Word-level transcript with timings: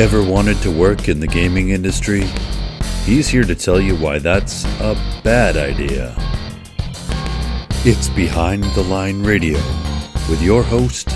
Ever 0.00 0.24
wanted 0.24 0.56
to 0.62 0.70
work 0.70 1.10
in 1.10 1.20
the 1.20 1.26
gaming 1.26 1.68
industry? 1.68 2.22
He's 3.04 3.28
here 3.28 3.44
to 3.44 3.54
tell 3.54 3.78
you 3.78 3.94
why 3.96 4.18
that's 4.18 4.64
a 4.80 4.94
bad 5.22 5.58
idea. 5.58 6.16
It's 7.84 8.08
Behind 8.08 8.64
the 8.74 8.82
Line 8.84 9.22
Radio 9.22 9.58
with 10.30 10.40
your 10.40 10.62
host, 10.62 11.10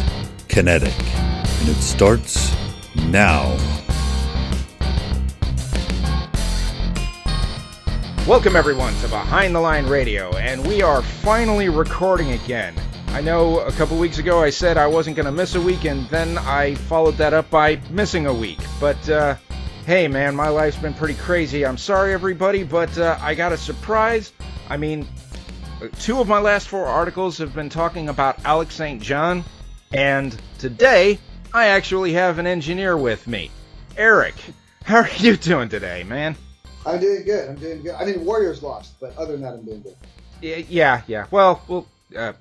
Kinetic, 0.48 0.92
and 1.02 1.68
it 1.70 1.76
starts 1.76 2.54
now. 3.08 3.56
Welcome, 8.28 8.54
everyone, 8.54 8.92
to 8.96 9.08
Behind 9.08 9.54
the 9.54 9.60
Line 9.60 9.86
Radio, 9.86 10.36
and 10.36 10.62
we 10.66 10.82
are 10.82 11.00
finally 11.00 11.70
recording 11.70 12.32
again. 12.32 12.74
I 13.14 13.20
know 13.20 13.60
a 13.60 13.70
couple 13.70 13.96
weeks 13.96 14.18
ago 14.18 14.42
I 14.42 14.50
said 14.50 14.76
I 14.76 14.88
wasn't 14.88 15.14
going 15.14 15.26
to 15.26 15.32
miss 15.32 15.54
a 15.54 15.60
week, 15.60 15.84
and 15.84 16.04
then 16.08 16.36
I 16.36 16.74
followed 16.74 17.16
that 17.18 17.32
up 17.32 17.48
by 17.48 17.80
missing 17.90 18.26
a 18.26 18.34
week. 18.34 18.58
But, 18.80 19.08
uh, 19.08 19.36
hey, 19.86 20.08
man, 20.08 20.34
my 20.34 20.48
life's 20.48 20.78
been 20.78 20.94
pretty 20.94 21.14
crazy. 21.14 21.64
I'm 21.64 21.78
sorry, 21.78 22.12
everybody, 22.12 22.64
but 22.64 22.98
uh, 22.98 23.16
I 23.20 23.36
got 23.36 23.52
a 23.52 23.56
surprise. 23.56 24.32
I 24.68 24.76
mean, 24.76 25.06
two 26.00 26.18
of 26.18 26.26
my 26.26 26.40
last 26.40 26.66
four 26.66 26.86
articles 26.86 27.38
have 27.38 27.54
been 27.54 27.68
talking 27.68 28.08
about 28.08 28.44
Alex 28.44 28.74
St. 28.74 29.00
John, 29.00 29.44
and 29.92 30.36
today 30.58 31.20
I 31.54 31.66
actually 31.66 32.14
have 32.14 32.40
an 32.40 32.48
engineer 32.48 32.96
with 32.96 33.28
me. 33.28 33.48
Eric, 33.96 34.34
how 34.82 35.02
are 35.02 35.10
you 35.18 35.36
doing 35.36 35.68
today, 35.68 36.02
man? 36.02 36.34
I'm 36.84 36.98
doing 36.98 37.22
good. 37.24 37.48
I'm 37.48 37.56
doing 37.56 37.80
good. 37.80 37.94
I 37.94 38.06
mean, 38.06 38.24
Warriors 38.24 38.60
lost, 38.60 38.98
but 38.98 39.16
other 39.16 39.34
than 39.34 39.42
that, 39.42 39.54
I'm 39.54 39.64
doing 39.64 39.82
good. 39.82 39.96
Yeah, 40.42 41.02
yeah. 41.06 41.26
Well, 41.30 41.62
well, 41.68 41.86
uh, 42.16 42.32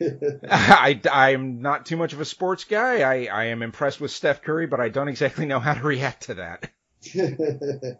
I, 0.50 1.00
I'm 1.10 1.60
not 1.62 1.86
too 1.86 1.96
much 1.96 2.12
of 2.12 2.20
a 2.20 2.24
sports 2.24 2.64
guy. 2.64 3.00
I, 3.00 3.26
I 3.26 3.44
am 3.46 3.62
impressed 3.62 4.00
with 4.00 4.10
Steph 4.10 4.42
Curry, 4.42 4.66
but 4.66 4.80
I 4.80 4.88
don't 4.88 5.08
exactly 5.08 5.46
know 5.46 5.60
how 5.60 5.74
to 5.74 5.82
react 5.82 6.24
to 6.24 6.34
that. 6.34 6.70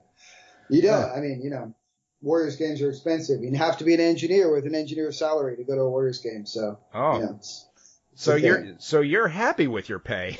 you 0.68 0.82
don't. 0.82 1.10
I 1.10 1.20
mean, 1.20 1.40
you 1.42 1.50
know, 1.50 1.74
Warriors 2.22 2.56
games 2.56 2.82
are 2.82 2.90
expensive. 2.90 3.42
You 3.42 3.56
have 3.56 3.78
to 3.78 3.84
be 3.84 3.94
an 3.94 4.00
engineer 4.00 4.52
with 4.52 4.66
an 4.66 4.74
engineer's 4.74 5.18
salary 5.18 5.56
to 5.56 5.64
go 5.64 5.74
to 5.74 5.82
a 5.82 5.90
Warriors 5.90 6.18
game. 6.18 6.46
So, 6.46 6.78
oh, 6.94 7.18
you 7.18 7.24
know, 7.24 7.36
it's, 7.38 7.68
it's 8.12 8.24
so 8.24 8.32
okay. 8.34 8.46
you're 8.46 8.74
so 8.78 9.00
you're 9.00 9.28
happy 9.28 9.66
with 9.66 9.88
your 9.88 9.98
pay? 9.98 10.38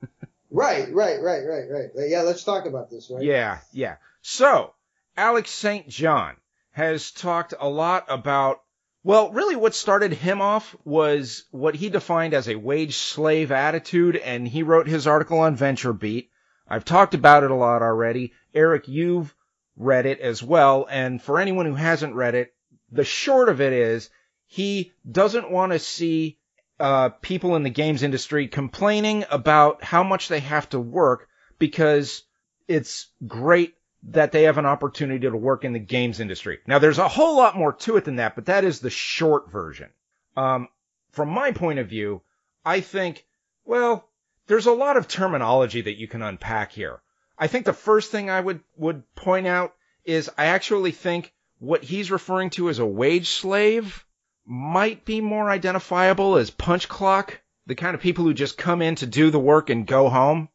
right, 0.50 0.92
right, 0.92 1.20
right, 1.20 1.42
right, 1.44 1.68
right. 1.70 1.90
Yeah, 1.96 2.22
let's 2.22 2.44
talk 2.44 2.66
about 2.66 2.90
this, 2.90 3.10
right? 3.10 3.22
Yeah, 3.22 3.58
yeah. 3.72 3.96
So 4.22 4.74
Alex 5.16 5.50
St. 5.50 5.88
John 5.88 6.36
has 6.70 7.10
talked 7.10 7.54
a 7.58 7.68
lot 7.68 8.06
about 8.08 8.60
well, 9.04 9.30
really, 9.30 9.56
what 9.56 9.74
started 9.74 10.12
him 10.12 10.40
off 10.40 10.76
was 10.84 11.44
what 11.50 11.74
he 11.74 11.88
defined 11.88 12.34
as 12.34 12.48
a 12.48 12.56
wage 12.56 12.96
slave 12.96 13.52
attitude, 13.52 14.16
and 14.16 14.46
he 14.46 14.62
wrote 14.62 14.88
his 14.88 15.06
article 15.06 15.38
on 15.38 15.56
VentureBeat. 15.56 16.28
I've 16.68 16.84
talked 16.84 17.14
about 17.14 17.44
it 17.44 17.50
a 17.50 17.54
lot 17.54 17.82
already. 17.82 18.32
Eric, 18.54 18.88
you've 18.88 19.34
read 19.76 20.06
it 20.06 20.20
as 20.20 20.42
well, 20.42 20.86
and 20.90 21.22
for 21.22 21.38
anyone 21.38 21.66
who 21.66 21.74
hasn't 21.74 22.14
read 22.14 22.34
it, 22.34 22.52
the 22.90 23.04
short 23.04 23.48
of 23.48 23.60
it 23.60 23.72
is 23.72 24.10
he 24.46 24.92
doesn't 25.10 25.50
want 25.50 25.72
to 25.72 25.78
see 25.78 26.38
uh, 26.80 27.10
people 27.20 27.56
in 27.56 27.62
the 27.62 27.70
games 27.70 28.02
industry 28.02 28.48
complaining 28.48 29.24
about 29.30 29.82
how 29.82 30.02
much 30.02 30.28
they 30.28 30.40
have 30.40 30.68
to 30.70 30.80
work 30.80 31.28
because 31.58 32.22
it's 32.66 33.06
great 33.26 33.74
that 34.04 34.32
they 34.32 34.44
have 34.44 34.58
an 34.58 34.66
opportunity 34.66 35.20
to 35.20 35.36
work 35.36 35.64
in 35.64 35.72
the 35.72 35.78
games 35.78 36.20
industry. 36.20 36.58
Now, 36.66 36.78
there's 36.78 36.98
a 36.98 37.08
whole 37.08 37.36
lot 37.36 37.56
more 37.56 37.72
to 37.72 37.96
it 37.96 38.04
than 38.04 38.16
that, 38.16 38.34
but 38.34 38.46
that 38.46 38.64
is 38.64 38.80
the 38.80 38.90
short 38.90 39.50
version. 39.50 39.90
Um, 40.36 40.68
from 41.10 41.30
my 41.30 41.52
point 41.52 41.78
of 41.78 41.88
view, 41.88 42.22
I 42.64 42.80
think, 42.80 43.26
well, 43.64 44.08
there's 44.46 44.66
a 44.66 44.72
lot 44.72 44.96
of 44.96 45.08
terminology 45.08 45.80
that 45.82 45.98
you 45.98 46.06
can 46.06 46.22
unpack 46.22 46.72
here. 46.72 47.00
I 47.38 47.46
think 47.46 47.64
the 47.64 47.72
first 47.72 48.10
thing 48.10 48.30
I 48.30 48.40
would, 48.40 48.60
would 48.76 49.02
point 49.14 49.46
out 49.46 49.74
is 50.04 50.30
I 50.38 50.46
actually 50.46 50.92
think 50.92 51.32
what 51.58 51.82
he's 51.84 52.10
referring 52.10 52.50
to 52.50 52.68
as 52.68 52.78
a 52.78 52.86
wage 52.86 53.28
slave 53.28 54.04
might 54.44 55.04
be 55.04 55.20
more 55.20 55.50
identifiable 55.50 56.36
as 56.36 56.50
punch 56.50 56.88
clock, 56.88 57.40
the 57.66 57.74
kind 57.74 57.94
of 57.94 58.00
people 58.00 58.24
who 58.24 58.32
just 58.32 58.56
come 58.56 58.80
in 58.80 58.94
to 58.96 59.06
do 59.06 59.30
the 59.30 59.38
work 59.38 59.70
and 59.70 59.86
go 59.86 60.08
home. 60.08 60.48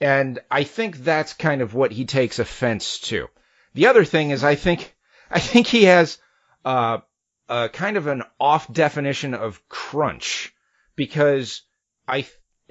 And 0.00 0.38
I 0.50 0.64
think 0.64 0.98
that's 0.98 1.32
kind 1.32 1.62
of 1.62 1.74
what 1.74 1.92
he 1.92 2.04
takes 2.04 2.38
offense 2.38 2.98
to. 3.00 3.28
The 3.74 3.86
other 3.86 4.04
thing 4.04 4.30
is 4.30 4.44
I 4.44 4.54
think, 4.54 4.94
I 5.30 5.40
think 5.40 5.66
he 5.66 5.84
has, 5.84 6.18
uh, 6.64 6.98
kind 7.48 7.96
of 7.96 8.06
an 8.06 8.22
off 8.40 8.72
definition 8.72 9.34
of 9.34 9.66
crunch 9.68 10.52
because 10.96 11.62
I, 12.08 12.26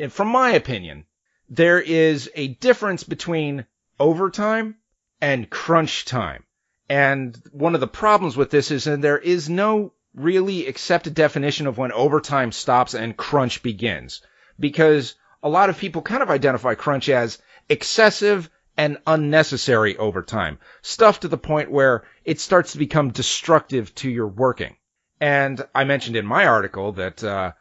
from 0.10 0.28
my 0.28 0.52
opinion, 0.52 1.06
there 1.50 1.80
is 1.80 2.30
a 2.36 2.48
difference 2.48 3.04
between 3.04 3.66
overtime 4.00 4.76
and 5.22 5.50
crunch 5.50 6.06
time. 6.06 6.44
And 6.90 7.42
one 7.52 7.74
of 7.74 7.82
the 7.82 7.88
problems 7.88 8.38
with 8.38 8.52
this 8.52 8.70
is 8.72 8.84
that 8.84 9.02
there 9.02 9.18
is 9.18 9.50
no 9.50 9.94
really 10.14 10.68
accepted 10.68 11.14
definition 11.14 11.68
of 11.68 11.78
when 11.78 11.92
overtime 11.92 12.52
stops 12.52 12.94
and 12.94 13.18
crunch 13.18 13.64
begins. 13.64 14.22
Because 14.60 15.16
a 15.46 15.50
lot 15.50 15.70
of 15.70 15.78
people 15.78 16.02
kind 16.02 16.24
of 16.24 16.32
identify 16.32 16.74
crunch 16.74 17.08
as 17.08 17.38
excessive 17.70 18.50
and 18.76 18.98
unnecessary 19.06 19.96
overtime. 19.96 20.58
Stuff 20.82 21.20
to 21.20 21.28
the 21.28 21.38
point 21.38 21.70
where 21.72 22.04
it 22.26 22.40
starts 22.40 22.72
to 22.72 22.80
become 22.80 23.12
destructive 23.12 23.94
to 23.96 24.10
your 24.10 24.28
working. 24.28 24.76
And 25.22 25.64
I 25.74 25.84
mentioned 25.84 26.16
in 26.16 26.26
my 26.26 26.48
article 26.48 26.94
that, 26.94 27.24
uh, 27.24 27.52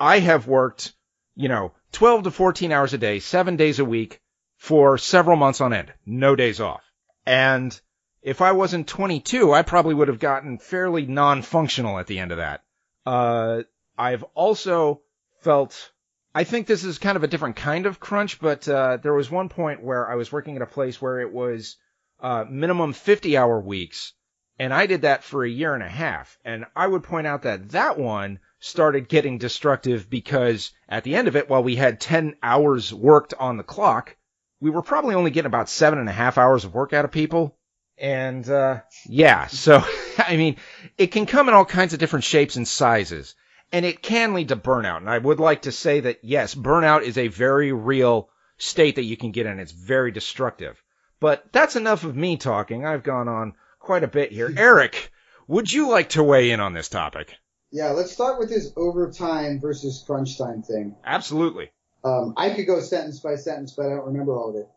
I 0.00 0.20
have 0.20 0.48
worked, 0.48 0.94
you 1.36 1.48
know, 1.48 1.72
12 1.92 2.24
to 2.24 2.30
14 2.30 2.72
hours 2.72 2.94
a 2.94 2.98
day, 2.98 3.20
seven 3.20 3.56
days 3.56 3.78
a 3.78 3.84
week 3.84 4.20
for 4.56 4.96
several 4.96 5.36
months 5.36 5.60
on 5.60 5.74
end. 5.74 5.92
No 6.06 6.34
days 6.34 6.60
off. 6.60 6.82
And 7.26 7.78
if 8.22 8.40
I 8.40 8.52
wasn't 8.52 8.88
22, 8.88 9.52
I 9.52 9.62
probably 9.62 9.94
would 9.94 10.08
have 10.08 10.18
gotten 10.18 10.58
fairly 10.58 11.04
non-functional 11.04 11.98
at 11.98 12.06
the 12.06 12.18
end 12.18 12.32
of 12.32 12.38
that. 12.38 12.62
Uh, 13.04 13.62
I've 13.98 14.24
also 14.34 15.02
felt, 15.42 15.92
I 16.34 16.44
think 16.44 16.66
this 16.66 16.82
is 16.84 16.98
kind 16.98 17.16
of 17.16 17.22
a 17.22 17.28
different 17.28 17.56
kind 17.56 17.86
of 17.86 18.00
crunch, 18.00 18.40
but, 18.40 18.68
uh, 18.68 18.96
there 18.96 19.14
was 19.14 19.30
one 19.30 19.48
point 19.48 19.82
where 19.82 20.10
I 20.10 20.16
was 20.16 20.32
working 20.32 20.56
at 20.56 20.62
a 20.62 20.66
place 20.66 21.00
where 21.00 21.20
it 21.20 21.32
was, 21.32 21.76
uh, 22.20 22.44
minimum 22.48 22.92
50 22.92 23.36
hour 23.36 23.60
weeks. 23.60 24.12
And 24.58 24.72
I 24.72 24.86
did 24.86 25.02
that 25.02 25.24
for 25.24 25.44
a 25.44 25.48
year 25.48 25.74
and 25.74 25.82
a 25.82 25.88
half. 25.88 26.38
And 26.44 26.64
I 26.74 26.86
would 26.86 27.04
point 27.04 27.26
out 27.26 27.42
that 27.42 27.70
that 27.70 27.98
one 27.98 28.40
started 28.60 29.08
getting 29.08 29.38
destructive 29.38 30.08
because 30.08 30.72
at 30.88 31.04
the 31.04 31.14
end 31.16 31.28
of 31.28 31.36
it, 31.36 31.48
while 31.48 31.62
we 31.62 31.76
had 31.76 32.00
10 32.00 32.36
hours 32.42 32.92
worked 32.92 33.34
on 33.34 33.56
the 33.56 33.64
clock, 33.64 34.16
we 34.60 34.70
were 34.70 34.82
probably 34.82 35.14
only 35.14 35.30
getting 35.30 35.46
about 35.46 35.68
seven 35.68 35.98
and 35.98 36.08
a 36.08 36.12
half 36.12 36.38
hours 36.38 36.64
of 36.64 36.74
work 36.74 36.92
out 36.92 37.04
of 37.04 37.10
people. 37.12 37.58
And, 37.98 38.48
uh, 38.48 38.80
yeah, 39.06 39.46
so, 39.48 39.84
I 40.18 40.36
mean, 40.36 40.56
it 40.98 41.08
can 41.08 41.26
come 41.26 41.48
in 41.48 41.54
all 41.54 41.64
kinds 41.64 41.92
of 41.92 41.98
different 41.98 42.24
shapes 42.24 42.56
and 42.56 42.66
sizes. 42.66 43.34
And 43.72 43.84
it 43.84 44.02
can 44.02 44.34
lead 44.34 44.48
to 44.48 44.56
burnout. 44.56 44.98
And 44.98 45.10
I 45.10 45.18
would 45.18 45.40
like 45.40 45.62
to 45.62 45.72
say 45.72 46.00
that, 46.00 46.20
yes, 46.22 46.54
burnout 46.54 47.02
is 47.02 47.18
a 47.18 47.28
very 47.28 47.72
real 47.72 48.28
state 48.58 48.96
that 48.96 49.04
you 49.04 49.16
can 49.16 49.32
get 49.32 49.46
in. 49.46 49.58
It's 49.58 49.72
very 49.72 50.12
destructive. 50.12 50.80
But 51.20 51.44
that's 51.52 51.76
enough 51.76 52.04
of 52.04 52.14
me 52.14 52.36
talking. 52.36 52.84
I've 52.84 53.02
gone 53.02 53.28
on 53.28 53.54
quite 53.80 54.04
a 54.04 54.08
bit 54.08 54.30
here. 54.30 54.52
Eric, 54.56 55.10
would 55.48 55.72
you 55.72 55.90
like 55.90 56.10
to 56.10 56.22
weigh 56.22 56.50
in 56.50 56.60
on 56.60 56.72
this 56.72 56.88
topic? 56.88 57.34
Yeah, 57.72 57.90
let's 57.90 58.12
start 58.12 58.38
with 58.38 58.48
this 58.48 58.72
overtime 58.76 59.60
versus 59.60 60.04
crunch 60.06 60.38
time 60.38 60.62
thing. 60.62 60.94
Absolutely. 61.04 61.70
Um, 62.04 62.34
I 62.36 62.50
could 62.50 62.66
go 62.66 62.80
sentence 62.80 63.18
by 63.20 63.34
sentence, 63.36 63.72
but 63.72 63.86
I 63.86 63.90
don't 63.90 64.06
remember 64.06 64.36
all 64.36 64.50
of 64.50 64.56
it. 64.56 64.68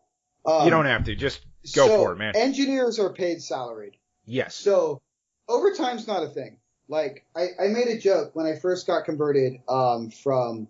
Um, 0.44 0.64
you 0.64 0.70
don't 0.70 0.86
have 0.86 1.04
to. 1.04 1.14
Just 1.14 1.44
go 1.76 1.86
so 1.86 1.98
for 1.98 2.12
it, 2.12 2.16
man. 2.16 2.34
Engineers 2.34 2.98
are 2.98 3.12
paid 3.12 3.42
salaried. 3.42 3.96
yes. 4.24 4.54
So 4.54 5.00
overtime's 5.48 6.06
not 6.06 6.22
a 6.22 6.28
thing. 6.28 6.58
Like 6.88 7.24
I, 7.36 7.48
I 7.60 7.68
made 7.68 7.88
a 7.88 7.98
joke 7.98 8.34
when 8.34 8.46
I 8.46 8.56
first 8.56 8.86
got 8.86 9.04
converted 9.04 9.60
um, 9.68 10.10
from 10.10 10.68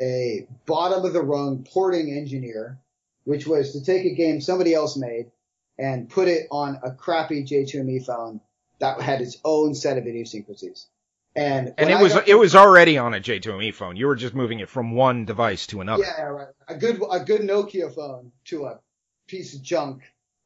a 0.00 0.46
bottom 0.66 1.04
of 1.04 1.12
the 1.12 1.22
rung 1.22 1.64
porting 1.70 2.12
engineer, 2.16 2.78
which 3.24 3.46
was 3.46 3.72
to 3.72 3.84
take 3.84 4.04
a 4.06 4.14
game 4.14 4.40
somebody 4.40 4.74
else 4.74 4.96
made 4.96 5.30
and 5.78 6.08
put 6.08 6.28
it 6.28 6.46
on 6.50 6.78
a 6.82 6.90
crappy 6.92 7.44
J2ME 7.44 8.06
phone 8.06 8.40
that 8.80 9.00
had 9.00 9.20
its 9.20 9.38
own 9.44 9.74
set 9.74 9.98
of 9.98 10.06
idiosyncrasies. 10.06 10.86
And 11.36 11.74
and 11.78 11.90
it 11.90 11.96
I 11.96 12.02
was 12.02 12.12
got- 12.12 12.28
it 12.28 12.36
was 12.36 12.54
already 12.54 12.96
on 12.96 13.12
a 13.12 13.18
J2ME 13.20 13.74
phone. 13.74 13.96
You 13.96 14.06
were 14.06 14.14
just 14.16 14.34
moving 14.34 14.60
it 14.60 14.68
from 14.68 14.92
one 14.94 15.24
device 15.24 15.66
to 15.68 15.80
another. 15.80 16.04
yeah 16.04 16.22
right 16.22 16.48
a 16.68 16.76
good 16.76 17.02
a 17.10 17.20
good 17.20 17.40
Nokia 17.42 17.92
phone 17.92 18.30
to 18.46 18.66
a 18.66 18.78
piece 19.26 19.54
of 19.54 19.62
junk 19.62 20.02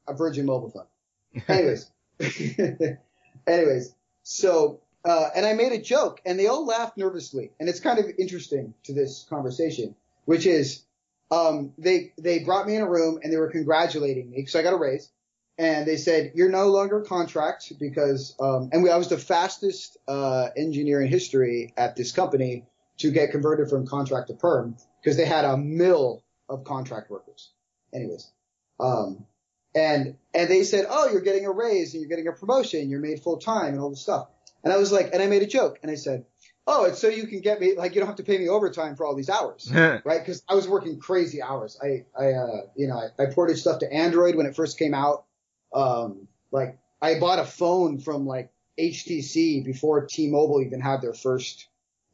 a 0.09 0.15
Virgin 0.15 0.47
Mobile 0.47 0.71
phone. 0.71 1.43
Anyways, 1.49 1.91
anyways, 3.47 3.95
so 4.23 4.81
uh, 5.05 5.29
and 5.35 5.47
I 5.47 5.55
made 5.55 5.73
a 5.73 5.81
joke, 5.81 6.21
and 6.25 6.39
they 6.39 6.47
all 6.47 6.67
laughed 6.67 6.97
nervously, 6.97 7.53
and 7.59 7.69
it's 7.69 7.81
kind 7.81 7.99
of 7.99 8.07
interesting 8.19 8.75
to 8.85 8.93
this 8.93 9.27
conversation, 9.29 9.95
which 10.25 10.47
is 10.47 10.83
um, 11.31 11.73
they 11.79 12.13
they 12.19 12.41
brought 12.41 12.67
me 12.67 12.75
in 12.75 12.83
a 12.83 12.89
room 12.89 13.21
and 13.23 13.33
they 13.33 13.37
were 13.37 13.51
congratulating 13.51 14.31
me 14.31 14.39
because 14.39 14.55
I 14.55 14.63
got 14.63 14.73
a 14.73 14.79
raise, 14.79 15.11
and 15.57 15.87
they 15.87 15.97
said 15.97 16.33
you're 16.35 16.51
no 16.51 16.69
longer 16.69 17.03
contract 17.03 17.73
because 17.79 18.35
um, 18.41 18.71
and 18.73 18.83
we, 18.83 18.91
I 18.91 18.97
was 18.97 19.09
the 19.09 19.19
fastest 19.19 19.97
uh, 20.09 20.49
engineer 20.57 21.01
in 21.01 21.09
history 21.09 21.73
at 21.77 21.97
this 21.97 22.13
company 22.13 22.65
to 22.99 23.11
get 23.11 23.31
converted 23.31 23.71
from 23.71 23.87
contract 23.87 24.29
to 24.29 24.35
perm 24.35 24.77
because 25.03 25.17
they 25.17 25.27
had 25.27 25.45
a 25.45 25.57
mill 25.57 26.25
of 26.49 26.65
contract 26.65 27.11
workers. 27.11 27.51
anyways, 27.93 28.31
um, 28.81 29.27
and 29.75 30.17
and 30.35 30.51
they 30.51 30.65
said, 30.65 30.87
oh, 30.89 31.11
you're 31.11 31.21
getting 31.21 31.47
a 31.47 31.53
raise 31.53 31.95
and 31.95 32.01
you're 32.01 32.09
getting 32.09 32.29
a 32.29 32.33
promotion, 32.33 32.89
you're 32.91 33.01
made 33.01 33.23
full 33.23 33.39
time 33.39 33.75
and 33.75 33.81
all 33.81 33.91
this 33.91 34.01
stuff. 34.01 34.29
And 34.65 34.73
I 34.73 34.77
was 34.77 34.93
like, 34.93 35.11
and 35.13 35.23
I 35.23 35.27
made 35.27 35.43
a 35.43 35.47
joke 35.47 35.79
and 35.83 35.91
I 35.91 35.95
said, 35.95 36.25
oh, 36.67 36.85
it's 36.85 36.99
so 36.99 37.09
you 37.09 37.27
can 37.27 37.41
get 37.41 37.61
me 37.61 37.75
like 37.77 37.95
you 37.95 38.01
don't 38.01 38.09
have 38.09 38.17
to 38.17 38.25
pay 38.25 38.39
me 38.39 38.49
overtime 38.49 38.97
for 38.97 39.07
all 39.07 39.15
these 39.15 39.31
hours, 39.31 39.71
right? 39.73 40.03
Because 40.05 40.43
I 40.49 40.55
was 40.55 40.69
working 40.69 40.99
crazy 40.99 41.43
hours. 41.43 41.79
I 41.83 42.05
I 42.19 42.33
uh, 42.33 42.61
you 42.77 42.89
know 42.89 43.01
I, 43.19 43.23
I 43.23 43.27
ported 43.27 43.59
stuff 43.59 43.81
to 43.81 43.93
Android 43.93 44.35
when 44.35 44.47
it 44.47 44.57
first 44.57 44.79
came 44.79 44.95
out. 44.95 45.25
Um, 45.73 46.29
like 46.51 46.79
I 47.01 47.19
bought 47.19 47.39
a 47.39 47.45
phone 47.45 47.99
from 47.99 48.27
like 48.27 48.51
HTC 48.79 49.65
before 49.65 50.07
T-Mobile 50.07 50.63
even 50.63 50.81
had 50.81 51.03
their 51.03 51.15
first 51.15 51.69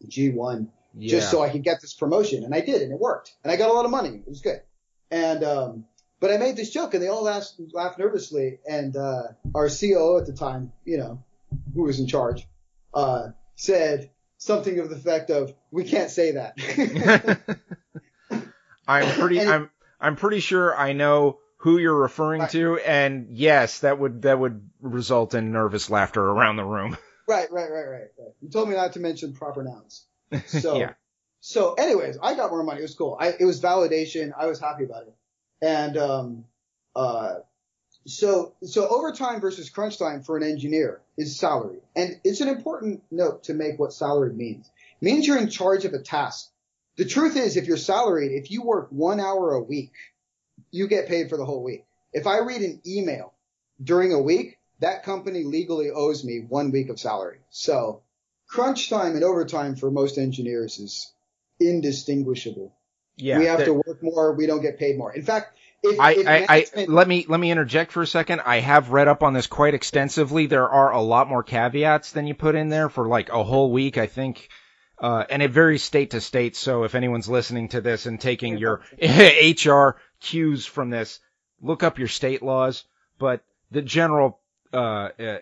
G1 0.07 0.69
yeah. 0.97 1.11
just 1.11 1.31
so 1.31 1.43
I 1.43 1.51
could 1.51 1.63
get 1.63 1.81
this 1.81 1.95
promotion. 1.95 2.45
And 2.45 2.55
I 2.55 2.61
did, 2.61 2.83
and 2.83 2.93
it 2.93 2.99
worked. 2.99 3.35
And 3.43 3.53
I 3.53 3.57
got 3.57 3.71
a 3.71 3.73
lot 3.73 3.85
of 3.85 3.91
money. 3.91 4.11
It 4.11 4.29
was 4.29 4.41
good. 4.41 4.61
And, 5.11 5.45
um, 5.45 5.85
but 6.21 6.31
I 6.31 6.39
made 6.39 6.57
this 6.57 6.71
joke 6.71 6.95
and 6.95 7.03
they 7.03 7.09
all 7.09 7.23
laughed, 7.23 7.55
laughed 7.73 7.99
nervously. 7.99 8.59
And, 8.69 8.97
uh, 8.97 9.23
our 9.55 9.69
COO 9.69 10.19
at 10.19 10.27
the 10.27 10.33
time, 10.33 10.73
you 10.85 10.99
know, 10.99 11.23
who 11.75 11.83
was 11.83 12.01
in 12.01 12.07
charge, 12.07 12.47
uh, 12.93 13.29
said 13.57 14.11
something 14.39 14.79
of 14.79 14.91
the 14.91 14.97
effect 14.97 15.31
of, 15.31 15.55
we 15.71 15.85
can't 15.85 16.11
say 16.11 16.33
that. 16.33 16.57
I'm 18.87 19.19
pretty, 19.19 19.39
And 19.39 19.49
I'm, 19.49 19.71
I'm 20.01 20.17
pretty 20.17 20.41
sure 20.41 20.77
I 20.77 20.93
know 20.93 21.39
who 21.59 21.79
you're 21.79 21.95
referring 21.99 22.47
to, 22.49 22.77
and 22.79 23.29
yes, 23.31 23.81
that 23.81 23.99
would, 23.99 24.23
that 24.23 24.39
would 24.39 24.69
result 24.81 25.35
in 25.35 25.51
nervous 25.53 25.89
laughter 25.89 26.23
around 26.23 26.57
the 26.57 26.65
room. 26.65 26.97
right, 27.29 27.51
right, 27.51 27.71
right, 27.71 27.87
right, 27.87 28.09
right. 28.19 28.33
You 28.43 28.51
told 28.51 28.69
me 28.69 28.75
not 28.75 28.93
to 28.95 29.01
mention 29.01 29.33
proper 29.33 29.63
nouns. 29.63 30.07
So, 30.47 30.79
Yeah. 30.79 30.93
so 31.41 31.75
anyways, 31.75 32.19
I 32.23 32.35
got 32.35 32.51
more 32.51 32.63
money. 32.63 32.81
It 32.81 32.83
was 32.83 32.95
cool. 32.95 33.17
I, 33.19 33.29
it 33.39 33.45
was 33.45 33.61
validation. 33.61 34.33
I 34.37 34.47
was 34.47 34.61
happy 34.61 34.85
about 34.85 35.05
it. 35.05 35.15
And, 35.63 35.97
um, 35.97 36.45
uh, 36.95 37.37
so, 38.07 38.55
so 38.63 38.89
overtime 38.89 39.41
versus 39.41 39.71
crunch 39.71 39.99
time 39.99 40.23
for 40.23 40.37
an 40.37 40.43
engineer 40.43 41.01
is 41.17 41.39
salary. 41.39 41.79
And 41.97 42.21
it's 42.25 42.41
an 42.41 42.49
important 42.49 43.03
note 43.11 43.45
to 43.45 43.55
make 43.55 43.79
what 43.79 43.93
salary 43.93 44.33
means. 44.33 44.71
It 45.01 45.05
means 45.05 45.27
you're 45.27 45.39
in 45.39 45.49
charge 45.49 45.85
of 45.85 45.95
a 45.95 45.99
task. 45.99 46.51
The 46.97 47.05
truth 47.05 47.37
is, 47.37 47.57
if 47.57 47.67
you're 47.67 47.77
salaried, 47.77 48.33
if 48.33 48.51
you 48.51 48.63
work 48.63 48.89
one 48.91 49.21
hour 49.21 49.53
a 49.53 49.63
week, 49.63 49.93
you 50.71 50.87
get 50.87 51.09
paid 51.09 51.29
for 51.29 51.37
the 51.37 51.45
whole 51.45 51.63
week. 51.63 51.85
If 52.13 52.27
I 52.27 52.39
read 52.41 52.61
an 52.61 52.81
email 52.87 53.33
during 53.83 54.13
a 54.13 54.21
week, 54.21 54.59
that 54.81 55.03
company 55.03 55.45
legally 55.45 55.91
owes 55.91 56.25
me 56.25 56.45
one 56.47 56.71
week 56.71 56.91
of 56.91 57.01
salary. 57.01 57.39
So 57.51 58.03
crunch 58.47 58.91
time 58.91 59.15
and 59.15 59.25
overtime 59.25 59.77
for 59.77 59.91
most 59.91 60.19
engineers 60.19 60.79
is 60.79 61.13
indistinguishable. 61.59 62.77
Yeah. 63.17 63.39
we 63.39 63.47
have 63.47 63.65
to 63.65 63.75
work 63.75 64.03
more. 64.03 64.33
We 64.33 64.47
don't 64.47 64.63
get 64.63 64.79
paid 64.79 64.99
more. 64.99 65.13
In 65.13 65.23
fact, 65.23 65.57
if, 65.85 66.01
I, 66.01 66.11
if 66.13 66.51
I, 66.51 66.67
I, 66.77 66.85
let 66.87 67.07
me 67.07 67.27
let 67.29 67.39
me 67.39 67.51
interject 67.51 67.93
for 67.93 68.03
a 68.03 68.07
second. 68.07 68.41
I 68.41 68.61
have 68.61 68.91
read 68.91 69.09
up 69.09 69.23
on 69.23 69.35
this 69.35 69.47
quite 69.47 69.75
extensively. 69.75 70.47
There 70.47 70.69
are 70.69 70.93
a 70.93 71.01
lot 71.01 71.29
more 71.29 71.43
caveats 71.43 72.13
than 72.13 72.27
you 72.27 72.35
put 72.35 72.55
in 72.55 72.69
there 72.69 72.89
for 72.89 73.07
like 73.07 73.29
a 73.29 73.43
whole 73.43 73.71
week, 73.71 73.99
I 73.99 74.07
think. 74.07 74.49
Uh, 74.99 75.25
and 75.29 75.43
it 75.43 75.51
varies 75.51 75.83
state 75.83 76.11
to 76.13 76.21
state. 76.21 76.57
So 76.57 76.85
if 76.85 76.95
anyone's 76.95 77.29
listening 77.29 77.69
to 77.71 77.81
this 77.81 78.07
and 78.07 78.21
taking 78.21 78.59
your 78.59 78.83
HR 79.03 80.01
cues 80.21 80.67
from 80.67 80.91
this, 80.91 81.21
look 81.61 81.83
up 81.83 81.99
your 81.99 82.09
state 82.09 82.43
laws. 82.43 82.85
But 83.19 83.43
the 83.71 83.83
general, 83.83 84.41
uh, 84.73 85.09
uh, 85.19 85.39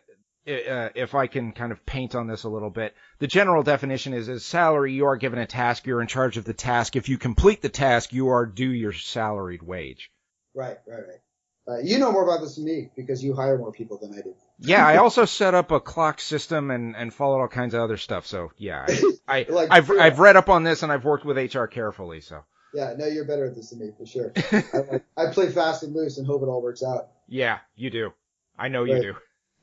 uh, 0.46 0.88
if 0.94 1.14
I 1.14 1.26
can 1.26 1.52
kind 1.52 1.70
of 1.70 1.84
paint 1.86 2.14
on 2.14 2.26
this 2.26 2.44
a 2.44 2.48
little 2.48 2.70
bit, 2.70 2.94
the 3.18 3.26
general 3.26 3.62
definition 3.62 4.14
is 4.14 4.28
as 4.28 4.44
salary, 4.44 4.92
you 4.92 5.06
are 5.06 5.16
given 5.16 5.38
a 5.38 5.46
task, 5.46 5.86
you're 5.86 6.00
in 6.00 6.08
charge 6.08 6.36
of 6.36 6.44
the 6.44 6.54
task. 6.54 6.96
If 6.96 7.08
you 7.08 7.18
complete 7.18 7.62
the 7.62 7.68
task, 7.68 8.12
you 8.12 8.28
are 8.28 8.46
due 8.46 8.72
your 8.72 8.92
salaried 8.92 9.62
wage. 9.62 10.10
Right, 10.54 10.78
right, 10.86 11.02
right. 11.08 11.20
Uh, 11.68 11.78
you 11.78 11.98
know 11.98 12.10
more 12.10 12.24
about 12.24 12.40
this 12.42 12.56
than 12.56 12.64
me 12.64 12.90
because 12.96 13.22
you 13.22 13.34
hire 13.34 13.56
more 13.56 13.70
people 13.70 13.96
than 13.96 14.12
I 14.12 14.20
do. 14.20 14.34
Yeah, 14.58 14.84
I 14.84 14.96
also 15.04 15.24
set 15.26 15.54
up 15.54 15.70
a 15.70 15.78
clock 15.78 16.20
system 16.20 16.70
and, 16.72 16.96
and 16.96 17.14
followed 17.14 17.40
all 17.40 17.48
kinds 17.48 17.74
of 17.74 17.80
other 17.80 17.96
stuff. 17.96 18.26
So 18.26 18.50
yeah, 18.56 18.84
I, 18.88 19.02
I 19.28 19.46
Like, 19.48 19.68
I've 19.70 19.88
yeah. 19.88 20.02
I've 20.02 20.18
read 20.18 20.36
up 20.36 20.48
on 20.48 20.64
this 20.64 20.82
and 20.82 20.90
I've 20.90 21.04
worked 21.04 21.24
with 21.24 21.36
HR 21.36 21.66
carefully. 21.66 22.20
So 22.20 22.42
Yeah, 22.74 22.94
no, 22.98 23.06
you're 23.06 23.24
better 23.26 23.46
at 23.46 23.54
this 23.54 23.70
than 23.70 23.78
me 23.78 23.92
for 23.96 24.04
sure. 24.06 24.32
I, 24.52 25.00
I 25.16 25.32
play 25.32 25.50
fast 25.50 25.84
and 25.84 25.94
loose 25.94 26.18
and 26.18 26.26
hope 26.26 26.42
it 26.42 26.46
all 26.46 26.62
works 26.62 26.82
out. 26.82 27.10
yeah, 27.28 27.58
you 27.76 27.90
do. 27.90 28.12
I 28.58 28.68
know 28.68 28.82
you 28.82 29.00
do. 29.00 29.14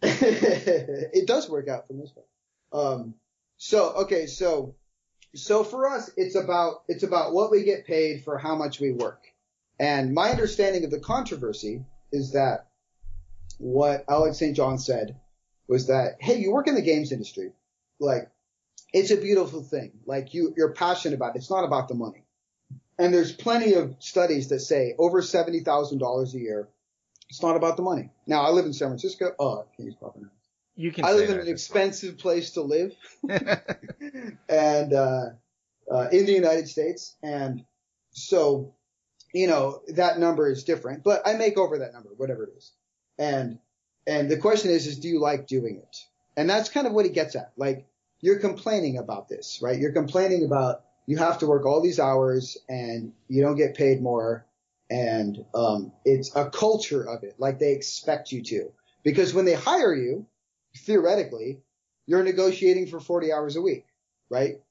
it 0.01 1.27
does 1.27 1.49
work 1.49 1.67
out 1.67 1.87
for 1.87 1.93
most 1.93 2.15
part. 2.15 2.27
Um, 2.71 3.15
so 3.57 3.89
okay, 4.03 4.25
so 4.27 4.75
so 5.35 5.63
for 5.65 5.87
us, 5.89 6.09
it's 6.15 6.35
about 6.35 6.83
it's 6.87 7.03
about 7.03 7.33
what 7.33 7.51
we 7.51 7.63
get 7.63 7.85
paid 7.85 8.23
for 8.23 8.37
how 8.37 8.55
much 8.55 8.79
we 8.79 8.91
work. 8.93 9.25
And 9.79 10.13
my 10.13 10.29
understanding 10.29 10.83
of 10.83 10.91
the 10.91 10.99
controversy 10.99 11.85
is 12.11 12.33
that 12.33 12.67
what 13.57 14.03
Alex 14.09 14.37
St. 14.37 14.55
John 14.55 14.77
said 14.77 15.15
was 15.67 15.87
that 15.87 16.17
hey, 16.19 16.39
you 16.39 16.51
work 16.51 16.67
in 16.67 16.75
the 16.75 16.81
games 16.81 17.11
industry, 17.11 17.53
like 17.99 18.29
it's 18.93 19.11
a 19.11 19.17
beautiful 19.17 19.61
thing. 19.61 19.91
Like 20.05 20.33
you 20.33 20.53
you're 20.57 20.73
passionate 20.73 21.15
about 21.15 21.35
it. 21.35 21.39
It's 21.39 21.49
not 21.49 21.63
about 21.63 21.87
the 21.87 21.95
money. 21.95 22.23
And 22.97 23.13
there's 23.13 23.31
plenty 23.31 23.75
of 23.75 23.95
studies 23.99 24.49
that 24.49 24.59
say 24.59 24.95
over 24.97 25.21
seventy 25.21 25.61
thousand 25.61 25.99
dollars 25.99 26.33
a 26.33 26.39
year. 26.39 26.67
It's 27.29 27.41
not 27.41 27.55
about 27.55 27.77
the 27.77 27.83
money. 27.83 28.09
Now 28.25 28.41
I 28.41 28.49
live 28.49 28.65
in 28.65 28.73
San 28.73 28.89
Francisco. 28.89 29.33
Oh, 29.39 29.59
I 29.59 29.75
can't 29.75 29.85
use 29.85 29.95
proper 29.95 30.19
nouns. 30.19 30.31
You 30.75 30.91
can. 30.91 31.05
I 31.05 31.13
live 31.13 31.29
in 31.29 31.39
an 31.39 31.47
expensive 31.47 32.17
place 32.17 32.51
to 32.51 32.61
live, 32.61 32.95
and 34.49 34.93
uh, 34.93 35.25
uh, 35.91 36.07
in 36.11 36.25
the 36.25 36.33
United 36.33 36.67
States, 36.67 37.15
and 37.21 37.63
so 38.11 38.73
you 39.33 39.47
know 39.47 39.81
that 39.89 40.19
number 40.19 40.49
is 40.49 40.63
different. 40.63 41.03
But 41.03 41.27
I 41.27 41.33
make 41.33 41.57
over 41.57 41.79
that 41.79 41.93
number, 41.93 42.09
whatever 42.17 42.43
it 42.43 42.53
is, 42.57 42.71
and 43.17 43.59
and 44.07 44.29
the 44.29 44.37
question 44.37 44.71
is, 44.71 44.87
is 44.87 44.99
do 44.99 45.07
you 45.07 45.19
like 45.19 45.47
doing 45.47 45.77
it? 45.77 45.97
And 46.37 46.49
that's 46.49 46.69
kind 46.69 46.87
of 46.87 46.93
what 46.93 47.05
he 47.05 47.11
gets 47.11 47.35
at. 47.35 47.51
Like 47.57 47.85
you're 48.21 48.39
complaining 48.39 48.97
about 48.97 49.29
this, 49.29 49.59
right? 49.61 49.77
You're 49.77 49.91
complaining 49.91 50.45
about 50.45 50.83
you 51.05 51.17
have 51.17 51.39
to 51.39 51.47
work 51.47 51.65
all 51.65 51.81
these 51.81 51.99
hours 51.99 52.57
and 52.67 53.13
you 53.27 53.41
don't 53.41 53.57
get 53.57 53.75
paid 53.75 54.01
more, 54.01 54.45
and 54.89 55.45
um, 55.53 55.91
it's 56.05 56.35
a 56.35 56.49
culture 56.49 57.03
of 57.03 57.23
it. 57.23 57.35
Like 57.37 57.59
they 57.59 57.73
expect 57.73 58.31
you 58.31 58.43
to, 58.43 58.71
because 59.03 59.33
when 59.33 59.45
they 59.45 59.53
hire 59.53 59.93
you 59.93 60.25
theoretically, 60.77 61.61
you're 62.05 62.23
negotiating 62.23 62.87
for 62.87 62.99
40 62.99 63.31
hours 63.33 63.55
a 63.55 63.61
week, 63.61 63.85
right? 64.29 64.61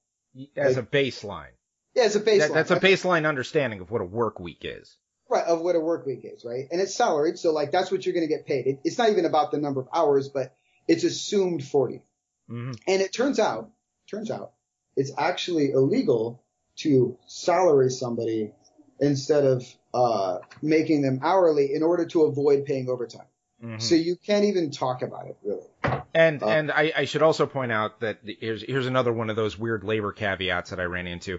as 0.56 0.76
a 0.76 0.82
baseline. 0.82 1.52
Yeah, 1.98 2.06
it's 2.06 2.14
a 2.14 2.20
baseline. 2.20 2.38
That, 2.38 2.54
that's 2.54 2.70
a 2.70 2.80
baseline 2.80 3.28
understanding 3.28 3.80
of 3.80 3.90
what 3.90 4.00
a 4.00 4.04
work 4.04 4.38
week 4.38 4.60
is. 4.62 4.96
right 5.28 5.44
of 5.44 5.60
what 5.60 5.74
a 5.74 5.80
work 5.80 6.06
week 6.06 6.20
is, 6.22 6.44
right? 6.44 6.66
And 6.70 6.80
it's 6.80 6.94
salaried, 6.94 7.38
so 7.38 7.52
like 7.52 7.72
that's 7.72 7.90
what 7.90 8.06
you're 8.06 8.14
going 8.14 8.26
to 8.26 8.32
get 8.32 8.46
paid. 8.46 8.66
It, 8.66 8.80
it's 8.84 8.98
not 8.98 9.10
even 9.10 9.24
about 9.24 9.50
the 9.50 9.58
number 9.58 9.80
of 9.80 9.88
hours, 9.92 10.28
but 10.28 10.54
it's 10.86 11.02
assumed 11.04 11.64
40. 11.64 12.02
hmm 12.48 12.72
And 12.86 13.02
it 13.02 13.12
turns 13.12 13.38
out, 13.40 13.70
turns 14.08 14.30
out, 14.30 14.52
it's 14.96 15.10
actually 15.18 15.72
illegal 15.72 16.42
to 16.76 17.18
salary 17.26 17.90
somebody 17.90 18.52
instead 19.00 19.44
of 19.44 19.66
uh, 19.92 20.38
making 20.62 21.02
them 21.02 21.20
hourly 21.22 21.74
in 21.74 21.82
order 21.82 22.06
to 22.06 22.22
avoid 22.22 22.64
paying 22.64 22.88
overtime. 22.88 23.26
hmm 23.60 23.78
So 23.78 23.96
you 23.96 24.14
can't 24.14 24.44
even 24.44 24.70
talk 24.70 25.02
about 25.02 25.26
it 25.26 25.36
really. 25.42 25.66
And 26.14 26.42
Uh, 26.42 26.46
and 26.48 26.70
I, 26.72 26.92
I 26.96 27.04
should 27.04 27.22
also 27.22 27.46
point 27.46 27.70
out 27.72 28.00
that 28.00 28.20
here's 28.24 28.62
here's 28.62 28.86
another 28.86 29.12
one 29.12 29.30
of 29.30 29.36
those 29.36 29.58
weird 29.58 29.84
labor 29.84 30.12
caveats 30.12 30.70
that 30.70 30.80
I 30.80 30.84
ran 30.84 31.06
into. 31.06 31.38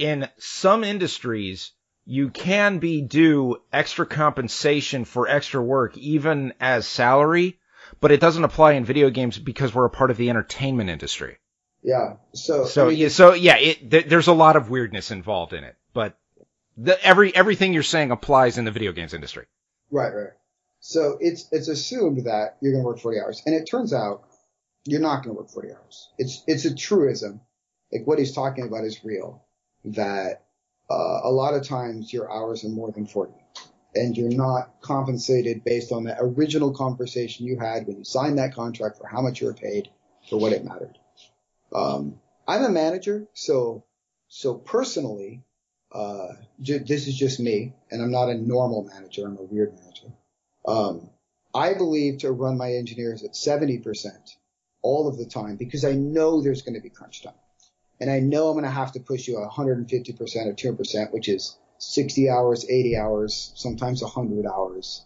In 0.00 0.28
some 0.38 0.82
industries, 0.82 1.72
you 2.06 2.30
can 2.30 2.78
be 2.78 3.02
due 3.02 3.58
extra 3.70 4.06
compensation 4.06 5.04
for 5.04 5.28
extra 5.28 5.62
work 5.62 5.94
even 5.98 6.54
as 6.58 6.86
salary, 6.86 7.60
but 8.00 8.10
it 8.10 8.18
doesn't 8.18 8.44
apply 8.44 8.72
in 8.72 8.86
video 8.86 9.10
games 9.10 9.38
because 9.38 9.74
we're 9.74 9.84
a 9.84 9.90
part 9.90 10.10
of 10.10 10.16
the 10.16 10.30
entertainment 10.30 10.88
industry. 10.88 11.36
Yeah. 11.82 12.14
So 12.32 12.64
So 12.64 12.86
I 12.86 12.88
mean, 12.88 12.98
yeah, 12.98 13.08
so 13.08 13.34
yeah, 13.34 13.58
it, 13.58 13.90
th- 13.90 14.06
there's 14.06 14.28
a 14.28 14.32
lot 14.32 14.56
of 14.56 14.70
weirdness 14.70 15.10
involved 15.10 15.52
in 15.52 15.64
it, 15.64 15.76
but 15.92 16.16
the, 16.78 16.98
every 17.04 17.36
everything 17.36 17.74
you're 17.74 17.82
saying 17.82 18.10
applies 18.10 18.56
in 18.56 18.64
the 18.64 18.70
video 18.70 18.92
games 18.92 19.12
industry. 19.12 19.44
Right, 19.90 20.14
right. 20.14 20.32
So 20.80 21.18
it's 21.20 21.46
it's 21.52 21.68
assumed 21.68 22.24
that 22.24 22.56
you're 22.62 22.72
going 22.72 22.84
to 22.84 22.86
work 22.86 23.00
40 23.00 23.20
hours, 23.20 23.42
and 23.44 23.54
it 23.54 23.68
turns 23.70 23.92
out 23.92 24.24
you're 24.86 25.02
not 25.02 25.24
going 25.24 25.36
to 25.36 25.42
work 25.42 25.50
40 25.50 25.72
hours. 25.72 26.08
It's 26.16 26.42
it's 26.46 26.64
a 26.64 26.74
truism. 26.74 27.42
Like 27.92 28.06
what 28.06 28.18
he's 28.18 28.32
talking 28.32 28.64
about 28.64 28.84
is 28.84 29.04
real. 29.04 29.44
That 29.84 30.44
uh, 30.90 31.20
a 31.24 31.30
lot 31.30 31.54
of 31.54 31.66
times 31.66 32.12
your 32.12 32.30
hours 32.30 32.64
are 32.64 32.68
more 32.68 32.90
than 32.90 33.06
40, 33.06 33.32
and 33.94 34.16
you're 34.16 34.30
not 34.30 34.80
compensated 34.80 35.64
based 35.64 35.92
on 35.92 36.04
the 36.04 36.16
original 36.20 36.72
conversation 36.72 37.46
you 37.46 37.58
had 37.58 37.86
when 37.86 37.98
you 37.98 38.04
signed 38.04 38.38
that 38.38 38.54
contract 38.54 38.98
for 38.98 39.06
how 39.06 39.20
much 39.22 39.40
you 39.40 39.46
were 39.46 39.54
paid 39.54 39.88
for 40.28 40.38
what 40.38 40.52
it 40.52 40.64
mattered. 40.64 40.98
Um, 41.74 42.20
I'm 42.46 42.64
a 42.64 42.68
manager, 42.68 43.26
so 43.32 43.84
so 44.28 44.54
personally, 44.54 45.42
uh, 45.92 46.28
ju- 46.60 46.80
this 46.80 47.08
is 47.08 47.16
just 47.16 47.40
me, 47.40 47.74
and 47.90 48.02
I'm 48.02 48.10
not 48.10 48.28
a 48.28 48.34
normal 48.34 48.84
manager. 48.84 49.26
I'm 49.26 49.38
a 49.38 49.42
weird 49.42 49.74
manager. 49.74 50.12
Um, 50.66 51.10
I 51.54 51.74
believe 51.74 52.18
to 52.18 52.30
run 52.30 52.56
my 52.56 52.72
engineers 52.74 53.24
at 53.24 53.32
70% 53.32 54.36
all 54.82 55.08
of 55.08 55.18
the 55.18 55.26
time 55.26 55.56
because 55.56 55.84
I 55.84 55.92
know 55.92 56.42
there's 56.42 56.62
going 56.62 56.74
to 56.74 56.80
be 56.80 56.90
crunch 56.90 57.22
time. 57.22 57.34
And 58.00 58.10
I 58.10 58.20
know 58.20 58.48
I'm 58.48 58.54
going 58.54 58.64
to 58.64 58.70
have 58.70 58.92
to 58.92 59.00
push 59.00 59.28
you 59.28 59.34
150% 59.34 59.90
or 60.20 60.54
200%, 60.54 61.12
which 61.12 61.28
is 61.28 61.56
60 61.78 62.30
hours, 62.30 62.64
80 62.68 62.96
hours, 62.96 63.52
sometimes 63.56 64.02
100 64.02 64.46
hours 64.46 65.04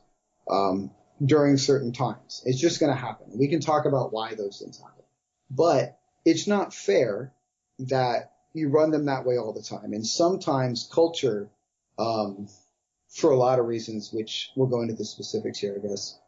um, 0.49 0.91
during 1.25 1.57
certain 1.57 1.93
times. 1.93 2.43
It's 2.47 2.61
just 2.61 2.81
going 2.81 2.93
to 2.93 2.99
happen. 2.99 3.27
We 3.37 3.49
can 3.49 3.61
talk 3.61 3.85
about 3.85 4.13
why 4.13 4.35
those 4.35 4.61
things 4.61 4.79
happen. 4.79 5.05
But 5.51 5.99
it's 6.25 6.47
not 6.47 6.73
fair 6.73 7.33
that 7.81 8.33
you 8.53 8.69
run 8.69 8.91
them 8.91 9.07
that 9.07 9.27
way 9.27 9.37
all 9.37 9.53
the 9.53 9.63
time. 9.63 9.93
And 9.93 10.07
sometimes 10.07 10.89
culture, 10.93 11.49
um, 11.99 12.49
for 13.09 13.31
a 13.31 13.37
lot 13.37 13.59
of 13.59 13.67
reasons, 13.67 14.13
which 14.13 14.51
we'll 14.57 14.69
go 14.69 14.83
into 14.83 14.95
the 14.95 15.05
specifics 15.05 15.59
here, 15.59 15.81
I 15.83 15.87
guess, 15.87 16.19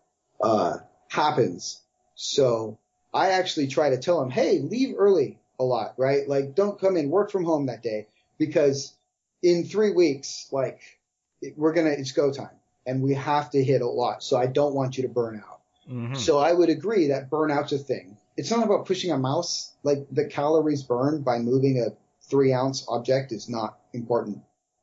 uh, 0.41 0.79
happens. 1.09 1.81
So 2.15 2.79
I 3.15 3.31
actually 3.31 3.69
try 3.69 3.91
to 3.91 3.99
tell 3.99 4.21
them, 4.21 4.31
hey, 4.31 4.61
leave 4.61 4.95
early 4.99 5.39
a 5.59 5.65
lot, 5.65 5.95
right? 5.97 6.29
Like 6.29 6.55
don't 6.55 6.81
come 6.81 6.97
in, 6.97 7.11
work 7.11 7.31
from 7.31 7.45
home 7.45 7.67
that 7.67 7.83
day 7.83 8.09
because 8.39 8.95
in 9.43 9.65
three 9.65 9.93
weeks, 9.93 10.49
like 10.53 10.81
we're 11.57 11.73
going 11.73 11.87
to, 11.87 11.93
it's 11.99 12.13
go 12.13 12.33
time 12.33 12.57
and 12.87 13.03
we 13.03 13.15
have 13.15 13.51
to 13.51 13.63
hit 13.63 13.83
a 13.83 13.87
lot. 13.87 14.23
So 14.23 14.37
I 14.37 14.47
don't 14.47 14.75
want 14.75 14.97
you 14.97 15.03
to 15.03 15.09
burn 15.09 15.43
out. 15.45 15.61
Mm-hmm. 15.91 16.15
So 16.15 16.39
I 16.39 16.53
would 16.53 16.69
agree 16.69 17.09
that 17.09 17.31
burnout's 17.31 17.73
a 17.73 17.79
thing. 17.79 18.17
It's 18.37 18.51
not 18.51 18.65
about 18.65 18.87
pushing 18.87 19.13
a 19.13 19.19
mouse. 19.19 19.73
Like 19.83 20.07
the 20.11 20.27
calories 20.27 20.83
burned 20.83 21.25
by 21.25 21.39
moving 21.39 21.81
a 21.81 21.97
three 22.29 22.53
ounce 22.53 22.85
object 22.89 23.33
is 23.33 23.49
not 23.49 23.79
important 23.93 24.43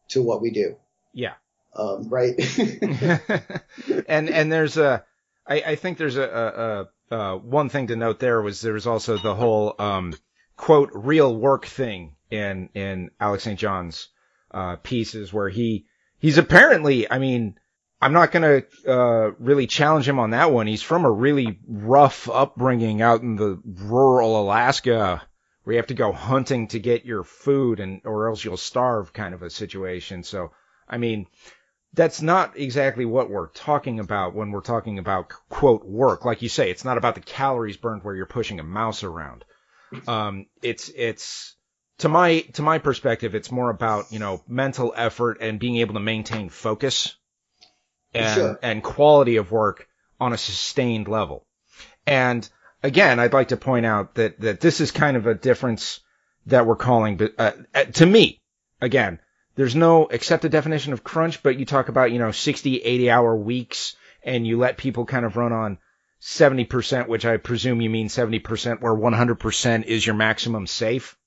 to 0.09 0.21
what 0.21 0.41
we 0.41 0.51
do. 0.51 0.75
Yeah. 1.13 1.33
Um, 1.75 2.09
right. 2.09 2.35
and, 4.07 4.29
and 4.29 4.51
there's 4.51 4.77
a, 4.77 5.03
I, 5.45 5.55
I 5.61 5.75
think 5.75 5.97
there's 5.97 6.17
a, 6.17 6.89
a, 7.11 7.15
a, 7.15 7.37
one 7.37 7.69
thing 7.69 7.87
to 7.87 7.95
note 7.95 8.19
there 8.19 8.41
was 8.41 8.61
there 8.61 8.73
was 8.73 8.87
also 8.87 9.17
the 9.17 9.35
whole, 9.35 9.75
um, 9.79 10.13
quote, 10.63 10.91
real 10.93 11.35
work 11.35 11.65
thing 11.65 12.15
in, 12.31 12.69
in 12.73 13.11
Alex 13.19 13.43
St. 13.43 13.59
John's, 13.59 14.07
uh, 14.51 14.77
pieces 14.77 15.33
where 15.33 15.49
he, 15.49 15.87
he's 16.19 16.37
apparently, 16.37 17.11
I 17.11 17.19
mean, 17.19 17.59
I'm 18.01 18.13
not 18.13 18.31
to 18.31 18.65
uh, 18.87 19.31
really 19.39 19.67
challenge 19.67 20.07
him 20.07 20.19
on 20.19 20.29
that 20.29 20.53
one. 20.53 20.65
He's 20.67 20.81
from 20.81 21.03
a 21.03 21.11
really 21.11 21.59
rough 21.67 22.29
upbringing 22.29 23.01
out 23.01 23.23
in 23.23 23.35
the 23.35 23.61
rural 23.65 24.39
Alaska 24.39 25.21
where 25.63 25.73
you 25.73 25.79
have 25.79 25.87
to 25.87 25.95
go 25.95 26.13
hunting 26.13 26.69
to 26.69 26.79
get 26.79 27.03
your 27.03 27.25
food 27.25 27.81
and 27.81 27.99
or 28.05 28.29
else 28.29 28.45
you'll 28.45 28.55
starve 28.55 29.11
kind 29.11 29.33
of 29.33 29.43
a 29.43 29.49
situation. 29.49 30.23
So, 30.23 30.51
I 30.87 30.97
mean, 30.97 31.27
that's 31.91 32.21
not 32.21 32.57
exactly 32.57 33.03
what 33.03 33.29
we're 33.29 33.49
talking 33.49 33.99
about 33.99 34.33
when 34.33 34.51
we're 34.51 34.61
talking 34.61 34.97
about 34.97 35.27
quote 35.49 35.83
work. 35.83 36.23
Like 36.23 36.41
you 36.41 36.47
say, 36.47 36.71
it's 36.71 36.85
not 36.85 36.97
about 36.97 37.15
the 37.15 37.21
calories 37.21 37.75
burned 37.75 38.05
where 38.05 38.15
you're 38.15 38.25
pushing 38.25 38.61
a 38.61 38.63
mouse 38.63 39.03
around. 39.03 39.43
Um, 40.07 40.47
it's, 40.61 40.89
it's, 40.95 41.55
to 41.99 42.09
my, 42.09 42.41
to 42.53 42.61
my 42.61 42.79
perspective, 42.79 43.35
it's 43.35 43.51
more 43.51 43.69
about, 43.69 44.11
you 44.11 44.19
know, 44.19 44.41
mental 44.47 44.93
effort 44.95 45.37
and 45.41 45.59
being 45.59 45.77
able 45.77 45.93
to 45.93 45.99
maintain 45.99 46.49
focus 46.49 47.15
and, 48.13 48.35
sure. 48.35 48.59
and 48.61 48.83
quality 48.83 49.37
of 49.37 49.51
work 49.51 49.87
on 50.19 50.33
a 50.33 50.37
sustained 50.37 51.07
level. 51.07 51.45
And 52.05 52.47
again, 52.81 53.19
I'd 53.19 53.33
like 53.33 53.49
to 53.49 53.57
point 53.57 53.85
out 53.85 54.15
that, 54.15 54.39
that 54.41 54.59
this 54.59 54.81
is 54.81 54.91
kind 54.91 55.17
of 55.17 55.27
a 55.27 55.35
difference 55.35 55.99
that 56.47 56.65
we're 56.65 56.75
calling, 56.75 57.17
but, 57.17 57.33
uh, 57.37 57.51
uh, 57.73 57.85
to 57.85 58.05
me, 58.05 58.41
again, 58.81 59.19
there's 59.55 59.75
no 59.75 60.05
accepted 60.05 60.51
definition 60.51 60.93
of 60.93 61.03
crunch, 61.03 61.43
but 61.43 61.57
you 61.57 61.65
talk 61.65 61.87
about, 61.87 62.11
you 62.11 62.19
know, 62.19 62.31
60, 62.31 62.77
80 62.77 63.09
hour 63.09 63.35
weeks 63.35 63.95
and 64.23 64.47
you 64.47 64.57
let 64.57 64.77
people 64.77 65.05
kind 65.05 65.25
of 65.25 65.37
run 65.37 65.53
on 65.53 65.77
70%, 66.23 67.09
which 67.09 67.25
I 67.25 67.35
presume 67.35 67.81
you 67.81 67.89
mean 67.89 68.07
70% 68.07 68.81
where 68.81 68.95
100% 68.95 69.83
is 69.83 70.05
your 70.05 70.15
maximum 70.15 70.67
safe. 70.67 71.17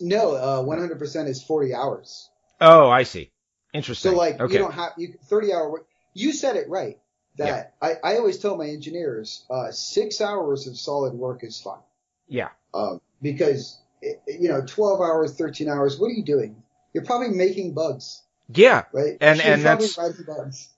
No, 0.00 0.34
uh, 0.34 0.62
100% 0.62 1.28
is 1.28 1.42
40 1.42 1.74
hours. 1.74 2.30
Oh, 2.60 2.88
I 2.88 3.02
see. 3.02 3.32
Interesting. 3.72 4.12
So 4.12 4.16
like, 4.16 4.40
okay. 4.40 4.52
you 4.52 4.58
don't 4.60 4.72
have, 4.72 4.92
you, 4.96 5.14
30 5.24 5.52
hour, 5.52 5.70
work. 5.72 5.86
you 6.14 6.32
said 6.32 6.54
it 6.54 6.68
right. 6.68 6.98
That 7.36 7.72
yeah. 7.82 7.96
I, 8.04 8.12
I 8.12 8.16
always 8.18 8.38
tell 8.38 8.56
my 8.56 8.66
engineers, 8.66 9.44
uh, 9.50 9.72
six 9.72 10.20
hours 10.20 10.68
of 10.68 10.76
solid 10.76 11.14
work 11.14 11.42
is 11.42 11.60
fine. 11.60 11.82
Yeah. 12.28 12.50
Um, 12.72 13.00
because, 13.20 13.80
you 14.28 14.48
know, 14.48 14.62
12 14.64 15.00
hours, 15.00 15.34
13 15.34 15.68
hours, 15.68 15.98
what 15.98 16.06
are 16.06 16.14
you 16.14 16.24
doing? 16.24 16.62
You're 16.92 17.04
probably 17.04 17.30
making 17.30 17.74
bugs. 17.74 18.22
Yeah. 18.48 18.84
Right. 18.92 19.16
And, 19.20 19.40
and 19.40 19.64
that's, 19.64 19.98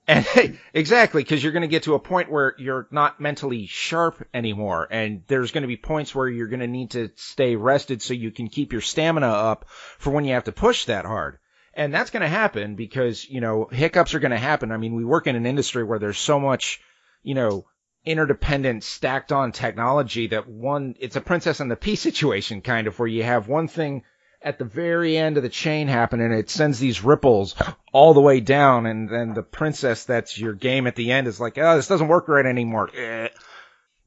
and 0.06 0.25
hey, 0.25 0.58
exactly. 0.72 1.25
Cause 1.25 1.42
you're 1.42 1.52
going 1.52 1.62
to 1.62 1.68
get 1.68 1.84
to 1.84 1.94
a 1.94 2.00
point 2.00 2.30
where 2.30 2.54
you're 2.58 2.86
not 2.90 3.20
mentally 3.20 3.66
sharp 3.66 4.26
anymore. 4.32 4.86
And 4.90 5.22
there's 5.26 5.52
going 5.52 5.62
to 5.62 5.68
be 5.68 5.76
points 5.76 6.14
where 6.14 6.28
you're 6.28 6.48
going 6.48 6.60
to 6.60 6.66
need 6.66 6.92
to 6.92 7.10
stay 7.16 7.56
rested 7.56 8.02
so 8.02 8.14
you 8.14 8.30
can 8.30 8.48
keep 8.48 8.72
your 8.72 8.80
stamina 8.80 9.28
up 9.28 9.66
for 9.98 10.10
when 10.10 10.25
you 10.25 10.34
have 10.34 10.44
to 10.44 10.52
push 10.52 10.86
that 10.86 11.04
hard. 11.04 11.38
And 11.75 11.92
that's 11.92 12.10
going 12.10 12.22
to 12.22 12.28
happen 12.28 12.75
because, 12.75 13.28
you 13.28 13.40
know, 13.40 13.68
hiccups 13.70 14.14
are 14.14 14.20
going 14.20 14.30
to 14.30 14.38
happen. 14.38 14.72
I 14.72 14.78
mean, 14.78 14.94
we 14.94 15.04
work 15.04 15.26
in 15.26 15.36
an 15.36 15.44
industry 15.44 15.84
where 15.84 15.98
there's 15.98 16.18
so 16.18 16.40
much, 16.40 16.80
you 17.22 17.34
know, 17.34 17.66
interdependent 18.06 18.82
stacked 18.84 19.32
on 19.32 19.52
technology 19.52 20.28
that 20.28 20.48
one, 20.48 20.94
it's 21.00 21.16
a 21.16 21.20
princess 21.20 21.60
and 21.60 21.70
the 21.70 21.76
pea 21.76 21.96
situation 21.96 22.62
kind 22.62 22.86
of 22.86 22.98
where 22.98 23.08
you 23.08 23.25
have 23.25 23.48
one 23.48 23.68
thing 23.68 24.04
at 24.47 24.59
the 24.61 24.65
very 24.65 25.17
end 25.17 25.37
of 25.37 25.43
the 25.43 25.49
chain 25.49 25.88
happen 25.88 26.21
and 26.21 26.33
it 26.33 26.49
sends 26.49 26.79
these 26.79 27.03
ripples 27.03 27.57
all 27.93 28.15
the 28.15 28.21
way 28.21 28.38
down 28.38 28.87
and 28.87 29.09
then 29.09 29.35
the 29.35 29.43
princess 29.43 30.05
that's 30.05 30.38
your 30.38 30.53
game 30.53 30.87
at 30.87 30.95
the 30.95 31.11
end 31.11 31.26
is 31.26 31.41
like, 31.41 31.59
oh, 31.59 31.75
this 31.75 31.88
doesn't 31.88 32.07
work 32.07 32.29
right 32.29 32.47
anymore. 32.47 32.88
Eh. 32.97 33.29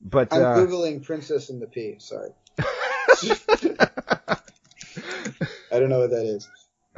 But 0.02 0.32
I'm 0.32 0.42
uh, 0.42 0.56
googling 0.56 1.04
princess 1.04 1.50
in 1.50 1.60
the 1.60 1.68
pea. 1.68 1.98
Sorry. 2.00 2.30
I 5.72 5.78
don't 5.78 5.90
know 5.90 6.00
what 6.00 6.12
that 6.12 6.26
is. 6.26 6.48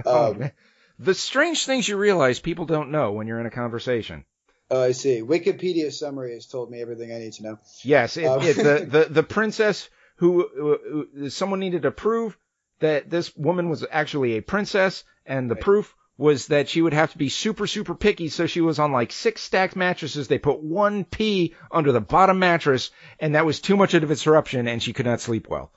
Oh, 0.06 0.34
um, 0.34 0.52
the 1.00 1.16
strange 1.16 1.66
things 1.66 1.88
you 1.88 1.98
realize 1.98 2.40
people 2.40 2.66
don't 2.66 2.92
know 2.92 3.14
when 3.14 3.26
you're 3.26 3.40
in 3.40 3.48
a 3.48 3.52
conversation. 3.52 4.24
Oh, 4.70 4.84
I 4.84 4.92
see. 4.92 5.22
Wikipedia 5.22 5.92
summary 5.92 6.36
has 6.36 6.46
told 6.46 6.70
me 6.70 6.80
everything 6.80 7.12
I 7.12 7.18
need 7.18 7.34
to 7.34 7.44
know. 7.44 7.60
Yes, 7.84 8.18
it, 8.18 8.26
um, 8.26 8.42
it, 8.44 8.56
the, 8.56 8.86
the 8.90 9.08
the 9.10 9.24
princess 9.24 9.90
who, 10.18 10.48
who, 10.56 11.08
who, 11.16 11.30
someone 11.32 11.60
needed 11.60 11.82
to 11.82 11.92
prove 11.92 12.38
that 12.82 13.10
this 13.10 13.36
woman 13.36 13.70
was 13.70 13.86
actually 13.90 14.38
a 14.38 14.42
princess, 14.42 15.04
and 15.26 15.50
the 15.50 15.56
right. 15.56 15.64
proof 15.64 15.96
was 16.18 16.48
that 16.48 16.70
she 16.70 16.82
would 16.82 16.94
have 16.94 17.12
to 17.14 17.18
be 17.18 17.30
super 17.30 17.66
super 17.66 17.96
picky. 17.96 18.30
So 18.30 18.46
she 18.46 18.62
was 18.62 18.78
on 18.78 18.92
like 18.92 19.12
six 19.12 19.42
stacked 19.42 19.76
mattresses. 19.76 20.28
They 20.28 20.38
put 20.38 20.62
one 20.62 21.04
pea 21.04 21.56
under 21.72 21.92
the 21.92 22.02
bottom 22.02 22.40
mattress, 22.40 22.92
and 23.20 23.36
that 23.36 23.46
was 23.46 23.62
too 23.62 23.78
much 23.78 23.94
of 23.94 24.04
a 24.04 24.08
disruption, 24.08 24.68
and 24.68 24.84
she 24.84 24.94
could 24.94 25.06
not 25.06 25.22
sleep 25.22 25.48
well. 25.50 25.72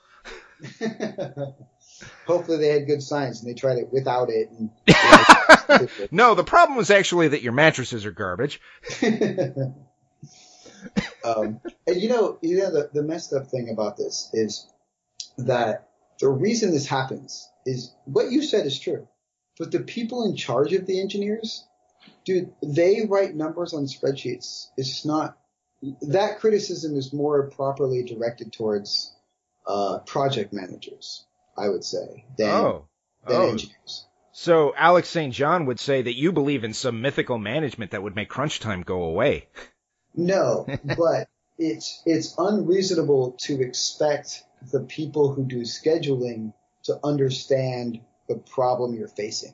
hopefully 2.25 2.57
they 2.57 2.69
had 2.69 2.87
good 2.87 3.01
science 3.01 3.41
and 3.41 3.49
they 3.49 3.53
tried 3.53 3.77
it 3.77 3.91
without 3.91 4.29
it. 4.29 4.49
And, 4.49 4.69
no, 6.11 6.35
the 6.35 6.43
problem 6.43 6.77
was 6.77 6.89
actually 6.89 7.29
that 7.29 7.41
your 7.41 7.53
mattresses 7.53 8.05
are 8.05 8.11
garbage. 8.11 8.61
um, 11.23 11.61
and 11.87 12.01
you 12.01 12.09
know, 12.09 12.37
you 12.41 12.57
know 12.57 12.71
the, 12.71 12.89
the 12.93 13.03
messed 13.03 13.33
up 13.33 13.47
thing 13.47 13.69
about 13.69 13.97
this 13.97 14.29
is 14.33 14.67
that 15.37 15.89
the 16.19 16.29
reason 16.29 16.71
this 16.71 16.87
happens 16.87 17.49
is 17.65 17.93
what 18.05 18.31
you 18.31 18.41
said 18.41 18.65
is 18.65 18.79
true, 18.79 19.07
but 19.57 19.71
the 19.71 19.79
people 19.79 20.25
in 20.25 20.35
charge 20.35 20.73
of 20.73 20.85
the 20.85 20.99
engineers, 21.01 21.65
dude, 22.25 22.53
they 22.61 23.05
write 23.07 23.35
numbers 23.35 23.73
on 23.73 23.85
spreadsheets. 23.85 24.67
It's 24.77 25.05
not 25.05 25.37
that 26.01 26.39
criticism 26.39 26.95
is 26.95 27.13
more 27.13 27.49
properly 27.49 28.03
directed 28.03 28.53
towards 28.53 29.13
uh, 29.67 29.99
project 29.99 30.53
managers. 30.53 31.25
I 31.57 31.69
would 31.69 31.83
say, 31.83 32.25
than, 32.37 32.49
oh. 32.49 32.87
than 33.27 33.35
oh. 33.37 33.49
engineers. 33.49 34.05
So 34.33 34.73
Alex 34.75 35.07
St. 35.07 35.33
John 35.33 35.67
would 35.67 35.79
say 35.79 36.01
that 36.01 36.17
you 36.17 36.33
believe 36.33 36.63
in 36.63 36.73
some 36.73 37.01
mythical 37.01 37.37
management 37.37 37.91
that 37.91 38.03
would 38.03 38.15
make 38.15 38.27
crunch 38.27 38.59
time 38.59 38.81
go 38.81 39.03
away. 39.03 39.47
No, 40.13 40.67
but 40.83 41.29
it's 41.57 42.01
it's 42.05 42.35
unreasonable 42.37 43.37
to 43.43 43.61
expect 43.61 44.43
the 44.71 44.81
people 44.81 45.33
who 45.33 45.45
do 45.45 45.61
scheduling 45.61 46.53
to 46.83 46.99
understand 47.03 47.99
the 48.27 48.35
problem 48.35 48.95
you're 48.95 49.07
facing. 49.07 49.53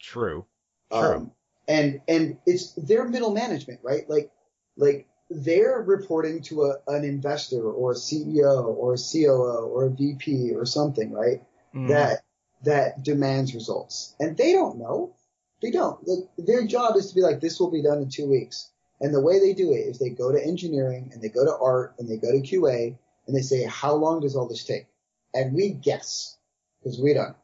True. 0.00 0.44
True. 0.90 1.00
Um, 1.00 1.32
and 1.68 2.00
and 2.08 2.38
it's 2.46 2.72
their 2.72 3.08
middle 3.08 3.32
management, 3.32 3.80
right? 3.82 4.08
Like 4.08 4.30
like 4.76 5.06
they're 5.30 5.82
reporting 5.82 6.42
to 6.42 6.64
a, 6.64 6.76
an 6.88 7.04
investor 7.04 7.62
or 7.62 7.92
a 7.92 7.96
CEO 7.96 8.64
or 8.66 8.94
a 8.94 8.98
COO 8.98 9.68
or 9.68 9.84
a 9.84 9.90
VP 9.90 10.52
or 10.54 10.66
something, 10.66 11.12
right? 11.12 11.42
Mm. 11.74 11.88
That 11.88 12.22
that 12.64 13.02
demands 13.02 13.54
results, 13.54 14.14
and 14.20 14.36
they 14.36 14.52
don't 14.52 14.78
know. 14.78 15.14
They 15.62 15.70
don't. 15.70 15.98
Like, 16.06 16.28
their 16.36 16.66
job 16.66 16.96
is 16.96 17.08
to 17.08 17.14
be 17.14 17.22
like, 17.22 17.40
this 17.40 17.60
will 17.60 17.70
be 17.70 17.82
done 17.82 17.98
in 17.98 18.08
two 18.08 18.28
weeks. 18.28 18.70
And 19.00 19.12
the 19.12 19.20
way 19.20 19.40
they 19.40 19.52
do 19.52 19.72
it 19.72 19.78
is 19.78 19.98
they 19.98 20.10
go 20.10 20.30
to 20.30 20.44
engineering 20.44 21.10
and 21.12 21.20
they 21.20 21.28
go 21.28 21.44
to 21.44 21.56
art 21.56 21.94
and 21.98 22.08
they 22.08 22.16
go 22.16 22.30
to 22.30 22.38
QA 22.38 22.96
and 23.26 23.36
they 23.36 23.42
say, 23.42 23.64
how 23.64 23.94
long 23.94 24.20
does 24.20 24.36
all 24.36 24.48
this 24.48 24.64
take? 24.64 24.86
And 25.34 25.54
we 25.54 25.70
guess 25.70 26.36
because 26.82 27.00
we 27.00 27.14
don't. 27.14 27.36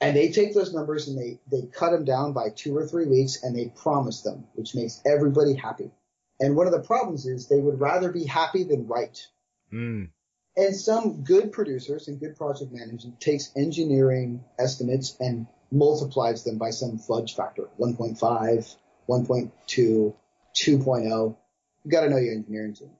And 0.00 0.16
they 0.16 0.32
take 0.32 0.52
those 0.52 0.74
numbers 0.74 1.06
and 1.06 1.16
they, 1.16 1.40
they 1.50 1.66
cut 1.68 1.92
them 1.92 2.04
down 2.04 2.32
by 2.32 2.48
two 2.48 2.76
or 2.76 2.86
three 2.86 3.06
weeks 3.06 3.42
and 3.42 3.56
they 3.56 3.68
promise 3.68 4.22
them, 4.22 4.44
which 4.54 4.74
makes 4.74 5.00
everybody 5.06 5.54
happy. 5.54 5.92
And 6.40 6.56
one 6.56 6.66
of 6.66 6.72
the 6.72 6.80
problems 6.80 7.24
is 7.24 7.46
they 7.46 7.60
would 7.60 7.78
rather 7.78 8.10
be 8.10 8.24
happy 8.24 8.64
than 8.64 8.88
right. 8.88 9.16
Mm. 9.72 10.08
And 10.56 10.76
some 10.76 11.22
good 11.22 11.52
producers 11.52 12.08
and 12.08 12.18
good 12.18 12.36
project 12.36 12.72
managers 12.72 13.06
takes 13.20 13.52
engineering 13.54 14.42
estimates 14.58 15.16
and 15.20 15.46
multiplies 15.70 16.42
them 16.42 16.58
by 16.58 16.70
some 16.70 16.98
fudge 16.98 17.36
factor 17.36 17.68
1.5, 17.78 18.18
1.2, 19.08 20.14
2.0. 20.54 21.36
You 21.84 21.90
got 21.90 22.00
to 22.00 22.10
know 22.10 22.18
your 22.18 22.34
engineering 22.34 22.74
team. 22.74 22.90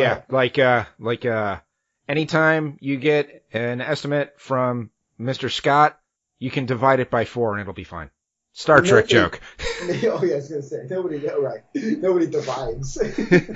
Yeah, 0.00 0.22
like 0.28 0.58
uh, 0.58 0.84
like 0.98 1.24
uh, 1.26 1.60
anytime 2.08 2.78
you 2.80 2.96
get 2.96 3.44
an 3.52 3.80
estimate 3.80 4.34
from 4.38 4.90
Mr. 5.20 5.50
Scott, 5.50 5.98
you 6.38 6.50
can 6.50 6.66
divide 6.66 7.00
it 7.00 7.10
by 7.10 7.24
four 7.24 7.52
and 7.52 7.60
it'll 7.60 7.72
be 7.72 7.84
fine. 7.84 8.10
Star 8.54 8.80
Trek 8.80 9.10
Nobody- 9.10 9.14
joke. 9.14 9.40
oh 9.82 10.24
yeah, 10.24 10.32
I 10.32 10.36
was 10.36 10.48
gonna 10.48 10.62
say 10.62 10.86
nobody. 10.88 11.18
Right? 11.18 11.62
Nobody 11.74 12.26
divides. 12.26 12.98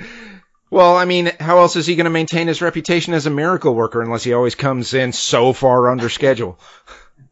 Well, 0.69 0.97
I 0.97 1.05
mean, 1.05 1.31
how 1.39 1.59
else 1.59 1.77
is 1.77 1.85
he 1.85 1.95
going 1.95 2.05
to 2.05 2.09
maintain 2.09 2.47
his 2.47 2.61
reputation 2.61 3.13
as 3.13 3.25
a 3.25 3.29
miracle 3.29 3.73
worker 3.73 4.01
unless 4.01 4.23
he 4.23 4.33
always 4.33 4.55
comes 4.55 4.93
in 4.93 5.13
so 5.13 5.53
far 5.53 5.89
under 5.89 6.09
schedule? 6.09 6.59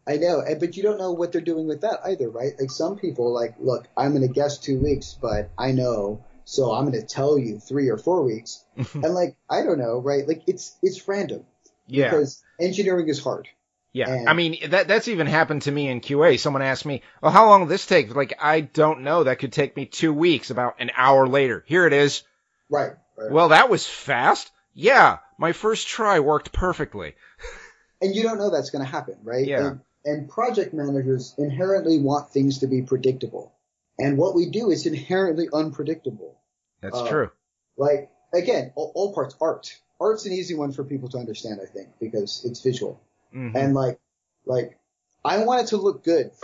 I 0.07 0.17
know, 0.17 0.41
but 0.59 0.77
you 0.77 0.83
don't 0.83 0.99
know 0.99 1.11
what 1.11 1.31
they're 1.33 1.41
doing 1.41 1.67
with 1.67 1.81
that 1.81 1.99
either, 2.05 2.29
right? 2.29 2.53
Like 2.57 2.71
some 2.71 2.97
people, 2.97 3.33
like, 3.33 3.55
look, 3.59 3.87
I'm 3.97 4.11
going 4.11 4.25
to 4.25 4.33
guess 4.33 4.57
two 4.57 4.79
weeks, 4.79 5.17
but 5.21 5.49
I 5.57 5.73
know, 5.73 6.23
so 6.45 6.71
I'm 6.73 6.89
going 6.89 6.99
to 7.01 7.05
tell 7.05 7.37
you 7.37 7.59
three 7.59 7.89
or 7.89 7.97
four 7.97 8.23
weeks, 8.23 8.63
and 8.93 9.13
like, 9.13 9.35
I 9.49 9.63
don't 9.63 9.79
know, 9.79 9.99
right? 9.99 10.27
Like, 10.27 10.43
it's 10.47 10.75
it's 10.81 11.07
random 11.07 11.43
Yeah. 11.87 12.09
because 12.11 12.41
engineering 12.59 13.09
is 13.09 13.21
hard. 13.21 13.47
Yeah, 13.91 14.09
And- 14.13 14.29
I 14.29 14.33
mean 14.33 14.57
that 14.71 14.87
that's 14.87 15.07
even 15.07 15.25
happened 15.27 15.63
to 15.63 15.71
me 15.71 15.87
in 15.87 16.01
QA. 16.01 16.37
Someone 16.39 16.61
asked 16.61 16.85
me, 16.85 17.01
"Well, 17.21 17.31
how 17.31 17.47
long 17.47 17.61
will 17.61 17.67
this 17.67 17.85
take?" 17.85 18.13
Like, 18.15 18.33
I 18.41 18.59
don't 18.61 19.01
know. 19.01 19.23
That 19.23 19.39
could 19.39 19.53
take 19.53 19.75
me 19.77 19.85
two 19.85 20.13
weeks. 20.13 20.49
About 20.49 20.75
an 20.79 20.91
hour 20.95 21.27
later, 21.27 21.63
here 21.65 21.85
it 21.87 21.93
is. 21.93 22.23
Right. 22.69 22.91
right. 23.17 23.31
Well, 23.31 23.49
that 23.49 23.69
was 23.69 23.85
fast. 23.87 24.51
Yeah, 24.73 25.19
my 25.37 25.53
first 25.53 25.87
try 25.87 26.19
worked 26.19 26.51
perfectly. 26.51 27.15
and 28.01 28.13
you 28.13 28.23
don't 28.23 28.37
know 28.37 28.49
that's 28.49 28.69
going 28.69 28.83
to 28.83 28.91
happen, 28.91 29.15
right? 29.23 29.47
Yeah. 29.47 29.67
And, 29.67 29.79
and 30.03 30.29
project 30.29 30.73
managers 30.73 31.33
inherently 31.37 31.97
want 31.99 32.31
things 32.31 32.59
to 32.59 32.67
be 32.67 32.81
predictable, 32.81 33.53
and 33.99 34.17
what 34.17 34.35
we 34.35 34.49
do 34.49 34.71
is 34.71 34.85
inherently 34.85 35.47
unpredictable. 35.53 36.37
That's 36.81 36.97
Uh, 36.97 37.07
true. 37.09 37.31
Like 37.77 38.09
again, 38.33 38.71
all, 38.75 38.91
all 38.95 39.13
parts 39.13 39.35
art. 39.41 39.77
Art's 39.99 40.25
an 40.25 40.33
easy 40.33 40.55
one 40.55 40.71
for 40.73 40.83
people 40.83 41.07
to 41.09 41.17
understand, 41.17 41.59
I 41.63 41.65
think, 41.67 41.89
because 41.99 42.43
it's 42.45 42.61
visual. 42.61 43.01
Mhm. 43.33 43.55
and 43.55 43.73
like 43.73 43.99
like 44.45 44.77
I 45.25 45.43
want 45.43 45.63
it 45.63 45.67
to 45.67 45.77
look 45.77 46.03
good. 46.03 46.31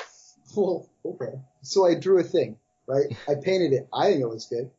Well, 0.53 0.89
okay. 1.05 1.39
So 1.62 1.86
I 1.88 1.96
drew 1.96 2.20
a 2.20 2.24
thing, 2.24 2.58
right? 2.86 3.05
I 3.29 3.36
painted 3.36 3.72
it. 3.72 3.88
I 3.93 4.08
think 4.10 4.22
it 4.22 4.27
looks 4.27 4.48
good. 4.48 4.70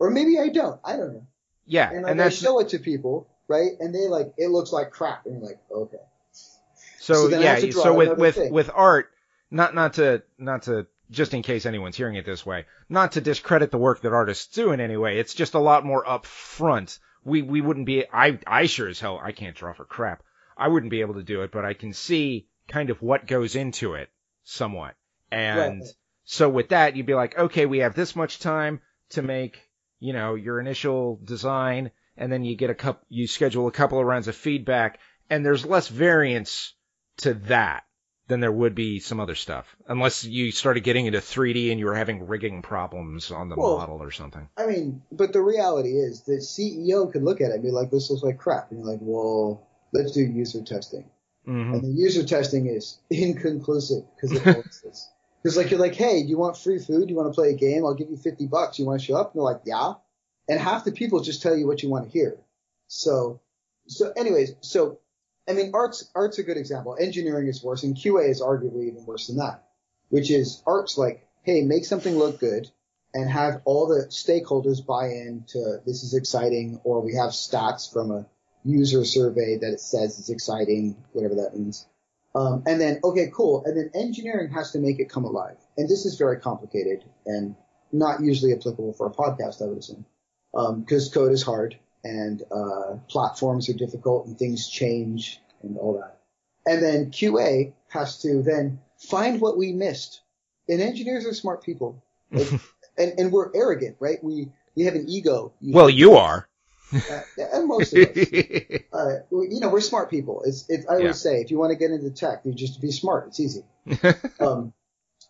Or 0.00 0.10
maybe 0.10 0.40
I 0.40 0.48
don't. 0.48 0.80
I 0.84 0.96
don't 0.96 1.12
know. 1.14 1.26
yeah, 1.66 1.88
And 1.88 2.04
and, 2.04 2.18
like 2.18 2.26
I 2.26 2.30
show 2.30 2.58
it 2.58 2.70
to 2.70 2.80
people, 2.80 3.28
right? 3.46 3.72
And 3.78 3.94
they 3.94 4.08
like 4.08 4.32
it 4.38 4.48
looks 4.48 4.72
like 4.72 4.90
crap. 4.90 5.26
And 5.26 5.36
you're 5.36 5.46
like, 5.50 5.60
okay. 5.70 6.02
so, 6.98 7.28
so 7.28 7.28
yeah. 7.28 7.52
have 7.54 7.60
to 7.60 7.68
draw 7.70 7.82
So 7.84 7.94
with 7.94 8.18
with 8.18 8.34
thing. 8.34 8.52
with 8.52 8.70
art, 8.74 9.10
not 9.52 9.72
not 9.74 9.94
to 9.94 10.22
not 10.36 10.62
to 10.62 10.86
just 11.10 11.34
in 11.34 11.42
case 11.42 11.66
anyone's 11.66 11.96
hearing 11.96 12.14
it 12.16 12.24
this 12.24 12.46
way, 12.46 12.66
not 12.88 13.12
to 13.12 13.20
discredit 13.20 13.70
the 13.70 13.78
work 13.78 14.00
that 14.02 14.12
artists 14.12 14.54
do 14.54 14.72
in 14.72 14.80
any 14.80 14.96
way. 14.96 15.18
It's 15.18 15.34
just 15.34 15.54
a 15.54 15.58
lot 15.58 15.84
more 15.84 16.04
upfront. 16.04 16.98
We 17.24 17.42
we 17.42 17.60
wouldn't 17.60 17.86
be. 17.86 18.04
I 18.12 18.38
I 18.46 18.66
sure 18.66 18.88
as 18.88 19.00
hell 19.00 19.20
I 19.22 19.32
can't 19.32 19.56
draw 19.56 19.72
for 19.72 19.84
crap. 19.84 20.22
I 20.56 20.68
wouldn't 20.68 20.90
be 20.90 21.00
able 21.00 21.14
to 21.14 21.22
do 21.22 21.42
it, 21.42 21.50
but 21.52 21.64
I 21.64 21.74
can 21.74 21.92
see 21.92 22.46
kind 22.68 22.90
of 22.90 23.02
what 23.02 23.26
goes 23.26 23.56
into 23.56 23.94
it 23.94 24.08
somewhat. 24.44 24.94
And 25.30 25.80
Right. 25.80 25.88
so 26.24 26.48
with 26.48 26.68
that, 26.70 26.96
you'd 26.96 27.06
be 27.06 27.14
like, 27.14 27.38
okay, 27.38 27.66
we 27.66 27.78
have 27.78 27.94
this 27.94 28.14
much 28.16 28.38
time 28.38 28.80
to 29.10 29.22
make, 29.22 29.58
you 29.98 30.12
know, 30.12 30.34
your 30.34 30.60
initial 30.60 31.20
design, 31.24 31.90
and 32.16 32.30
then 32.32 32.44
you 32.44 32.56
get 32.56 32.70
a 32.70 32.74
couple, 32.74 33.04
you 33.08 33.26
schedule 33.26 33.66
a 33.66 33.72
couple 33.72 33.98
of 33.98 34.06
rounds 34.06 34.28
of 34.28 34.36
feedback, 34.36 34.98
and 35.28 35.44
there's 35.44 35.66
less 35.66 35.88
variance 35.88 36.74
to 37.18 37.34
that 37.34 37.84
than 38.30 38.40
there 38.40 38.50
would 38.52 38.74
be 38.74 38.98
some 39.00 39.20
other 39.20 39.34
stuff, 39.34 39.76
unless 39.86 40.24
you 40.24 40.50
started 40.52 40.82
getting 40.82 41.04
into 41.06 41.18
3D 41.20 41.70
and 41.70 41.78
you 41.78 41.86
were 41.86 41.94
having 41.94 42.26
rigging 42.26 42.62
problems 42.62 43.30
on 43.30 43.50
the 43.50 43.56
Well, 43.56 43.76
model 43.76 44.02
or 44.02 44.10
something. 44.10 44.48
I 44.56 44.66
mean, 44.66 45.02
but 45.12 45.34
the 45.34 45.42
reality 45.42 45.90
is 45.90 46.22
the 46.22 46.38
CEO 46.38 47.12
could 47.12 47.22
look 47.22 47.42
at 47.42 47.50
it 47.50 47.54
and 47.54 47.62
be 47.62 47.70
like, 47.70 47.90
this 47.90 48.10
looks 48.10 48.22
like 48.22 48.38
crap. 48.38 48.70
And 48.70 48.80
you're 48.80 48.88
like, 48.88 49.00
well, 49.02 49.66
let's 49.92 50.12
do 50.12 50.22
user 50.22 50.62
testing. 50.62 51.04
hmm 51.44 51.74
And 51.74 51.82
the 51.82 51.88
user 51.88 52.24
testing 52.24 52.66
is 52.66 52.98
inconclusive 53.10 54.04
because 54.16 54.32
it 54.32 54.44
this. 54.44 55.10
Because 55.42 55.56
like 55.58 55.70
you're 55.70 55.80
like, 55.80 55.94
hey, 55.94 56.22
do 56.22 56.28
you 56.28 56.38
want 56.38 56.56
free 56.56 56.78
food? 56.78 57.08
Do 57.08 57.12
You 57.12 57.16
want 57.16 57.28
to 57.32 57.34
play 57.34 57.50
a 57.50 57.54
game? 57.56 57.84
I'll 57.84 57.94
give 57.94 58.10
you 58.10 58.16
fifty 58.16 58.46
bucks. 58.46 58.78
You 58.78 58.86
want 58.86 59.00
to 59.00 59.06
show 59.06 59.16
up? 59.16 59.34
And 59.34 59.40
they're 59.40 59.52
like, 59.52 59.62
yeah. 59.64 59.94
And 60.48 60.58
half 60.60 60.84
the 60.84 60.92
people 60.92 61.20
just 61.20 61.42
tell 61.42 61.56
you 61.56 61.66
what 61.66 61.82
you 61.82 61.88
want 61.90 62.04
to 62.06 62.10
hear. 62.10 62.36
So, 62.88 63.40
so 63.86 64.12
anyways, 64.16 64.54
so 64.60 64.98
I 65.50 65.52
mean, 65.52 65.72
art's 65.74 66.08
art's 66.14 66.38
a 66.38 66.44
good 66.44 66.56
example. 66.56 66.96
Engineering 66.98 67.48
is 67.48 67.62
worse, 67.62 67.82
and 67.82 67.96
QA 67.96 68.28
is 68.28 68.40
arguably 68.40 68.86
even 68.86 69.04
worse 69.04 69.26
than 69.26 69.38
that. 69.38 69.64
Which 70.08 70.30
is 70.30 70.62
art's 70.66 70.96
like, 70.96 71.26
hey, 71.42 71.62
make 71.62 71.84
something 71.84 72.16
look 72.16 72.38
good, 72.38 72.70
and 73.14 73.28
have 73.28 73.60
all 73.64 73.88
the 73.88 74.06
stakeholders 74.10 74.84
buy 74.84 75.06
in 75.06 75.44
to 75.48 75.80
this 75.84 76.04
is 76.04 76.14
exciting, 76.14 76.80
or 76.84 77.00
we 77.00 77.16
have 77.16 77.30
stats 77.30 77.92
from 77.92 78.12
a 78.12 78.26
user 78.64 79.04
survey 79.04 79.58
that 79.58 79.72
it 79.72 79.80
says 79.80 80.18
it's 80.18 80.30
exciting, 80.30 80.96
whatever 81.12 81.34
that 81.36 81.56
means. 81.56 81.86
Um, 82.34 82.62
and 82.66 82.80
then, 82.80 83.00
okay, 83.02 83.30
cool. 83.34 83.64
And 83.64 83.76
then 83.76 83.90
engineering 83.94 84.52
has 84.52 84.70
to 84.72 84.78
make 84.78 85.00
it 85.00 85.08
come 85.08 85.24
alive. 85.24 85.56
And 85.76 85.88
this 85.88 86.06
is 86.06 86.16
very 86.16 86.38
complicated 86.38 87.02
and 87.26 87.56
not 87.90 88.20
usually 88.20 88.52
applicable 88.52 88.92
for 88.92 89.08
a 89.08 89.10
podcast, 89.10 89.62
I 89.62 89.66
would 89.66 89.78
assume. 89.78 90.04
Um, 90.54 90.84
cause 90.84 91.08
code 91.08 91.32
is 91.32 91.42
hard 91.42 91.76
and, 92.04 92.42
uh, 92.50 92.96
platforms 93.08 93.68
are 93.68 93.74
difficult 93.74 94.26
and 94.26 94.38
things 94.38 94.68
change 94.68 95.40
and 95.62 95.76
all 95.78 95.94
that. 95.94 96.18
And 96.66 96.82
then 96.82 97.10
QA 97.10 97.72
has 97.88 98.20
to 98.22 98.42
then 98.42 98.80
find 98.98 99.40
what 99.40 99.56
we 99.58 99.72
missed. 99.72 100.20
And 100.68 100.80
engineers 100.80 101.26
are 101.26 101.34
smart 101.34 101.62
people. 101.62 102.02
Like, 102.30 102.48
and, 102.98 103.18
and 103.18 103.32
we're 103.32 103.50
arrogant, 103.54 103.96
right? 104.00 104.22
We, 104.22 104.50
we 104.76 104.84
have 104.84 104.94
an 104.94 105.06
ego. 105.08 105.52
Well, 105.60 105.90
you 105.90 106.14
are. 106.14 106.48
Uh, 106.92 107.20
and 107.36 107.68
most 107.68 107.92
of 107.92 108.00
us 108.00 108.16
uh, 108.92 109.14
you 109.30 109.60
know, 109.60 109.68
we're 109.68 109.80
smart 109.80 110.10
people. 110.10 110.42
It's, 110.44 110.68
it's 110.68 110.86
I 110.86 110.94
Yeah. 110.94 111.00
always 111.00 111.20
say, 111.20 111.40
if 111.40 111.50
you 111.50 111.58
want 111.58 111.70
to 111.70 111.76
get 111.76 111.90
into 111.90 112.10
tech, 112.10 112.42
you 112.44 112.52
just 112.52 112.80
be 112.80 112.90
smart. 112.90 113.28
It's 113.28 113.40
easy. 113.40 113.64
um, 114.40 114.72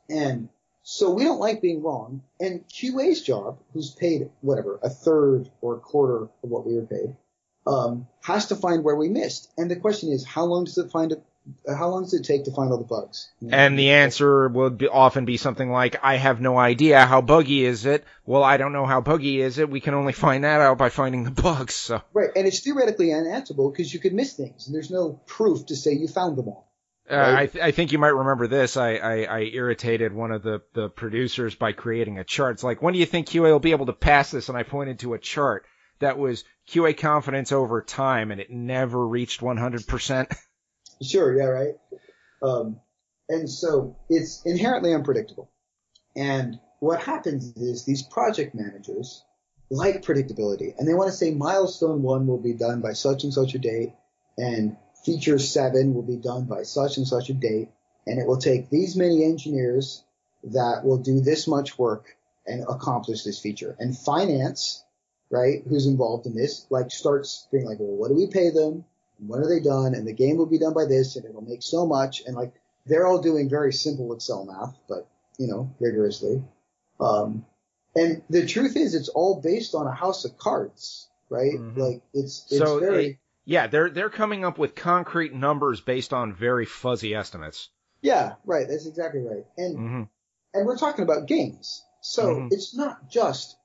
and 0.09 0.49
so 0.83 1.11
we 1.11 1.25
don't 1.25 1.41
like 1.41 1.61
being 1.61 1.83
wrong. 1.83 2.23
And 2.39 2.67
QA's 2.69 3.23
job, 3.23 3.59
who's 3.73 3.91
paid 3.91 4.31
whatever 4.41 4.79
a 4.83 4.91
third 4.91 5.51
or 5.61 5.77
a 5.77 5.81
quarter 5.81 6.23
of 6.25 6.31
what 6.43 6.67
we 6.67 6.75
were 6.75 6.87
paid, 6.87 7.17
um, 7.67 8.07
has 8.23 8.47
to 8.47 8.57
find 8.57 8.83
where 8.83 8.97
we 8.97 9.09
missed. 9.09 9.51
And 9.57 9.71
the 9.71 9.77
question 9.77 10.11
is, 10.11 10.25
how 10.25 10.45
long 10.45 10.65
does 10.65 10.79
it 10.79 10.91
find 10.91 11.13
it? 11.13 11.23
How 11.67 11.89
long 11.89 12.03
does 12.03 12.15
it 12.15 12.25
take 12.25 12.45
to 12.45 12.53
find 12.53 12.71
all 12.71 12.79
the 12.79 12.85
bugs? 12.85 13.31
You 13.41 13.49
know? 13.49 13.57
And 13.57 13.79
the 13.79 13.91
answer 13.91 14.49
would 14.49 14.79
be, 14.79 14.89
often 14.89 15.25
be 15.25 15.37
something 15.37 15.71
like, 15.71 15.97
I 16.03 16.17
have 16.17 16.41
no 16.41 16.59
idea. 16.59 17.07
How 17.07 17.23
buggy 17.23 17.65
is 17.65 17.87
it? 17.87 18.05
Well, 18.27 18.45
I 18.45 18.57
don't 18.59 18.73
know 18.73 18.87
how 18.87 19.01
buggy 19.01 19.41
is 19.41 19.59
it. 19.59 19.71
We 19.71 19.81
can 19.81 19.95
only 19.95 20.13
find 20.13 20.45
that 20.45 20.61
out 20.61 20.79
by 20.79 20.91
finding 20.91 21.25
the 21.25 21.31
bugs. 21.31 21.75
So, 21.75 22.03
right, 22.13 22.31
and 22.37 22.47
it's 22.47 22.61
theoretically 22.61 23.13
unanswerable 23.13 23.71
because 23.71 23.93
you 23.93 24.01
could 24.01 24.13
miss 24.13 24.35
things, 24.35 24.67
and 24.67 24.75
there's 24.75 24.91
no 24.91 25.21
proof 25.27 25.67
to 25.67 25.77
say 25.77 25.93
you 25.93 26.09
found 26.09 26.37
them 26.37 26.49
all. 26.49 26.70
Uh, 27.11 27.35
I, 27.39 27.47
th- 27.47 27.65
I 27.65 27.71
think 27.73 27.93
you 27.93 27.99
might 27.99 28.09
remember 28.09 28.47
this. 28.47 28.77
I, 28.77 28.95
I, 28.97 29.23
I 29.23 29.41
irritated 29.41 30.13
one 30.13 30.31
of 30.31 30.43
the, 30.43 30.63
the 30.75 30.89
producers 30.89 31.55
by 31.55 31.73
creating 31.73 32.19
a 32.19 32.25
chart. 32.25 32.55
It's 32.55 32.65
like, 32.65 32.83
when 32.83 32.95
do 32.95 33.01
you 33.01 33.07
think 33.07 33.29
QA 33.29 33.51
will 33.51 33.59
be 33.59 33.73
able 33.73 33.87
to 33.87 33.93
pass 33.93 34.31
this? 34.31 34.49
And 34.49 34.57
I 34.57 34.63
pointed 34.63 35.01
to 35.01 35.15
a 35.15 35.19
chart 35.19 35.65
that 35.99 36.19
was 36.19 36.45
QA 36.69 36.97
confidence 36.97 37.53
over 37.53 37.83
time, 37.83 38.31
and 38.31 38.41
it 38.41 38.51
never 38.51 39.07
reached 39.07 39.41
100%. 39.41 40.37
Sure, 41.03 41.35
yeah, 41.35 41.47
right. 41.47 41.75
Um, 42.43 42.79
and 43.31 43.49
so 43.49 43.97
it's 44.11 44.43
inherently 44.45 44.93
unpredictable. 44.93 45.51
And 46.15 46.61
what 46.81 47.01
happens 47.01 47.57
is 47.57 47.87
these 47.87 48.03
project 48.03 48.55
managers 48.55 49.25
like 49.71 50.03
predictability 50.03 50.75
and 50.77 50.89
they 50.89 50.95
want 50.95 51.11
to 51.11 51.17
say 51.17 51.31
milestone 51.31 52.03
one 52.03 52.27
will 52.27 52.43
be 52.43 52.53
done 52.53 52.81
by 52.81 52.93
such 52.93 53.23
and 53.23 53.33
such 53.33 53.55
a 53.55 53.59
date 53.59 53.93
and 54.37 54.77
feature 55.05 55.39
seven 55.39 55.95
will 55.95 56.03
be 56.03 56.17
done 56.17 56.45
by 56.45 56.63
such 56.63 56.97
and 56.97 57.07
such 57.07 57.31
a 57.31 57.35
date 57.35 57.69
and 58.07 58.19
it 58.19 58.27
will 58.27 58.39
take 58.39 58.71
these 58.71 58.97
many 58.97 59.25
engineers 59.25 60.03
that 60.45 60.85
will 60.85 60.99
do 60.99 61.21
this 61.21 61.47
much 61.47 61.79
work 61.79 62.17
and 62.47 62.65
accomplish 62.69 63.23
this 63.23 63.39
feature. 63.39 63.77
And 63.79 63.97
finance, 63.97 64.83
right, 65.31 65.63
who's 65.69 65.87
involved 65.87 66.27
in 66.27 66.35
this, 66.35 66.67
like 66.71 66.91
starts 66.91 67.47
being 67.53 67.67
like, 67.67 67.79
well, 67.79 67.97
what 67.97 68.09
do 68.09 68.15
we 68.15 68.27
pay 68.27 68.51
them? 68.51 68.85
when 69.27 69.41
are 69.41 69.49
they 69.49 69.61
done? 69.61 69.95
And 69.95 70.07
the 70.09 70.15
game 70.15 70.39
will 70.39 70.47
be 70.47 70.59
done 70.59 70.73
by 70.73 70.87
this, 70.87 71.17
and 71.17 71.27
it'll 71.27 71.43
make 71.43 71.63
so 71.63 71.87
much. 71.87 72.23
And 72.27 72.35
like 72.35 72.53
they're 72.87 73.07
all 73.07 73.21
doing 73.21 73.51
very 73.51 73.71
simple 73.73 74.15
Excel 74.15 74.47
math, 74.47 74.75
but 74.89 75.07
you 75.39 75.47
know, 75.47 75.71
rigorously. 75.79 76.43
Um, 76.99 77.45
and 77.95 78.23
the 78.31 78.47
truth 78.47 78.77
is, 78.77 78.95
it's 78.95 79.09
all 79.11 79.41
based 79.43 79.75
on 79.75 79.87
a 79.87 79.93
house 79.93 80.25
of 80.25 80.39
cards, 80.39 81.07
right? 81.29 81.53
Mhm. 81.53 81.77
Like 81.77 82.03
it's 82.15 82.47
it's 82.51 82.59
So, 82.59 82.81
very 82.81 83.07
it- 83.07 83.17
Yeah, 83.51 83.67
they're, 83.67 83.91
they're 83.91 84.11
coming 84.11 84.45
up 84.45 84.59
with 84.59 84.77
concrete 84.77 85.35
numbers 85.35 85.81
based 85.81 86.13
on 86.13 86.33
very 86.33 86.67
fuzzy 86.67 87.15
estimates. 87.17 87.69
yeah, 88.01 88.35
right. 88.45 88.67
That's 88.69 88.87
exactly 88.87 89.23
right. 89.23 89.45
And 89.59 89.77
hmm 89.77 90.03
and 90.55 90.67
we're 90.67 90.77
talking 90.79 91.03
about 91.05 91.27
games, 91.27 91.85
so 92.01 92.23
Mhm. 92.37 92.49
it's 92.53 92.75
not 92.77 93.09
just 93.11 93.57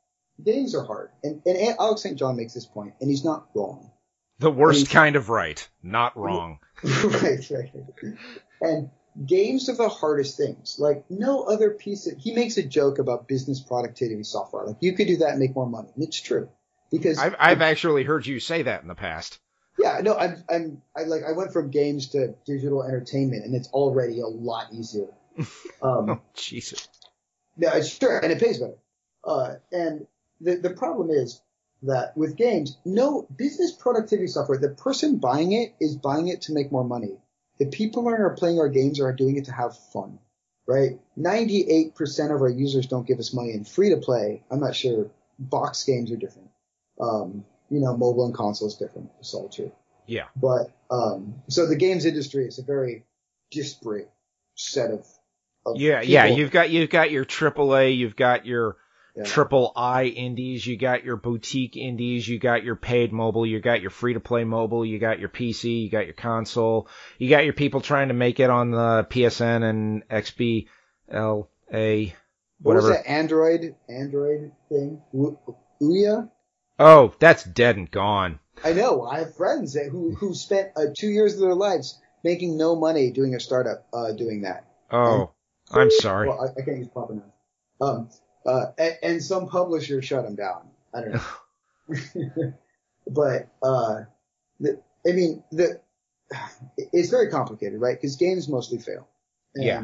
games 0.43 0.73
are 0.75 0.83
hard. 0.83 1.09
And 1.23 1.41
and 1.45 1.75
Alex 1.79 2.01
St. 2.01 2.17
John 2.17 2.35
makes 2.35 2.53
this 2.55 2.65
point, 2.65 2.93
and 2.99 3.09
he's 3.09 3.23
not 3.23 3.47
wrong. 3.53 3.91
The 4.39 4.49
worst 4.51 4.77
I 4.77 4.79
mean- 4.79 4.85
kind 4.87 5.15
of 5.15 5.29
right, 5.29 5.67
not 5.83 6.17
wrong. 6.17 6.59
right, 6.83 7.49
right. 7.51 7.71
And 8.61 8.89
games 9.25 9.69
are 9.69 9.75
the 9.75 9.87
hardest 9.89 10.35
things. 10.37 10.77
Like 10.79 11.05
no 11.09 11.43
other 11.43 11.69
piece 11.71 12.07
of, 12.07 12.17
he 12.17 12.33
makes 12.33 12.57
a 12.57 12.63
joke 12.63 12.97
about 12.99 13.27
business 13.27 13.59
productivity 13.61 14.23
software. 14.23 14.65
Like 14.65 14.77
you 14.81 14.93
could 14.93 15.07
do 15.07 15.17
that 15.17 15.29
and 15.31 15.39
make 15.39 15.55
more 15.55 15.69
money. 15.69 15.89
And 15.95 16.03
it's 16.03 16.19
true. 16.19 16.49
Because 16.91 17.17
I've, 17.19 17.35
I've 17.39 17.61
actually 17.61 18.03
heard 18.03 18.25
you 18.25 18.39
say 18.39 18.63
that 18.63 18.81
in 18.81 18.87
the 18.87 18.95
past. 18.95 19.39
Yeah, 19.77 19.99
no, 20.01 20.15
I'm, 20.15 20.43
I'm, 20.49 20.81
I 20.95 21.03
like, 21.03 21.23
I 21.27 21.33
went 21.33 21.51
from 21.51 21.69
games 21.69 22.09
to 22.09 22.35
digital 22.45 22.83
entertainment 22.83 23.45
and 23.45 23.55
it's 23.55 23.67
already 23.69 24.19
a 24.21 24.27
lot 24.27 24.67
easier. 24.73 25.07
Um, 25.81 26.09
oh, 26.09 26.21
Jesus. 26.33 26.87
Yeah, 27.57 27.75
it's 27.75 27.89
sure, 27.89 28.17
and 28.17 28.31
it 28.31 28.39
pays 28.39 28.57
better. 28.57 28.77
Uh, 29.23 29.55
and 29.71 30.07
the, 30.41 30.55
the 30.55 30.69
problem 30.71 31.09
is 31.09 31.41
that 31.83 32.15
with 32.17 32.35
games, 32.35 32.77
no 32.85 33.27
business 33.35 33.71
productivity 33.71 34.27
software, 34.27 34.57
the 34.57 34.69
person 34.69 35.17
buying 35.17 35.51
it 35.51 35.75
is 35.79 35.95
buying 35.95 36.27
it 36.27 36.41
to 36.43 36.53
make 36.53 36.71
more 36.71 36.83
money. 36.83 37.17
The 37.59 37.67
people 37.67 38.03
who 38.03 38.09
are 38.09 38.35
playing 38.35 38.59
our 38.59 38.69
games 38.69 38.99
are 38.99 39.13
doing 39.13 39.37
it 39.37 39.45
to 39.45 39.51
have 39.51 39.77
fun, 39.93 40.19
right? 40.67 40.99
98% 41.17 41.93
of 42.33 42.41
our 42.41 42.49
users 42.49 42.87
don't 42.87 43.07
give 43.07 43.19
us 43.19 43.33
money 43.33 43.51
in 43.51 43.63
free 43.63 43.91
to 43.91 43.97
play. 43.97 44.43
I'm 44.51 44.59
not 44.59 44.75
sure. 44.75 45.09
Box 45.37 45.83
games 45.83 46.11
are 46.11 46.17
different. 46.17 46.49
Um, 46.99 47.45
you 47.69 47.79
know, 47.79 47.95
mobile 47.97 48.25
and 48.25 48.33
console 48.33 48.67
is 48.67 48.75
different. 48.75 49.09
It's 49.19 49.33
all 49.33 49.49
true. 49.49 49.71
Yeah. 50.07 50.25
But, 50.35 50.71
um, 50.91 51.35
so 51.47 51.67
the 51.67 51.75
games 51.75 52.05
industry 52.05 52.45
is 52.45 52.59
a 52.59 52.63
very 52.63 53.03
disparate 53.51 54.09
set 54.55 54.91
of, 54.91 55.05
of 55.65 55.77
yeah, 55.77 56.01
people. 56.01 56.13
yeah. 56.13 56.25
You've 56.25 56.51
got, 56.51 56.69
you've 56.69 56.89
got 56.89 57.11
your 57.11 57.25
AAA, 57.25 57.97
you've 57.97 58.15
got 58.15 58.45
your, 58.45 58.77
Yeah. 59.17 59.23
triple 59.23 59.71
I 59.77 60.03
indies, 60.05 60.67
you 60.67 60.77
got 60.77 61.05
your 61.05 61.15
boutique 61.15 61.77
indies, 61.77 62.27
you 62.27 62.37
got 62.37 62.65
your 62.65 62.75
paid 62.75 63.13
mobile, 63.13 63.45
you 63.45 63.61
got 63.61 63.81
your 63.81 63.89
free 63.89 64.13
to 64.13 64.19
play 64.19 64.43
mobile, 64.43 64.85
you 64.85 64.99
got 64.99 65.19
your 65.19 65.29
PC, 65.29 65.83
you 65.83 65.89
got 65.89 66.03
your 66.05 66.13
console, 66.15 66.89
you 67.17 67.29
got 67.29 67.45
your 67.45 67.53
people 67.53 67.79
trying 67.79 68.09
to 68.09 68.13
make 68.13 68.41
it 68.41 68.49
on 68.49 68.71
the 68.71 69.07
PSN 69.09 69.63
and 69.63 70.03
XBLA, 70.09 72.13
What 72.61 72.75
was 72.75 72.87
that 72.89 73.09
Android 73.09 73.75
Android 73.89 74.51
thing? 74.69 75.01
Ouya? 75.81 76.29
Oh, 76.79 77.13
that's 77.19 77.43
dead 77.43 77.77
and 77.77 77.89
gone. 77.89 78.39
I 78.63 78.73
know. 78.73 79.03
I 79.03 79.19
have 79.19 79.35
friends 79.35 79.73
that, 79.73 79.89
who 79.89 80.15
who 80.15 80.33
spent 80.33 80.71
uh, 80.75 80.85
two 80.97 81.07
years 81.07 81.35
of 81.35 81.41
their 81.41 81.55
lives 81.55 81.99
making 82.23 82.57
no 82.57 82.75
money 82.75 83.11
doing 83.11 83.35
a 83.35 83.39
startup 83.39 83.87
uh, 83.93 84.11
doing 84.13 84.41
that. 84.41 84.65
Oh, 84.91 85.31
I'm 85.71 85.91
sorry. 85.91 86.27
Well, 86.27 86.41
I, 86.41 86.59
I 86.59 86.65
can't 86.65 86.79
use 86.79 86.87
proper 86.87 87.13
nouns. 87.13 87.31
Um, 87.81 88.09
uh, 88.45 88.71
and, 88.77 88.97
and 89.03 89.23
some 89.23 89.47
publisher 89.47 90.01
shut 90.01 90.23
them 90.23 90.35
down. 90.35 90.67
I 90.93 91.01
don't 91.01 91.13
know. 91.13 92.53
but 93.07 93.47
uh, 93.61 94.01
the, 94.59 94.81
I 95.07 95.11
mean, 95.11 95.43
the 95.51 95.79
it's 96.77 97.09
very 97.09 97.29
complicated, 97.29 97.79
right? 97.79 97.95
Because 97.95 98.15
games 98.15 98.47
mostly 98.47 98.79
fail. 98.79 99.07
And 99.53 99.63
Yeah. 99.63 99.83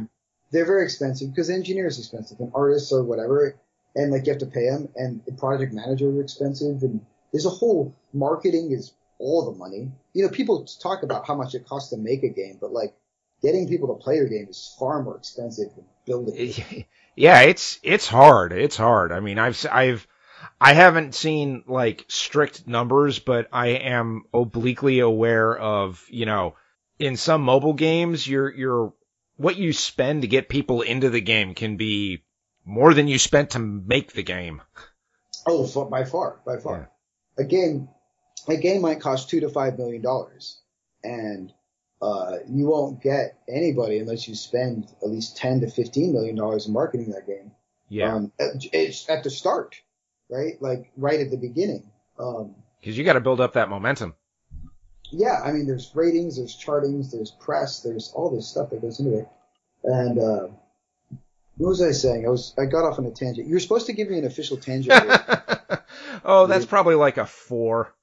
They're 0.52 0.66
very 0.66 0.84
expensive 0.84 1.30
because 1.30 1.50
engineers 1.50 1.98
are 1.98 2.02
expensive 2.02 2.40
and 2.42 2.52
artists 2.54 2.92
or 2.92 3.04
whatever, 3.04 3.56
and 3.96 4.12
like 4.12 4.26
you 4.26 4.34
have 4.34 4.40
to 4.40 4.46
pay 4.46 4.70
them, 4.70 4.90
and 4.96 5.22
the 5.26 5.34
project 5.34 5.74
managers 5.74 6.16
are 6.16 6.22
expensive, 6.22 6.84
and 6.84 7.06
there's 7.32 7.46
a 7.46 7.50
whole 7.50 7.96
marketing 8.14 8.72
is 8.72 8.94
all 9.20 9.52
the 9.52 9.58
money. 9.58 9.92
You 10.14 10.24
know, 10.24 10.30
people 10.30 10.66
talk 10.82 11.04
about 11.04 11.28
how 11.28 11.36
much 11.36 11.56
it 11.56 11.68
costs 11.68 11.90
to 11.92 11.98
make 11.98 12.24
a 12.24 12.30
game, 12.30 12.58
but 12.60 12.72
like 12.72 12.94
getting 13.42 13.68
people 13.68 13.96
to 13.96 14.04
play 14.04 14.16
your 14.16 14.28
game 14.28 14.48
is 14.50 14.76
far 14.80 15.02
more 15.02 15.18
expensive 15.18 15.76
than 15.76 15.86
building 16.06 16.36
it. 16.38 16.86
yeah, 17.16 17.42
it's 17.42 17.80
it's 17.84 18.08
hard. 18.08 18.54
It's 18.54 18.78
hard. 18.78 19.12
I 19.12 19.20
mean, 19.20 19.40
I've 19.40 19.66
I've 19.72 20.08
I 20.60 20.74
haven't 20.74 21.16
seen 21.16 21.64
like 21.68 22.06
strict 22.08 22.68
numbers, 22.68 23.20
but 23.20 23.48
I 23.52 23.68
am 23.70 24.24
obliquely 24.34 25.00
aware 25.00 25.58
of 25.58 26.06
you 26.10 26.26
know 26.26 26.56
in 27.00 27.18
some 27.18 27.42
mobile 27.42 27.74
games, 27.74 28.28
your 28.28 28.54
your 28.54 28.94
what 29.38 29.58
you 29.58 29.74
spend 29.74 30.22
to 30.22 30.28
get 30.28 30.50
people 30.50 30.82
into 30.82 31.10
the 31.10 31.22
game 31.22 31.56
can 31.56 31.78
be 31.78 32.24
more 32.66 32.94
than 32.94 33.08
you 33.08 33.18
spent 33.18 33.52
to 33.52 33.60
make 33.60 34.14
the 34.14 34.24
game. 34.24 34.62
Oh, 35.48 35.66
by 35.90 36.04
far, 36.06 36.40
by 36.46 36.58
far. 36.58 36.90
A 37.38 37.44
game, 37.44 37.90
a 38.48 38.58
game 38.58 38.82
might 38.82 39.00
cost 39.02 39.30
two 39.30 39.40
to 39.40 39.50
five 39.50 39.78
million 39.78 40.02
dollars, 40.02 40.60
and 41.04 41.52
uh, 42.02 42.38
you 42.48 42.68
won't 42.68 43.02
get 43.02 43.40
anybody 43.50 44.00
unless 44.00 44.28
you 44.28 44.36
spend 44.36 44.88
at 45.02 45.10
least 45.10 45.38
ten 45.38 45.62
to 45.62 45.70
fifteen 45.70 46.14
million 46.14 46.36
dollars 46.36 46.68
in 46.68 46.74
marketing 46.74 47.12
that 47.12 47.26
game. 47.28 47.52
Yeah, 47.90 48.14
Um, 48.16 48.32
at- 48.40 48.64
it's 48.74 49.10
at 49.10 49.24
the 49.24 49.30
start, 49.30 49.82
right? 50.30 50.62
Like 50.62 50.92
right 50.98 51.20
at 51.20 51.32
the 51.32 51.38
beginning. 51.38 51.90
Um, 52.20 52.56
because 52.80 52.98
you 52.98 53.04
got 53.04 53.14
to 53.14 53.20
build 53.22 53.42
up 53.42 53.54
that 53.54 53.70
momentum. 53.70 54.14
yeah, 55.12 55.42
I 55.44 55.52
mean, 55.52 55.66
there's 55.68 55.92
ratings, 55.96 56.38
there's 56.38 56.56
chartings, 56.58 57.12
there's 57.12 57.32
press, 57.32 57.82
there's 57.82 58.12
all 58.16 58.30
this 58.30 58.48
stuff 58.48 58.70
that 58.72 58.82
goes 58.82 59.00
into 59.00 59.20
it. 59.20 59.28
And 59.84 60.20
uh, 60.20 60.48
what 61.58 61.70
was 61.70 61.82
I 61.82 61.92
saying? 61.92 62.26
I 62.26 62.30
was 62.30 62.54
I 62.58 62.66
got 62.66 62.86
off 62.86 63.00
on 63.00 63.06
a 63.06 63.12
tangent. 63.12 63.48
You 63.48 63.54
were 63.54 63.60
supposed 63.60 63.88
to 63.88 63.94
give 63.94 64.10
me 64.10 64.18
an 64.18 64.26
official 64.26 64.58
tangent. 64.58 64.94
oh, 66.26 66.48
that's 66.48 66.66
probably 66.66 66.96
like 66.96 67.18
a 67.18 67.26
four. 67.26 67.94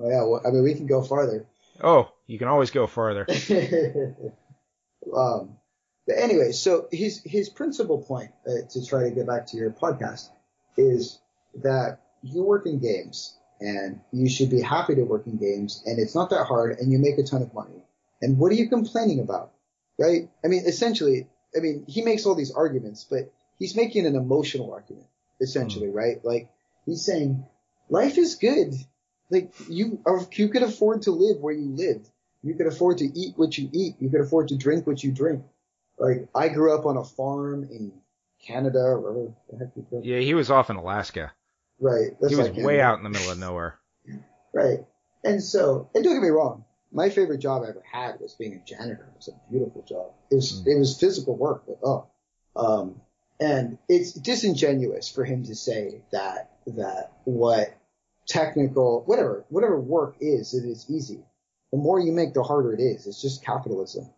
oh, 0.00 0.08
yeah, 0.08 0.22
well, 0.24 0.40
I 0.46 0.50
mean, 0.50 0.62
we 0.62 0.74
can 0.74 0.86
go 0.86 1.02
farther. 1.02 1.46
Oh, 1.82 2.10
you 2.26 2.38
can 2.38 2.48
always 2.48 2.70
go 2.70 2.86
farther. 2.86 3.26
um, 5.14 5.56
but 6.06 6.18
anyway, 6.18 6.52
so 6.52 6.88
his 6.92 7.20
his 7.24 7.48
principal 7.48 7.98
point 7.98 8.30
uh, 8.46 8.68
to 8.70 8.86
try 8.86 9.04
to 9.04 9.10
get 9.10 9.26
back 9.26 9.46
to 9.48 9.56
your 9.56 9.70
podcast 9.70 10.28
is 10.76 11.18
that 11.62 12.00
you 12.22 12.42
work 12.42 12.66
in 12.66 12.78
games 12.78 13.36
and 13.60 14.00
you 14.12 14.28
should 14.28 14.50
be 14.50 14.60
happy 14.60 14.94
to 14.94 15.02
work 15.02 15.26
in 15.26 15.36
games 15.38 15.82
and 15.86 15.98
it's 15.98 16.14
not 16.14 16.30
that 16.30 16.44
hard 16.44 16.78
and 16.78 16.92
you 16.92 16.98
make 16.98 17.18
a 17.18 17.22
ton 17.22 17.42
of 17.42 17.52
money. 17.54 17.82
And 18.22 18.38
what 18.38 18.52
are 18.52 18.54
you 18.54 18.68
complaining 18.68 19.20
about? 19.20 19.52
Right? 19.98 20.28
I 20.44 20.48
mean, 20.48 20.64
essentially, 20.66 21.28
I 21.56 21.60
mean, 21.60 21.84
he 21.88 22.02
makes 22.02 22.26
all 22.26 22.34
these 22.34 22.52
arguments, 22.52 23.06
but 23.08 23.32
he's 23.58 23.76
making 23.76 24.06
an 24.06 24.14
emotional 24.14 24.72
argument, 24.72 25.06
essentially, 25.40 25.88
hmm. 25.88 25.96
right? 25.96 26.24
Like 26.24 26.48
he's 26.84 27.04
saying 27.04 27.44
life 27.88 28.18
is 28.18 28.36
good. 28.36 28.74
Like 29.30 29.52
you 29.68 30.00
are, 30.06 30.20
you 30.32 30.48
could 30.48 30.62
afford 30.62 31.02
to 31.02 31.10
live 31.10 31.38
where 31.40 31.54
you 31.54 31.74
live. 31.74 32.06
You 32.42 32.54
could 32.54 32.66
afford 32.66 32.98
to 32.98 33.04
eat 33.04 33.34
what 33.36 33.58
you 33.58 33.68
eat. 33.72 33.96
You 33.98 34.08
could 34.08 34.20
afford 34.20 34.48
to 34.48 34.56
drink 34.56 34.86
what 34.86 35.02
you 35.02 35.10
drink. 35.10 35.42
Like 35.98 36.28
I 36.34 36.48
grew 36.48 36.76
up 36.76 36.86
on 36.86 36.96
a 36.96 37.04
farm 37.04 37.64
in 37.64 37.92
Canada 38.46 38.78
or 38.78 39.00
wherever 39.00 39.32
the 39.50 39.58
heck 39.58 39.76
you. 39.76 40.00
Yeah, 40.02 40.20
he 40.20 40.34
was 40.34 40.50
off 40.50 40.70
in 40.70 40.76
Alaska. 40.76 41.32
Right. 41.80 42.10
That's 42.20 42.32
he 42.32 42.38
was 42.38 42.50
like 42.50 42.64
way 42.64 42.80
out 42.80 42.98
in 42.98 43.04
the 43.04 43.10
middle 43.10 43.30
of 43.30 43.38
nowhere. 43.38 43.78
Right. 44.52 44.80
And 45.24 45.42
so, 45.42 45.90
and 45.94 46.04
don't 46.04 46.14
get 46.14 46.22
me 46.22 46.28
wrong, 46.28 46.64
my 46.92 47.10
favorite 47.10 47.38
job 47.38 47.62
I 47.62 47.68
ever 47.70 47.82
had 47.90 48.20
was 48.20 48.34
being 48.34 48.54
a 48.54 48.64
janitor. 48.64 49.08
It 49.12 49.16
was 49.16 49.28
a 49.28 49.50
beautiful 49.50 49.82
job. 49.82 50.12
It 50.30 50.36
was, 50.36 50.62
Mm. 50.62 50.66
it 50.68 50.78
was 50.78 50.98
physical 50.98 51.36
work, 51.36 51.64
but 51.66 51.78
oh. 51.84 52.06
Um, 52.54 53.00
and 53.38 53.78
it's 53.88 54.12
disingenuous 54.12 55.08
for 55.10 55.24
him 55.24 55.44
to 55.44 55.54
say 55.54 56.02
that, 56.12 56.52
that 56.68 57.12
what 57.24 57.74
technical, 58.26 59.02
whatever, 59.04 59.44
whatever 59.48 59.78
work 59.78 60.16
is, 60.20 60.54
it 60.54 60.64
is 60.64 60.86
easy. 60.88 61.20
The 61.72 61.78
more 61.78 62.00
you 62.00 62.12
make, 62.12 62.32
the 62.34 62.42
harder 62.42 62.72
it 62.72 62.80
is. 62.80 63.06
It's 63.06 63.20
just 63.20 63.44
capitalism. 63.44 64.08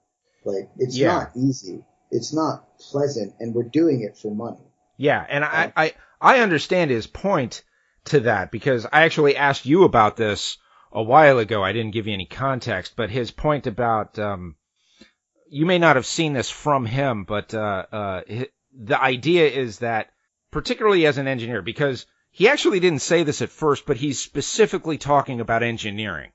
Like, 0.45 0.71
it's 0.79 0.97
Yeah. 0.97 1.09
not 1.09 1.31
easy. 1.37 1.85
It's 2.11 2.33
not 2.33 2.79
pleasant, 2.79 3.35
and 3.41 3.55
we're 3.55 3.65
doing 3.65 4.01
it 4.03 4.17
for 4.17 4.35
money. 4.35 4.65
Yeah, 4.97 5.25
and 5.29 5.45
I, 5.45 5.73
I 5.77 5.95
I 6.21 6.41
understand 6.41 6.91
his 6.91 7.07
point 7.07 7.63
to 8.07 8.21
that 8.21 8.51
because 8.51 8.87
I 8.87 9.03
actually 9.03 9.37
asked 9.37 9.67
you 9.67 9.85
about 9.85 10.17
this 10.17 10.57
a 10.93 11.03
while 11.03 11.39
ago. 11.39 11.63
I 11.63 11.73
didn't 11.73 11.93
give 11.93 12.07
you 12.07 12.15
any 12.15 12.27
context, 12.27 12.95
but 12.97 13.11
his 13.11 13.31
point 13.31 13.67
about 13.67 14.19
um, 14.19 14.57
you 15.51 15.67
may 15.67 15.79
not 15.79 15.97
have 15.97 16.07
seen 16.07 16.33
this 16.33 16.51
from 16.51 16.87
him, 16.87 17.25
but 17.25 17.55
uh, 17.55 17.87
uh, 17.91 18.21
the 18.73 19.01
idea 19.01 19.49
is 19.49 19.79
that 19.81 20.11
particularly 20.51 21.07
as 21.07 21.19
an 21.19 21.27
engineer, 21.27 21.63
because 21.63 22.07
he 22.31 22.49
actually 22.49 22.81
didn't 22.81 23.03
say 23.03 23.23
this 23.23 23.43
at 23.43 23.51
first, 23.51 23.87
but 23.87 23.97
he's 23.97 24.21
specifically 24.21 24.99
talking 24.99 25.41
about 25.41 25.63
engineering. 25.63 26.31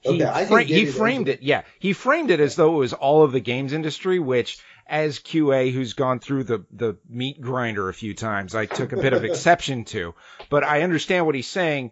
He, 0.00 0.22
Okay, 0.22 0.24
I 0.24 0.46
fra- 0.46 0.62
he 0.62 0.86
framed 0.86 1.28
it, 1.28 1.42
yeah, 1.42 1.62
he 1.80 1.92
framed 1.92 2.30
it 2.30 2.40
as 2.40 2.54
though 2.54 2.76
it 2.76 2.78
was 2.78 2.92
all 2.92 3.24
of 3.24 3.32
the 3.32 3.40
games 3.40 3.72
industry, 3.72 4.18
which 4.18 4.58
as 4.86 5.18
QA 5.18 5.72
who's 5.72 5.92
gone 5.92 6.18
through 6.20 6.44
the, 6.44 6.64
the 6.70 6.96
meat 7.08 7.40
grinder 7.40 7.88
a 7.88 7.94
few 7.94 8.14
times, 8.14 8.54
I 8.54 8.66
took 8.66 8.92
a 8.92 8.96
bit 8.96 9.12
of 9.12 9.24
exception 9.24 9.84
to. 9.86 10.14
But 10.48 10.64
I 10.64 10.82
understand 10.82 11.26
what 11.26 11.34
he's 11.34 11.48
saying, 11.48 11.90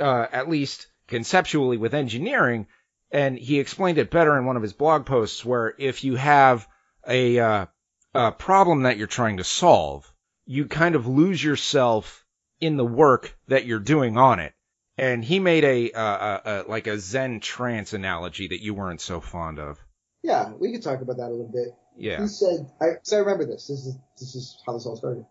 uh, 0.00 0.26
at 0.32 0.48
least 0.48 0.86
conceptually 1.08 1.76
with 1.76 1.94
engineering, 1.94 2.66
and 3.10 3.36
he 3.38 3.58
explained 3.58 3.98
it 3.98 4.10
better 4.10 4.36
in 4.38 4.44
one 4.44 4.56
of 4.56 4.62
his 4.62 4.72
blog 4.72 5.06
posts 5.06 5.44
where 5.44 5.74
if 5.78 6.04
you 6.04 6.14
have 6.16 6.68
a, 7.06 7.38
uh, 7.38 7.66
a 8.14 8.32
problem 8.32 8.82
that 8.82 8.98
you're 8.98 9.06
trying 9.06 9.38
to 9.38 9.44
solve, 9.44 10.12
you 10.46 10.66
kind 10.66 10.94
of 10.94 11.06
lose 11.06 11.42
yourself 11.42 12.24
in 12.60 12.76
the 12.76 12.84
work 12.84 13.36
that 13.48 13.66
you're 13.66 13.78
doing 13.78 14.16
on 14.16 14.40
it. 14.40 14.52
And 14.96 15.24
he 15.24 15.38
made 15.38 15.64
a, 15.64 15.92
uh, 15.92 16.00
uh, 16.00 16.40
uh, 16.44 16.62
like 16.66 16.86
a 16.86 16.98
Zen 16.98 17.40
trance 17.40 17.92
analogy 17.92 18.48
that 18.48 18.62
you 18.62 18.74
weren't 18.74 19.00
so 19.00 19.20
fond 19.20 19.58
of. 19.58 19.78
Yeah, 20.22 20.50
we 20.50 20.72
could 20.72 20.82
talk 20.82 21.00
about 21.00 21.16
that 21.18 21.28
a 21.28 21.30
little 21.30 21.50
bit. 21.52 21.68
Yeah. 21.96 22.22
He 22.22 22.28
said, 22.28 22.68
I, 22.80 22.86
so 23.02 23.16
I 23.16 23.20
remember 23.20 23.46
this. 23.46 23.68
This 23.68 23.86
is, 23.86 23.96
this 24.18 24.34
is 24.34 24.60
how 24.66 24.72
this 24.72 24.86
all 24.86 24.96
started, 24.96 25.24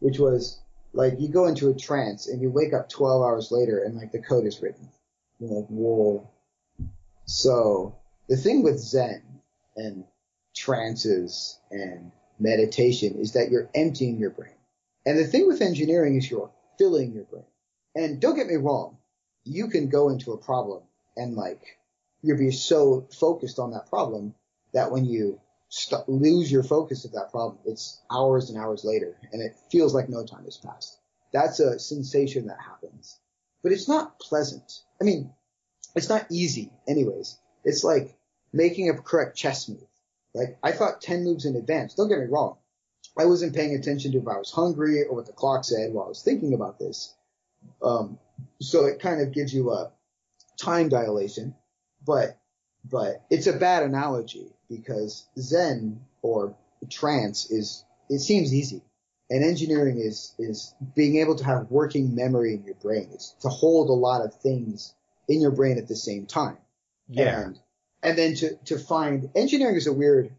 which 0.00 0.18
was 0.18 0.60
like 0.92 1.14
you 1.18 1.28
go 1.28 1.46
into 1.46 1.70
a 1.70 1.74
trance 1.74 2.28
and 2.28 2.40
you 2.40 2.50
wake 2.50 2.72
up 2.72 2.88
12 2.88 3.22
hours 3.22 3.50
later 3.50 3.82
and 3.82 3.96
like 3.96 4.12
the 4.12 4.20
code 4.20 4.46
is 4.46 4.60
written. 4.62 4.88
Like, 5.40 5.66
whoa. 5.66 6.28
So 7.26 7.96
the 8.28 8.36
thing 8.36 8.62
with 8.62 8.78
Zen 8.78 9.22
and 9.76 10.04
trances 10.54 11.58
and 11.70 12.12
meditation 12.38 13.16
is 13.18 13.32
that 13.32 13.50
you're 13.50 13.70
emptying 13.74 14.18
your 14.18 14.30
brain. 14.30 14.54
And 15.06 15.18
the 15.18 15.26
thing 15.26 15.46
with 15.46 15.60
engineering 15.60 16.16
is 16.16 16.30
you're 16.30 16.50
filling 16.78 17.12
your 17.12 17.24
brain. 17.24 17.44
And 17.94 18.20
don't 18.20 18.36
get 18.36 18.46
me 18.46 18.56
wrong, 18.56 18.98
you 19.44 19.68
can 19.68 19.88
go 19.88 20.08
into 20.08 20.32
a 20.32 20.38
problem 20.38 20.82
and 21.16 21.34
like 21.34 21.78
you'll 22.22 22.38
be 22.38 22.50
so 22.50 23.06
focused 23.12 23.58
on 23.58 23.72
that 23.72 23.88
problem 23.88 24.34
that 24.72 24.90
when 24.90 25.04
you 25.04 25.40
st- 25.68 26.08
lose 26.08 26.50
your 26.50 26.62
focus 26.62 27.04
of 27.04 27.12
that 27.12 27.30
problem, 27.30 27.58
it's 27.66 28.00
hours 28.10 28.50
and 28.50 28.58
hours 28.58 28.84
later 28.84 29.16
and 29.32 29.42
it 29.42 29.54
feels 29.70 29.94
like 29.94 30.08
no 30.08 30.24
time 30.24 30.44
has 30.44 30.56
passed. 30.56 30.98
That's 31.32 31.60
a 31.60 31.78
sensation 31.78 32.46
that 32.46 32.58
happens, 32.60 33.18
but 33.64 33.72
it's 33.72 33.88
not 33.88 34.20
pleasant. 34.20 34.80
I 35.00 35.04
mean, 35.04 35.32
it's 35.96 36.10
not 36.10 36.26
easy 36.30 36.70
anyways. 36.86 37.38
It's 37.64 37.82
like 37.82 38.14
making 38.52 38.90
a 38.90 38.94
correct 38.94 39.36
chess 39.36 39.68
move. 39.68 39.88
Like 40.34 40.58
I 40.62 40.72
thought 40.72 41.00
10 41.00 41.24
moves 41.24 41.46
in 41.46 41.56
advance. 41.56 41.94
Don't 41.94 42.10
get 42.10 42.20
me 42.20 42.26
wrong. 42.26 42.58
I 43.18 43.24
wasn't 43.24 43.54
paying 43.54 43.74
attention 43.74 44.12
to 44.12 44.18
if 44.18 44.28
I 44.28 44.36
was 44.36 44.50
hungry 44.50 45.02
or 45.04 45.16
what 45.16 45.26
the 45.26 45.32
clock 45.32 45.64
said 45.64 45.92
while 45.92 46.04
I 46.04 46.08
was 46.08 46.22
thinking 46.22 46.52
about 46.52 46.78
this. 46.78 47.14
Um, 47.82 48.18
so 48.60 48.84
it 48.84 49.00
kind 49.00 49.22
of 49.22 49.32
gives 49.32 49.54
you 49.54 49.72
a 49.72 49.90
time 50.60 50.90
dilation, 50.90 51.54
but, 52.04 52.38
but 52.84 53.24
it's 53.30 53.46
a 53.46 53.52
bad 53.54 53.82
analogy 53.82 54.52
because 54.68 55.26
Zen 55.38 56.00
or 56.20 56.54
trance 56.90 57.50
is, 57.50 57.82
it 58.10 58.18
seems 58.18 58.52
easy. 58.52 58.82
And 59.30 59.42
engineering 59.42 59.98
is, 59.98 60.34
is 60.38 60.74
being 60.94 61.16
able 61.16 61.36
to 61.36 61.44
have 61.44 61.70
working 61.70 62.14
memory 62.14 62.54
in 62.54 62.64
your 62.64 62.74
brain. 62.74 63.08
It's 63.12 63.30
to 63.40 63.48
hold 63.48 63.88
a 63.88 63.92
lot 63.94 64.24
of 64.24 64.34
things 64.34 64.94
in 65.28 65.40
your 65.40 65.50
brain 65.50 65.78
at 65.78 65.88
the 65.88 65.96
same 65.96 66.26
time. 66.26 66.58
Yeah. 67.08 67.40
And, 67.40 67.58
and 68.02 68.18
then 68.18 68.34
to, 68.36 68.56
to 68.66 68.78
find 68.78 69.30
engineering 69.34 69.76
is 69.76 69.86
a 69.86 69.92
weird, 69.92 70.30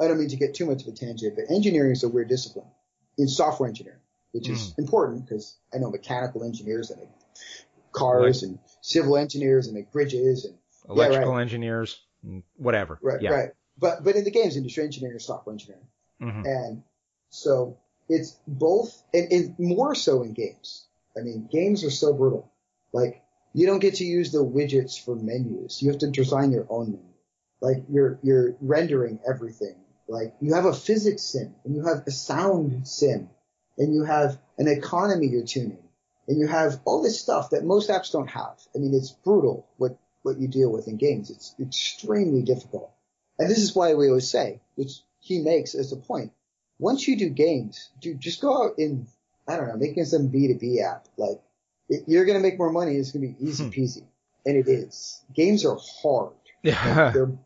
I 0.00 0.06
don't 0.06 0.18
mean 0.18 0.28
to 0.28 0.36
get 0.36 0.54
too 0.54 0.66
much 0.66 0.82
of 0.82 0.88
a 0.88 0.92
tangent, 0.92 1.34
but 1.34 1.52
engineering 1.52 1.90
is 1.90 2.04
a 2.04 2.08
weird 2.08 2.28
discipline 2.28 2.68
in 3.18 3.26
software 3.26 3.68
engineering, 3.68 3.98
which 4.30 4.48
is 4.48 4.72
important 4.78 5.24
because 5.26 5.56
I 5.74 5.78
know 5.78 5.90
mechanical 5.90 6.44
engineers 6.44 6.88
that 6.90 6.98
make 6.98 7.08
cars 7.90 8.44
and 8.44 8.60
civil 8.82 9.16
engineers 9.16 9.66
and 9.66 9.74
make 9.74 9.90
bridges 9.90 10.44
and 10.44 10.54
Electrical 10.88 11.32
right. 11.34 11.42
engineers, 11.42 12.00
mm, 12.26 12.42
whatever. 12.56 12.98
right, 13.02 13.20
yeah. 13.20 13.30
right. 13.30 13.50
But, 13.76 14.04
but 14.04 14.16
in 14.16 14.24
the 14.24 14.30
games 14.30 14.56
industry, 14.56 14.84
engineering 14.84 15.16
is 15.16 15.26
software 15.26 15.52
engineering. 15.52 15.86
Mhm. 16.22 16.44
And 16.46 16.82
so 17.28 17.76
it's 18.08 18.36
both, 18.46 19.02
and, 19.12 19.30
and 19.32 19.58
more 19.58 19.94
so 19.94 20.22
in 20.22 20.32
games. 20.32 20.86
I 21.16 21.20
mean, 21.20 21.48
games 21.50 21.84
are 21.84 21.90
so 21.90 22.12
brutal. 22.12 22.50
Like, 22.92 23.22
you 23.54 23.66
don't 23.66 23.80
get 23.80 23.96
to 23.96 24.04
use 24.04 24.30
the 24.32 24.44
widgets 24.44 25.02
for 25.02 25.16
menus. 25.16 25.82
You 25.82 25.90
have 25.90 25.98
to 26.00 26.10
design 26.10 26.52
your 26.52 26.66
own 26.70 26.92
menu. 26.92 27.04
Like, 27.60 27.84
you're, 27.90 28.18
you're 28.22 28.56
rendering 28.60 29.18
everything. 29.28 29.76
Like, 30.06 30.34
you 30.40 30.54
have 30.54 30.64
a 30.64 30.72
physics 30.72 31.22
sim, 31.22 31.54
and 31.64 31.74
you 31.74 31.84
have 31.84 32.04
a 32.06 32.10
sound 32.10 32.86
sim, 32.86 33.28
and 33.76 33.94
you 33.94 34.04
have 34.04 34.38
an 34.56 34.68
economy 34.68 35.26
you're 35.26 35.44
tuning, 35.44 35.82
and 36.26 36.38
you 36.38 36.46
have 36.46 36.80
all 36.84 37.02
this 37.02 37.20
stuff 37.20 37.50
that 37.50 37.64
most 37.64 37.90
apps 37.90 38.12
don't 38.12 38.30
have. 38.30 38.58
I 38.74 38.78
mean, 38.78 38.94
it's 38.94 39.10
brutal 39.10 39.68
what, 39.76 39.98
what 40.22 40.38
you 40.38 40.48
deal 40.48 40.70
with 40.70 40.88
in 40.88 40.96
games. 40.96 41.30
It's 41.30 41.54
extremely 41.60 42.42
difficult. 42.42 42.90
And 43.38 43.50
this 43.50 43.58
is 43.58 43.74
why 43.74 43.94
we 43.94 44.08
always 44.08 44.30
say, 44.30 44.60
which 44.76 45.02
he 45.20 45.40
makes 45.40 45.74
as 45.74 45.92
a 45.92 45.96
point, 45.96 46.32
once 46.78 47.06
you 47.08 47.16
do 47.16 47.28
games, 47.28 47.90
dude, 48.00 48.20
just 48.20 48.40
go 48.40 48.64
out 48.64 48.78
and, 48.78 49.06
I 49.46 49.56
don't 49.56 49.68
know, 49.68 49.76
making 49.76 50.04
some 50.04 50.28
B2B 50.28 50.82
app. 50.82 51.06
Like, 51.16 51.40
it, 51.88 52.04
you're 52.06 52.24
going 52.24 52.38
to 52.38 52.42
make 52.42 52.58
more 52.58 52.70
money. 52.70 52.96
It's 52.96 53.12
going 53.12 53.34
to 53.34 53.38
be 53.38 53.48
easy 53.48 53.64
Hmm. 53.64 53.70
peasy. 53.70 54.04
And 54.46 54.56
it 54.56 54.68
is. 54.68 55.22
Games 55.34 55.64
are 55.66 55.76
hard. 56.02 56.34
Like, 56.64 57.12
they're 57.12 57.26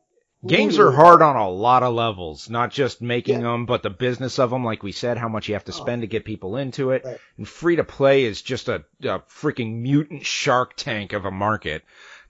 Games 0.45 0.79
are 0.81 0.90
brutally 0.90 0.97
hard 1.05 1.23
on 1.23 1.37
a 1.37 1.49
lot 1.49 1.85
of 1.85 1.95
levels, 1.95 2.51
not 2.51 2.73
just 2.73 3.01
making 3.01 3.40
Yeah. 3.40 3.53
them, 3.53 3.64
but 3.64 3.85
the 3.85 3.90
business 3.90 4.40
of 4.40 4.51
them. 4.51 4.64
Like 4.64 4.83
we 4.83 4.90
said, 4.90 5.16
how 5.16 5.29
much 5.29 5.49
you 5.49 5.55
have 5.55 5.64
to 5.66 5.73
Oh. 5.73 5.77
spend 5.77 6.03
to 6.03 6.09
get 6.09 6.25
people 6.25 6.57
into 6.57 6.90
it. 6.90 7.05
Right. 7.05 7.18
And 7.38 7.49
free 7.49 7.77
to 7.77 7.85
play 7.85 8.25
is 8.25 8.42
just 8.42 8.68
a, 8.68 8.85
a 9.03 9.21
freaking 9.21 9.83
mutant 9.83 10.27
shark 10.27 10.75
tank 10.77 11.12
of 11.12 11.25
a 11.27 11.31
market. 11.31 11.85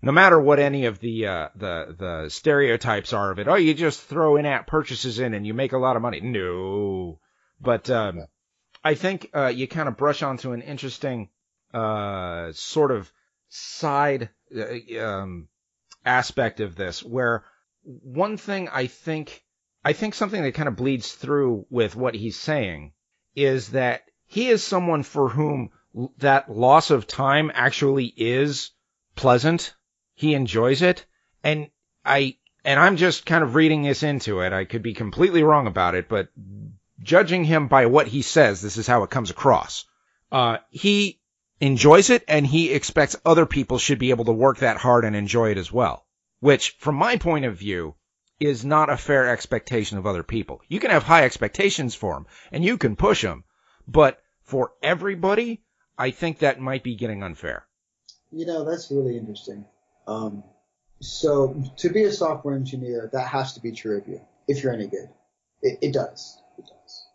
No 0.04 0.10
matter 0.10 0.40
what 0.40 0.58
any 0.58 0.86
of 0.86 0.98
the 0.98 1.26
uh, 1.26 1.48
the 1.54 1.94
the 1.96 2.28
stereotypes 2.28 3.12
are 3.12 3.30
of 3.30 3.38
it, 3.38 3.46
oh, 3.46 3.54
you 3.54 3.72
just 3.72 4.00
throw 4.02 4.36
in-app 4.36 4.66
purchases 4.66 5.20
in 5.20 5.32
and 5.32 5.46
you 5.46 5.54
make 5.54 5.72
a 5.72 5.78
lot 5.78 5.94
of 5.94 6.02
money. 6.02 6.20
No, 6.20 7.20
but 7.60 7.88
um, 7.88 8.26
I 8.82 8.94
think 8.94 9.30
uh, 9.32 9.46
you 9.46 9.68
kind 9.68 9.88
of 9.88 9.96
brush 9.96 10.22
onto 10.22 10.52
an 10.52 10.62
interesting 10.62 11.28
uh, 11.72 12.50
sort 12.52 12.90
of 12.90 13.12
side 13.48 14.30
uh, 14.56 14.98
um, 15.00 15.48
aspect 16.04 16.58
of 16.58 16.74
this, 16.74 17.02
where 17.04 17.44
one 17.84 18.36
thing 18.36 18.68
I 18.68 18.88
think, 18.88 19.44
I 19.84 19.92
think 19.92 20.14
something 20.14 20.42
that 20.42 20.54
kind 20.54 20.68
of 20.68 20.76
bleeds 20.76 21.12
through 21.12 21.66
with 21.70 21.94
what 21.94 22.14
he's 22.14 22.36
saying 22.36 22.92
is 23.36 23.70
that 23.70 24.02
he 24.26 24.48
is 24.48 24.64
someone 24.64 25.04
for 25.04 25.28
whom 25.28 25.70
that 26.18 26.50
loss 26.50 26.90
of 26.90 27.06
time 27.06 27.52
actually 27.54 28.06
is 28.16 28.70
pleasant. 29.14 29.74
He 30.14 30.34
enjoys 30.34 30.82
it. 30.82 31.04
And 31.42 31.70
I, 32.04 32.36
and 32.64 32.78
I'm 32.78 32.96
just 32.96 33.26
kind 33.26 33.42
of 33.42 33.54
reading 33.54 33.82
this 33.82 34.02
into 34.02 34.40
it. 34.40 34.52
I 34.52 34.64
could 34.64 34.82
be 34.82 34.94
completely 34.94 35.42
wrong 35.42 35.66
about 35.66 35.94
it, 35.94 36.08
but 36.08 36.28
judging 37.00 37.44
him 37.44 37.68
by 37.68 37.86
what 37.86 38.06
he 38.06 38.22
says, 38.22 38.60
this 38.60 38.76
is 38.76 38.86
how 38.86 39.02
it 39.02 39.10
comes 39.10 39.30
across. 39.30 39.84
Uh, 40.30 40.58
he 40.70 41.20
enjoys 41.60 42.10
it 42.10 42.24
and 42.28 42.46
he 42.46 42.72
expects 42.72 43.16
other 43.24 43.46
people 43.46 43.78
should 43.78 43.98
be 43.98 44.10
able 44.10 44.24
to 44.24 44.32
work 44.32 44.58
that 44.58 44.78
hard 44.78 45.04
and 45.04 45.14
enjoy 45.14 45.50
it 45.50 45.58
as 45.58 45.72
well. 45.72 46.06
Which, 46.40 46.70
from 46.78 46.96
my 46.96 47.16
point 47.16 47.44
of 47.44 47.56
view, 47.56 47.94
is 48.40 48.64
not 48.64 48.90
a 48.90 48.96
fair 48.96 49.28
expectation 49.28 49.98
of 49.98 50.06
other 50.06 50.24
people. 50.24 50.60
You 50.66 50.80
can 50.80 50.90
have 50.90 51.04
high 51.04 51.24
expectations 51.24 51.94
for 51.94 52.14
them 52.14 52.26
and 52.50 52.64
you 52.64 52.78
can 52.78 52.96
push 52.96 53.22
them, 53.22 53.44
but 53.86 54.20
for 54.42 54.72
everybody, 54.82 55.62
I 55.96 56.10
think 56.10 56.38
that 56.38 56.60
might 56.60 56.82
be 56.82 56.96
getting 56.96 57.22
unfair. 57.22 57.66
You 58.32 58.46
know, 58.46 58.64
that's 58.64 58.90
really 58.90 59.16
interesting. 59.16 59.64
Um, 60.06 60.42
so 61.00 61.62
to 61.78 61.90
be 61.90 62.04
a 62.04 62.12
software 62.12 62.54
engineer, 62.54 63.10
that 63.12 63.26
has 63.26 63.54
to 63.54 63.60
be 63.60 63.72
true 63.72 63.98
of 63.98 64.06
you 64.06 64.20
if 64.46 64.62
you're 64.62 64.72
any 64.72 64.86
good. 64.86 65.08
It, 65.60 65.78
it 65.82 65.92
does. 65.92 66.40
It 66.58 66.64
does. 66.66 67.06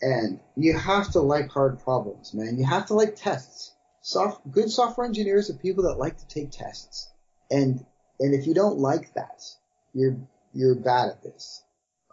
And 0.00 0.40
you 0.56 0.76
have 0.76 1.10
to 1.12 1.20
like 1.20 1.48
hard 1.48 1.80
problems, 1.80 2.34
man. 2.34 2.58
You 2.58 2.66
have 2.66 2.86
to 2.86 2.94
like 2.94 3.16
tests. 3.16 3.72
Soft, 4.02 4.50
good 4.50 4.70
software 4.70 5.06
engineers 5.06 5.50
are 5.50 5.54
people 5.54 5.84
that 5.84 5.98
like 5.98 6.18
to 6.18 6.28
take 6.28 6.50
tests. 6.50 7.08
And, 7.50 7.84
and 8.20 8.34
if 8.34 8.46
you 8.46 8.54
don't 8.54 8.78
like 8.78 9.14
that, 9.14 9.42
you're, 9.94 10.16
you're 10.52 10.74
bad 10.76 11.08
at 11.08 11.22
this. 11.22 11.62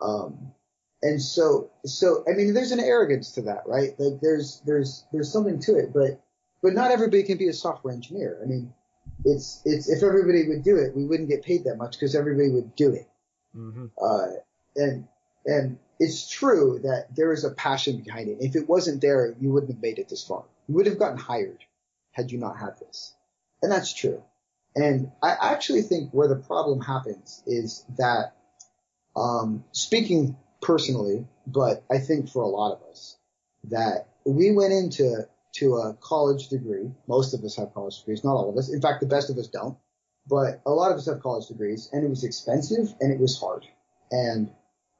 Um, 0.01 0.53
and 1.01 1.21
so, 1.21 1.71
so, 1.85 2.23
I 2.27 2.35
mean, 2.35 2.53
there's 2.53 2.71
an 2.71 2.79
arrogance 2.79 3.31
to 3.33 3.43
that, 3.43 3.63
right? 3.67 3.91
Like 3.99 4.21
there's, 4.21 4.61
there's, 4.65 5.05
there's 5.11 5.31
something 5.31 5.59
to 5.61 5.75
it, 5.77 5.93
but, 5.93 6.21
but 6.61 6.73
not 6.73 6.91
everybody 6.91 7.23
can 7.23 7.37
be 7.37 7.49
a 7.49 7.53
software 7.53 7.93
engineer. 7.93 8.39
I 8.41 8.47
mean, 8.47 8.73
it's, 9.25 9.61
it's, 9.65 9.89
if 9.89 10.03
everybody 10.03 10.47
would 10.47 10.63
do 10.63 10.77
it, 10.77 10.95
we 10.95 11.05
wouldn't 11.05 11.29
get 11.29 11.43
paid 11.43 11.63
that 11.65 11.77
much 11.77 11.93
because 11.93 12.15
everybody 12.15 12.49
would 12.49 12.75
do 12.75 12.93
it. 12.93 13.07
Mm-hmm. 13.55 13.85
Uh, 14.01 14.27
and, 14.75 15.07
and 15.45 15.77
it's 15.99 16.29
true 16.29 16.79
that 16.83 17.15
there 17.15 17.31
is 17.31 17.43
a 17.43 17.51
passion 17.51 18.01
behind 18.01 18.29
it. 18.29 18.37
If 18.41 18.55
it 18.55 18.67
wasn't 18.67 19.01
there, 19.01 19.35
you 19.39 19.51
wouldn't 19.51 19.71
have 19.71 19.81
made 19.81 19.99
it 19.99 20.09
this 20.09 20.23
far. 20.23 20.43
You 20.67 20.75
would 20.75 20.87
have 20.87 20.99
gotten 20.99 21.17
hired 21.17 21.63
had 22.11 22.31
you 22.31 22.37
not 22.37 22.57
had 22.57 22.79
this. 22.79 23.13
And 23.61 23.71
that's 23.71 23.93
true. 23.93 24.21
And 24.75 25.11
I 25.21 25.53
actually 25.53 25.83
think 25.83 26.11
where 26.11 26.27
the 26.27 26.35
problem 26.35 26.81
happens 26.81 27.43
is 27.45 27.85
that, 27.97 28.35
um, 29.15 29.63
speaking 29.71 30.35
personally, 30.61 31.27
but 31.45 31.83
I 31.91 31.99
think 31.99 32.29
for 32.29 32.41
a 32.41 32.47
lot 32.47 32.73
of 32.73 32.81
us, 32.89 33.17
that 33.65 34.07
we 34.25 34.51
went 34.51 34.73
into 34.73 35.27
to 35.53 35.75
a 35.75 35.97
college 36.01 36.49
degree. 36.49 36.91
Most 37.07 37.33
of 37.33 37.43
us 37.43 37.55
have 37.57 37.73
college 37.73 37.99
degrees, 37.99 38.23
not 38.23 38.33
all 38.33 38.49
of 38.49 38.57
us. 38.57 38.71
In 38.71 38.81
fact, 38.81 39.01
the 39.01 39.07
best 39.07 39.29
of 39.29 39.37
us 39.37 39.47
don't. 39.47 39.77
But 40.27 40.61
a 40.65 40.71
lot 40.71 40.91
of 40.91 40.97
us 40.97 41.05
have 41.07 41.21
college 41.21 41.47
degrees, 41.47 41.89
and 41.91 42.03
it 42.03 42.09
was 42.09 42.23
expensive 42.23 42.93
and 43.01 43.11
it 43.11 43.19
was 43.19 43.39
hard. 43.39 43.65
And 44.09 44.51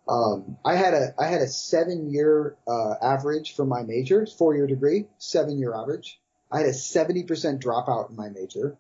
um, 0.07 0.57
I 0.65 0.75
had 0.75 0.93
a 0.93 1.13
I 1.17 1.27
had 1.27 1.41
a 1.41 1.47
seven 1.47 2.11
year 2.11 2.57
uh, 2.67 2.95
average 3.01 3.55
for 3.55 3.65
my 3.65 3.83
major, 3.83 4.25
four 4.25 4.55
year 4.55 4.67
degree, 4.67 5.07
seven 5.17 5.59
year 5.59 5.73
average. 5.73 6.19
I 6.51 6.59
had 6.59 6.67
a 6.67 6.73
seventy 6.73 7.23
percent 7.23 7.63
dropout 7.63 8.09
in 8.09 8.15
my 8.15 8.29
major, 8.29 8.77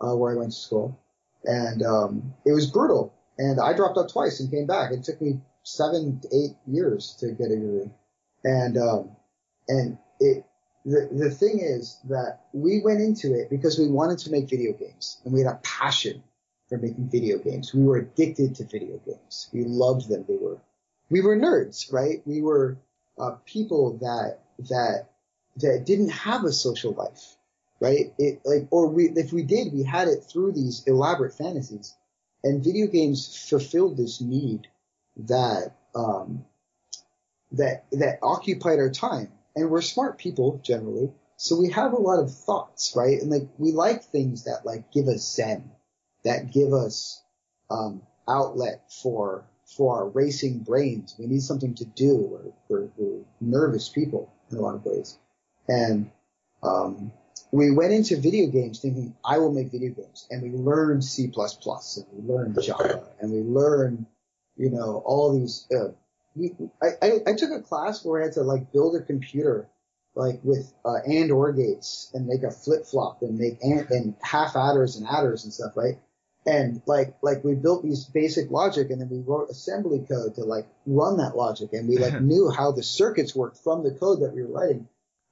uh, 0.00 0.14
where 0.14 0.32
I 0.34 0.38
went 0.38 0.52
to 0.52 0.58
school, 0.58 1.00
and 1.44 1.82
um, 1.82 2.34
it 2.44 2.52
was 2.52 2.70
brutal. 2.70 3.14
And 3.38 3.58
I 3.60 3.72
dropped 3.74 3.98
out 3.98 4.10
twice 4.10 4.40
and 4.40 4.50
came 4.50 4.66
back. 4.66 4.92
It 4.92 5.04
took 5.04 5.20
me 5.20 5.40
seven 5.62 6.20
eight 6.32 6.56
years 6.66 7.16
to 7.20 7.32
get 7.32 7.50
a 7.50 7.56
degree, 7.56 7.90
and 8.44 8.76
um, 8.76 9.16
and 9.68 9.98
it 10.20 10.44
the 10.86 11.08
the 11.12 11.30
thing 11.30 11.58
is 11.60 11.98
that 12.08 12.44
we 12.52 12.80
went 12.80 13.00
into 13.00 13.34
it 13.34 13.50
because 13.50 13.78
we 13.78 13.88
wanted 13.88 14.18
to 14.20 14.30
make 14.30 14.48
video 14.48 14.72
games 14.72 15.20
and 15.24 15.34
we 15.34 15.40
had 15.40 15.52
a 15.52 15.60
passion 15.62 16.22
for 16.68 16.78
making 16.78 17.08
video 17.10 17.38
games. 17.38 17.74
We 17.74 17.82
were 17.82 17.96
addicted 17.98 18.54
to 18.56 18.64
video 18.64 18.98
games. 19.04 19.48
We 19.52 19.64
loved 19.64 20.08
them. 20.08 20.24
They 20.28 20.36
were 20.36 20.58
we 21.10 21.20
were 21.20 21.36
nerds, 21.36 21.92
right? 21.92 22.22
We 22.24 22.40
were 22.40 22.78
uh, 23.18 23.32
people 23.44 23.98
that 23.98 24.38
that 24.70 25.08
that 25.56 25.84
didn't 25.84 26.10
have 26.10 26.44
a 26.44 26.52
social 26.52 26.92
life, 26.92 27.36
right? 27.80 28.14
It 28.18 28.42
like 28.44 28.68
or 28.70 28.86
we 28.86 29.08
if 29.10 29.32
we 29.32 29.42
did, 29.42 29.72
we 29.72 29.82
had 29.82 30.06
it 30.06 30.22
through 30.22 30.52
these 30.52 30.84
elaborate 30.86 31.34
fantasies, 31.34 31.94
and 32.44 32.62
video 32.62 32.86
games 32.86 33.46
fulfilled 33.48 33.96
this 33.96 34.20
need 34.20 34.68
that 35.16 35.72
um, 35.96 36.44
that 37.52 37.86
that 37.90 38.20
occupied 38.22 38.78
our 38.78 38.90
time. 38.90 39.32
And 39.56 39.70
we're 39.70 39.80
smart 39.80 40.18
people 40.18 40.60
generally, 40.62 41.10
so 41.36 41.58
we 41.58 41.70
have 41.70 41.92
a 41.92 42.00
lot 42.00 42.20
of 42.22 42.34
thoughts, 42.34 42.94
right? 42.96 43.20
And 43.20 43.30
like 43.30 43.48
we 43.58 43.72
like 43.72 44.04
things 44.04 44.44
that 44.44 44.64
like 44.64 44.92
give 44.92 45.08
us 45.08 45.34
zen, 45.34 45.70
that 46.24 46.52
give 46.52 46.72
us 46.72 47.22
um, 47.70 48.02
outlet 48.28 48.82
for 49.02 49.44
for 49.76 49.96
our 49.96 50.08
racing 50.08 50.60
brains. 50.60 51.14
We 51.18 51.26
need 51.26 51.42
something 51.42 51.74
to 51.76 51.84
do. 51.84 52.16
We're, 52.16 52.52
we're, 52.68 52.88
we're 52.96 53.24
nervous 53.40 53.88
people 53.88 54.32
in 54.50 54.58
a 54.58 54.60
lot 54.60 54.74
of 54.76 54.84
ways, 54.84 55.18
and 55.68 56.10
um, 56.62 57.12
we 57.50 57.70
went 57.70 57.92
into 57.92 58.16
video 58.16 58.48
games 58.48 58.80
thinking 58.80 59.14
I 59.24 59.38
will 59.38 59.52
make 59.52 59.70
video 59.70 59.90
games, 59.90 60.26
and 60.30 60.42
we 60.42 60.50
learned 60.50 61.04
C++ 61.04 61.24
and 61.24 62.06
we 62.12 62.34
learned 62.34 62.62
Java 62.62 63.04
and 63.20 63.30
we 63.30 63.40
learned 63.40 64.06
you 64.56 64.70
know 64.70 65.02
all 65.04 65.38
these. 65.38 65.66
Uh, 65.74 65.92
we, 66.36 66.52
I, 66.82 66.86
I, 67.02 67.10
I 67.28 67.34
took 67.34 67.50
a 67.50 67.62
class 67.62 68.04
where 68.04 68.20
I 68.20 68.26
had 68.26 68.34
to 68.34 68.42
like 68.42 68.72
build 68.72 68.96
a 68.96 69.02
computer 69.02 69.68
like 70.14 70.40
with 70.42 70.72
uh, 70.84 70.98
and 71.06 71.30
or 71.30 71.52
gates 71.52 72.10
and 72.14 72.26
make 72.26 72.42
a 72.42 72.50
flip 72.50 72.86
flop 72.86 73.22
and 73.22 73.38
make 73.38 73.58
and, 73.62 73.88
and 73.90 74.14
half 74.22 74.56
adders 74.56 74.96
and 74.96 75.06
adders 75.06 75.44
and 75.44 75.52
stuff, 75.52 75.72
right? 75.76 75.98
And 76.46 76.80
like 76.86 77.14
like 77.22 77.44
we 77.44 77.54
built 77.54 77.82
these 77.82 78.04
basic 78.04 78.50
logic 78.50 78.90
and 78.90 79.00
then 79.00 79.08
we 79.10 79.18
wrote 79.18 79.50
assembly 79.50 80.04
code 80.08 80.36
to 80.36 80.44
like 80.44 80.66
run 80.86 81.18
that 81.18 81.36
logic 81.36 81.72
and 81.72 81.88
we 81.88 81.98
like 81.98 82.20
knew 82.20 82.50
how 82.50 82.72
the 82.72 82.82
circuits 82.82 83.34
worked 83.34 83.58
from 83.58 83.82
the 83.82 83.90
code 83.90 84.20
that 84.20 84.34
we 84.34 84.42
were 84.42 84.60
writing. 84.60 84.88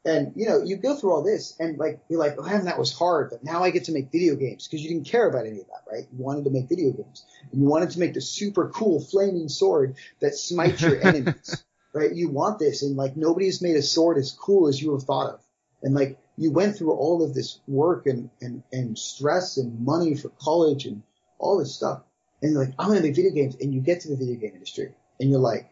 And 0.07 0.33
you 0.37 0.47
know, 0.47 0.63
you 0.63 0.77
go 0.77 0.95
through 0.95 1.13
all 1.13 1.23
this 1.23 1.57
and 1.59 1.79
like 1.79 2.01
you're 2.09 2.21
like, 2.21 2.37
oh 2.39 2.43
man, 2.43 2.67
that 2.67 2.79
was 2.79 2.93
hard, 2.93 3.31
but 3.31 3.43
now 3.43 3.65
I 3.65 3.71
get 3.71 3.85
to 3.85 3.93
make 3.93 4.13
video 4.13 4.37
games 4.37 4.69
because 4.69 4.83
you 4.83 4.91
didn't 4.91 5.07
care 5.07 5.29
about 5.29 5.47
any 5.47 5.61
of 5.61 5.67
that, 5.69 5.91
right? 5.91 6.07
You 6.13 6.23
wanted 6.23 6.45
to 6.45 6.51
make 6.51 6.69
video 6.69 6.93
games. 6.93 7.25
And 7.51 7.63
you 7.63 7.67
wanted 7.67 7.91
to 7.91 8.01
make 8.01 8.15
the 8.15 8.21
super 8.21 8.69
cool 8.69 9.01
flaming 9.01 9.49
sword 9.49 9.97
that 10.21 10.35
smites 10.35 10.83
your 10.83 11.01
enemies 11.07 11.65
right? 11.95 12.13
You 12.13 12.29
want 12.29 12.59
this, 12.59 12.83
and 12.83 12.97
like 12.97 13.17
nobody's 13.17 13.63
made 13.63 13.77
a 13.77 13.83
sword 13.83 14.19
as 14.19 14.33
cool 14.33 14.69
as 14.69 14.83
you 14.83 14.93
have 14.93 15.05
thought 15.05 15.33
of, 15.33 15.41
and 15.83 15.95
like 15.95 16.19
you 16.37 16.51
went 16.51 16.77
through 16.77 16.93
all 16.93 17.23
of 17.23 17.33
this 17.33 17.61
work 17.67 18.07
and 18.07 18.29
and 18.43 18.63
and 18.73 18.99
stress 18.99 19.57
and 19.57 19.81
money 19.81 20.17
for 20.17 20.29
college 20.29 20.85
and 20.85 21.03
all 21.39 21.59
this 21.59 21.75
stuff, 21.75 22.03
and 22.43 22.53
you're 22.53 22.65
like, 22.65 22.75
I'm 22.79 22.89
gonna 22.89 23.01
make 23.01 23.17
video 23.17 23.33
games, 23.33 23.57
and 23.61 23.73
you 23.73 23.81
get 23.81 24.01
to 24.01 24.09
the 24.09 24.17
video 24.17 24.35
game 24.35 24.53
industry, 24.55 24.93
and 25.19 25.31
you're 25.31 25.41
like, 25.41 25.71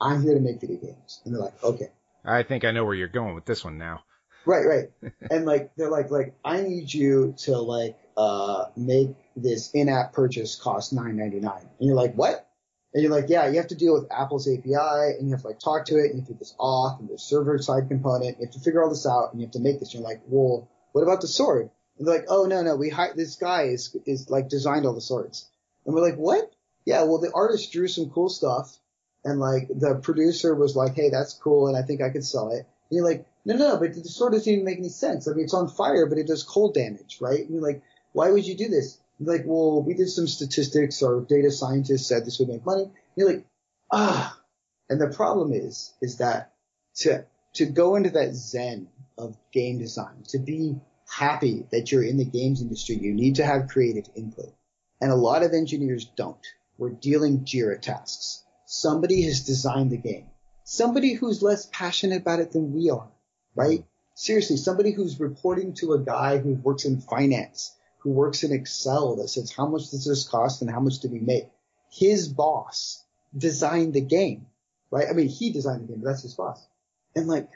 I'm 0.00 0.22
here 0.22 0.34
to 0.34 0.40
make 0.40 0.60
video 0.60 0.76
games, 0.76 1.22
and 1.24 1.32
they're 1.32 1.42
like, 1.42 1.62
okay. 1.62 1.90
I 2.24 2.42
think 2.42 2.64
I 2.64 2.70
know 2.70 2.84
where 2.84 2.94
you're 2.94 3.08
going 3.08 3.34
with 3.34 3.44
this 3.44 3.64
one 3.64 3.78
now. 3.78 4.02
Right, 4.46 4.64
right. 4.66 5.12
and 5.30 5.44
like 5.44 5.72
they're 5.76 5.90
like 5.90 6.10
like 6.10 6.34
I 6.44 6.60
need 6.62 6.92
you 6.92 7.34
to 7.38 7.58
like 7.58 7.96
uh 8.16 8.66
make 8.76 9.16
this 9.36 9.70
in-app 9.72 10.12
purchase 10.12 10.56
cost 10.56 10.92
nine 10.92 11.16
ninety 11.16 11.40
nine, 11.40 11.68
and 11.78 11.88
you're 11.88 11.96
like, 11.96 12.14
what? 12.14 12.48
And 12.94 13.02
you're 13.02 13.12
like, 13.12 13.28
yeah, 13.28 13.48
you 13.48 13.56
have 13.56 13.66
to 13.68 13.74
deal 13.74 13.94
with 13.94 14.06
Apple's 14.12 14.48
API 14.48 15.18
and 15.18 15.26
you 15.26 15.32
have 15.32 15.42
to 15.42 15.48
like 15.48 15.58
talk 15.58 15.86
to 15.86 15.96
it 15.96 16.10
and 16.10 16.14
you 16.14 16.20
have 16.20 16.28
to 16.28 16.32
do 16.34 16.38
this 16.38 16.54
auth 16.60 17.00
and 17.00 17.08
the 17.08 17.18
server 17.18 17.58
side 17.58 17.88
component. 17.88 18.38
You 18.38 18.46
have 18.46 18.54
to 18.54 18.60
figure 18.60 18.84
all 18.84 18.88
this 18.88 19.04
out 19.04 19.32
and 19.32 19.40
you 19.40 19.46
have 19.48 19.52
to 19.54 19.58
make 19.58 19.80
this. 19.80 19.92
And 19.92 20.00
you're 20.00 20.08
like, 20.08 20.22
well, 20.28 20.70
what 20.92 21.02
about 21.02 21.20
the 21.20 21.26
sword? 21.26 21.70
And 21.98 22.06
they're 22.06 22.18
like, 22.18 22.26
oh 22.28 22.44
no, 22.44 22.62
no, 22.62 22.76
we 22.76 22.90
hired 22.90 23.16
this 23.16 23.34
guy 23.34 23.62
is, 23.62 23.96
is 24.06 24.30
like 24.30 24.48
designed 24.48 24.86
all 24.86 24.94
the 24.94 25.00
swords. 25.00 25.50
And 25.84 25.92
we're 25.92 26.08
like, 26.08 26.14
what? 26.14 26.52
Yeah, 26.84 27.02
well, 27.02 27.18
the 27.18 27.32
artist 27.34 27.72
drew 27.72 27.88
some 27.88 28.10
cool 28.10 28.28
stuff 28.28 28.78
and 29.24 29.40
like 29.40 29.68
the 29.68 29.96
producer 30.02 30.54
was 30.54 30.76
like, 30.76 30.94
hey, 30.94 31.10
that's 31.10 31.34
cool 31.34 31.68
and 31.68 31.76
I 31.76 31.82
think 31.82 32.02
I 32.02 32.10
could 32.10 32.24
sell 32.24 32.50
it. 32.50 32.66
And 32.90 32.98
you're 32.98 33.08
like, 33.08 33.26
no, 33.44 33.56
no, 33.56 33.76
but 33.78 33.94
the 33.94 34.08
sword 34.08 34.32
doesn't 34.32 34.52
even 34.52 34.64
make 34.64 34.78
any 34.78 34.88
sense. 34.88 35.28
I 35.28 35.32
mean, 35.32 35.44
it's 35.44 35.54
on 35.54 35.68
fire, 35.68 36.06
but 36.06 36.18
it 36.18 36.26
does 36.26 36.42
cold 36.42 36.74
damage, 36.74 37.18
right? 37.20 37.40
And 37.40 37.50
you're 37.50 37.62
like, 37.62 37.82
why 38.12 38.30
would 38.30 38.46
you 38.46 38.56
do 38.56 38.68
this? 38.68 38.98
like, 39.20 39.42
well, 39.44 39.82
we 39.82 39.94
did 39.94 40.08
some 40.08 40.26
statistics. 40.26 41.02
Our 41.02 41.20
data 41.20 41.50
scientists 41.50 42.06
said 42.08 42.24
this 42.24 42.38
would 42.38 42.48
make 42.48 42.66
money. 42.66 42.82
And 42.82 42.92
You're 43.16 43.32
like, 43.32 43.46
ah. 43.92 44.38
And 44.90 45.00
the 45.00 45.08
problem 45.08 45.52
is, 45.52 45.94
is 46.02 46.18
that 46.18 46.52
to, 46.96 47.24
to 47.54 47.66
go 47.66 47.96
into 47.96 48.10
that 48.10 48.34
zen 48.34 48.88
of 49.16 49.36
game 49.52 49.78
design, 49.78 50.24
to 50.28 50.38
be 50.38 50.76
happy 51.08 51.66
that 51.70 51.90
you're 51.90 52.02
in 52.02 52.16
the 52.16 52.24
games 52.24 52.60
industry, 52.60 52.96
you 52.96 53.14
need 53.14 53.36
to 53.36 53.46
have 53.46 53.68
creative 53.68 54.08
input. 54.14 54.52
And 55.00 55.10
a 55.10 55.16
lot 55.16 55.42
of 55.42 55.52
engineers 55.52 56.04
don't. 56.16 56.46
We're 56.76 56.90
dealing 56.90 57.44
Jira 57.44 57.80
tasks. 57.80 58.43
Somebody 58.80 59.22
has 59.22 59.40
designed 59.44 59.90
the 59.90 59.96
game. 59.96 60.26
Somebody 60.64 61.14
who's 61.14 61.42
less 61.42 61.66
passionate 61.66 62.22
about 62.22 62.40
it 62.40 62.52
than 62.52 62.72
we 62.74 62.90
are, 62.90 63.08
right? 63.54 63.84
Seriously, 64.14 64.56
somebody 64.56 64.92
who's 64.92 65.20
reporting 65.20 65.74
to 65.74 65.92
a 65.92 66.00
guy 66.00 66.38
who 66.38 66.54
works 66.54 66.84
in 66.84 67.00
finance 67.00 67.74
who 68.04 68.10
works 68.10 68.42
in 68.42 68.52
Excel 68.52 69.16
that 69.16 69.28
says 69.28 69.50
how 69.50 69.66
much 69.66 69.90
does 69.90 70.04
this 70.04 70.28
cost 70.28 70.60
and 70.60 70.70
how 70.70 70.78
much 70.78 70.98
do 70.98 71.08
we 71.08 71.20
make. 71.20 71.48
His 71.90 72.28
boss 72.28 73.02
designed 73.36 73.94
the 73.94 74.02
game, 74.02 74.46
right? 74.90 75.06
I 75.08 75.14
mean, 75.14 75.28
he 75.28 75.50
designed 75.50 75.84
the 75.84 75.92
game, 75.92 76.02
but 76.02 76.10
that's 76.10 76.22
his 76.22 76.34
boss. 76.34 76.66
And 77.16 77.26
like, 77.26 77.48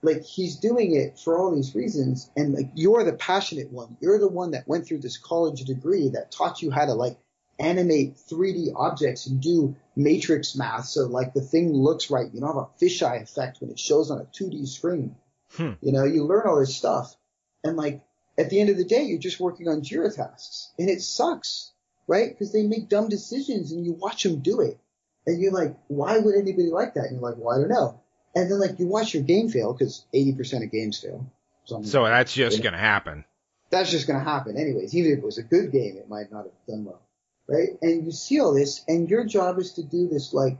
like 0.00 0.22
he's 0.22 0.56
doing 0.56 0.94
it 0.94 1.18
for 1.18 1.38
all 1.38 1.52
these 1.52 1.74
reasons. 1.74 2.30
And 2.36 2.54
like, 2.54 2.70
you're 2.76 3.02
the 3.02 3.14
passionate 3.14 3.72
one. 3.72 3.96
You're 4.00 4.20
the 4.20 4.28
one 4.28 4.52
that 4.52 4.68
went 4.68 4.86
through 4.86 5.00
this 5.00 5.18
college 5.18 5.64
degree 5.64 6.10
that 6.10 6.30
taught 6.30 6.62
you 6.62 6.70
how 6.70 6.84
to 6.86 6.94
like 6.94 7.16
animate 7.58 8.16
3D 8.16 8.72
objects 8.74 9.26
and 9.26 9.40
do 9.40 9.76
matrix 9.96 10.56
math. 10.56 10.86
So 10.86 11.06
like 11.06 11.34
the 11.34 11.40
thing 11.40 11.72
looks 11.72 12.10
right. 12.10 12.28
You 12.32 12.40
don't 12.40 12.54
have 12.54 12.56
a 12.56 12.84
fisheye 12.84 13.22
effect 13.22 13.60
when 13.60 13.70
it 13.70 13.78
shows 13.78 14.10
on 14.10 14.18
a 14.20 14.24
2D 14.24 14.68
screen. 14.68 15.16
Hmm. 15.56 15.72
You 15.80 15.92
know, 15.92 16.04
you 16.04 16.24
learn 16.24 16.46
all 16.46 16.58
this 16.58 16.76
stuff 16.76 17.14
and 17.62 17.76
like 17.76 18.02
at 18.36 18.50
the 18.50 18.60
end 18.60 18.70
of 18.70 18.76
the 18.76 18.84
day, 18.84 19.04
you're 19.04 19.18
just 19.18 19.40
working 19.40 19.68
on 19.68 19.82
Jira 19.82 20.14
tasks 20.14 20.72
and 20.78 20.90
it 20.90 21.00
sucks, 21.00 21.72
right? 22.06 22.30
Because 22.30 22.52
they 22.52 22.62
make 22.62 22.88
dumb 22.88 23.08
decisions 23.08 23.72
and 23.72 23.84
you 23.84 23.92
watch 23.92 24.22
them 24.22 24.40
do 24.40 24.60
it. 24.60 24.78
And 25.26 25.40
you're 25.40 25.52
like, 25.52 25.76
why 25.88 26.18
would 26.18 26.34
anybody 26.34 26.70
like 26.70 26.94
that? 26.94 27.04
And 27.04 27.20
you're 27.20 27.30
like, 27.30 27.38
well, 27.38 27.56
I 27.56 27.60
don't 27.60 27.70
know. 27.70 28.00
And 28.34 28.50
then 28.50 28.60
like 28.60 28.78
you 28.78 28.86
watch 28.86 29.14
your 29.14 29.22
game 29.22 29.48
fail 29.48 29.72
because 29.72 30.04
80% 30.12 30.64
of 30.64 30.72
games 30.72 30.98
fail. 30.98 31.30
So, 31.64 31.82
so 31.82 32.04
that's 32.04 32.34
just 32.34 32.62
going 32.62 32.72
to 32.74 32.78
happen. 32.78 33.24
That's 33.70 33.90
just 33.90 34.06
going 34.06 34.18
to 34.18 34.24
happen 34.24 34.56
anyways. 34.56 34.94
Even 34.94 35.12
if 35.12 35.18
it 35.18 35.24
was 35.24 35.38
a 35.38 35.42
good 35.42 35.72
game, 35.72 35.96
it 35.96 36.08
might 36.08 36.30
not 36.30 36.44
have 36.44 36.52
done 36.68 36.84
well. 36.84 37.00
Right? 37.48 37.70
And 37.82 38.04
you 38.04 38.12
see 38.12 38.40
all 38.40 38.54
this 38.54 38.84
and 38.88 39.08
your 39.08 39.24
job 39.24 39.58
is 39.58 39.74
to 39.74 39.82
do 39.82 40.08
this 40.08 40.32
like, 40.32 40.58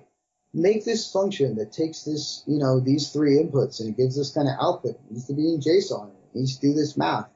make 0.53 0.85
this 0.85 1.11
function 1.11 1.57
that 1.57 1.73
takes 1.73 2.05
this, 2.05 2.43
you 2.47 2.59
know, 2.59 2.81
these 2.81 3.11
three 3.11 3.39
inputs 3.39 3.81
and 3.81 3.91
it 3.91 3.97
gives 3.97 4.17
this 4.17 4.33
kind 4.33 4.49
of 4.49 4.55
output. 4.61 4.93
It 4.93 5.11
needs 5.11 5.27
to 5.27 5.35
be 5.35 5.53
in 5.53 5.61
JSON. 5.61 6.11
It 6.11 6.39
needs 6.39 6.59
to 6.59 6.69
do 6.69 6.75
this 6.75 6.97
math 6.97 7.29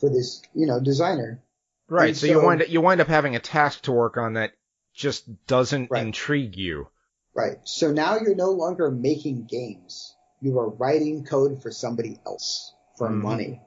for 0.00 0.10
this, 0.10 0.42
you 0.54 0.66
know, 0.66 0.80
designer. 0.80 1.40
Right. 1.88 2.16
So, 2.16 2.26
so, 2.26 2.32
you 2.32 2.42
wind 2.44 2.62
up, 2.62 2.68
you 2.68 2.80
wind 2.80 3.00
up 3.00 3.08
having 3.08 3.36
a 3.36 3.40
task 3.40 3.82
to 3.82 3.92
work 3.92 4.16
on 4.16 4.34
that 4.34 4.52
just 4.94 5.46
doesn't 5.46 5.90
right. 5.90 6.06
intrigue 6.06 6.56
you. 6.56 6.88
Right. 7.34 7.58
So 7.64 7.92
now 7.92 8.18
you're 8.18 8.34
no 8.34 8.50
longer 8.50 8.90
making 8.90 9.46
games. 9.46 10.14
You 10.40 10.58
are 10.58 10.68
writing 10.68 11.24
code 11.24 11.62
for 11.62 11.70
somebody 11.70 12.18
else 12.26 12.72
for 12.96 13.08
mm. 13.08 13.20
money. 13.22 13.60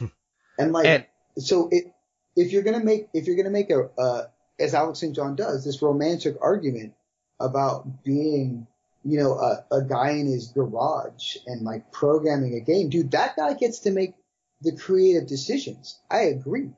and 0.58 0.72
like, 0.72 0.86
and, 0.86 1.06
so 1.36 1.68
it, 1.70 1.92
if 2.34 2.52
you're 2.52 2.62
gonna 2.62 2.84
make, 2.84 3.08
if 3.12 3.26
you're 3.26 3.36
gonna 3.36 3.50
make 3.50 3.70
a, 3.70 3.90
uh, 3.98 4.24
as 4.60 4.74
Alex 4.74 5.00
St. 5.00 5.16
John 5.16 5.34
does, 5.34 5.64
this 5.64 5.82
romantic 5.82 6.36
argument 6.40 6.94
about 7.40 8.04
being, 8.04 8.66
you 9.04 9.18
know, 9.18 9.32
a, 9.32 9.64
a 9.72 9.82
guy 9.82 10.10
in 10.10 10.26
his 10.26 10.48
garage 10.48 11.36
and 11.46 11.62
like 11.62 11.90
programming 11.90 12.54
a 12.54 12.60
game, 12.60 12.90
dude, 12.90 13.12
that 13.12 13.36
guy 13.36 13.54
gets 13.54 13.80
to 13.80 13.90
make 13.90 14.14
the 14.60 14.76
creative 14.76 15.26
decisions. 15.26 15.98
I 16.10 16.24
agree, 16.24 16.70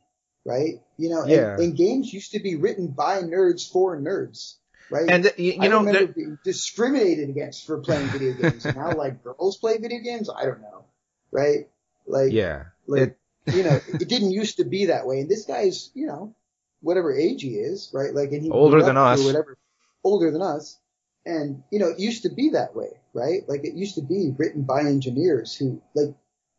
right? 0.44 0.80
You 0.96 1.10
know, 1.10 1.26
yeah. 1.26 1.52
and, 1.54 1.60
and, 1.60 1.76
games 1.76 2.12
used 2.12 2.32
to 2.32 2.40
be 2.40 2.54
written 2.54 2.88
by 2.88 3.22
nerds 3.22 3.70
for 3.70 4.00
nerds, 4.00 4.54
right? 4.88 5.10
And 5.10 5.24
the, 5.24 5.34
you, 5.36 5.68
know, 5.68 5.82
remember 5.82 6.12
being 6.12 6.38
discriminated 6.44 7.28
against 7.28 7.66
for 7.66 7.80
playing 7.80 8.06
video 8.08 8.32
games. 8.40 8.64
and 8.64 8.76
now, 8.76 8.92
like 8.92 9.24
girls 9.24 9.56
play 9.56 9.78
video 9.78 9.98
games. 9.98 10.30
I 10.30 10.44
don't 10.44 10.60
know, 10.60 10.84
right? 11.32 11.68
Like, 12.06 12.32
yeah, 12.32 12.64
like 12.86 13.02
it, 13.02 13.18
you 13.52 13.64
know, 13.64 13.80
it 13.88 14.08
didn't 14.08 14.30
used 14.30 14.58
to 14.58 14.64
be 14.64 14.86
that 14.86 15.06
way. 15.06 15.20
And 15.20 15.28
this 15.28 15.44
guy's, 15.44 15.90
you 15.94 16.06
know, 16.06 16.36
whatever 16.82 17.14
age 17.14 17.42
he 17.42 17.54
is, 17.54 17.90
right? 17.94 18.14
Like, 18.14 18.32
and 18.32 18.42
he 18.42 18.50
older 18.50 18.82
than 18.82 18.96
us, 18.96 19.24
whatever, 19.24 19.56
older 20.04 20.30
than 20.30 20.42
us. 20.42 20.78
And, 21.24 21.62
you 21.70 21.78
know, 21.78 21.88
it 21.88 22.00
used 22.00 22.24
to 22.24 22.30
be 22.30 22.50
that 22.50 22.74
way, 22.74 22.90
right? 23.14 23.48
Like 23.48 23.64
it 23.64 23.74
used 23.74 23.94
to 23.94 24.02
be 24.02 24.34
written 24.36 24.62
by 24.62 24.80
engineers 24.80 25.54
who, 25.54 25.80
like, 25.94 26.14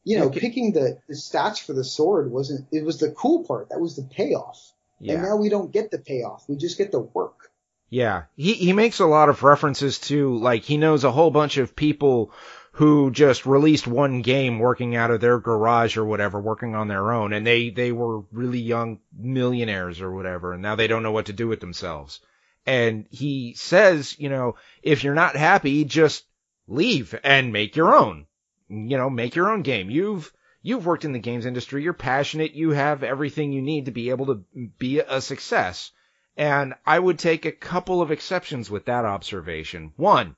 you 0.05 0.17
know, 0.17 0.27
okay. 0.27 0.39
picking 0.39 0.71
the, 0.71 0.99
the 1.07 1.15
stats 1.15 1.61
for 1.63 1.73
the 1.73 1.83
sword 1.83 2.31
wasn't, 2.31 2.67
it 2.71 2.83
was 2.83 2.99
the 2.99 3.11
cool 3.11 3.43
part. 3.43 3.69
That 3.69 3.79
was 3.81 3.95
the 3.95 4.03
payoff. 4.03 4.71
Yeah. 4.99 5.15
And 5.15 5.23
now 5.23 5.35
we 5.35 5.49
don't 5.49 5.71
get 5.71 5.91
the 5.91 5.99
payoff. 5.99 6.45
We 6.47 6.55
just 6.55 6.77
get 6.77 6.91
the 6.91 7.01
work. 7.01 7.51
Yeah. 7.89 8.23
He, 8.37 8.53
he 8.53 8.73
makes 8.73 8.99
a 8.99 9.05
lot 9.05 9.29
of 9.29 9.43
references 9.43 9.99
to, 9.99 10.37
like, 10.37 10.63
he 10.63 10.77
knows 10.77 11.03
a 11.03 11.11
whole 11.11 11.31
bunch 11.31 11.57
of 11.57 11.75
people 11.75 12.31
who 12.73 13.11
just 13.11 13.45
released 13.45 13.87
one 13.87 14.21
game 14.21 14.59
working 14.59 14.95
out 14.95 15.11
of 15.11 15.21
their 15.21 15.39
garage 15.39 15.97
or 15.97 16.05
whatever, 16.05 16.39
working 16.39 16.75
on 16.75 16.87
their 16.87 17.11
own, 17.11 17.33
and 17.33 17.45
they, 17.45 17.69
they 17.69 17.91
were 17.91 18.21
really 18.31 18.59
young 18.59 18.99
millionaires 19.17 20.01
or 20.01 20.11
whatever, 20.11 20.53
and 20.53 20.61
now 20.61 20.75
they 20.75 20.87
don't 20.87 21.03
know 21.03 21.11
what 21.11 21.27
to 21.27 21.33
do 21.33 21.47
with 21.47 21.59
themselves. 21.59 22.19
And 22.65 23.05
he 23.09 23.53
says, 23.55 24.19
you 24.19 24.29
know, 24.29 24.55
if 24.81 25.03
you're 25.03 25.13
not 25.13 25.35
happy, 25.35 25.85
just 25.85 26.25
leave 26.67 27.13
and 27.23 27.51
make 27.51 27.75
your 27.75 27.95
own 27.95 28.25
you 28.73 28.97
know, 28.97 29.09
make 29.09 29.35
your 29.35 29.49
own 29.49 29.61
game. 29.61 29.89
You've 29.89 30.31
you've 30.61 30.85
worked 30.85 31.05
in 31.05 31.13
the 31.13 31.19
games 31.19 31.45
industry. 31.45 31.83
You're 31.83 31.93
passionate. 31.93 32.53
You 32.53 32.71
have 32.71 33.03
everything 33.03 33.51
you 33.51 33.61
need 33.61 33.85
to 33.85 33.91
be 33.91 34.09
able 34.09 34.27
to 34.27 34.43
be 34.77 34.99
a 34.99 35.21
success. 35.21 35.91
And 36.35 36.73
I 36.85 36.97
would 36.97 37.19
take 37.19 37.45
a 37.45 37.51
couple 37.51 38.01
of 38.01 38.11
exceptions 38.11 38.69
with 38.69 38.85
that 38.85 39.05
observation. 39.05 39.93
One, 39.95 40.35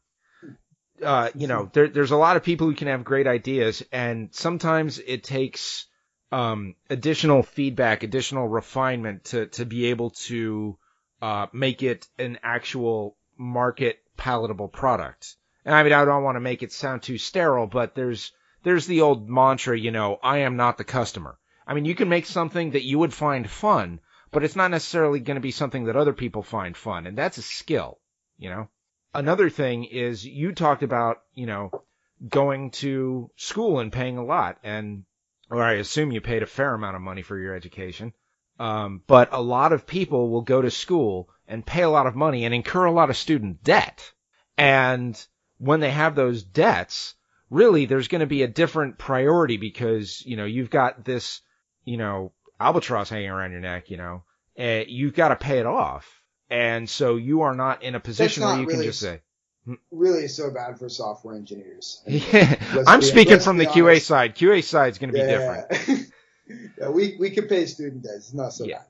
uh, 1.04 1.30
you 1.36 1.48
know, 1.48 1.70
there, 1.74 1.88
there's 1.88 2.12
a 2.12 2.18
lot 2.18 2.38
of 2.38 2.44
people 2.44 2.68
who 2.68 2.76
can 2.76 2.88
have 2.88 3.04
great 3.04 3.28
ideas, 3.28 3.84
and 3.92 4.30
sometimes 4.34 5.00
it 5.00 5.24
takes 5.24 5.88
um, 6.32 6.76
additional 6.90 7.44
feedback, 7.44 8.04
additional 8.04 8.48
refinement 8.48 9.26
to 9.26 9.48
to 9.48 9.66
be 9.66 9.88
able 9.88 10.12
to 10.12 10.78
uh, 11.22 11.48
make 11.54 11.84
it 11.84 12.08
an 12.18 12.40
actual 12.44 13.18
market 13.38 14.00
palatable 14.18 14.68
product. 14.68 15.36
And 15.66 15.74
I 15.74 15.84
mean, 15.84 15.94
I 15.94 16.06
don't 16.06 16.24
want 16.24 16.36
to 16.36 16.42
make 16.42 16.64
it 16.64 16.72
sound 16.72 17.04
too 17.04 17.18
sterile, 17.18 17.68
but 17.68 17.96
there's 17.96 18.32
there's 18.64 18.88
the 18.88 19.02
old 19.02 19.30
mantra, 19.30 19.78
you 19.78 19.92
know, 19.92 20.20
I 20.24 20.40
am 20.40 20.56
not 20.56 20.78
the 20.78 20.84
customer. 20.84 21.38
I 21.68 21.74
mean, 21.74 21.86
you 21.86 21.96
can 21.96 22.10
make 22.10 22.26
something 22.26 22.72
that 22.72 22.84
you 22.84 23.00
would 23.00 23.14
find 23.14 23.50
fun, 23.50 24.00
but 24.32 24.44
it's 24.44 24.56
not 24.56 24.72
necessarily 24.72 25.20
going 25.20 25.36
to 25.36 25.42
be 25.42 25.52
something 25.52 25.86
that 25.86 25.96
other 25.96 26.14
people 26.14 26.44
find 26.44 26.76
fun, 26.76 27.08
and 27.08 27.18
that's 27.18 27.38
a 27.38 27.42
skill, 27.42 28.00
you 28.38 28.50
know. 28.50 28.70
Another 29.16 29.50
thing 29.50 29.86
is 29.86 30.26
you 30.26 30.52
talked 30.52 30.84
about, 30.84 31.22
you 31.34 31.46
know, 31.46 31.72
going 32.28 32.72
to 32.72 33.30
school 33.36 33.80
and 33.80 33.92
paying 33.92 34.18
a 34.18 34.26
lot, 34.26 34.58
and 34.64 35.06
or 35.50 35.62
I 35.62 35.74
assume 35.74 36.12
you 36.12 36.22
paid 36.22 36.44
a 36.44 36.48
fair 36.48 36.74
amount 36.74 36.96
of 36.96 37.02
money 37.02 37.22
for 37.22 37.38
your 37.38 37.56
education. 37.56 38.14
Um, 38.60 39.02
but 39.08 39.30
a 39.32 39.42
lot 39.42 39.74
of 39.74 39.88
people 39.88 40.30
will 40.30 40.42
go 40.42 40.62
to 40.62 40.72
school 40.72 41.30
and 41.48 41.66
pay 41.66 41.84
a 41.84 41.90
lot 41.90 42.08
of 42.08 42.16
money 42.16 42.46
and 42.46 42.54
incur 42.54 42.86
a 42.86 42.92
lot 42.92 43.10
of 43.10 43.18
student 43.18 43.64
debt. 43.64 44.12
And 44.58 45.22
when 45.58 45.80
they 45.82 45.92
have 45.92 46.16
those 46.16 46.44
debts, 46.44 47.16
really 47.50 47.86
there's 47.86 48.08
going 48.08 48.22
to 48.22 48.26
be 48.28 48.44
a 48.44 48.48
different 48.48 48.98
priority 48.98 49.58
because, 49.58 50.24
you 50.26 50.38
know, 50.38 50.46
you've 50.46 50.70
got 50.70 51.04
this, 51.04 51.42
you 51.84 51.98
know, 51.98 52.32
albatross 52.60 53.10
hanging 53.10 53.30
around 53.30 53.52
your 53.52 53.62
neck, 53.62 53.90
you 53.90 53.98
know, 53.98 54.24
uh, 54.58 54.84
you've 54.88 55.14
got 55.14 55.30
to 55.30 55.36
pay 55.36 55.60
it 55.60 55.66
off. 55.66 56.22
And 56.50 56.90
so 56.90 57.16
you 57.16 57.42
are 57.42 57.56
not 57.56 57.84
in 57.84 57.96
a 57.96 58.00
position 58.00 58.44
where 58.44 58.60
you 58.60 58.66
really, 58.66 58.74
can 58.74 58.84
just 58.84 59.00
say, 59.00 59.22
hmm. 59.66 59.76
really 59.92 60.28
so 60.28 60.52
bad 60.52 60.78
for 60.78 60.90
software 60.90 61.36
engineers. 61.36 62.02
Yeah. 62.08 62.84
I'm 62.88 63.00
be, 63.00 63.06
speaking 63.06 63.40
from 63.40 63.58
the 63.58 63.66
QA 63.66 64.02
side. 64.02 64.36
QA 64.36 64.64
side 64.64 64.94
is 64.94 64.98
going 65.00 65.12
to 65.12 65.14
be 65.14 65.20
yeah, 65.20 65.66
different. 65.66 66.12
yeah, 66.80 66.90
we, 66.90 67.16
we 67.20 67.30
can 67.32 67.48
pay 67.48 67.66
student 67.66 68.04
debt. 68.04 68.14
It's 68.18 68.34
not 68.34 68.54
so 68.54 68.66
yeah. 68.66 68.78
bad. 68.78 68.86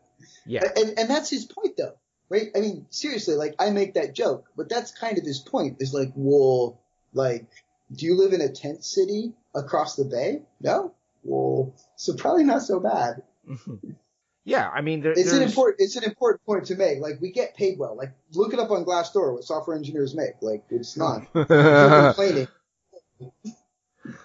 Yeah. 0.46 0.62
And, 0.76 1.00
and 1.00 1.10
that's 1.10 1.30
his 1.30 1.46
point 1.46 1.78
though, 1.78 1.96
right? 2.30 2.50
I 2.56 2.60
mean, 2.60 2.86
seriously, 2.90 3.36
like 3.36 3.56
I 3.60 3.72
make 3.72 3.94
that 3.96 4.14
joke, 4.14 4.48
but 4.56 4.70
that's 4.70 4.92
kind 4.92 5.18
of 5.18 5.24
his 5.24 5.40
point 5.40 5.78
is 5.80 5.94
like, 5.94 6.12
well, 6.16 6.82
like, 7.14 7.48
do 7.92 8.06
you 8.06 8.16
live 8.16 8.34
in 8.34 8.42
a 8.42 8.50
tent 8.50 8.84
city 8.84 9.34
across 9.54 9.96
the 9.96 10.06
bay? 10.06 10.42
No? 10.60 10.94
Well, 11.24 11.74
so 11.96 12.14
probably 12.16 12.44
not 12.44 12.62
so 12.62 12.80
bad. 12.80 13.24
Yeah, 14.48 14.70
I 14.70 14.82
mean, 14.82 15.02
there, 15.02 15.14
it's 15.14 15.34
an 15.34 15.42
important 15.42 15.78
it's 15.80 15.96
an 15.96 16.04
important 16.04 16.46
point 16.46 16.66
to 16.66 16.76
make. 16.76 17.00
Like, 17.00 17.20
we 17.20 17.32
get 17.32 17.56
paid 17.56 17.80
well. 17.80 17.98
Like, 17.98 18.14
look 18.34 18.54
it 18.54 18.60
up 18.60 18.70
on 18.70 18.86
Glassdoor 18.86 19.34
what 19.34 19.44
software 19.44 19.76
engineers 19.76 20.14
make. 20.14 20.36
Like, 20.42 20.64
it's 20.70 20.96
not 20.96 21.26
complaining. 21.34 22.48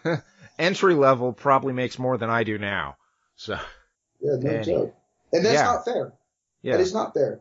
Entry 0.59 0.95
level 0.95 1.33
probably 1.33 1.73
makes 1.73 1.99
more 1.99 2.19
than 2.19 2.29
I 2.29 2.45
do 2.45 2.59
now. 2.59 2.97
So. 3.37 3.59
Yeah, 4.21 4.37
no 4.39 4.51
and, 4.51 4.65
joke. 4.65 4.95
And 5.33 5.45
that's 5.45 5.55
yeah. 5.55 5.65
not 5.65 5.85
fair. 5.87 6.13
Yeah. 6.63 6.77
That 6.77 6.83
is 6.83 6.93
not 6.93 7.15
fair. 7.15 7.41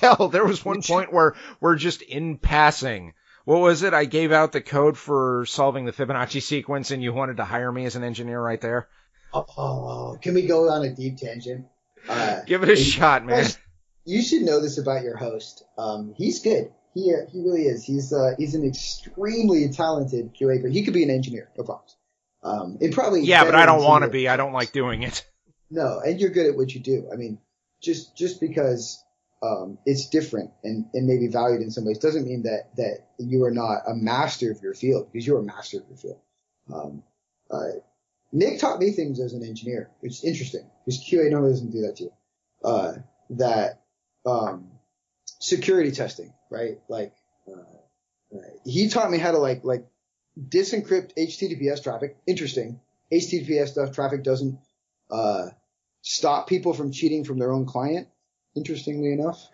Hell, 0.00 0.28
there 0.28 0.44
was 0.44 0.64
one 0.64 0.82
point 0.86 1.12
where 1.12 1.34
we're 1.60 1.76
just 1.76 2.02
in 2.02 2.38
passing. 2.38 3.14
What 3.44 3.60
was 3.60 3.82
it? 3.82 3.92
I 3.94 4.04
gave 4.04 4.30
out 4.30 4.52
the 4.52 4.60
code 4.60 4.96
for 4.96 5.44
solving 5.46 5.84
the 5.84 5.92
Fibonacci 5.92 6.40
sequence, 6.40 6.92
and 6.92 7.02
you 7.02 7.12
wanted 7.12 7.38
to 7.38 7.44
hire 7.44 7.72
me 7.72 7.84
as 7.86 7.96
an 7.96 8.04
engineer 8.04 8.40
right 8.40 8.60
there. 8.60 8.88
Oh, 9.34 10.18
can 10.20 10.34
we 10.34 10.46
go 10.46 10.68
on 10.68 10.84
a 10.84 10.90
deep 10.90 11.16
tangent? 11.16 11.66
Uh, 12.08 12.40
Give 12.46 12.62
it 12.62 12.68
a 12.68 12.76
shot, 12.76 13.24
man. 13.24 13.46
You 14.04 14.22
should 14.22 14.42
know 14.42 14.60
this 14.60 14.78
about 14.78 15.02
your 15.02 15.16
host. 15.16 15.64
Um, 15.78 16.14
he's 16.16 16.40
good. 16.40 16.72
He 16.94 17.12
uh, 17.14 17.30
he 17.30 17.40
really 17.40 17.62
is. 17.62 17.84
He's 17.84 18.12
uh, 18.12 18.32
he's 18.36 18.54
an 18.54 18.66
extremely 18.66 19.68
talented 19.70 20.34
QA. 20.34 20.60
But 20.60 20.72
he 20.72 20.84
could 20.84 20.94
be 20.94 21.04
an 21.04 21.10
engineer, 21.10 21.48
no 21.56 21.64
problems. 21.64 21.96
Um, 22.42 22.78
and 22.80 22.92
probably 22.92 23.22
yeah, 23.22 23.44
but 23.44 23.54
I 23.54 23.66
don't 23.66 23.84
want 23.84 24.04
to 24.04 24.10
be. 24.10 24.28
I 24.28 24.36
don't 24.36 24.52
like 24.52 24.72
doing 24.72 25.02
it. 25.02 25.24
No, 25.70 26.00
and 26.00 26.20
you're 26.20 26.30
good 26.30 26.46
at 26.46 26.56
what 26.56 26.74
you 26.74 26.80
do. 26.80 27.08
I 27.12 27.16
mean, 27.16 27.38
just 27.80 28.16
just 28.16 28.40
because 28.40 29.02
um, 29.42 29.78
it's 29.86 30.08
different 30.08 30.50
and, 30.62 30.86
and 30.94 31.06
maybe 31.06 31.28
valued 31.28 31.62
in 31.62 31.70
some 31.70 31.84
ways 31.84 31.98
doesn't 31.98 32.26
mean 32.26 32.42
that 32.42 32.76
that 32.76 33.06
you 33.18 33.44
are 33.44 33.50
not 33.50 33.82
a 33.88 33.94
master 33.94 34.50
of 34.50 34.60
your 34.62 34.74
field 34.74 35.08
because 35.10 35.26
you're 35.26 35.38
a 35.38 35.42
master 35.42 35.78
of 35.78 35.84
your 35.88 35.96
field. 35.96 36.20
Um, 36.72 37.02
uh, 37.50 37.80
Nick 38.32 38.58
taught 38.58 38.78
me 38.80 38.90
things 38.90 39.20
as 39.20 39.34
an 39.34 39.44
engineer, 39.44 39.90
It's 40.02 40.24
interesting 40.24 40.68
because 40.84 41.04
QA 41.04 41.30
normally 41.30 41.52
doesn't 41.52 41.70
do 41.70 41.82
that 41.82 41.96
to 41.96 42.04
you. 42.04 42.12
Uh, 42.64 42.94
that, 43.30 43.82
um, 44.24 44.70
security 45.40 45.90
testing, 45.90 46.32
right? 46.50 46.78
Like, 46.88 47.12
uh, 47.46 48.38
he 48.64 48.88
taught 48.88 49.10
me 49.10 49.18
how 49.18 49.32
to 49.32 49.38
like, 49.38 49.64
like 49.64 49.86
disencrypt 50.38 51.12
HTTPS 51.18 51.82
traffic. 51.82 52.16
Interesting. 52.26 52.80
HTTPS 53.12 53.68
stuff 53.68 53.92
traffic 53.92 54.22
doesn't, 54.22 54.58
uh, 55.10 55.48
stop 56.00 56.48
people 56.48 56.72
from 56.72 56.90
cheating 56.90 57.24
from 57.24 57.38
their 57.38 57.52
own 57.52 57.66
client. 57.66 58.08
Interestingly 58.56 59.12
enough. 59.12 59.46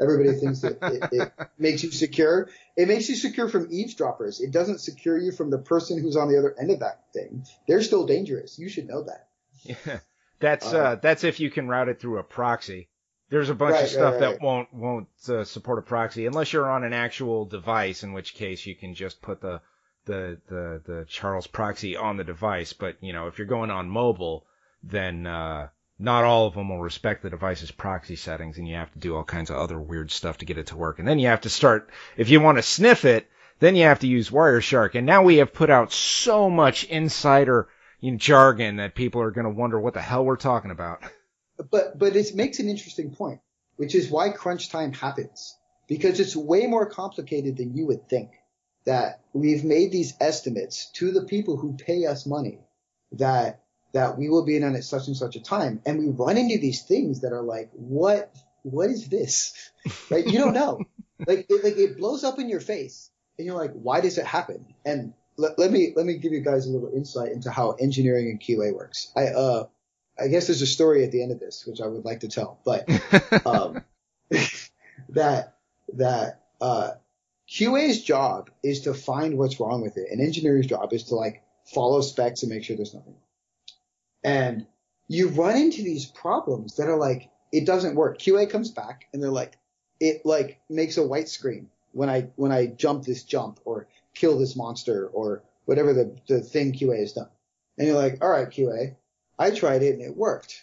Everybody 0.00 0.38
thinks 0.38 0.60
that 0.60 0.78
it, 0.82 1.08
it, 1.12 1.32
makes 1.58 1.82
you 1.82 1.90
secure. 1.90 2.50
It 2.76 2.88
makes 2.88 3.08
you 3.08 3.14
secure 3.14 3.48
from 3.48 3.68
eavesdroppers. 3.70 4.40
It 4.40 4.50
doesn't 4.50 4.80
secure 4.80 5.16
you 5.16 5.32
from 5.32 5.50
the 5.50 5.58
person 5.58 6.00
who's 6.00 6.16
on 6.16 6.28
the 6.28 6.38
other 6.38 6.54
end 6.58 6.70
of 6.70 6.80
that 6.80 7.04
thing. 7.12 7.44
They're 7.66 7.82
still 7.82 8.06
dangerous. 8.06 8.58
You 8.58 8.68
should 8.68 8.88
know 8.88 9.04
that. 9.04 9.28
Yeah, 9.64 9.98
that's 10.38 10.72
uh, 10.72 10.78
uh, 10.78 10.94
that's 10.96 11.24
if 11.24 11.40
you 11.40 11.50
can 11.50 11.68
route 11.68 11.88
it 11.88 12.00
through 12.00 12.18
a 12.18 12.22
proxy. 12.22 12.88
There's 13.28 13.50
a 13.50 13.54
bunch 13.54 13.74
right, 13.74 13.84
of 13.84 13.90
stuff 13.90 14.14
right, 14.14 14.20
right. 14.20 14.38
that 14.38 14.42
won't 14.42 14.72
won't 14.72 15.08
uh, 15.28 15.44
support 15.44 15.78
a 15.78 15.82
proxy 15.82 16.26
unless 16.26 16.52
you're 16.52 16.70
on 16.70 16.84
an 16.84 16.92
actual 16.92 17.46
device, 17.46 18.02
in 18.02 18.12
which 18.12 18.34
case 18.34 18.66
you 18.66 18.76
can 18.76 18.94
just 18.94 19.20
put 19.22 19.40
the 19.40 19.60
the 20.04 20.38
the 20.48 20.82
the 20.84 21.06
Charles 21.08 21.46
proxy 21.46 21.96
on 21.96 22.16
the 22.16 22.24
device. 22.24 22.72
But 22.72 22.96
you 23.00 23.12
know, 23.12 23.26
if 23.26 23.38
you're 23.38 23.46
going 23.46 23.70
on 23.70 23.88
mobile, 23.88 24.46
then 24.82 25.26
uh, 25.26 25.68
not 25.98 26.24
all 26.24 26.46
of 26.46 26.54
them 26.54 26.68
will 26.68 26.80
respect 26.80 27.22
the 27.22 27.30
device's 27.30 27.70
proxy 27.70 28.16
settings 28.16 28.58
and 28.58 28.68
you 28.68 28.74
have 28.74 28.92
to 28.92 28.98
do 28.98 29.16
all 29.16 29.24
kinds 29.24 29.50
of 29.50 29.56
other 29.56 29.78
weird 29.78 30.10
stuff 30.10 30.38
to 30.38 30.44
get 30.44 30.58
it 30.58 30.68
to 30.68 30.76
work. 30.76 30.98
And 30.98 31.08
then 31.08 31.18
you 31.18 31.28
have 31.28 31.42
to 31.42 31.50
start, 31.50 31.90
if 32.16 32.28
you 32.28 32.40
want 32.40 32.58
to 32.58 32.62
sniff 32.62 33.04
it, 33.04 33.28
then 33.58 33.76
you 33.76 33.84
have 33.84 34.00
to 34.00 34.06
use 34.06 34.30
Wireshark. 34.30 34.94
And 34.94 35.06
now 35.06 35.22
we 35.22 35.36
have 35.36 35.54
put 35.54 35.70
out 35.70 35.92
so 35.92 36.50
much 36.50 36.84
insider 36.84 37.68
jargon 38.16 38.76
that 38.76 38.94
people 38.94 39.22
are 39.22 39.30
going 39.30 39.46
to 39.46 39.50
wonder 39.50 39.80
what 39.80 39.94
the 39.94 40.02
hell 40.02 40.24
we're 40.24 40.36
talking 40.36 40.70
about. 40.70 41.02
But, 41.70 41.98
but 41.98 42.14
it 42.14 42.34
makes 42.34 42.58
an 42.58 42.68
interesting 42.68 43.14
point, 43.14 43.40
which 43.76 43.94
is 43.94 44.10
why 44.10 44.28
crunch 44.28 44.68
time 44.68 44.92
happens. 44.92 45.56
Because 45.88 46.20
it's 46.20 46.36
way 46.36 46.66
more 46.66 46.84
complicated 46.84 47.56
than 47.56 47.74
you 47.74 47.86
would 47.86 48.08
think. 48.08 48.32
That 48.84 49.22
we've 49.32 49.64
made 49.64 49.90
these 49.90 50.14
estimates 50.20 50.90
to 50.96 51.10
the 51.10 51.24
people 51.24 51.56
who 51.56 51.76
pay 51.76 52.06
us 52.06 52.26
money 52.26 52.60
that 53.12 53.62
that 53.96 54.18
we 54.18 54.28
will 54.28 54.44
be 54.44 54.56
in 54.56 54.62
at 54.62 54.84
such 54.84 55.06
and 55.06 55.16
such 55.16 55.36
a 55.36 55.40
time. 55.40 55.80
And 55.86 55.98
we 55.98 56.10
run 56.10 56.36
into 56.36 56.58
these 56.58 56.82
things 56.82 57.22
that 57.22 57.32
are 57.32 57.40
like, 57.40 57.70
what, 57.72 58.30
what 58.62 58.90
is 58.90 59.08
this? 59.08 59.54
Right? 60.10 60.26
You 60.26 60.38
don't 60.38 60.52
know. 60.52 60.80
like, 61.26 61.46
it, 61.48 61.64
like 61.64 61.78
it 61.78 61.96
blows 61.96 62.24
up 62.24 62.38
in 62.38 62.48
your 62.50 62.60
face 62.60 63.10
and 63.38 63.46
you're 63.46 63.56
like, 63.56 63.72
why 63.72 64.00
does 64.00 64.18
it 64.18 64.26
happen? 64.26 64.66
And 64.84 65.14
let, 65.38 65.58
let 65.58 65.70
me, 65.70 65.92
let 65.96 66.04
me 66.04 66.18
give 66.18 66.32
you 66.32 66.40
guys 66.40 66.66
a 66.66 66.70
little 66.70 66.92
insight 66.94 67.32
into 67.32 67.50
how 67.50 67.70
engineering 67.72 68.28
and 68.28 68.40
QA 68.40 68.74
works. 68.74 69.12
I, 69.16 69.28
uh, 69.28 69.66
I 70.18 70.28
guess 70.28 70.48
there's 70.48 70.60
a 70.60 70.66
story 70.66 71.04
at 71.04 71.12
the 71.12 71.22
end 71.22 71.32
of 71.32 71.40
this, 71.40 71.64
which 71.66 71.80
I 71.80 71.86
would 71.86 72.04
like 72.04 72.20
to 72.20 72.28
tell, 72.28 72.58
but, 72.64 72.86
um, 73.46 73.82
that, 75.10 75.54
that, 75.94 76.42
uh, 76.60 76.90
QA's 77.48 78.02
job 78.02 78.50
is 78.62 78.82
to 78.82 78.92
find 78.92 79.38
what's 79.38 79.58
wrong 79.60 79.80
with 79.80 79.96
it. 79.96 80.08
And 80.10 80.20
engineer's 80.20 80.66
job 80.66 80.92
is 80.92 81.04
to 81.04 81.14
like 81.14 81.42
follow 81.64 82.00
specs 82.00 82.42
and 82.42 82.50
make 82.50 82.64
sure 82.64 82.76
there's 82.76 82.92
nothing 82.92 83.14
and 84.26 84.66
you 85.06 85.28
run 85.28 85.56
into 85.56 85.82
these 85.82 86.04
problems 86.04 86.76
that 86.76 86.88
are 86.88 86.98
like, 86.98 87.30
it 87.52 87.64
doesn't 87.64 87.94
work. 87.94 88.18
QA 88.18 88.50
comes 88.50 88.72
back 88.72 89.06
and 89.12 89.22
they're 89.22 89.30
like, 89.30 89.56
it 90.00 90.26
like 90.26 90.60
makes 90.68 90.96
a 90.96 91.06
white 91.06 91.28
screen 91.28 91.70
when 91.92 92.10
I, 92.10 92.22
when 92.34 92.50
I 92.50 92.66
jump 92.66 93.04
this 93.04 93.22
jump 93.22 93.60
or 93.64 93.86
kill 94.14 94.36
this 94.36 94.56
monster 94.56 95.06
or 95.06 95.44
whatever 95.64 95.92
the, 95.94 96.16
the 96.26 96.40
thing 96.40 96.72
QA 96.72 96.98
has 96.98 97.12
done. 97.12 97.28
And 97.78 97.86
you're 97.86 97.96
like, 97.96 98.18
all 98.20 98.28
right, 98.28 98.50
QA, 98.50 98.96
I 99.38 99.52
tried 99.52 99.84
it 99.84 99.94
and 99.94 100.02
it 100.02 100.16
worked. 100.16 100.60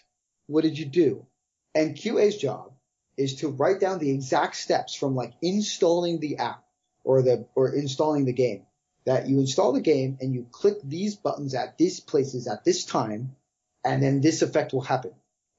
What 0.47 0.65
did 0.65 0.77
you 0.77 0.85
do? 0.85 1.25
And 1.73 1.95
QA's 1.95 2.35
job 2.35 2.73
is 3.15 3.35
to 3.35 3.47
write 3.47 3.79
down 3.79 3.99
the 3.99 4.11
exact 4.11 4.57
steps 4.57 4.93
from 4.93 5.15
like 5.15 5.35
installing 5.41 6.19
the 6.19 6.39
app 6.39 6.65
or 7.05 7.21
the, 7.21 7.47
or 7.55 7.73
installing 7.73 8.25
the 8.25 8.33
game 8.33 8.63
that 9.05 9.29
you 9.29 9.39
install 9.39 9.71
the 9.71 9.79
game 9.79 10.17
and 10.19 10.33
you 10.33 10.47
click 10.51 10.79
these 10.83 11.15
buttons 11.15 11.55
at 11.55 11.77
these 11.77 12.01
places 12.01 12.47
at 12.47 12.65
this 12.65 12.83
time 12.83 13.37
and 13.83 14.01
then 14.01 14.21
this 14.21 14.41
effect 14.41 14.73
will 14.73 14.81
happen. 14.81 15.11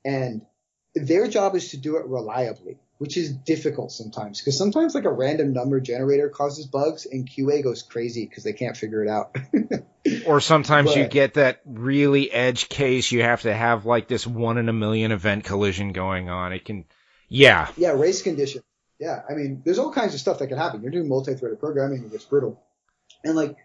And 0.04 0.42
their 0.94 1.28
job 1.28 1.54
is 1.54 1.70
to 1.70 1.76
do 1.76 1.96
it 1.96 2.06
reliably, 2.06 2.78
which 2.98 3.16
is 3.16 3.32
difficult 3.32 3.90
sometimes 3.90 4.40
because 4.40 4.56
sometimes 4.56 4.94
like 4.94 5.04
a 5.04 5.12
random 5.12 5.52
number 5.52 5.80
generator 5.80 6.28
causes 6.28 6.66
bugs 6.66 7.06
and 7.06 7.28
QA 7.28 7.62
goes 7.62 7.82
crazy 7.82 8.26
because 8.26 8.44
they 8.44 8.52
can't 8.52 8.76
figure 8.76 9.02
it 9.02 9.08
out. 9.08 9.36
or 10.26 10.40
sometimes 10.40 10.90
but, 10.90 10.96
you 10.96 11.06
get 11.06 11.34
that 11.34 11.60
really 11.64 12.30
edge 12.30 12.68
case. 12.68 13.10
You 13.10 13.22
have 13.22 13.42
to 13.42 13.54
have 13.54 13.86
like 13.86 14.08
this 14.08 14.26
one 14.26 14.58
in 14.58 14.68
a 14.68 14.72
million 14.72 15.12
event 15.12 15.44
collision 15.44 15.92
going 15.92 16.28
on. 16.28 16.52
It 16.52 16.64
can, 16.64 16.84
Yeah. 17.28 17.68
Yeah, 17.76 17.92
race 17.92 18.22
condition. 18.22 18.62
Yeah, 19.00 19.22
I 19.28 19.34
mean, 19.34 19.62
there's 19.64 19.78
all 19.80 19.92
kinds 19.92 20.14
of 20.14 20.20
stuff 20.20 20.38
that 20.38 20.46
can 20.46 20.56
happen. 20.56 20.82
You're 20.82 20.92
doing 20.92 21.08
multi-threaded 21.08 21.58
programming, 21.58 22.04
it 22.04 22.12
gets 22.12 22.24
brittle. 22.24 22.62
And 23.24 23.34
like, 23.34 23.56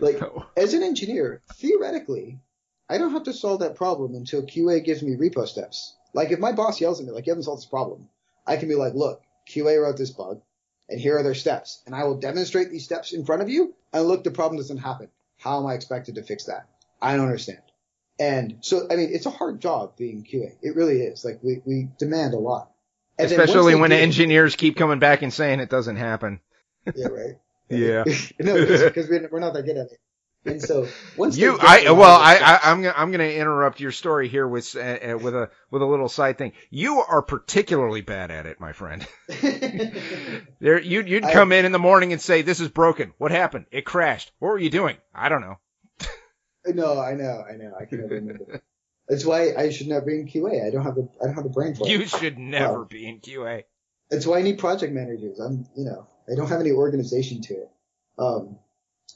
like 0.00 0.20
as 0.56 0.74
an 0.74 0.82
engineer, 0.82 1.42
theoretically, 1.54 2.40
I 2.88 2.98
don't 2.98 3.12
have 3.12 3.24
to 3.24 3.32
solve 3.32 3.60
that 3.60 3.76
problem 3.76 4.14
until 4.14 4.42
QA 4.42 4.84
gives 4.84 5.02
me 5.02 5.16
repro 5.16 5.46
steps. 5.46 5.96
Like 6.12 6.30
if 6.30 6.38
my 6.38 6.52
boss 6.52 6.80
yells 6.80 7.00
at 7.00 7.06
me, 7.06 7.12
like 7.12 7.26
you 7.26 7.32
haven't 7.32 7.44
solved 7.44 7.62
this 7.62 7.68
problem, 7.68 8.08
I 8.46 8.56
can 8.56 8.68
be 8.68 8.74
like, 8.74 8.94
look, 8.94 9.22
QA 9.48 9.82
wrote 9.82 9.96
this 9.96 10.10
bug, 10.10 10.42
and 10.88 11.00
here 11.00 11.18
are 11.18 11.22
their 11.22 11.34
steps, 11.34 11.82
and 11.86 11.94
I 11.94 12.04
will 12.04 12.18
demonstrate 12.18 12.70
these 12.70 12.84
steps 12.84 13.12
in 13.12 13.24
front 13.24 13.42
of 13.42 13.48
you. 13.48 13.74
And 13.92 14.06
look, 14.06 14.24
the 14.24 14.30
problem 14.30 14.58
doesn't 14.58 14.78
happen. 14.78 15.08
How 15.38 15.58
am 15.58 15.66
I 15.66 15.74
expected 15.74 16.16
to 16.16 16.22
fix 16.22 16.44
that? 16.44 16.68
I 17.00 17.16
don't 17.16 17.26
understand. 17.26 17.62
And 18.18 18.58
so, 18.60 18.86
I 18.90 18.96
mean, 18.96 19.10
it's 19.12 19.26
a 19.26 19.30
hard 19.30 19.60
job 19.60 19.96
being 19.96 20.24
QA. 20.24 20.52
It 20.62 20.76
really 20.76 21.00
is. 21.00 21.24
Like 21.24 21.40
we, 21.42 21.60
we 21.64 21.88
demand 21.98 22.34
a 22.34 22.38
lot. 22.38 22.70
And 23.18 23.30
Especially 23.30 23.74
when 23.74 23.92
engineers 23.92 24.56
keep 24.56 24.76
coming 24.76 24.98
back 24.98 25.22
and 25.22 25.32
saying 25.32 25.60
it 25.60 25.70
doesn't 25.70 25.96
happen. 25.96 26.40
Yeah, 26.94 27.08
right. 27.08 27.38
yeah. 27.68 28.04
no, 28.38 28.66
because 28.66 29.08
we're 29.08 29.40
not 29.40 29.54
that 29.54 29.64
good 29.64 29.76
at 29.76 29.86
it. 29.86 29.98
And 30.46 30.60
so 30.60 30.86
once 31.16 31.38
you, 31.38 31.56
I 31.58 31.90
well, 31.90 32.18
I, 32.20 32.60
I 32.62 32.70
am 32.70 32.82
gonna 32.82 32.94
I'm 32.96 33.10
gonna 33.10 33.24
interrupt 33.24 33.80
your 33.80 33.92
story 33.92 34.28
here 34.28 34.46
with 34.46 34.76
uh, 34.76 34.80
uh, 34.80 35.18
with 35.18 35.34
a 35.34 35.50
with 35.70 35.80
a 35.80 35.86
little 35.86 36.08
side 36.08 36.36
thing. 36.36 36.52
You 36.70 37.00
are 37.00 37.22
particularly 37.22 38.02
bad 38.02 38.30
at 38.30 38.44
it, 38.44 38.60
my 38.60 38.72
friend. 38.72 39.06
there, 40.60 40.80
you 40.80 41.02
you'd 41.02 41.24
come 41.24 41.52
I, 41.52 41.56
in 41.56 41.64
in 41.64 41.72
the 41.72 41.78
morning 41.78 42.12
and 42.12 42.20
say, 42.20 42.42
"This 42.42 42.60
is 42.60 42.68
broken. 42.68 43.14
What 43.16 43.30
happened? 43.30 43.66
It 43.70 43.86
crashed. 43.86 44.32
What 44.38 44.50
were 44.50 44.58
you 44.58 44.70
doing? 44.70 44.98
I 45.14 45.30
don't 45.30 45.40
know." 45.40 45.58
no, 46.66 47.00
I 47.00 47.14
know, 47.14 47.42
I 47.48 47.56
know. 47.56 47.72
I 47.80 47.86
can 47.86 48.02
never 48.02 48.14
remember. 48.14 48.62
That's 49.08 49.24
why 49.24 49.54
I 49.54 49.70
should 49.70 49.88
never 49.88 50.06
be 50.06 50.20
in 50.20 50.28
QA. 50.28 50.66
I 50.66 50.70
don't 50.70 50.82
have 50.82 50.94
the 50.94 51.08
I 51.22 51.26
don't 51.26 51.34
have 51.34 51.44
the 51.44 51.50
brain 51.50 51.74
for 51.74 51.86
it. 51.86 51.90
You 51.90 52.06
should 52.06 52.38
never 52.38 52.80
well, 52.80 52.84
be 52.84 53.08
in 53.08 53.20
QA. 53.20 53.64
That's 54.10 54.26
why 54.26 54.38
I 54.38 54.42
need 54.42 54.58
project 54.58 54.92
managers. 54.92 55.40
I'm 55.40 55.66
you 55.76 55.84
know 55.84 56.06
I 56.30 56.34
don't 56.34 56.48
have 56.48 56.60
any 56.60 56.72
organization 56.72 57.42
to 57.42 57.54
it. 57.54 57.70
Um, 58.18 58.58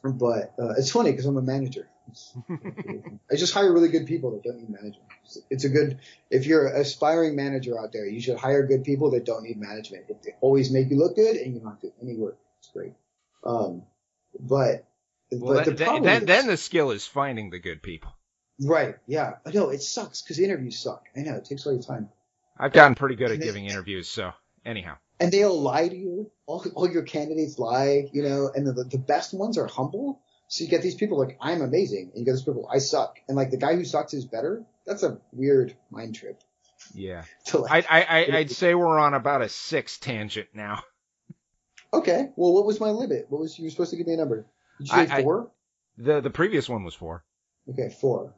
but 0.02 0.54
uh, 0.58 0.74
it's 0.76 0.90
funny 0.90 1.10
because 1.10 1.26
I'm 1.26 1.36
a 1.36 1.42
manager. 1.42 1.88
I 3.30 3.36
just 3.36 3.52
hire 3.52 3.72
really 3.72 3.88
good 3.88 4.06
people 4.06 4.30
that 4.32 4.42
don't 4.42 4.56
need 4.56 4.70
management. 4.70 5.08
It's 5.50 5.64
a 5.64 5.68
good 5.68 5.98
if 6.30 6.46
you're 6.46 6.66
an 6.66 6.80
aspiring 6.80 7.36
manager 7.36 7.78
out 7.78 7.92
there, 7.92 8.06
you 8.06 8.20
should 8.20 8.38
hire 8.38 8.66
good 8.66 8.84
people 8.84 9.10
that 9.10 9.26
don't 9.26 9.42
need 9.42 9.58
management. 9.58 10.08
They 10.08 10.34
always 10.40 10.70
make 10.70 10.90
you 10.90 10.96
look 10.96 11.16
good 11.16 11.36
and 11.36 11.54
you 11.54 11.60
don't 11.60 11.80
do 11.80 11.92
any 12.02 12.16
work. 12.16 12.38
It's 12.60 12.68
great. 12.68 12.94
Um, 13.44 13.82
but 14.40 14.86
well, 15.30 15.54
but 15.54 15.64
that, 15.66 15.76
the 15.76 15.84
problem 15.84 16.08
is, 16.08 16.24
then 16.24 16.46
the 16.46 16.56
skill 16.56 16.92
is 16.92 17.06
finding 17.06 17.50
the 17.50 17.58
good 17.58 17.82
people. 17.82 18.12
Right. 18.60 18.96
Yeah. 19.06 19.34
I 19.44 19.50
know 19.50 19.68
it 19.68 19.82
sucks 19.82 20.22
because 20.22 20.38
interviews 20.38 20.78
suck. 20.78 21.04
I 21.14 21.20
know 21.20 21.34
it 21.34 21.44
takes 21.44 21.66
all 21.66 21.74
your 21.74 21.82
time. 21.82 22.08
I've 22.58 22.72
gotten 22.72 22.94
pretty 22.94 23.16
good 23.16 23.30
at 23.30 23.40
giving 23.40 23.66
interviews, 23.66 24.08
so 24.08 24.32
anyhow 24.64 24.96
and 25.20 25.32
they'll 25.32 25.60
lie 25.60 25.88
to 25.88 25.96
you. 25.96 26.30
All, 26.46 26.64
all 26.74 26.90
your 26.90 27.02
candidates 27.02 27.58
lie, 27.58 28.08
you 28.12 28.22
know, 28.22 28.50
and 28.54 28.66
the, 28.66 28.84
the 28.84 28.98
best 28.98 29.34
ones 29.34 29.58
are 29.58 29.66
humble. 29.66 30.20
So 30.48 30.64
you 30.64 30.70
get 30.70 30.82
these 30.82 30.94
people 30.94 31.18
like, 31.18 31.36
I'm 31.40 31.60
amazing. 31.60 32.10
And 32.14 32.20
you 32.20 32.24
get 32.24 32.32
these 32.32 32.42
people, 32.42 32.68
I 32.72 32.78
suck. 32.78 33.18
And 33.28 33.36
like 33.36 33.50
the 33.50 33.58
guy 33.58 33.74
who 33.74 33.84
sucks 33.84 34.14
is 34.14 34.24
better. 34.24 34.64
That's 34.86 35.02
a 35.02 35.18
weird 35.32 35.76
mind 35.90 36.14
trip. 36.14 36.40
Yeah. 36.94 37.24
Like, 37.52 37.86
I, 37.90 38.02
I, 38.02 38.24
I, 38.24 38.38
would 38.38 38.50
say 38.50 38.74
we're 38.74 38.98
on 38.98 39.14
about 39.14 39.42
a 39.42 39.48
six 39.48 39.98
tangent 39.98 40.48
now. 40.54 40.82
Okay. 41.90 42.28
Well, 42.36 42.52
what 42.52 42.66
was 42.66 42.80
my 42.80 42.90
limit? 42.90 43.28
What 43.30 43.40
was, 43.40 43.58
you 43.58 43.64
were 43.64 43.70
supposed 43.70 43.92
to 43.92 43.96
give 43.96 44.06
me 44.06 44.12
a 44.12 44.18
number? 44.18 44.44
Did 44.78 44.88
you 44.88 44.94
say 44.94 45.08
I, 45.10 45.22
four? 45.22 45.50
I, 45.98 46.02
the, 46.02 46.20
the 46.20 46.28
previous 46.28 46.68
one 46.68 46.84
was 46.84 46.94
four. 46.94 47.24
Okay, 47.66 47.88
four. 47.98 48.34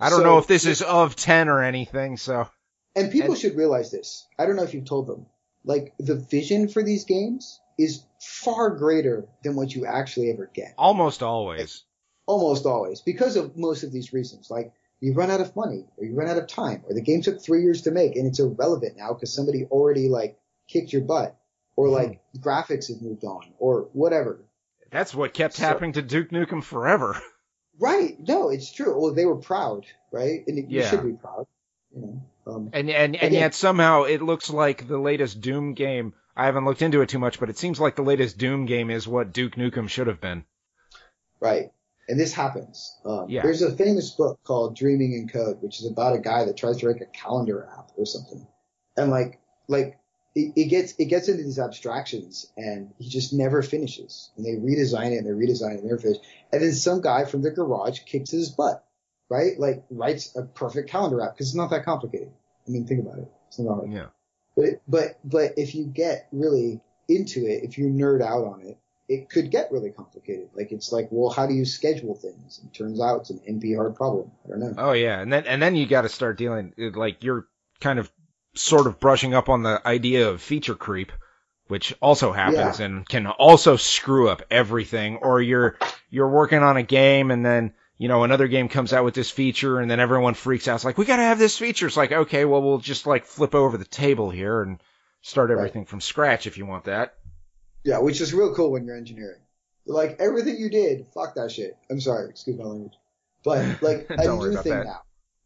I 0.00 0.08
don't 0.08 0.20
so, 0.20 0.24
know 0.24 0.38
if 0.38 0.46
this 0.46 0.64
is 0.64 0.80
of 0.80 1.16
10 1.16 1.50
or 1.50 1.62
anything, 1.62 2.16
so. 2.16 2.48
And 2.94 3.10
people 3.10 3.32
and, 3.32 3.40
should 3.40 3.56
realize 3.56 3.90
this. 3.90 4.26
I 4.38 4.46
don't 4.46 4.56
know 4.56 4.64
if 4.64 4.74
you've 4.74 4.84
told 4.84 5.06
them. 5.06 5.26
Like 5.64 5.94
the 5.98 6.16
vision 6.16 6.68
for 6.68 6.82
these 6.82 7.04
games 7.04 7.60
is 7.78 8.04
far 8.20 8.70
greater 8.70 9.26
than 9.42 9.56
what 9.56 9.74
you 9.74 9.86
actually 9.86 10.30
ever 10.30 10.50
get. 10.52 10.74
Almost 10.76 11.22
always. 11.22 11.84
Almost 12.26 12.66
always. 12.66 13.00
Because 13.00 13.36
of 13.36 13.56
most 13.56 13.82
of 13.82 13.92
these 13.92 14.12
reasons. 14.12 14.50
Like 14.50 14.72
you 15.00 15.14
run 15.14 15.30
out 15.30 15.40
of 15.40 15.56
money 15.56 15.84
or 15.96 16.04
you 16.04 16.14
run 16.14 16.28
out 16.28 16.38
of 16.38 16.46
time 16.46 16.82
or 16.88 16.94
the 16.94 17.02
game 17.02 17.22
took 17.22 17.42
three 17.42 17.62
years 17.62 17.82
to 17.82 17.90
make 17.90 18.16
and 18.16 18.26
it's 18.26 18.40
irrelevant 18.40 18.96
now 18.96 19.12
because 19.12 19.34
somebody 19.34 19.64
already 19.64 20.08
like 20.08 20.38
kicked 20.68 20.92
your 20.92 21.02
butt 21.02 21.36
or 21.76 21.86
mm-hmm. 21.86 21.94
like 21.94 22.20
graphics 22.38 22.88
have 22.88 23.02
moved 23.02 23.24
on 23.24 23.52
or 23.58 23.88
whatever. 23.92 24.44
That's 24.90 25.14
what 25.14 25.32
kept 25.32 25.54
so, 25.54 25.64
happening 25.64 25.94
to 25.94 26.02
Duke 26.02 26.30
Nukem 26.30 26.62
forever. 26.62 27.20
Right. 27.80 28.16
No, 28.20 28.50
it's 28.50 28.70
true. 28.70 29.00
Well, 29.00 29.14
they 29.14 29.24
were 29.24 29.36
proud, 29.36 29.86
right? 30.12 30.44
And 30.46 30.70
you 30.70 30.84
should 30.84 31.02
be 31.02 31.14
proud. 31.14 31.46
You 31.94 32.00
know. 32.02 32.22
Um, 32.46 32.70
and 32.72 32.90
and 32.90 33.16
and 33.16 33.32
yet 33.32 33.54
somehow 33.54 34.04
it 34.04 34.22
looks 34.22 34.50
like 34.50 34.88
the 34.88 34.98
latest 34.98 35.40
Doom 35.40 35.74
game. 35.74 36.14
I 36.36 36.46
haven't 36.46 36.64
looked 36.64 36.82
into 36.82 37.02
it 37.02 37.08
too 37.08 37.18
much, 37.18 37.38
but 37.38 37.50
it 37.50 37.58
seems 37.58 37.78
like 37.78 37.94
the 37.94 38.02
latest 38.02 38.38
Doom 38.38 38.66
game 38.66 38.90
is 38.90 39.06
what 39.06 39.32
Duke 39.32 39.54
Nukem 39.54 39.88
should 39.88 40.06
have 40.06 40.20
been. 40.20 40.44
Right, 41.40 41.70
and 42.08 42.18
this 42.18 42.32
happens. 42.32 42.96
Um, 43.04 43.26
yeah. 43.28 43.42
There's 43.42 43.62
a 43.62 43.76
famous 43.76 44.10
book 44.10 44.40
called 44.44 44.76
Dreaming 44.76 45.12
in 45.12 45.28
Code, 45.28 45.62
which 45.62 45.80
is 45.80 45.86
about 45.86 46.16
a 46.16 46.20
guy 46.20 46.44
that 46.44 46.56
tries 46.56 46.78
to 46.78 46.86
make 46.86 47.00
a 47.00 47.06
calendar 47.06 47.68
app 47.78 47.90
or 47.96 48.06
something, 48.06 48.46
and 48.96 49.10
like 49.10 49.38
like 49.68 49.98
it, 50.34 50.52
it 50.56 50.64
gets 50.64 50.94
it 50.98 51.06
gets 51.06 51.28
into 51.28 51.44
these 51.44 51.58
abstractions, 51.58 52.50
and 52.56 52.92
he 52.98 53.08
just 53.08 53.32
never 53.32 53.62
finishes. 53.62 54.30
And 54.36 54.44
they 54.44 54.52
redesign 54.52 55.12
it 55.12 55.18
and 55.18 55.26
they 55.26 55.46
redesign 55.46 55.74
it 55.74 55.80
and 55.80 55.84
never 55.84 55.98
finish. 55.98 56.18
And 56.52 56.62
then 56.62 56.72
some 56.72 57.02
guy 57.02 57.24
from 57.24 57.42
the 57.42 57.50
garage 57.50 58.00
kicks 58.00 58.30
his 58.30 58.50
butt 58.50 58.84
right? 59.32 59.58
Like 59.58 59.84
writes 59.90 60.36
a 60.36 60.42
perfect 60.42 60.90
calendar 60.90 61.22
app 61.22 61.34
because 61.34 61.48
it's 61.48 61.56
not 61.56 61.70
that 61.70 61.84
complicated. 61.84 62.30
I 62.68 62.70
mean, 62.70 62.86
think 62.86 63.00
about 63.00 63.18
it. 63.18 63.28
It's 63.48 63.58
not 63.58 63.74
hard. 63.74 63.92
Yeah. 63.92 64.06
But 64.54 64.82
but 64.86 65.18
but 65.24 65.54
if 65.56 65.74
you 65.74 65.86
get 65.86 66.28
really 66.32 66.82
into 67.08 67.46
it, 67.46 67.64
if 67.64 67.78
you 67.78 67.86
nerd 67.86 68.22
out 68.22 68.44
on 68.44 68.60
it, 68.60 68.78
it 69.08 69.30
could 69.30 69.50
get 69.50 69.72
really 69.72 69.90
complicated. 69.90 70.50
Like 70.54 70.70
it's 70.70 70.92
like, 70.92 71.08
well, 71.10 71.30
how 71.30 71.46
do 71.46 71.54
you 71.54 71.64
schedule 71.64 72.14
things? 72.14 72.60
It 72.62 72.76
turns 72.76 73.00
out 73.00 73.20
it's 73.20 73.30
an 73.30 73.40
NP 73.48 73.74
hard 73.74 73.96
problem. 73.96 74.30
I 74.44 74.48
don't 74.50 74.60
know. 74.60 74.74
Oh 74.76 74.92
yeah, 74.92 75.20
and 75.20 75.32
then 75.32 75.46
and 75.46 75.62
then 75.62 75.76
you 75.76 75.86
got 75.86 76.02
to 76.02 76.10
start 76.10 76.36
dealing 76.36 76.74
like 76.76 77.24
you're 77.24 77.46
kind 77.80 77.98
of 77.98 78.12
sort 78.54 78.86
of 78.86 79.00
brushing 79.00 79.32
up 79.32 79.48
on 79.48 79.62
the 79.62 79.80
idea 79.88 80.28
of 80.28 80.42
feature 80.42 80.74
creep, 80.74 81.10
which 81.68 81.94
also 82.02 82.32
happens 82.32 82.80
yeah. 82.80 82.86
and 82.86 83.08
can 83.08 83.26
also 83.26 83.76
screw 83.76 84.28
up 84.28 84.42
everything. 84.50 85.16
Or 85.16 85.40
you're 85.40 85.78
you're 86.10 86.28
working 86.28 86.62
on 86.62 86.76
a 86.76 86.82
game 86.82 87.30
and 87.30 87.46
then 87.46 87.72
you 88.02 88.08
know, 88.08 88.24
another 88.24 88.48
game 88.48 88.68
comes 88.68 88.92
out 88.92 89.04
with 89.04 89.14
this 89.14 89.30
feature 89.30 89.78
and 89.78 89.88
then 89.88 90.00
everyone 90.00 90.34
freaks 90.34 90.66
out. 90.66 90.74
It's 90.74 90.84
like, 90.84 90.98
we 90.98 91.04
gotta 91.04 91.22
have 91.22 91.38
this 91.38 91.56
feature. 91.56 91.86
It's 91.86 91.96
like, 91.96 92.10
okay, 92.10 92.44
well, 92.44 92.60
we'll 92.60 92.78
just 92.78 93.06
like 93.06 93.26
flip 93.26 93.54
over 93.54 93.78
the 93.78 93.84
table 93.84 94.28
here 94.28 94.60
and 94.60 94.82
start 95.20 95.52
everything 95.52 95.82
right. 95.82 95.88
from 95.88 96.00
scratch 96.00 96.48
if 96.48 96.58
you 96.58 96.66
want 96.66 96.86
that. 96.86 97.14
Yeah, 97.84 98.00
which 98.00 98.20
is 98.20 98.34
real 98.34 98.56
cool 98.56 98.72
when 98.72 98.86
you're 98.86 98.96
engineering. 98.96 99.38
Like 99.86 100.16
everything 100.18 100.56
you 100.58 100.68
did, 100.68 101.06
fuck 101.14 101.36
that 101.36 101.52
shit. 101.52 101.76
I'm 101.88 102.00
sorry, 102.00 102.30
excuse 102.30 102.58
my 102.58 102.64
language. 102.64 102.94
But 103.44 103.80
like 103.82 104.06
a 104.10 104.16
new 104.16 104.56
thing 104.60 104.72
that. 104.72 104.84
now. 104.84 105.02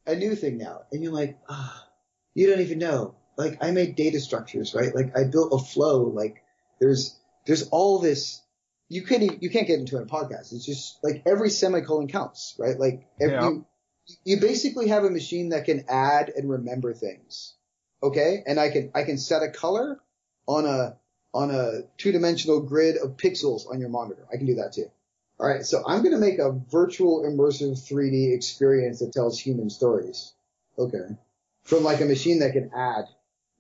A 0.06 0.16
new 0.16 0.34
thing 0.34 0.56
now. 0.56 0.84
And 0.92 1.02
you're 1.02 1.12
like, 1.12 1.36
ah, 1.50 1.84
oh, 1.84 1.92
you 2.32 2.46
don't 2.46 2.60
even 2.60 2.78
know. 2.78 3.16
Like 3.36 3.62
I 3.62 3.70
made 3.72 3.96
data 3.96 4.18
structures, 4.18 4.74
right? 4.74 4.94
Like 4.94 5.14
I 5.14 5.24
built 5.24 5.52
a 5.52 5.62
flow, 5.62 6.04
like 6.04 6.42
there's 6.80 7.20
there's 7.44 7.68
all 7.68 7.98
this 7.98 8.40
you 8.88 9.02
can't 9.02 9.42
you 9.42 9.50
can't 9.50 9.66
get 9.66 9.78
into 9.78 9.98
a 9.98 10.06
podcast. 10.06 10.52
It's 10.52 10.64
just 10.64 10.98
like 11.02 11.22
every 11.26 11.50
semicolon 11.50 12.08
counts, 12.08 12.54
right? 12.58 12.78
Like 12.78 13.06
every, 13.20 13.34
yeah. 13.34 13.50
you, 13.50 13.66
you 14.24 14.40
basically 14.40 14.88
have 14.88 15.04
a 15.04 15.10
machine 15.10 15.50
that 15.50 15.64
can 15.64 15.84
add 15.88 16.30
and 16.34 16.48
remember 16.48 16.94
things. 16.94 17.54
Okay, 18.02 18.42
and 18.46 18.60
I 18.60 18.70
can 18.70 18.92
I 18.94 19.02
can 19.02 19.18
set 19.18 19.42
a 19.42 19.50
color 19.50 20.00
on 20.46 20.66
a 20.66 20.96
on 21.34 21.50
a 21.50 21.82
two 21.98 22.12
dimensional 22.12 22.60
grid 22.60 22.96
of 22.96 23.16
pixels 23.16 23.68
on 23.70 23.80
your 23.80 23.88
monitor. 23.88 24.26
I 24.32 24.36
can 24.36 24.46
do 24.46 24.56
that 24.56 24.72
too. 24.72 24.90
All 25.38 25.46
right, 25.46 25.64
so 25.64 25.82
I'm 25.86 25.98
going 25.98 26.14
to 26.14 26.18
make 26.18 26.38
a 26.38 26.50
virtual 26.70 27.22
immersive 27.24 27.72
3D 27.72 28.34
experience 28.34 29.00
that 29.00 29.12
tells 29.12 29.38
human 29.38 29.68
stories. 29.68 30.32
Okay, 30.78 31.16
from 31.64 31.82
like 31.82 32.00
a 32.00 32.06
machine 32.06 32.38
that 32.38 32.52
can 32.52 32.70
add. 32.74 33.04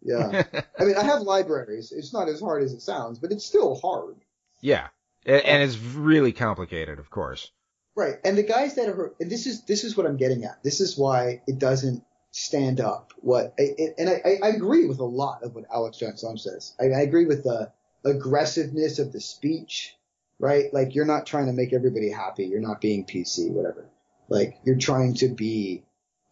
Yeah, 0.02 0.44
I 0.78 0.84
mean 0.84 0.96
I 0.96 1.02
have 1.02 1.22
libraries. 1.22 1.90
It's 1.90 2.12
not 2.12 2.28
as 2.28 2.40
hard 2.40 2.62
as 2.62 2.72
it 2.72 2.82
sounds, 2.82 3.18
but 3.18 3.32
it's 3.32 3.44
still 3.44 3.74
hard. 3.74 4.14
Yeah 4.60 4.88
and 5.26 5.62
it's 5.62 5.78
really 5.78 6.32
complicated, 6.32 6.98
of 6.98 7.10
course. 7.10 7.50
Right, 7.96 8.16
and 8.24 8.36
the 8.36 8.42
guys 8.42 8.74
that 8.74 8.88
are, 8.88 9.14
and 9.20 9.30
this 9.30 9.46
is 9.46 9.62
this 9.62 9.82
is 9.82 9.96
what 9.96 10.06
I'm 10.06 10.16
getting 10.16 10.44
at. 10.44 10.62
This 10.62 10.80
is 10.80 10.98
why 10.98 11.42
it 11.46 11.58
doesn't 11.58 12.04
stand 12.30 12.80
up. 12.80 13.12
What, 13.20 13.54
it, 13.56 13.94
and 13.98 14.10
I, 14.10 14.46
I 14.46 14.50
agree 14.50 14.86
with 14.86 14.98
a 14.98 15.04
lot 15.04 15.42
of 15.42 15.54
what 15.54 15.64
Alex 15.72 15.98
Johnson 15.98 16.36
says. 16.36 16.74
I, 16.78 16.98
I 16.98 17.00
agree 17.00 17.24
with 17.24 17.44
the 17.44 17.72
aggressiveness 18.04 18.98
of 18.98 19.12
the 19.12 19.20
speech, 19.20 19.96
right? 20.38 20.72
Like 20.72 20.94
you're 20.94 21.06
not 21.06 21.26
trying 21.26 21.46
to 21.46 21.52
make 21.52 21.72
everybody 21.72 22.10
happy. 22.10 22.44
You're 22.46 22.60
not 22.60 22.82
being 22.82 23.06
PC, 23.06 23.50
whatever. 23.50 23.86
Like 24.28 24.58
you're 24.64 24.76
trying 24.76 25.14
to 25.14 25.28
be 25.28 25.82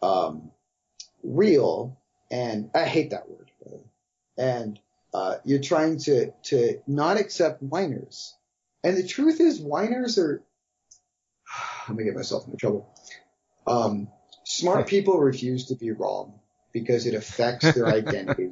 um, 0.02 0.50
real, 1.22 1.96
and 2.30 2.70
I 2.74 2.84
hate 2.84 3.10
that 3.10 3.28
word. 3.28 3.50
And 4.36 4.78
uh, 5.14 5.36
you're 5.44 5.62
trying 5.62 5.98
to 6.00 6.32
to 6.44 6.80
not 6.86 7.18
accept 7.18 7.62
whiners 7.62 8.34
and 8.84 8.96
the 8.96 9.06
truth 9.06 9.40
is, 9.40 9.60
whiners 9.60 10.18
are. 10.18 10.44
I'm 11.88 11.96
gonna 11.96 12.04
get 12.04 12.14
myself 12.14 12.44
into 12.46 12.56
trouble. 12.56 12.88
Um, 13.66 14.08
smart 14.44 14.86
people 14.86 15.18
refuse 15.18 15.66
to 15.66 15.74
be 15.74 15.90
wrong, 15.90 16.38
because 16.72 17.06
it 17.06 17.14
affects 17.14 17.72
their 17.72 17.86
identity. 18.00 18.50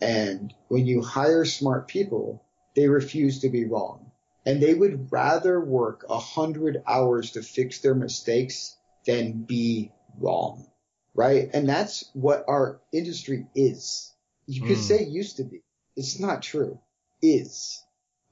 And 0.00 0.54
when 0.68 0.86
you 0.86 1.02
hire 1.02 1.44
smart 1.44 1.88
people, 1.88 2.44
they 2.76 2.88
refuse 2.88 3.40
to 3.40 3.48
be 3.48 3.64
wrong. 3.66 4.12
And 4.46 4.62
they 4.62 4.72
would 4.72 5.12
rather 5.12 5.60
work 5.60 6.06
a 6.08 6.18
hundred 6.18 6.82
hours 6.86 7.32
to 7.32 7.42
fix 7.42 7.80
their 7.80 7.94
mistakes 7.94 8.76
than 9.06 9.42
be 9.42 9.92
wrong. 10.18 10.66
Right? 11.14 11.50
And 11.52 11.68
that's 11.68 12.08
what 12.14 12.44
our 12.48 12.80
industry 12.92 13.46
is. 13.54 14.12
You 14.46 14.62
could 14.62 14.78
Mm. 14.78 14.82
say 14.82 15.04
used 15.04 15.36
to 15.36 15.44
be. 15.44 15.62
It's 15.96 16.18
not 16.18 16.42
true. 16.42 16.78
Is. 17.20 17.82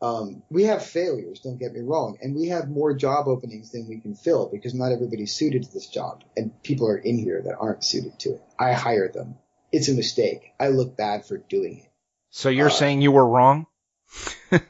Um, 0.01 0.42
we 0.49 0.64
have 0.64 0.84
failures, 0.86 1.40
don't 1.40 1.59
get 1.59 1.72
me 1.72 1.80
wrong, 1.80 2.18
and 2.22 2.36
we 2.36 2.49
have 2.49 2.68
more 2.68 2.94
job 2.94 3.26
openings 3.26 3.72
than 3.72 3.88
we 3.88 3.99
can 3.99 4.14
fill 4.14 4.49
because 4.49 4.72
not 4.72 4.92
everybody's 4.92 5.34
suited 5.34 5.64
to 5.64 5.72
this 5.72 5.88
job, 5.88 6.22
and 6.36 6.53
people 6.62 6.86
are 6.88 6.96
in 6.99 7.18
here 7.18 7.42
that 7.42 7.57
aren't 7.59 7.82
suited 7.84 8.18
to 8.20 8.34
it. 8.34 8.42
I 8.59 8.72
hire 8.72 9.09
them. 9.09 9.36
It's 9.72 9.88
a 9.88 9.94
mistake. 9.94 10.53
I 10.61 10.68
look 10.68 10.96
bad 10.96 11.26
for 11.26 11.38
doing 11.38 11.78
it. 11.78 11.90
So 12.30 12.49
you're 12.49 12.68
Uh, 12.68 12.70
saying 12.70 13.01
you 13.03 13.11
were 13.12 13.26
wrong? 13.26 13.66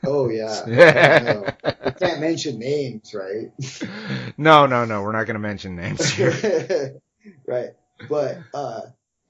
Oh 0.05 0.29
yeah. 0.29 1.55
I. 1.65 1.75
I 1.85 1.91
can't 1.93 2.21
mention 2.21 2.59
names, 2.59 3.15
right? 3.15 3.53
no, 4.39 4.67
no, 4.67 4.85
no. 4.85 5.03
We're 5.03 5.13
not 5.13 5.27
going 5.27 5.35
to 5.35 5.41
mention 5.41 5.77
names 5.77 6.09
here. 6.09 7.01
right. 7.47 7.71
But 8.09 8.39
uh, 8.53 8.81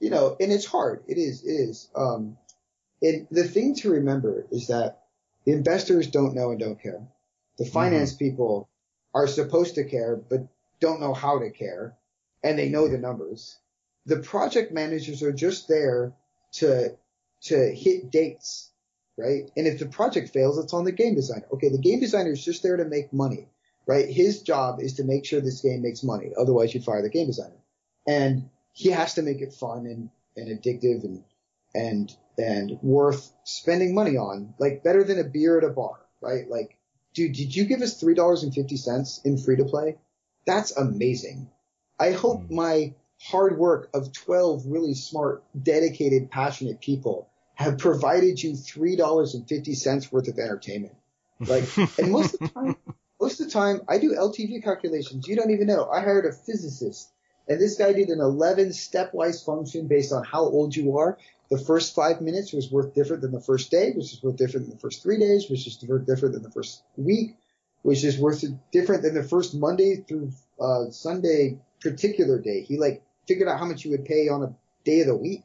you 0.01 0.09
know, 0.09 0.36
and 0.40 0.51
it's 0.51 0.64
hard. 0.64 1.03
It 1.07 1.18
is. 1.18 1.44
It 1.44 1.51
is. 1.53 1.90
Um, 1.94 2.38
and 3.03 3.26
the 3.30 3.44
thing 3.44 3.74
to 3.76 3.90
remember 3.90 4.46
is 4.51 4.68
that 4.68 5.03
the 5.49 5.55
investors 5.55 6.09
don't 6.09 6.34
know 6.34 6.51
and 6.51 6.61
don't 6.61 6.82
care. 6.82 7.01
The 7.57 7.64
mm-hmm. 7.64 7.72
finance 7.72 8.12
people 8.12 8.68
are 9.14 9.26
supposed 9.26 9.76
to 9.76 9.84
care, 9.88 10.14
but 10.14 10.46
don't 10.78 11.01
know 11.01 11.14
how 11.14 11.38
to 11.38 11.49
care, 11.49 11.96
and 12.44 12.59
they 12.59 12.68
know 12.68 12.86
the 12.86 12.99
numbers. 12.99 13.57
The 14.05 14.18
project 14.18 14.72
managers 14.72 15.22
are 15.22 15.32
just 15.32 15.66
there 15.66 16.12
to 16.57 16.94
to 17.44 17.74
hit 17.74 18.11
dates, 18.11 18.70
right? 19.16 19.51
And 19.57 19.66
if 19.66 19.78
the 19.78 19.86
project 19.86 20.34
fails, 20.34 20.59
it's 20.59 20.74
on 20.74 20.84
the 20.84 20.92
game 20.92 21.14
designer. 21.14 21.46
Okay, 21.55 21.70
the 21.70 21.78
game 21.78 22.01
designer 22.01 22.32
is 22.32 22.44
just 22.44 22.62
there 22.62 22.76
to 22.76 22.84
make 22.84 23.14
money, 23.14 23.49
right? 23.86 24.07
His 24.07 24.42
job 24.42 24.80
is 24.82 24.96
to 24.96 25.05
make 25.05 25.24
sure 25.24 25.40
this 25.40 25.62
game 25.62 25.80
makes 25.80 26.03
money. 26.03 26.32
Otherwise, 26.38 26.74
you'd 26.74 26.84
fire 26.84 27.01
the 27.01 27.09
game 27.09 27.28
designer. 27.28 27.62
And 28.07 28.51
he 28.74 28.90
has 28.90 29.14
to 29.14 29.22
make 29.22 29.40
it 29.40 29.55
fun 29.55 29.86
and, 29.86 30.11
and 30.36 30.49
addictive 30.49 31.05
and, 31.05 31.24
and, 31.79 32.14
and 32.37 32.79
worth 32.83 33.33
spending 33.45 33.95
money 33.95 34.16
on, 34.16 34.55
like 34.59 34.83
better 34.83 35.05
than 35.05 35.18
a 35.18 35.24
beer 35.24 35.59
at 35.59 35.64
a 35.64 35.70
bar, 35.70 36.01
right? 36.20 36.49
Like, 36.49 36.76
dude, 37.14 37.35
did 37.35 37.55
you 37.55 37.64
give 37.64 37.83
us 37.83 38.03
$3.50 38.03 39.24
in 39.24 39.39
free 39.39 39.57
to 39.57 39.64
play? 39.64 39.97
That's 40.47 40.76
amazing. 40.76 41.51
I 41.99 42.12
hope 42.12 42.49
Hmm. 42.49 42.55
my 42.55 42.95
hard 43.20 43.59
work 43.59 43.91
of 43.95 44.12
12 44.12 44.66
really 44.66 44.95
smart, 44.95 45.43
dedicated, 45.61 46.31
passionate 46.31 46.81
people 46.81 47.29
have 47.55 47.79
provided 47.79 48.41
you 48.41 48.53
$3.50 48.53 50.12
worth 50.12 50.29
of 50.29 50.39
entertainment. 50.39 50.95
Like, 51.41 51.64
and 51.99 52.12
most 52.12 52.35
of 52.35 52.41
the 52.41 52.49
time, 52.49 52.76
most 53.20 53.41
of 53.41 53.47
the 53.47 53.53
time, 53.53 53.81
I 53.89 53.99
do 53.99 54.14
LTV 54.14 54.62
calculations. 54.62 55.26
You 55.26 55.35
don't 55.35 55.51
even 55.51 55.66
know. 55.66 55.89
I 55.89 56.01
hired 56.01 56.26
a 56.26 56.33
physicist, 56.33 57.11
and 57.49 57.61
this 57.61 57.76
guy 57.76 57.93
did 57.93 58.11
an 58.11 58.20
11 58.20 58.68
stepwise 58.68 59.45
function 59.45 59.89
based 59.89 60.12
on 60.12 60.22
how 60.22 60.43
old 60.43 60.76
you 60.76 60.99
are. 60.99 61.18
The 61.51 61.59
first 61.59 61.94
five 61.94 62.20
minutes 62.20 62.53
was 62.53 62.70
worth 62.70 62.94
different 62.94 63.22
than 63.22 63.32
the 63.32 63.40
first 63.40 63.70
day, 63.70 63.92
which 63.92 64.12
is 64.12 64.22
worth 64.22 64.36
different 64.36 64.66
than 64.66 64.74
the 64.76 64.80
first 64.80 65.03
three 65.03 65.18
days, 65.18 65.49
which 65.49 65.66
is 65.66 65.82
worth 65.88 66.05
different 66.07 66.34
than 66.34 66.42
the 66.42 66.51
first 66.51 66.82
week, 66.96 67.36
which 67.82 68.05
is 68.05 68.18
worth 68.18 68.44
different 68.70 69.03
than 69.03 69.14
the 69.14 69.22
first 69.22 69.55
Monday 69.55 70.05
through 70.07 70.30
uh, 70.61 70.90
Sunday 70.90 71.59
particular 71.80 72.38
day. 72.38 72.62
He 72.62 72.76
like 72.78 73.03
figured 73.26 73.49
out 73.49 73.59
how 73.59 73.64
much 73.66 73.84
you 73.84 73.92
would 73.92 74.05
pay 74.05 74.28
on 74.28 74.42
a 74.42 74.55
day 74.84 75.01
of 75.01 75.07
the 75.07 75.16
week, 75.16 75.44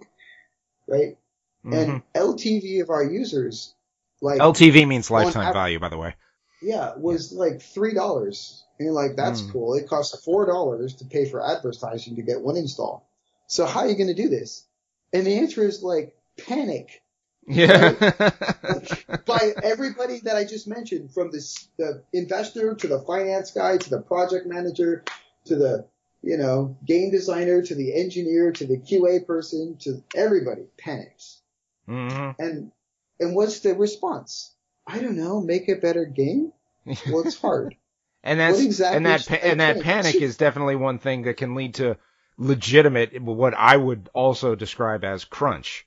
right? 0.87 1.17
Mhm. 1.65 1.73
And 1.73 2.01
LTV 2.13 2.81
of 2.81 2.89
our 2.89 3.03
users, 3.03 3.73
like 4.21 4.39
LTV 4.41 4.85
means 4.87 5.09
lifetime 5.09 5.47
av- 5.47 5.53
value, 5.53 5.79
by 5.79 5.89
the 5.89 5.97
way. 5.97 6.15
yeah, 6.61 6.95
was 6.97 7.31
like 7.31 7.61
three 7.61 7.93
dollars. 7.93 8.65
And 8.79 8.87
you're 8.87 8.93
like, 8.93 9.15
that's 9.15 9.41
Mm. 9.41 9.51
cool. 9.53 9.73
It 9.75 9.87
costs 9.87 10.21
four 10.25 10.45
dollars 10.45 10.95
to 10.95 11.05
pay 11.05 11.29
for 11.29 11.41
advertising 11.45 12.15
to 12.17 12.21
get 12.23 12.41
one 12.41 12.57
install. 12.57 13.07
So 13.47 13.65
how 13.65 13.81
are 13.81 13.87
you 13.87 13.95
going 13.95 14.07
to 14.07 14.13
do 14.21 14.27
this? 14.29 14.65
And 15.13 15.25
the 15.25 15.37
answer 15.37 15.63
is 15.63 15.83
like 15.83 16.15
panic 16.37 17.01
Yeah. 17.47 17.91
by 19.25 19.51
everybody 19.63 20.19
that 20.21 20.35
I 20.35 20.45
just 20.45 20.67
mentioned, 20.67 21.13
from 21.13 21.31
the 21.31 21.41
the 21.77 22.03
investor 22.13 22.73
to 22.75 22.87
the 22.87 22.99
finance 22.99 23.51
guy 23.51 23.77
to 23.77 23.89
the 23.89 24.01
project 24.01 24.47
manager 24.47 25.03
to 25.45 25.55
the 25.55 25.85
you 26.21 26.37
know 26.37 26.77
game 26.85 27.11
designer 27.11 27.61
to 27.61 27.75
the 27.75 27.93
engineer 27.93 28.51
to 28.53 28.65
the 28.65 28.77
QA 28.77 29.25
person 29.25 29.77
to 29.81 30.03
everybody 30.15 30.63
panics. 30.77 31.41
hmm 31.85 32.31
And 32.39 32.71
and 33.19 33.35
what's 33.35 33.59
the 33.59 33.75
response? 33.75 34.53
I 34.87 34.99
don't 34.99 35.17
know. 35.17 35.41
Make 35.41 35.69
a 35.69 35.75
better 35.75 36.05
game. 36.05 36.51
Well, 37.09 37.25
it's 37.25 37.39
hard. 37.39 37.75
And 38.23 38.39
that's 38.39 38.59
exactly 38.59 38.97
and 38.97 39.05
that 39.05 39.25
pa- 39.27 39.47
and 39.47 39.59
that 39.59 39.81
panic 39.81 40.15
is 40.15 40.37
definitely 40.37 40.75
one 40.75 40.99
thing 40.99 41.23
that 41.23 41.37
can 41.37 41.55
lead 41.55 41.75
to 41.75 41.97
legitimate 42.37 43.19
what 43.21 43.53
I 43.53 43.75
would 43.75 44.09
also 44.13 44.55
describe 44.55 45.03
as 45.03 45.25
crunch. 45.25 45.85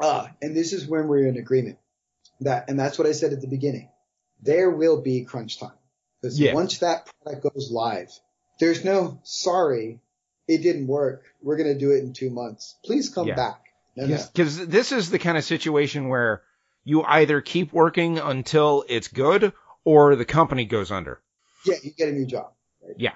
Ah, 0.00 0.30
and 0.42 0.56
this 0.56 0.72
is 0.72 0.86
when 0.86 1.08
we're 1.08 1.26
in 1.26 1.36
agreement. 1.36 1.78
That 2.40 2.68
and 2.68 2.78
that's 2.78 2.98
what 2.98 3.06
I 3.06 3.12
said 3.12 3.32
at 3.32 3.40
the 3.40 3.46
beginning. 3.46 3.88
There 4.42 4.70
will 4.70 5.00
be 5.00 5.24
crunch 5.24 5.58
time 5.60 5.72
because 6.20 6.38
Yeah. 6.38 6.54
once 6.54 6.78
that 6.78 7.08
product 7.22 7.42
goes 7.42 7.70
live, 7.70 8.10
there's 8.60 8.84
no 8.84 9.20
sorry, 9.22 10.00
it 10.48 10.58
didn't 10.58 10.86
work. 10.88 11.24
We're 11.42 11.56
gonna 11.56 11.78
do 11.78 11.92
it 11.92 12.02
in 12.02 12.12
two 12.12 12.30
months. 12.30 12.76
Please 12.84 13.08
come 13.08 13.28
Yeah. 13.28 13.36
back. 13.36 13.60
No, 13.96 14.06
no. 14.06 14.18
Because 14.32 14.66
this 14.66 14.90
is 14.90 15.10
the 15.10 15.20
kind 15.20 15.38
of 15.38 15.44
situation 15.44 16.08
where 16.08 16.42
you 16.82 17.02
either 17.02 17.40
keep 17.40 17.72
working 17.72 18.18
until 18.18 18.84
it's 18.88 19.08
good 19.08 19.52
or 19.84 20.16
the 20.16 20.24
company 20.24 20.64
goes 20.64 20.90
under. 20.90 21.20
Yeah, 21.64 21.76
you 21.82 21.92
get 21.92 22.08
a 22.08 22.12
new 22.12 22.26
job. 22.26 22.52
Right? 22.82 22.96
Yeah. 22.98 23.14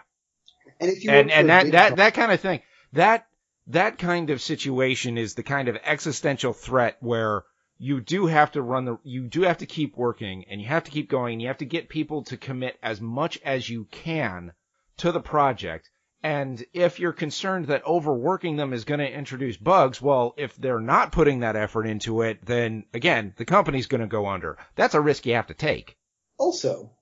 And 0.81 0.91
if 0.91 1.05
you 1.05 1.11
and 1.11 1.31
and 1.31 1.49
that 1.49 1.73
that 1.73 1.97
that 1.97 2.15
kind 2.15 2.33
of 2.33 2.41
thing. 2.41 2.63
That 2.93 3.27
that 3.67 3.99
kind 3.99 4.31
of 4.31 4.41
situation 4.41 5.19
is 5.19 5.35
the 5.35 5.43
kind 5.43 5.69
of 5.69 5.77
existential 5.85 6.53
threat 6.53 6.97
where 7.01 7.45
you 7.79 8.01
do 8.01 8.27
have 8.27 8.53
to 8.53 8.63
run 8.63 8.85
the 8.85 8.99
you 9.03 9.29
do 9.29 9.43
have 9.43 9.59
to 9.59 9.67
keep 9.67 9.97
working 9.97 10.45
and 10.49 10.61
you 10.61 10.69
have 10.69 10.85
to 10.85 10.91
keep 10.91 11.11
going. 11.11 11.35
And 11.35 11.43
you 11.43 11.49
have 11.49 11.59
to 11.59 11.65
get 11.65 11.89
people 11.89 12.25
to 12.25 12.37
commit 12.37 12.79
as 12.83 13.01
much 13.01 13.39
as 13.45 13.69
you 13.69 13.87
can 13.91 14.53
to 14.99 15.13
the 15.13 15.21
project. 15.21 15.91
And 16.23 16.65
if 16.73 16.99
you're 16.99 17.13
concerned 17.13 17.67
that 17.67 17.87
overworking 17.87 18.57
them 18.57 18.73
is 18.73 18.85
going 18.85 18.99
to 18.99 19.13
introduce 19.13 19.57
bugs 19.57 20.03
well 20.03 20.35
if 20.37 20.57
they're 20.57 20.81
not 20.81 21.13
putting 21.13 21.41
that 21.41 21.55
effort 21.55 21.87
into 21.87 22.23
it 22.23 22.45
then 22.45 22.85
again 22.93 23.35
the 23.37 23.45
company's 23.45 23.87
going 23.87 24.01
to 24.01 24.07
go 24.07 24.27
under. 24.27 24.59
That's 24.75 24.95
a 24.95 25.01
risk 25.01 25.27
you 25.27 25.35
have 25.35 25.47
to 25.49 25.55
take. 25.55 25.97
Also, 26.39 26.93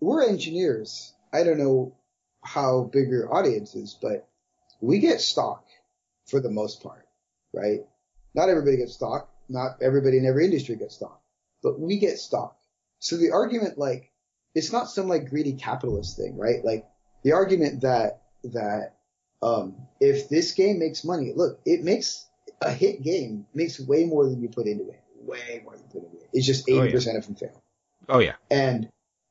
we're 0.00 0.28
engineers. 0.28 1.14
I 1.32 1.42
don't 1.44 1.58
know 1.58 1.96
how 2.44 2.90
big 2.92 3.08
your 3.08 3.34
audience 3.34 3.74
is, 3.74 3.96
but 4.00 4.28
we 4.80 4.98
get 4.98 5.20
stock 5.20 5.64
for 6.26 6.40
the 6.40 6.50
most 6.50 6.82
part, 6.82 7.06
right? 7.52 7.80
Not 8.34 8.48
everybody 8.48 8.76
gets 8.76 8.94
stock. 8.94 9.30
Not 9.48 9.76
everybody 9.82 10.18
in 10.18 10.26
every 10.26 10.44
industry 10.44 10.76
gets 10.76 10.94
stock, 10.96 11.20
but 11.62 11.78
we 11.78 11.98
get 11.98 12.18
stock. 12.18 12.56
So 12.98 13.16
the 13.16 13.32
argument, 13.32 13.76
like, 13.78 14.10
it's 14.54 14.72
not 14.72 14.88
some 14.88 15.08
like 15.08 15.28
greedy 15.28 15.54
capitalist 15.54 16.16
thing, 16.16 16.36
right? 16.38 16.64
Like 16.64 16.86
the 17.22 17.32
argument 17.32 17.82
that, 17.82 18.22
that, 18.44 18.94
um, 19.42 19.76
if 20.00 20.28
this 20.30 20.52
game 20.52 20.78
makes 20.78 21.04
money, 21.04 21.32
look, 21.34 21.60
it 21.66 21.82
makes 21.84 22.26
a 22.62 22.70
hit 22.72 23.02
game 23.02 23.46
makes 23.52 23.78
way 23.78 24.04
more 24.04 24.24
than 24.26 24.40
you 24.40 24.48
put 24.48 24.66
into 24.66 24.88
it. 24.88 25.02
Way 25.20 25.60
more 25.64 25.74
than 25.74 25.82
you 25.84 26.00
put 26.00 26.04
into 26.10 26.16
it. 26.24 26.30
It's 26.32 26.46
just 26.46 26.68
Oh, 26.70 26.82
yeah. 26.82 26.92
80% 26.92 27.18
of 27.18 27.26
them 27.26 27.34
fail. 27.34 27.62
oh 28.08 28.18
yeah 28.20 28.34
And 28.50 28.88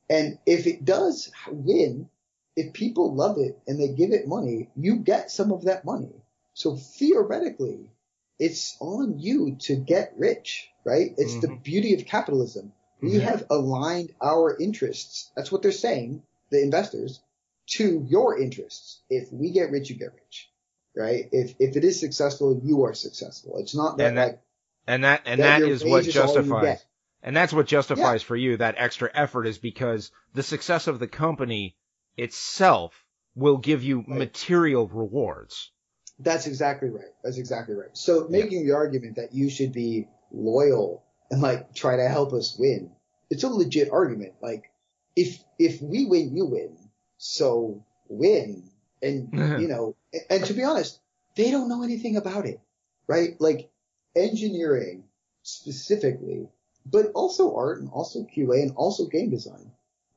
and 0.08 0.38
if 0.46 0.66
it 0.68 0.84
does 0.84 1.32
win, 1.48 2.08
if 2.56 2.72
people 2.72 3.14
love 3.14 3.38
it 3.38 3.58
and 3.66 3.80
they 3.80 3.88
give 3.88 4.12
it 4.12 4.28
money, 4.28 4.70
you 4.76 4.96
get 4.96 5.30
some 5.30 5.52
of 5.52 5.64
that 5.64 5.84
money. 5.84 6.12
So 6.54 6.76
theoretically, 6.76 7.90
it's 8.38 8.76
on 8.80 9.18
you 9.18 9.56
to 9.60 9.76
get 9.76 10.14
rich, 10.16 10.68
right? 10.84 11.14
It's 11.16 11.40
the 11.40 11.48
Mhm. 11.48 11.62
beauty 11.62 11.94
of 11.94 12.04
capitalism. 12.06 12.72
We 13.00 13.14
Mhm. 13.14 13.20
have 13.22 13.46
aligned 13.50 14.14
our 14.20 14.56
interests. 14.56 15.30
That's 15.36 15.50
what 15.52 15.62
they're 15.62 15.72
saying, 15.72 16.22
the 16.50 16.62
investors, 16.62 17.20
to 17.66 18.04
your 18.08 18.38
interests. 18.40 19.00
If 19.10 19.32
we 19.32 19.50
get 19.50 19.70
rich, 19.70 19.90
you 19.90 19.96
get 19.96 20.14
rich, 20.14 20.50
right? 20.94 21.28
If 21.32 21.54
if 21.58 21.76
it 21.76 21.84
is 21.84 21.98
successful, 22.00 22.60
you 22.62 22.84
are 22.84 22.94
successful. 22.94 23.58
It's 23.58 23.74
not 23.74 23.98
that 23.98 24.08
And 24.08 24.18
that- 24.18 24.26
like 24.26 24.40
and 24.86 25.04
that 25.04 25.22
and 25.26 25.40
that 25.40 25.60
that 25.60 25.66
what 25.86 26.02
is 26.02 26.06
you 26.06 26.12
justifies. 26.12 26.84
And 27.22 27.34
that's 27.34 27.54
what 27.54 27.66
justifies 27.66 28.22
for 28.22 28.36
you 28.36 28.58
that 28.58 28.74
extra 28.76 29.10
effort 29.14 29.46
is 29.46 29.56
because 29.56 30.10
the 30.34 30.42
success 30.42 30.86
of 30.88 30.98
the 30.98 31.08
company 31.08 31.74
itself 32.16 33.04
will 33.34 33.56
give 33.56 33.82
you 33.82 34.04
material 34.06 34.86
rewards. 34.88 35.70
That's 36.18 36.46
exactly 36.46 36.88
right. 36.88 37.12
That's 37.22 37.38
exactly 37.38 37.74
right. 37.74 37.90
So 37.92 38.26
making 38.28 38.66
the 38.66 38.74
argument 38.74 39.16
that 39.16 39.34
you 39.34 39.50
should 39.50 39.72
be 39.72 40.08
loyal 40.30 41.04
and 41.30 41.42
like 41.42 41.74
try 41.74 41.96
to 41.96 42.08
help 42.08 42.32
us 42.32 42.56
win, 42.58 42.92
it's 43.30 43.42
a 43.42 43.48
legit 43.48 43.90
argument. 43.90 44.34
Like 44.40 44.70
if 45.16 45.42
if 45.58 45.82
we 45.82 46.06
win, 46.06 46.36
you 46.36 46.46
win. 46.46 46.76
So 47.18 47.84
win. 48.08 48.70
And 49.02 49.32
mm-hmm. 49.32 49.60
you 49.60 49.68
know, 49.68 49.96
and, 50.12 50.22
and 50.30 50.44
to 50.46 50.54
be 50.54 50.62
honest, 50.62 51.00
they 51.34 51.50
don't 51.50 51.68
know 51.68 51.82
anything 51.82 52.16
about 52.16 52.46
it, 52.46 52.60
right? 53.08 53.30
Like 53.40 53.70
engineering 54.14 55.04
specifically, 55.42 56.48
but 56.86 57.06
also 57.14 57.56
art 57.56 57.80
and 57.80 57.90
also 57.90 58.20
QA 58.20 58.62
and 58.62 58.72
also 58.76 59.06
game 59.06 59.30
design. 59.30 59.72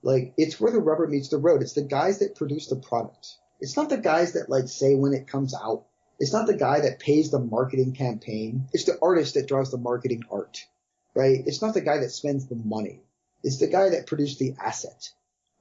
Like 0.07 0.35
it's 0.37 0.57
where 0.57 0.71
the 0.71 0.79
rubber 0.79 1.05
meets 1.05 1.27
the 1.27 1.37
road. 1.37 1.61
It's 1.61 1.73
the 1.73 1.81
guys 1.81 2.19
that 2.19 2.37
produce 2.37 2.67
the 2.67 2.77
product. 2.77 3.27
It's 3.59 3.75
not 3.75 3.89
the 3.89 3.97
guys 3.97 4.33
that 4.33 4.49
like 4.49 4.69
say 4.69 4.95
when 4.95 5.11
it 5.13 5.27
comes 5.27 5.53
out. 5.53 5.83
It's 6.17 6.31
not 6.31 6.47
the 6.47 6.55
guy 6.55 6.79
that 6.79 6.99
pays 6.99 7.29
the 7.29 7.39
marketing 7.39 7.93
campaign. 7.93 8.69
It's 8.71 8.85
the 8.85 8.97
artist 9.01 9.33
that 9.33 9.49
draws 9.49 9.69
the 9.69 9.77
marketing 9.77 10.23
art, 10.31 10.59
right? 11.13 11.43
It's 11.45 11.61
not 11.61 11.73
the 11.73 11.81
guy 11.81 11.97
that 11.97 12.11
spends 12.11 12.47
the 12.47 12.55
money. 12.55 13.01
It's 13.43 13.57
the 13.57 13.67
guy 13.67 13.89
that 13.89 14.07
produced 14.07 14.39
the 14.39 14.55
asset. 14.63 15.09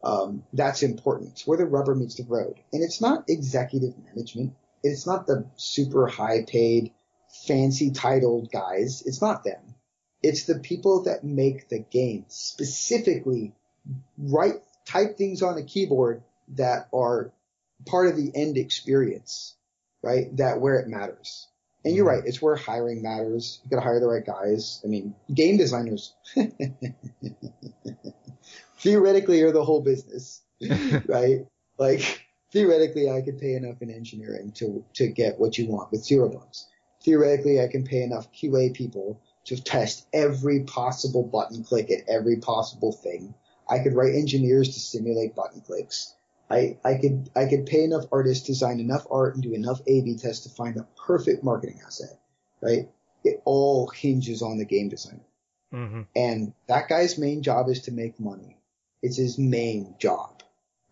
Um, 0.05 0.45
that's 0.53 0.85
important. 0.85 1.33
It's 1.33 1.45
where 1.45 1.59
the 1.59 1.67
rubber 1.67 1.97
meets 1.97 2.15
the 2.15 2.23
road. 2.29 2.55
And 2.73 2.85
it's 2.85 3.01
not 3.01 3.25
executive 3.29 3.95
management. 3.99 4.55
It's 4.85 5.09
not 5.09 5.27
the 5.27 5.51
super 5.57 6.07
high 6.07 6.45
paid, 6.47 6.93
fancy 7.49 7.91
titled 7.91 8.53
guys. 8.53 9.03
It's 9.07 9.21
not 9.21 9.43
them. 9.43 9.75
It's 10.23 10.45
the 10.45 10.61
people 10.61 11.03
that 11.03 11.25
make 11.25 11.69
the 11.69 11.81
game 11.81 12.27
specifically 12.29 13.53
write, 14.19 14.57
type 14.85 15.17
things 15.17 15.43
on 15.43 15.59
a 15.59 15.63
keyboard 15.63 16.23
that 16.55 16.89
are 16.93 17.33
part 17.87 18.09
of 18.09 18.17
the 18.17 18.31
end 18.35 18.57
experience, 18.57 19.55
right? 20.03 20.35
That 20.37 20.61
where 20.61 20.77
it 20.77 20.89
matters. 20.89 21.49
And 21.85 21.95
you're 21.95 22.07
mm-hmm. 22.07 22.21
right. 22.21 22.27
It's 22.27 22.43
where 22.43 22.57
hiring 22.57 23.03
matters. 23.03 23.61
You 23.65 23.71
gotta 23.71 23.83
hire 23.83 24.01
the 24.01 24.09
right 24.09 24.27
guys. 24.27 24.81
I 24.85 24.89
mean, 24.89 25.15
game 25.33 25.57
designers 25.57 26.15
theoretically 28.79 29.43
are 29.43 29.53
the 29.53 29.65
whole 29.65 29.83
business, 29.83 30.43
right? 31.07 31.47
Like 31.79 32.27
theoretically, 32.53 33.11
I 33.11 33.23
could 33.23 33.39
pay 33.39 33.55
enough 33.55 33.83
in 33.83 33.91
engineering 33.91 34.53
to 34.57 34.85
to 34.95 35.09
get 35.09 35.39
what 35.39 35.59
you 35.59 35.69
want 35.69 35.93
with 35.93 36.05
zero 36.05 36.29
bugs. 36.29 36.67
Theoretically, 37.05 37.61
I 37.61 37.69
can 37.69 37.85
pay 37.85 38.03
enough 38.03 38.33
QA 38.33 38.75
people 38.75 39.21
to 39.45 39.63
test 39.63 40.07
every 40.13 40.65
possible 40.65 41.23
button 41.23 41.63
click 41.63 41.91
at 41.91 42.09
every 42.09 42.39
possible 42.39 42.93
thing. 42.93 43.35
I 43.69 43.81
could 43.81 43.95
write 43.95 44.15
engineers 44.15 44.75
to 44.75 44.81
simulate 44.81 45.35
button 45.35 45.61
clicks. 45.61 46.15
I, 46.49 46.79
I 46.85 46.95
could 46.95 47.31
I 47.35 47.47
could 47.47 47.67
pay 47.67 47.83
enough 47.83 48.05
artists 48.13 48.47
to 48.47 48.53
design 48.53 48.79
enough 48.79 49.07
art 49.11 49.35
and 49.35 49.43
do 49.43 49.53
enough 49.53 49.81
A/B 49.87 50.17
tests 50.17 50.45
to 50.47 50.55
find 50.55 50.77
the 50.77 50.87
perfect 51.07 51.43
marketing 51.43 51.81
asset, 51.85 52.19
right? 52.61 52.89
It 53.25 53.43
all 53.45 53.89
hinges 53.89 54.43
on 54.43 54.59
the 54.59 54.65
game 54.65 54.89
designer, 54.89 55.27
Mm-hmm. 55.73 56.03
and 56.15 56.53
that 56.69 56.89
guy's 56.89 57.19
main 57.19 57.43
job 57.43 57.69
is 57.69 57.83
to 57.83 57.93
make 57.93 58.21
money. 58.21 58.57
It's 59.03 59.17
his 59.17 59.37
main 59.39 59.97
job, 59.99 60.43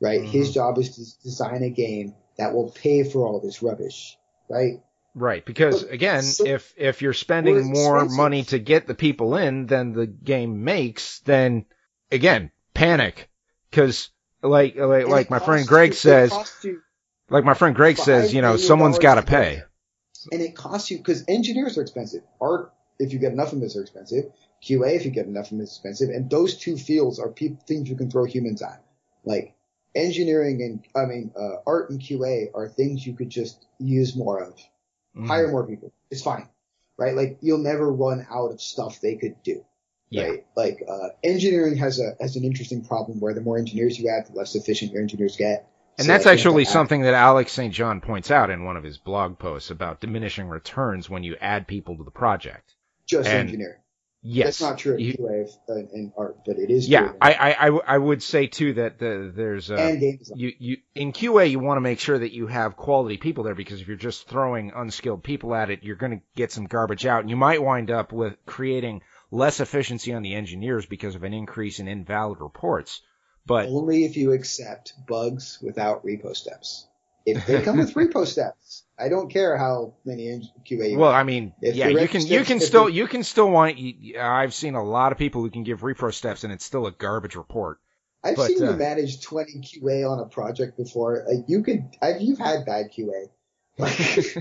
right? 0.01 0.23
Mhm. 0.23 0.27
His 0.29 0.53
job 0.53 0.79
is 0.79 0.97
to 0.97 1.23
design 1.23 1.63
a 1.63 1.71
game 1.71 2.15
that 2.37 2.53
will 2.53 2.71
pay 2.71 3.05
for 3.05 3.25
all 3.25 3.39
this 3.39 3.63
rubbish, 3.63 4.19
right? 4.51 4.83
Right, 5.15 5.47
because 5.47 5.85
again, 5.85 6.23
so- 6.25 6.45
if 6.45 6.75
if 6.77 7.01
you're 7.03 7.13
spending 7.13 7.71
more 7.71 8.05
money 8.07 8.43
to 8.45 8.59
get 8.59 8.89
the 8.89 8.97
people 8.97 9.37
in 9.37 9.67
than 9.67 9.93
the 9.93 10.09
game 10.09 10.65
makes, 10.65 11.21
then 11.21 11.67
again, 12.11 12.51
panic. 12.75 13.29
Because 13.71 14.11
like 14.43 14.77
like, 14.77 15.09
like 15.09 15.31
my 15.31 15.39
friend 15.39 15.67
Greg 15.67 15.91
you- 15.91 15.95
says, 15.97 16.33
you 16.63 16.81
like 17.31 17.45
my 17.45 17.55
friend 17.55 17.75
Greg 17.75 17.97
says, 17.97 18.35
you 18.35 18.43
know, 18.43 18.57
someone's 18.57 18.99
got 18.99 19.15
to 19.15 19.23
pay. 19.23 19.63
and 20.33 20.41
it 20.43 20.55
costs 20.55 20.91
you 20.91 20.99
because 20.99 21.25
engineers 21.29 21.79
are 21.79 21.83
expensive. 21.83 22.23
Art, 22.41 22.73
if 22.99 23.13
you 23.13 23.19
get 23.19 23.33
enough 23.33 23.53
of 23.53 23.59
them, 23.59 23.63
is 23.67 23.77
expensive. 23.77 24.27
QA, 24.63 24.97
if 24.97 25.05
you 25.05 25.11
get 25.11 25.27
enough 25.27 25.47
of 25.47 25.51
them, 25.51 25.61
is 25.61 25.71
expensive. 25.71 26.09
And 26.11 26.31
those 26.31 26.57
two 26.57 26.77
fields 26.77 27.19
are 27.19 27.29
pe- 27.29 27.57
things 27.67 27.89
you 27.89 27.97
can 27.97 28.11
throw 28.11 28.25
humans 28.25 28.63
at. 28.63 28.83
Like 29.25 29.55
engineering 29.95 30.63
and 30.63 30.85
I 30.95 31.07
mean 31.07 31.33
uh, 31.39 31.57
art 31.67 31.91
and 31.91 32.01
QA 32.01 32.49
are 32.55 32.69
things 32.69 33.07
you 33.07 33.15
could 33.15 33.31
just 33.31 33.65
use 33.79 34.17
more 34.17 34.43
of. 34.43 34.55
Mhm. 35.17 35.27
Hire 35.29 35.49
more 35.51 35.67
people. 35.67 35.93
It's 36.11 36.23
fine, 36.23 36.49
right? 36.99 37.15
Like 37.15 37.39
you'll 37.41 37.59
never 37.59 37.91
run 37.93 38.27
out 38.31 38.51
of 38.53 38.61
stuff 38.61 39.01
they 39.01 39.15
could 39.17 39.43
do. 39.43 39.65
Yeah. 40.15 40.27
Right? 40.29 40.47
Like 40.57 40.83
uh, 40.89 41.09
engineering 41.23 41.77
has 41.79 41.99
a 42.01 42.13
has 42.21 42.37
an 42.37 42.45
interesting 42.45 42.85
problem 42.85 43.21
where 43.21 43.35
the 43.35 43.41
more 43.41 43.59
engineers 43.59 43.99
you 43.99 44.09
add, 44.09 44.27
the 44.33 44.37
less 44.39 44.55
efficient 44.55 44.93
your 44.93 45.03
engineers 45.03 45.37
get. 45.37 45.69
And 45.99 46.07
So 46.07 46.13
that's 46.13 46.27
actually 46.27 46.65
that- 46.65 46.71
something 46.71 47.03
that 47.03 47.15
Alex 47.15 47.53
St. 47.53 47.73
John 47.73 48.01
points 48.01 48.31
out 48.31 48.51
in 48.51 48.65
one 48.65 48.77
of 48.77 48.83
his 48.85 48.99
blog 48.99 49.39
posts 49.39 49.71
about 49.71 50.01
diminishing 50.01 50.49
returns 50.49 51.09
when 51.09 51.23
you 51.23 51.37
add 51.41 51.67
people 51.69 51.97
to 51.99 52.05
the 52.05 52.11
project. 52.11 52.75
just 53.07 53.29
and- 53.29 53.49
engineering. 53.49 53.79
Yes. 54.27 54.47
That's 54.59 54.61
not 54.63 54.79
true 54.79 54.97
in 54.97 55.13
QA 55.13 55.51
and, 55.69 55.89
and 55.91 56.13
art, 56.17 56.39
but 56.47 56.57
it 56.59 56.71
is. 56.71 56.89
yeah, 56.89 57.01
true 57.01 57.09
in- 57.11 57.17
I, 57.21 57.33
I, 57.35 57.49
I, 57.61 57.65
w- 57.67 57.83
I 57.87 57.99
would 57.99 58.23
say 58.23 58.47
too 58.47 58.73
that 58.73 58.99
the, 58.99 59.31
there's 59.37 59.71
uh, 59.71 59.75
and 59.75 60.01
game 60.01 60.17
design. 60.17 60.39
you, 60.39 60.53
you 60.59 60.77
in 60.95 61.13
QA 61.13 61.51
you 61.51 61.59
want 61.59 61.77
to 61.77 61.83
make 61.83 62.01
sure 62.01 62.19
that 62.19 62.33
you 62.33 62.47
have 62.47 62.75
quality 62.75 63.19
people 63.19 63.45
there 63.45 63.55
because 63.55 63.83
if 63.83 63.87
you're 63.87 63.99
just 63.99 64.27
throwing 64.27 64.73
unskilled 64.75 65.23
people 65.25 65.55
at 65.55 65.69
it, 65.69 65.81
you're 65.83 65.97
going 65.97 66.13
to 66.13 66.23
get 66.37 66.51
some 66.53 66.65
garbage 66.65 67.05
out, 67.05 67.21
and 67.21 67.29
you 67.29 67.37
might 67.37 67.63
wind 67.63 67.91
up 67.91 68.15
with 68.15 68.35
creating 68.47 69.03
less 69.31 69.61
efficiency 69.61 70.13
on 70.13 70.23
the 70.23 70.35
engineers 70.35 70.87
because 70.87 71.15
of 71.15 71.25
an 71.25 71.35
increase 71.35 71.79
in 71.79 71.89
invalid 71.89 72.41
reports. 72.41 73.01
But 73.47 73.69
Only 73.69 74.05
if 74.05 74.17
you 74.17 74.33
accept 74.33 74.95
bugs 75.07 75.59
without 75.61 76.05
repro 76.05 76.35
steps. 76.35 76.87
If 77.27 77.47
they 77.47 77.63
come 77.63 77.79
with 77.79 77.95
repro 77.95 78.27
steps, 78.35 78.85
I 78.99 79.09
don't 79.09 79.31
care 79.31 79.57
how 79.57 79.95
many 80.05 80.51
QA. 80.69 80.91
You 80.93 80.99
well, 80.99 81.11
I 81.11 81.23
mean, 81.23 81.55
If 81.61 81.75
yeah, 81.75 81.89
you 81.89 82.09
can 82.09 82.27
you 82.27 82.45
can 82.45 82.61
still 82.61 82.89
you 82.89 83.07
can 83.07 83.23
still 83.23 83.51
want. 83.51 83.79
you- 83.79 84.19
I've 84.19 84.55
seen 84.55 84.75
a 84.75 84.85
lot 84.85 85.13
of 85.13 85.19
people 85.19 85.43
who 85.43 85.51
can 85.51 85.63
give 85.65 85.81
repro 85.81 86.13
steps 86.13 86.45
and 86.45 86.53
it's 86.53 86.65
still 86.65 86.87
a 86.87 86.93
garbage 86.93 87.37
report. 87.37 87.81
I've 88.23 88.37
but, 88.37 88.49
seen 88.49 88.63
uh, 88.63 88.71
you 88.71 88.77
manage 88.79 89.21
20 89.21 89.61
QA 89.61 90.11
on 90.11 90.19
a 90.19 90.25
project 90.25 90.79
before. 90.79 91.25
Like 91.29 91.45
you 91.47 91.63
could, 91.63 91.85
I've, 92.01 92.21
you've 92.23 92.39
had 92.39 92.65
bad 92.65 92.87
QA. 92.93 93.27
Like, 93.77 94.37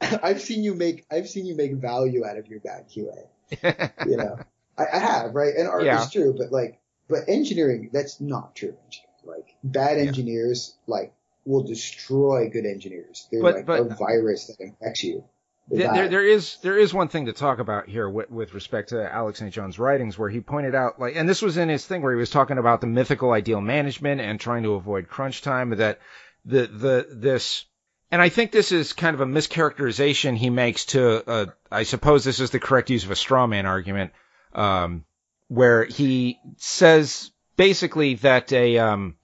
I've 0.22 0.40
seen 0.40 0.64
you 0.64 0.74
make, 0.74 1.04
I've 1.10 1.28
seen 1.28 1.44
you 1.44 1.54
make 1.54 1.74
value 1.74 2.24
out 2.24 2.38
of 2.38 2.46
your 2.48 2.60
bad 2.60 2.88
QA. 2.88 3.26
You 4.06 4.16
know, 4.16 4.38
I, 4.76 4.84
I 4.92 4.98
have, 4.98 5.34
right? 5.34 5.54
And 5.56 5.68
art 5.68 5.84
Yeah. 5.84 6.02
is 6.02 6.10
true, 6.10 6.34
but 6.36 6.52
like, 6.52 6.78
but 7.08 7.20
engineering, 7.28 7.90
that's 7.92 8.20
not 8.20 8.54
true. 8.54 8.76
Like 9.24 9.56
bad 9.64 9.98
Yeah. 9.98 10.04
engineers, 10.04 10.76
like 10.86 11.12
will 11.44 11.62
destroy 11.62 12.48
good 12.50 12.66
engineers. 12.66 13.26
They're 13.30 13.40
But- 13.42 13.54
like 13.56 13.66
but- 13.66 13.80
a 13.80 13.84
virus 13.94 14.46
that 14.46 14.60
infects 14.60 15.02
you. 15.04 15.24
There, 15.70 15.92
there, 15.92 16.08
there 16.08 16.24
is 16.26 16.56
there 16.62 16.78
is 16.78 16.94
one 16.94 17.08
thing 17.08 17.26
to 17.26 17.34
talk 17.34 17.58
about 17.58 17.88
here 17.90 18.08
with, 18.08 18.30
with 18.30 18.54
respect 18.54 18.88
to 18.88 19.12
Alex 19.14 19.38
St. 19.38 19.52
John's 19.52 19.78
writings, 19.78 20.18
where 20.18 20.30
he 20.30 20.40
pointed 20.40 20.74
out, 20.74 20.98
like, 20.98 21.14
and 21.14 21.28
this 21.28 21.42
was 21.42 21.58
in 21.58 21.68
his 21.68 21.84
thing 21.84 22.00
where 22.00 22.12
he 22.12 22.18
was 22.18 22.30
talking 22.30 22.56
about 22.56 22.80
the 22.80 22.86
mythical 22.86 23.32
ideal 23.32 23.60
management 23.60 24.22
and 24.22 24.40
trying 24.40 24.62
to 24.62 24.72
avoid 24.76 25.08
crunch 25.08 25.42
time. 25.42 25.68
That 25.76 25.98
the 26.46 26.66
the 26.68 27.06
this, 27.10 27.66
and 28.10 28.22
I 28.22 28.28
think 28.28 28.52
this 28.52 28.72
is 28.72 28.92
kind 28.92 29.14
of 29.14 29.20
a 29.20 29.26
mischaracterization 29.26 30.36
he 30.36 30.50
makes 30.50 30.86
to, 30.86 31.28
uh, 31.28 31.46
I 31.70 31.82
suppose 31.82 32.24
this 32.24 32.40
is 32.40 32.50
the 32.50 32.60
correct 32.60 32.90
use 32.90 33.04
of 33.04 33.10
a 33.10 33.16
straw 33.16 33.46
man 33.46 33.66
argument, 33.66 34.12
um, 34.54 35.04
where 35.48 35.84
he 35.84 36.38
says 36.56 37.30
basically 37.56 38.14
that 38.14 38.52
a 38.52 38.78
um, 38.78 39.16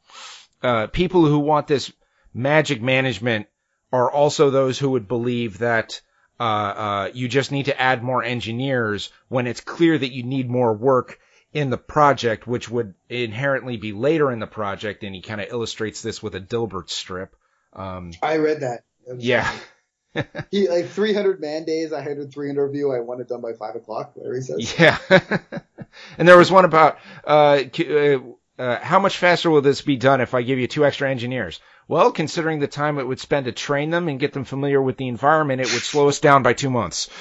uh, 0.63 0.87
people 0.89 1.25
who 1.25 1.39
want 1.39 1.67
this 1.67 1.93
magic 2.35 2.83
management 2.83 3.47
are 3.93 4.11
also 4.11 4.51
those 4.51 4.79
who 4.79 4.91
would 4.91 5.09
believe 5.09 5.59
that 5.59 6.01
uh, 6.39 6.43
uh, 6.43 7.11
you 7.15 7.29
just 7.29 7.53
need 7.53 7.67
to 7.67 7.81
add 7.81 8.03
more 8.03 8.23
engineers 8.23 9.11
when 9.29 9.47
it's 9.47 9.61
clear 9.61 9.97
that 9.97 10.13
you 10.13 10.25
need 10.25 10.51
more 10.51 10.75
work 10.75 11.21
in 11.53 11.71
the 11.71 11.79
project, 11.79 12.47
which 12.47 12.69
would 12.69 12.95
inherently 13.09 13.77
be 13.77 13.93
later 13.93 14.33
in 14.33 14.41
the 14.41 14.47
project. 14.47 15.05
And 15.05 15.15
he 15.15 15.23
kind 15.23 15.41
of 15.41 15.49
illustrates 15.49 16.03
this 16.03 16.23
with 16.23 16.35
a 16.35 16.41
Dilbert 16.41 16.91
strip. 16.91 17.37
Um, 17.75 18.13
I 18.23 18.37
read 18.37 18.61
that. 18.61 18.85
Yeah. 19.19 19.51
He 20.51 20.69
like 20.69 20.89
300 20.89 21.41
man 21.41 21.65
days. 21.65 21.93
I 21.93 22.01
had 22.01 22.19
a 22.19 22.27
300 22.27 22.69
view. 22.69 22.93
I 22.93 23.01
want 23.01 23.21
it 23.21 23.29
done 23.29 23.41
by 23.41 23.53
five 23.55 23.75
o'clock. 23.75 24.13
Larry 24.17 24.43
says. 24.43 24.79
yeah. 24.79 24.99
and 26.19 26.29
there 26.29 26.39
was 26.39 26.53
one 26.53 26.65
about 26.65 26.99
uh, 27.27 27.65
uh, 27.81 28.19
uh, 28.57 28.79
how 28.81 29.01
much 29.01 29.19
faster 29.19 29.51
will 29.51 29.63
this 29.63 29.83
be 29.83 29.97
done 29.97 30.21
if 30.21 30.35
I 30.35 30.43
give 30.43 30.59
you 30.59 30.69
two 30.69 30.85
extra 30.85 31.11
engineers? 31.11 31.61
Well, 31.89 32.13
considering 32.13 32.61
the 32.61 32.69
time 32.69 32.99
it 32.99 33.07
would 33.07 33.19
spend 33.19 33.47
to 33.47 33.53
train 33.53 33.91
them 33.91 34.09
and 34.09 34.21
get 34.21 34.33
them 34.33 34.45
familiar 34.45 34.81
with 34.81 34.97
the 34.97 35.09
environment, 35.09 35.61
it 35.61 35.73
would 35.73 35.83
slow 35.83 36.09
us 36.09 36.21
down 36.21 36.43
by 36.43 36.53
two 36.53 36.71
months. 36.71 37.11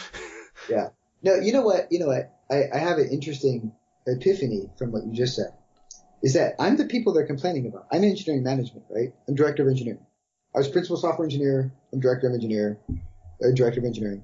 Yeah. 0.70 0.89
No, 1.22 1.36
you 1.36 1.51
know 1.51 1.64
what? 1.64 1.91
You 1.91 1.99
know 1.99 2.08
what? 2.08 2.32
I, 2.49 2.64
I 2.74 2.78
have 2.78 2.97
an 2.97 3.10
interesting 3.10 3.74
epiphany 4.08 4.70
from 4.78 4.93
what 4.93 5.06
you 5.06 5.12
just 5.12 5.36
said. 5.36 5.51
Is 6.22 6.36
that 6.36 6.56
I'm 6.58 6.78
the 6.78 6.86
people 6.86 7.14
they're 7.14 7.28
complaining 7.28 7.68
about. 7.68 7.88
I'm 7.91 8.04
engineering 8.04 8.43
management, 8.43 8.86
right? 8.89 9.14
I'm 9.28 9.36
director 9.36 9.64
of 9.64 9.70
engineering. 9.70 10.06
I 10.56 10.60
was 10.60 10.68
principal 10.68 10.97
software 10.97 11.26
engineer. 11.26 11.72
I'm 11.91 11.99
director 11.99 12.28
of 12.28 12.34
engineer, 12.34 12.80
uh, 12.89 13.51
director 13.54 13.80
of 13.80 13.86
engineering. 13.86 14.24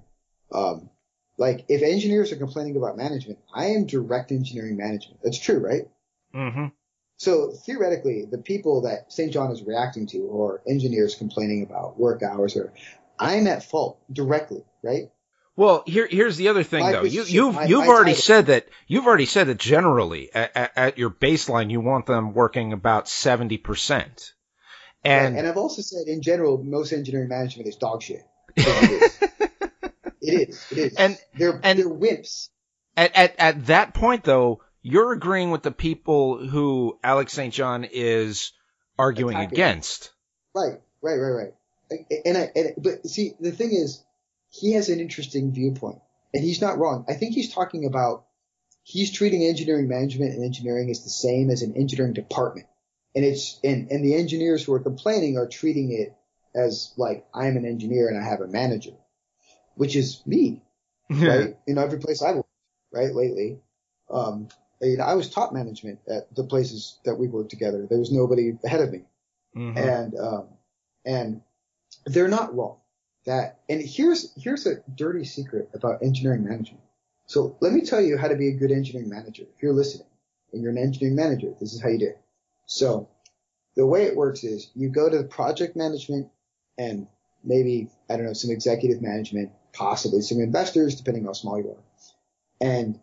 Um, 0.52 0.90
like 1.38 1.66
if 1.70 1.82
engineers 1.82 2.32
are 2.32 2.36
complaining 2.36 2.76
about 2.76 2.98
management, 2.98 3.40
I 3.54 3.68
am 3.68 3.86
direct 3.86 4.32
engineering 4.32 4.78
management. 4.78 5.22
That's 5.24 5.40
true, 5.40 5.60
right? 5.60 5.88
Mm-hmm. 6.36 6.68
So 7.18 7.52
theoretically, 7.52 8.26
the 8.26 8.38
people 8.38 8.82
that 8.82 9.12
St. 9.12 9.32
John 9.32 9.52
is 9.52 9.64
reacting 9.64 10.08
to 10.08 10.20
or 10.20 10.62
engineers 10.68 11.16
complaining 11.16 11.64
about 11.64 12.00
work 12.00 12.24
hours 12.24 12.56
or 12.56 12.74
I'm 13.20 13.48
at 13.48 13.64
fault 13.64 14.00
directly, 14.12 14.64
right? 14.84 15.12
Well, 15.56 15.84
here 15.86 16.08
here's 16.10 16.38
the 16.38 16.48
other 16.48 16.64
thing 16.64 16.80
my 16.80 16.94
though. 16.94 17.04
You 17.04 17.20
have 17.20 17.30
you've, 17.30 17.70
you've 17.70 17.86
my, 17.86 17.88
already 17.88 18.14
said 18.14 18.46
that 18.46 18.68
you've 18.88 19.06
already 19.06 19.26
said 19.26 19.48
that 19.48 19.58
generally 19.58 20.34
at, 20.34 20.72
at, 20.78 20.98
your 20.98 21.10
baseline 21.10 21.70
you 21.70 21.82
want 21.82 22.06
them 22.06 22.34
working 22.34 22.72
about 22.72 23.08
70%. 23.08 24.32
And 25.04 25.38
and 25.38 25.47
I've 25.47 25.58
also 25.58 25.82
said 25.82 26.08
in 26.08 26.22
general, 26.22 26.62
most 26.64 26.91
engineering 26.91 27.30
management 27.30 27.70
is 27.70 27.76
dog 27.78 28.02
shit. 28.04 28.22
it, 28.56 28.68
is. 28.68 29.18
it 30.22 30.50
is. 30.50 30.66
It 30.72 30.78
is. 30.78 30.95
And 30.95 31.18
they're 31.36 31.60
and, 31.64 31.80
they're 31.80 31.89
wimps. 31.89 32.50
At, 32.97 33.16
at 33.16 33.36
at 33.39 33.66
that 33.68 33.93
point 33.93 34.24
though, 34.24 34.62
you're 34.82 35.14
agreeing 35.14 35.52
with 35.52 35.64
the 35.64 35.72
people 35.72 36.45
who 36.45 37.00
Alex 37.04 37.34
St. 37.34 37.54
John 37.54 37.86
is 37.89 38.52
arguing 38.97 39.36
Attacking. 39.36 39.54
against. 39.54 40.12
Right. 40.54 40.80
Right. 41.02 41.16
Right. 41.16 41.32
Right. 41.91 42.06
And 42.26 42.38
I 42.38 42.52
and, 42.56 42.74
but 42.78 43.08
see 43.08 43.34
the 43.39 43.52
thing 43.52 43.72
is, 43.72 44.04
he 44.50 44.74
has 44.74 44.89
an 44.89 45.00
interesting 45.00 45.54
viewpoint, 45.54 46.00
and 46.34 46.43
he's 46.43 46.62
not 46.62 46.78
wrong. 46.78 47.06
I 47.08 47.14
think 47.14 47.34
he's 47.34 47.54
talking 47.54 47.86
about 47.86 48.26
he's 48.84 49.12
treating 49.12 49.43
engineering 49.43 49.88
management 49.88 50.34
and 50.34 50.43
engineering 50.43 50.89
as 50.89 51.04
the 51.04 51.10
same 51.10 51.50
as 51.50 51.62
an 51.62 51.76
engineering 51.76 52.14
department 52.14 52.68
and 53.16 53.26
it's 53.26 53.60
and 53.64 53.91
and 53.91 54.03
the 54.03 54.16
engineers 54.16 54.64
who 54.64 54.74
are 54.74 54.80
complaining 54.80 55.38
are 55.38 55.47
treating 55.47 55.91
it 55.91 56.16
as 56.55 56.93
like 56.97 57.26
I'm 57.34 57.57
an 57.57 57.66
engineer 57.66 58.07
and 58.10 58.18
I 58.18 58.28
have 58.28 58.41
a 58.41 58.47
manager, 58.47 58.93
which 59.76 59.95
is 59.95 60.22
me, 60.26 60.64
right? 61.10 61.57
you 61.68 61.76
know, 61.76 61.82
every 61.84 61.99
place 61.99 62.22
I've 62.22 62.38
worked, 62.38 62.49
right, 62.91 63.14
lately. 63.14 63.60
Um, 64.10 64.49
you 64.82 64.97
know, 64.97 65.03
I 65.03 65.16
was 65.16 65.30
top 65.30 65.53
management 65.53 65.99
at 66.10 66.34
the 66.36 66.43
places 66.43 66.99
that 67.05 67.16
we 67.16 67.28
worked 67.28 67.49
together. 67.51 67.86
There 67.89 67.99
was 67.99 68.12
nobody 68.12 68.57
ahead 68.64 68.82
of 68.82 68.91
me 68.91 69.03
Mhm. 69.55 69.76
and 69.78 70.20
um, 70.20 70.47
and 71.05 71.41
they're 72.05 72.28
not 72.28 72.55
wrong. 72.55 72.78
That 73.26 73.60
and 73.70 73.82
here's 73.82 74.34
here's 74.41 74.66
a 74.66 74.78
dirty 74.95 75.26
secret 75.26 75.70
about 75.74 76.01
engineering 76.03 76.43
management. 76.43 76.84
So 77.26 77.57
let 77.62 77.74
me 77.74 77.82
tell 77.82 78.01
you 78.01 78.18
how 78.18 78.28
to 78.28 78.36
be 78.36 78.49
a 78.49 78.53
good 78.53 78.72
engineering 78.72 79.10
manager. 79.10 79.43
If 79.55 79.62
you're 79.62 79.74
listening 79.74 80.07
and 80.53 80.62
you're 80.62 80.72
an 80.72 80.78
engineering 80.78 81.16
manager, 81.16 81.53
this 81.60 81.74
is 81.74 81.82
how 81.82 81.89
you 81.89 81.99
do 81.99 82.07
it. 82.07 82.22
So 82.70 83.09
the 83.76 83.86
way 83.86 84.03
it 84.03 84.15
works 84.15 84.43
is 84.43 84.70
you 84.76 84.89
go 84.89 85.09
to 85.09 85.17
the 85.17 85.24
project 85.24 85.76
management 85.76 86.30
and 86.78 87.07
maybe 87.43 87.89
I 88.09 88.15
don't 88.15 88.26
know 88.26 88.34
some 88.34 88.51
executive 88.51 89.01
management, 89.01 89.51
possibly 89.74 90.22
some 90.22 90.39
investors, 90.39 90.95
depending 90.95 91.26
how 91.26 91.34
small 91.34 91.57
you 91.57 91.72
are, 91.72 91.84
and 92.61 92.99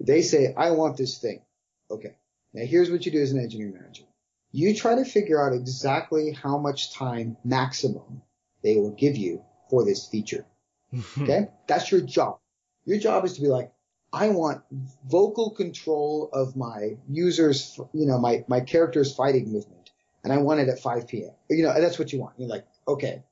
they 0.00 0.22
say, 0.22 0.54
"I 0.56 0.70
want 0.70 0.96
this 0.96 1.18
thing." 1.18 1.42
Okay. 1.90 2.16
Now 2.54 2.64
here's 2.64 2.90
what 2.90 3.04
you 3.04 3.12
do 3.12 3.22
as 3.22 3.32
an 3.32 3.40
engineering 3.40 3.74
manager 3.74 4.04
you 4.52 4.74
try 4.74 4.96
to 4.96 5.04
figure 5.04 5.44
out 5.44 5.54
exactly 5.54 6.32
how 6.32 6.58
much 6.58 6.92
time 6.92 7.36
maximum 7.44 8.22
they 8.62 8.76
will 8.76 8.90
give 8.90 9.16
you 9.16 9.42
for 9.68 9.84
this 9.84 10.06
feature. 10.06 10.44
Okay? 11.20 11.48
That's 11.68 11.92
your 11.92 12.00
job. 12.00 12.38
Your 12.84 12.98
job 12.98 13.24
is 13.24 13.34
to 13.34 13.40
be 13.40 13.46
like, 13.46 13.70
I 14.12 14.28
want 14.30 14.62
vocal 15.08 15.50
control 15.50 16.30
of 16.32 16.56
my 16.56 16.96
users, 17.08 17.78
you 17.92 18.06
know, 18.06 18.18
my, 18.18 18.44
my 18.48 18.60
character's 18.60 19.14
fighting 19.14 19.52
movement. 19.52 19.90
And 20.24 20.32
I 20.32 20.38
want 20.38 20.60
it 20.60 20.68
at 20.68 20.80
5 20.80 21.08
p.m. 21.08 21.30
You 21.48 21.62
know, 21.64 21.80
that's 21.80 21.98
what 21.98 22.12
you 22.12 22.20
want. 22.20 22.34
You're 22.36 22.48
like, 22.48 22.66
okay, 22.86 23.22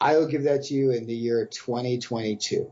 I 0.00 0.16
will 0.16 0.28
give 0.28 0.44
that 0.44 0.64
to 0.64 0.74
you 0.74 0.92
in 0.92 1.06
the 1.06 1.14
year 1.14 1.46
2022. 1.46 2.70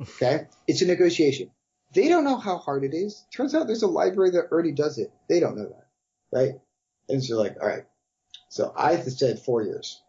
Okay? 0.00 0.46
It's 0.66 0.82
a 0.82 0.86
negotiation. 0.86 1.50
They 1.92 2.08
don't 2.08 2.24
know 2.24 2.38
how 2.38 2.56
hard 2.56 2.84
it 2.84 2.94
is. 2.94 3.24
Turns 3.34 3.54
out 3.54 3.66
there's 3.66 3.82
a 3.82 3.86
library 3.88 4.30
that 4.30 4.50
already 4.50 4.72
does 4.72 4.98
it. 4.98 5.12
They 5.28 5.38
don't 5.40 5.56
know 5.56 5.68
that. 5.68 5.86
Right? 6.32 6.52
And 7.08 7.22
so 7.22 7.36
like, 7.38 7.56
all 7.60 7.68
right. 7.68 7.84
So 8.48 8.72
I 8.76 8.96
said 8.96 9.38
four 9.38 9.62
years. 9.62 10.00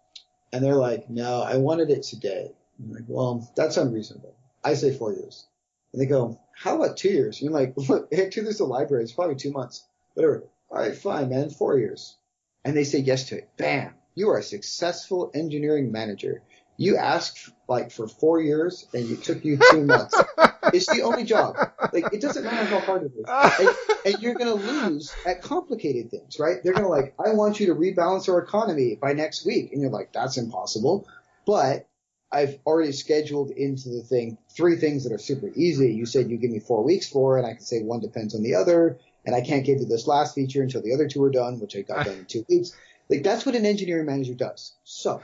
And 0.51 0.63
they're 0.63 0.75
like, 0.75 1.09
no, 1.09 1.41
I 1.41 1.57
wanted 1.57 1.89
it 1.89 2.03
today. 2.03 2.51
I'm 2.79 2.91
like, 2.91 3.03
well, 3.07 3.51
that's 3.55 3.77
unreasonable. 3.77 4.35
I 4.63 4.75
say 4.75 4.95
four 4.95 5.13
years. 5.13 5.45
And 5.91 6.01
they 6.01 6.05
go, 6.05 6.39
how 6.53 6.75
about 6.75 6.97
two 6.97 7.09
years? 7.09 7.41
And 7.41 7.49
you're 7.49 7.59
like, 7.59 7.73
look, 7.89 8.09
to 8.11 8.41
this 8.41 8.59
a 8.59 8.65
library. 8.65 9.03
It's 9.03 9.13
probably 9.13 9.35
two 9.35 9.51
months. 9.51 9.85
Whatever. 10.13 10.43
All 10.69 10.79
right, 10.79 10.95
fine, 10.95 11.29
man. 11.29 11.49
Four 11.49 11.77
years. 11.77 12.15
And 12.63 12.75
they 12.77 12.83
say 12.83 12.99
yes 12.99 13.29
to 13.29 13.37
it. 13.37 13.49
Bam. 13.57 13.93
You 14.15 14.29
are 14.29 14.37
a 14.37 14.43
successful 14.43 15.31
engineering 15.33 15.91
manager. 15.91 16.43
You 16.77 16.97
asked 16.97 17.49
like 17.67 17.91
for 17.91 18.07
four 18.07 18.41
years 18.41 18.87
and 18.93 19.09
it 19.09 19.23
took 19.23 19.43
you 19.43 19.59
two 19.71 19.85
months. 19.85 20.19
It's 20.71 20.87
the 20.87 21.01
only 21.03 21.25
job. 21.25 21.55
Like 21.91 22.13
it 22.13 22.21
doesn't 22.21 22.43
matter 22.43 22.65
how 22.65 22.79
hard 22.79 23.03
it 23.03 23.11
is. 23.15 23.25
And, 23.27 23.69
and 24.05 24.23
you're 24.23 24.33
going 24.33 24.57
to 24.57 24.65
lose 24.65 25.13
at 25.25 25.41
complicated 25.41 26.09
things, 26.09 26.39
right? 26.39 26.63
They're 26.63 26.73
going 26.73 26.85
to 26.85 26.89
like, 26.89 27.13
I 27.23 27.33
want 27.33 27.59
you 27.59 27.67
to 27.67 27.75
rebalance 27.75 28.29
our 28.29 28.39
economy 28.39 28.97
by 28.99 29.13
next 29.13 29.45
week. 29.45 29.71
And 29.73 29.81
you're 29.81 29.91
like, 29.91 30.13
that's 30.13 30.37
impossible. 30.37 31.07
But 31.45 31.87
I've 32.33 32.59
already 32.65 32.91
scheduled 32.91 33.51
into 33.51 33.89
the 33.89 34.01
thing 34.01 34.39
three 34.49 34.77
things 34.77 35.03
that 35.03 35.13
are 35.13 35.19
super 35.19 35.49
easy. 35.55 35.93
You 35.93 36.05
said 36.05 36.29
you 36.29 36.37
give 36.37 36.51
me 36.51 36.59
four 36.59 36.83
weeks 36.83 37.07
for, 37.07 37.37
and 37.37 37.45
I 37.45 37.51
can 37.53 37.61
say 37.61 37.81
one 37.81 37.99
depends 37.99 38.33
on 38.33 38.41
the 38.41 38.55
other. 38.55 38.97
And 39.25 39.35
I 39.35 39.41
can't 39.41 39.65
give 39.65 39.79
you 39.79 39.85
this 39.85 40.07
last 40.07 40.35
feature 40.35 40.61
until 40.61 40.81
the 40.81 40.93
other 40.93 41.07
two 41.07 41.23
are 41.23 41.31
done, 41.31 41.59
which 41.59 41.77
I 41.77 41.81
got 41.81 42.05
done 42.05 42.17
in 42.17 42.25
two 42.25 42.45
weeks. 42.49 42.75
Like 43.09 43.23
that's 43.23 43.45
what 43.45 43.55
an 43.55 43.65
engineering 43.65 44.07
manager 44.07 44.33
does. 44.33 44.73
So 44.83 45.21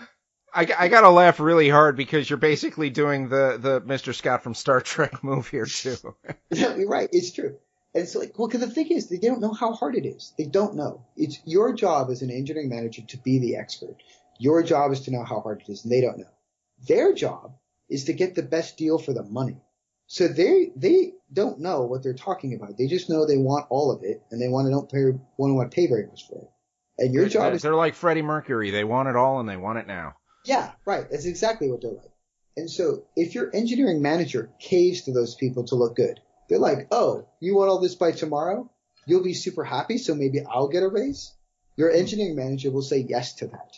I, 0.54 0.68
I 0.78 0.88
gotta 0.88 1.10
laugh 1.10 1.40
really 1.40 1.70
hard 1.70 1.98
because 1.98 2.30
you're 2.30 2.38
basically 2.38 2.90
doing 2.90 3.30
the, 3.30 3.58
the 3.60 3.82
Mr. 3.82 4.14
Scott 4.14 4.44
from 4.44 4.54
Star 4.54 4.80
Trek 4.80 5.24
move 5.24 5.48
here 5.48 5.66
too. 5.66 6.16
You're 6.52 6.88
right. 6.88 7.10
It's 7.12 7.32
true. 7.32 7.58
And 7.96 8.04
it's 8.04 8.16
like, 8.16 8.38
well, 8.38 8.48
because 8.48 8.62
the 8.62 8.70
thing 8.70 8.88
is, 8.88 9.10
they 9.10 9.18
don't 9.18 9.42
know 9.42 9.54
how 9.54 9.74
hard 9.74 9.96
it 9.96 10.06
is. 10.06 10.34
They 10.38 10.46
don't 10.46 10.76
know. 10.76 11.06
It's 11.18 11.40
your 11.46 11.74
job 11.74 12.12
as 12.12 12.22
an 12.22 12.30
engineering 12.30 12.70
manager 12.70 13.02
to 13.02 13.18
be 13.18 13.40
the 13.40 13.56
expert. 13.56 13.96
Your 14.38 14.62
job 14.62 14.92
is 14.92 15.02
to 15.02 15.12
know 15.12 15.24
how 15.24 15.42
hard 15.42 15.64
it 15.68 15.72
is, 15.72 15.84
and 15.84 15.92
they 15.92 16.02
don't 16.02 16.20
know. 16.20 16.28
Their 16.88 17.14
job 17.14 17.56
is 17.90 18.06
to 18.06 18.14
get 18.14 18.36
the 18.36 18.44
best 18.44 18.78
deal 18.78 18.98
for 18.98 19.14
the 19.14 19.24
money. 19.24 19.62
So 20.08 20.28
they 20.28 20.72
they 20.76 21.14
don't 21.32 21.60
know 21.60 21.84
what 21.84 22.04
they're 22.04 22.14
talking 22.14 22.56
about. 22.56 22.78
They 22.78 22.88
just 22.88 23.10
know 23.10 23.26
they 23.26 23.38
want 23.38 23.68
all 23.70 23.92
of 23.92 24.04
it, 24.04 24.24
and 24.32 24.42
they 24.42 24.48
want 24.48 24.66
to 24.68 24.72
don't 24.72 24.92
pay 24.92 25.04
want 25.38 25.52
to 25.52 25.54
want 25.54 25.72
to 25.72 25.76
pay 25.76 25.88
very 25.88 26.08
much 26.08 26.28
for 26.28 26.40
it. 26.40 26.50
And 26.98 27.14
your 27.14 27.30
job 27.30 27.44
they're, 27.44 27.54
is 27.54 27.62
they're 27.62 27.76
like 27.76 27.96
Freddie 27.96 28.24
Mercury. 28.24 28.72
They 28.72 28.84
want 28.84 29.08
it 29.08 29.16
all 29.16 29.40
and 29.40 29.48
they 29.48 29.56
want 29.58 29.80
it 29.80 29.88
now. 29.88 30.16
yeah, 30.46 30.72
right. 30.86 31.06
That's 31.10 31.26
exactly 31.26 31.70
what 31.70 31.82
they're 31.82 31.92
like. 31.92 32.12
And 32.58 32.70
so 32.70 33.06
if 33.16 33.36
your 33.36 33.50
engineering 33.56 34.02
manager 34.02 34.52
caves 34.60 35.04
to 35.04 35.14
those 35.14 35.36
people 35.36 35.64
to 35.66 35.76
look 35.76 35.96
good, 35.96 36.20
they're 36.50 36.60
like, 36.60 36.88
oh, 36.92 37.28
you 37.40 37.56
want 37.56 37.70
all 37.70 37.80
this 37.80 37.96
by 37.96 38.12
tomorrow? 38.12 38.70
You'll 39.06 39.24
be 39.24 39.34
super 39.34 39.64
happy, 39.64 39.98
so 39.98 40.14
maybe 40.14 40.42
I'll 40.42 40.68
get 40.68 40.84
a 40.84 40.90
raise. 40.90 41.34
Your 41.78 41.90
engineering 41.90 42.36
manager 42.36 42.72
will 42.72 42.82
say 42.82 43.06
yes 43.08 43.36
to 43.36 43.48
that. 43.48 43.76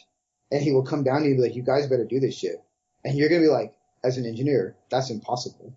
And 0.49 0.63
he 0.63 0.71
will 0.71 0.83
come 0.83 1.03
down 1.03 1.21
to 1.21 1.25
you 1.25 1.33
and 1.33 1.37
be 1.37 1.47
like, 1.47 1.55
you 1.55 1.61
guys 1.61 1.87
better 1.87 2.05
do 2.05 2.19
this 2.19 2.35
shit. 2.35 2.57
And 3.03 3.17
you're 3.17 3.29
going 3.29 3.41
to 3.41 3.47
be 3.47 3.51
like, 3.51 3.73
as 4.03 4.17
an 4.17 4.25
engineer, 4.25 4.75
that's 4.89 5.09
impossible. 5.09 5.73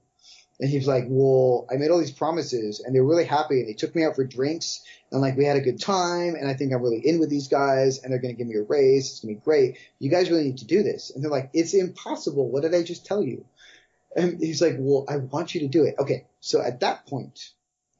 And 0.60 0.70
he's 0.70 0.86
like, 0.86 1.04
well, 1.08 1.66
I 1.70 1.76
made 1.76 1.90
all 1.90 1.98
these 1.98 2.12
promises 2.12 2.80
and 2.80 2.94
they're 2.94 3.04
really 3.04 3.24
happy 3.24 3.60
and 3.60 3.68
they 3.68 3.72
took 3.72 3.94
me 3.94 4.04
out 4.04 4.14
for 4.14 4.24
drinks 4.24 4.84
and 5.10 5.20
like 5.20 5.36
we 5.36 5.44
had 5.44 5.56
a 5.56 5.60
good 5.60 5.80
time 5.80 6.36
and 6.36 6.48
I 6.48 6.54
think 6.54 6.72
I'm 6.72 6.82
really 6.82 7.00
in 7.04 7.18
with 7.18 7.28
these 7.28 7.48
guys 7.48 7.98
and 7.98 8.12
they're 8.12 8.20
going 8.20 8.34
to 8.34 8.38
give 8.38 8.46
me 8.46 8.54
a 8.54 8.62
raise. 8.62 9.10
It's 9.10 9.20
going 9.20 9.34
to 9.34 9.40
be 9.40 9.44
great. 9.44 9.78
You 9.98 10.10
guys 10.10 10.30
really 10.30 10.44
need 10.44 10.58
to 10.58 10.66
do 10.66 10.84
this. 10.84 11.10
And 11.10 11.24
they're 11.24 11.30
like, 11.30 11.50
it's 11.54 11.74
impossible. 11.74 12.48
What 12.48 12.62
did 12.62 12.74
I 12.74 12.84
just 12.84 13.04
tell 13.04 13.22
you? 13.22 13.44
And 14.16 14.38
he's 14.40 14.62
like, 14.62 14.76
well, 14.78 15.04
I 15.08 15.16
want 15.16 15.56
you 15.56 15.62
to 15.62 15.68
do 15.68 15.84
it. 15.84 15.96
Okay. 15.98 16.26
So 16.38 16.62
at 16.62 16.80
that 16.80 17.06
point, 17.06 17.50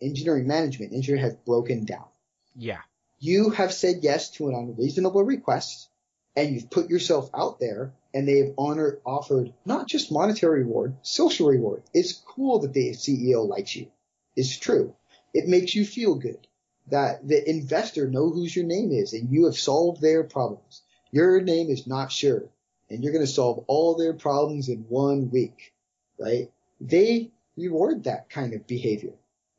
engineering 0.01 0.47
management, 0.47 0.93
engineering 0.93 1.25
has 1.25 1.35
broken 1.35 1.85
down. 1.85 2.07
Yeah. 2.55 2.81
You 3.19 3.51
have 3.51 3.73
said 3.73 3.97
yes 4.03 4.31
to 4.33 4.49
an 4.49 4.55
unreasonable 4.55 5.25
request 5.25 5.89
and 6.37 6.55
you've 6.55 6.71
put 6.71 6.89
yourself 6.89 7.31
out 7.35 7.59
there 7.59 7.93
and 8.15 8.29
they've 8.29 8.55
honored, 8.57 9.01
offered 9.05 9.53
not 9.67 9.89
just 9.89 10.13
monetary 10.13 10.63
reward, 10.63 10.95
social 11.03 11.49
reward. 11.49 11.83
It's 11.93 12.13
cool 12.13 12.61
that 12.61 12.73
the 12.73 12.91
CEO 12.93 13.47
likes 13.47 13.75
you. 13.75 13.89
It's 14.37 14.57
true. 14.57 14.95
It 15.35 15.49
makes 15.49 15.75
you 15.75 15.85
feel 15.85 16.15
good 16.15 16.47
that 16.87 17.27
the 17.27 17.49
investor 17.49 18.09
know 18.09 18.31
whose 18.31 18.55
your 18.55 18.65
name 18.65 18.93
is 18.93 19.13
and 19.13 19.31
you 19.31 19.47
have 19.47 19.59
solved 19.59 20.01
their 20.01 20.23
problems. 20.23 20.83
Your 21.11 21.41
name 21.41 21.71
is 21.71 21.87
not 21.87 22.13
sure 22.13 22.45
and 22.89 23.03
you're 23.03 23.13
going 23.13 23.27
to 23.27 23.31
solve 23.31 23.65
all 23.67 23.97
their 23.97 24.13
problems 24.13 24.69
in 24.69 24.85
one 24.89 25.31
week, 25.31 25.73
right? 26.19 26.51
They 26.81 27.31
reward 27.57 28.05
that 28.05 28.31
kind 28.31 28.55
of 28.55 28.67
behavior. 28.67 29.13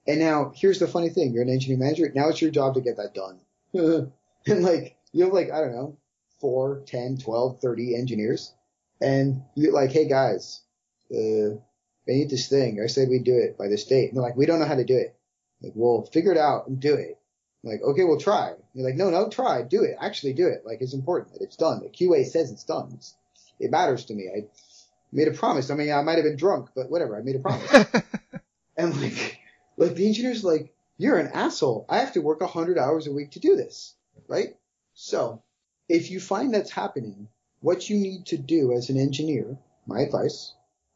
And 0.07 0.19
now 0.19 0.53
here's 0.55 0.79
the 0.79 0.87
funny 0.87 1.09
thing. 1.09 1.33
You're 1.33 1.43
an 1.43 1.49
engineering 1.49 1.79
manager. 1.79 2.11
Now 2.13 2.29
it's 2.29 2.41
your 2.41 2.51
job 2.51 2.75
to 2.75 2.81
get 2.81 2.97
that 2.97 3.13
done. 3.13 3.39
and 4.47 4.63
like, 4.63 4.95
you 5.11 5.23
have 5.25 5.33
like, 5.33 5.51
I 5.51 5.59
don't 5.59 5.75
know, 5.75 5.97
four, 6.39 6.83
10, 6.85 7.17
12, 7.17 7.59
30 7.59 7.95
engineers. 7.95 8.53
And 9.01 9.43
you're 9.55 9.73
like, 9.73 9.91
hey 9.91 10.07
guys, 10.07 10.61
uh, 11.11 11.55
I 12.07 12.11
need 12.11 12.29
this 12.29 12.47
thing. 12.47 12.79
I 12.83 12.87
said 12.87 13.09
we'd 13.09 13.23
do 13.23 13.37
it 13.37 13.57
by 13.57 13.67
this 13.67 13.85
date. 13.85 14.09
And 14.09 14.17
they're 14.17 14.23
like, 14.23 14.37
we 14.37 14.45
don't 14.45 14.59
know 14.59 14.67
how 14.67 14.75
to 14.75 14.85
do 14.85 14.97
it. 14.97 15.15
like, 15.61 15.73
we'll 15.75 16.03
figure 16.03 16.31
it 16.31 16.37
out 16.37 16.67
and 16.67 16.79
do 16.79 16.93
it. 16.93 17.17
I'm 17.63 17.71
like, 17.71 17.81
okay, 17.81 18.03
we'll 18.03 18.19
try. 18.19 18.53
You're 18.73 18.85
like, 18.85 18.95
no, 18.95 19.09
no, 19.09 19.29
try, 19.29 19.63
do 19.63 19.83
it. 19.83 19.97
Actually 19.99 20.33
do 20.33 20.47
it. 20.47 20.63
Like, 20.65 20.81
it's 20.81 20.93
important 20.93 21.33
that 21.33 21.43
it's 21.43 21.55
done. 21.55 21.81
The 21.81 21.89
QA 21.89 22.25
says 22.25 22.51
it's 22.51 22.63
done. 22.63 22.91
It's, 22.93 23.15
it 23.59 23.71
matters 23.71 24.05
to 24.05 24.13
me. 24.13 24.29
I 24.29 24.45
made 25.11 25.27
a 25.27 25.31
promise. 25.31 25.71
I 25.71 25.75
mean, 25.75 25.91
I 25.91 26.01
might 26.01 26.17
have 26.17 26.25
been 26.25 26.37
drunk, 26.37 26.69
but 26.75 26.91
whatever. 26.91 27.17
I 27.17 27.21
made 27.21 27.37
a 27.37 27.39
promise. 27.39 27.71
and 28.77 29.01
like, 29.01 29.39
like 29.77 29.95
the 29.95 30.07
engineer's 30.07 30.43
like, 30.43 30.73
you're 30.97 31.17
an 31.17 31.31
asshole. 31.33 31.85
I 31.89 31.99
have 31.99 32.13
to 32.13 32.21
work 32.21 32.41
a 32.41 32.47
hundred 32.47 32.77
hours 32.77 33.07
a 33.07 33.11
week 33.11 33.31
to 33.31 33.39
do 33.39 33.55
this. 33.55 33.95
Right? 34.27 34.55
So 34.93 35.41
if 35.89 36.09
you 36.11 36.19
find 36.19 36.53
that's 36.53 36.71
happening, 36.71 37.27
what 37.61 37.89
you 37.89 37.97
need 37.97 38.27
to 38.27 38.37
do 38.37 38.73
as 38.73 38.89
an 38.89 38.97
engineer, 38.97 39.57
my 39.87 40.01
advice, 40.01 40.53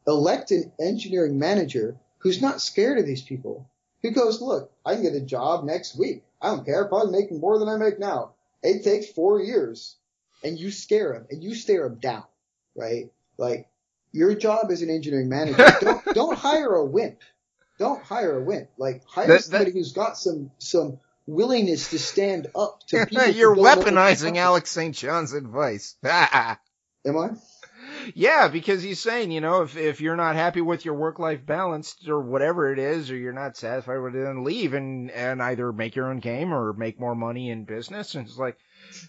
elect 0.07 0.51
an 0.51 0.71
engineering 0.79 1.37
manager 1.39 1.95
who's 2.19 2.41
not 2.41 2.61
scared 2.61 2.97
of 2.97 3.05
these 3.05 3.21
people, 3.21 3.69
who 4.01 4.11
goes, 4.11 4.41
look, 4.41 4.71
I 4.85 4.93
can 4.95 5.03
get 5.03 5.13
a 5.13 5.21
job 5.21 5.63
next 5.65 5.97
week. 5.97 6.23
I 6.41 6.47
don't 6.49 6.65
care. 6.65 6.83
I'm 6.83 6.89
probably 6.89 7.11
making 7.19 7.39
more 7.39 7.59
than 7.59 7.67
I 7.69 7.77
make 7.77 7.99
now. 7.99 8.31
It 8.63 8.83
takes 8.83 9.07
four 9.11 9.41
years. 9.41 9.95
And 10.41 10.57
you 10.57 10.71
scare 10.71 11.11
them 11.13 11.27
and 11.29 11.43
you 11.43 11.53
stare 11.53 11.83
them 11.89 11.99
down, 11.99 12.23
right? 12.73 13.11
Like 13.37 13.67
your 14.13 14.33
job 14.35 14.67
as 14.71 14.81
an 14.81 14.89
engineering 14.89 15.27
manager, 15.27 15.65
don't, 15.81 16.05
don't 16.13 16.37
hire 16.37 16.73
a 16.75 16.85
wimp. 16.85 17.19
Don't 17.77 18.01
hire 18.01 18.37
a 18.37 18.41
wimp. 18.43 18.69
Like 18.77 19.03
hire 19.05 19.27
That- 19.27 19.43
somebody 19.43 19.71
that- 19.71 19.77
who's 19.77 19.91
got 19.91 20.17
some 20.17 20.51
some 20.57 20.97
willingness 21.29 21.91
to 21.91 21.99
stand 21.99 22.47
up 22.55 22.81
to 22.87 23.05
people. 23.07 23.27
You're 23.27 23.55
don't 23.55 23.63
know 23.63 23.69
what 23.69 23.85
they're 23.85 23.93
weaponizing 23.93 24.37
Alex 24.37 24.71
St. 24.71 24.95
John's 24.95 25.33
advice. 25.33 25.95
Am 26.03 26.57
I? 27.17 27.29
yeah, 28.13 28.47
because 28.47 28.83
he's 28.83 28.99
saying, 28.99 29.31
you 29.31 29.41
know, 29.41 29.61
if 29.61 29.77
if 29.77 30.01
you're 30.01 30.15
not 30.15 30.35
happy 30.35 30.61
with 30.61 30.85
your 30.85 30.95
work 30.95 31.19
life 31.19 31.45
balance 31.45 31.95
or 32.07 32.19
whatever 32.21 32.71
it 32.71 32.79
is, 32.79 33.11
or 33.11 33.15
you're 33.15 33.33
not 33.33 33.57
satisfied 33.57 33.99
with 33.99 34.15
it, 34.15 34.23
then 34.23 34.43
leave 34.43 34.73
and 34.73 35.11
and 35.11 35.41
either 35.41 35.71
make 35.71 35.95
your 35.95 36.09
own 36.09 36.19
game 36.19 36.53
or 36.53 36.73
make 36.73 36.99
more 36.99 37.15
money 37.15 37.49
in 37.49 37.65
business. 37.65 38.15
And 38.15 38.27
it's 38.27 38.37
like, 38.37 38.57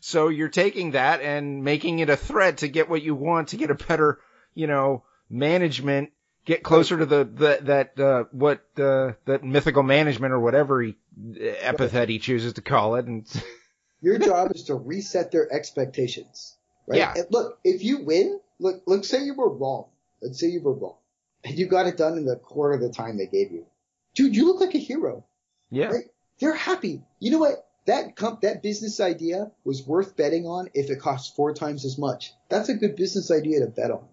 so 0.01 0.29
you're 0.29 0.49
taking 0.49 0.93
that 0.93 1.21
and 1.21 1.65
making 1.65 1.99
it 1.99 2.11
a 2.11 2.17
threat 2.17 2.59
to 2.59 2.69
get 2.69 2.89
what 2.89 3.03
you 3.03 3.15
want, 3.15 3.49
to 3.49 3.57
get 3.57 3.71
a 3.71 3.75
better, 3.75 4.21
you 4.55 4.67
know, 4.67 5.05
management, 5.29 6.11
get 6.45 6.63
closer 6.63 6.99
to 6.99 7.07
the, 7.07 7.25
the 7.25 7.59
that 7.63 8.01
uh, 8.01 8.25
what 8.33 8.65
uh, 8.79 9.13
that 9.27 9.45
mythical 9.45 9.83
management 9.83 10.33
or 10.33 10.41
whatever 10.41 10.83
he, 10.83 10.97
epithet 11.39 12.09
he 12.09 12.19
chooses 12.19 12.55
to 12.55 12.63
call 12.63 12.97
it, 12.97 13.07
and 13.07 13.27
Your 14.03 14.19
job 14.19 14.53
is 14.55 14.65
to 14.65 14.75
reset 14.75 15.31
their 15.31 15.53
expectations. 15.53 16.57
Right? 16.87 16.99
Yeah. 16.99 17.13
And 17.17 17.27
look, 17.31 17.59
if 17.65 17.85
you 17.85 18.03
win, 18.05 18.41
look, 18.59 18.83
let's 18.87 19.09
say 19.09 19.23
you 19.23 19.35
were 19.35 19.53
wrong. 19.53 19.89
Let's 20.23 20.41
say 20.41 20.47
you 20.47 20.63
were 20.63 20.73
wrong. 20.73 20.97
And 21.45 21.59
you 21.59 21.67
got 21.67 21.87
it 21.87 21.99
done 21.99 22.17
in 22.17 22.25
the 22.25 22.37
quarter 22.37 22.75
of 22.75 22.81
the 22.81 22.91
time 22.91 23.19
they 23.19 23.27
gave 23.27 23.53
you. 23.53 23.67
Dude, 24.15 24.35
you 24.35 24.47
look 24.47 24.61
like 24.61 24.75
a 24.75 24.79
hero. 24.79 25.25
yeah, 25.71 25.89
Right? 25.89 26.05
They're 26.41 26.55
happy. 26.55 27.03
You 27.19 27.31
know 27.33 27.39
what? 27.39 27.67
That 27.87 28.17
comp, 28.17 28.41
that 28.41 28.63
business 28.63 29.01
idea 29.01 29.51
was 29.65 29.87
worth 29.87 30.17
betting 30.17 30.47
on 30.47 30.69
if 30.75 30.91
it 30.91 31.01
costs 31.01 31.35
four 31.35 31.53
times 31.53 31.85
as 31.85 31.99
much. 31.99 32.33
That's 32.49 32.69
a 32.71 32.75
good 32.75 32.97
business 32.97 33.31
idea 33.31 33.61
to 33.61 33.67
bet 33.67 33.91
on. 33.91 34.07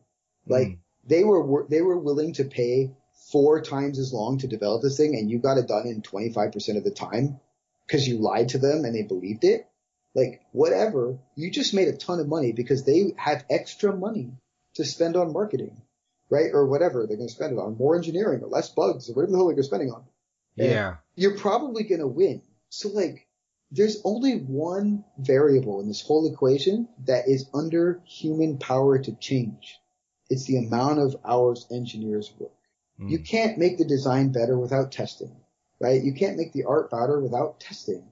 Like 0.45 0.67
Mm. 0.67 0.77
They 1.07 1.23
were 1.23 1.65
they 1.69 1.81
were 1.81 1.97
willing 1.97 2.33
to 2.33 2.43
pay 2.43 2.91
four 3.31 3.61
times 3.61 3.99
as 3.99 4.13
long 4.13 4.39
to 4.39 4.47
develop 4.47 4.81
this 4.81 4.97
thing, 4.97 5.15
and 5.15 5.29
you 5.29 5.39
got 5.39 5.57
it 5.57 5.67
done 5.67 5.87
in 5.87 6.01
25% 6.01 6.77
of 6.77 6.83
the 6.83 6.91
time 6.91 7.39
because 7.85 8.07
you 8.07 8.19
lied 8.19 8.49
to 8.49 8.57
them 8.57 8.85
and 8.85 8.95
they 8.95 9.03
believed 9.03 9.43
it. 9.43 9.67
Like 10.15 10.41
whatever, 10.51 11.19
you 11.35 11.51
just 11.51 11.73
made 11.73 11.89
a 11.89 11.97
ton 11.97 12.19
of 12.19 12.27
money 12.27 12.51
because 12.51 12.85
they 12.85 13.13
have 13.17 13.45
extra 13.49 13.95
money 13.95 14.31
to 14.75 14.85
spend 14.85 15.15
on 15.15 15.33
marketing, 15.33 15.81
right? 16.29 16.49
Or 16.53 16.65
whatever 16.65 17.05
they're 17.05 17.17
going 17.17 17.29
to 17.29 17.33
spend 17.33 17.53
it 17.53 17.59
on, 17.59 17.77
more 17.77 17.95
engineering 17.95 18.41
or 18.41 18.47
less 18.47 18.69
bugs 18.69 19.09
or 19.09 19.13
whatever 19.13 19.31
the 19.31 19.37
hell 19.37 19.53
they're 19.53 19.63
spending 19.63 19.91
on 19.91 20.03
yeah. 20.57 20.95
you're 21.15 21.37
probably 21.37 21.83
going 21.83 22.01
to 22.01 22.07
win. 22.07 22.41
So 22.69 22.89
like, 22.89 23.27
there's 23.71 24.01
only 24.03 24.39
one 24.39 25.03
variable 25.17 25.81
in 25.81 25.87
this 25.87 26.01
whole 26.01 26.31
equation 26.31 26.87
that 27.05 27.27
is 27.27 27.49
under 27.53 28.01
human 28.05 28.57
power 28.57 28.97
to 28.97 29.11
change. 29.15 29.77
It's 30.29 30.45
the 30.45 30.57
amount 30.57 30.99
of 30.99 31.15
hours 31.25 31.65
engineers 31.71 32.33
work. 32.37 32.51
Mm. 32.99 33.09
You 33.09 33.19
can't 33.19 33.57
make 33.57 33.77
the 33.77 33.85
design 33.85 34.31
better 34.31 34.57
without 34.57 34.91
testing, 34.91 35.35
right? 35.79 36.03
You 36.03 36.13
can't 36.13 36.37
make 36.37 36.53
the 36.53 36.65
art 36.65 36.89
better 36.89 37.19
without 37.19 37.59
testing. 37.59 38.03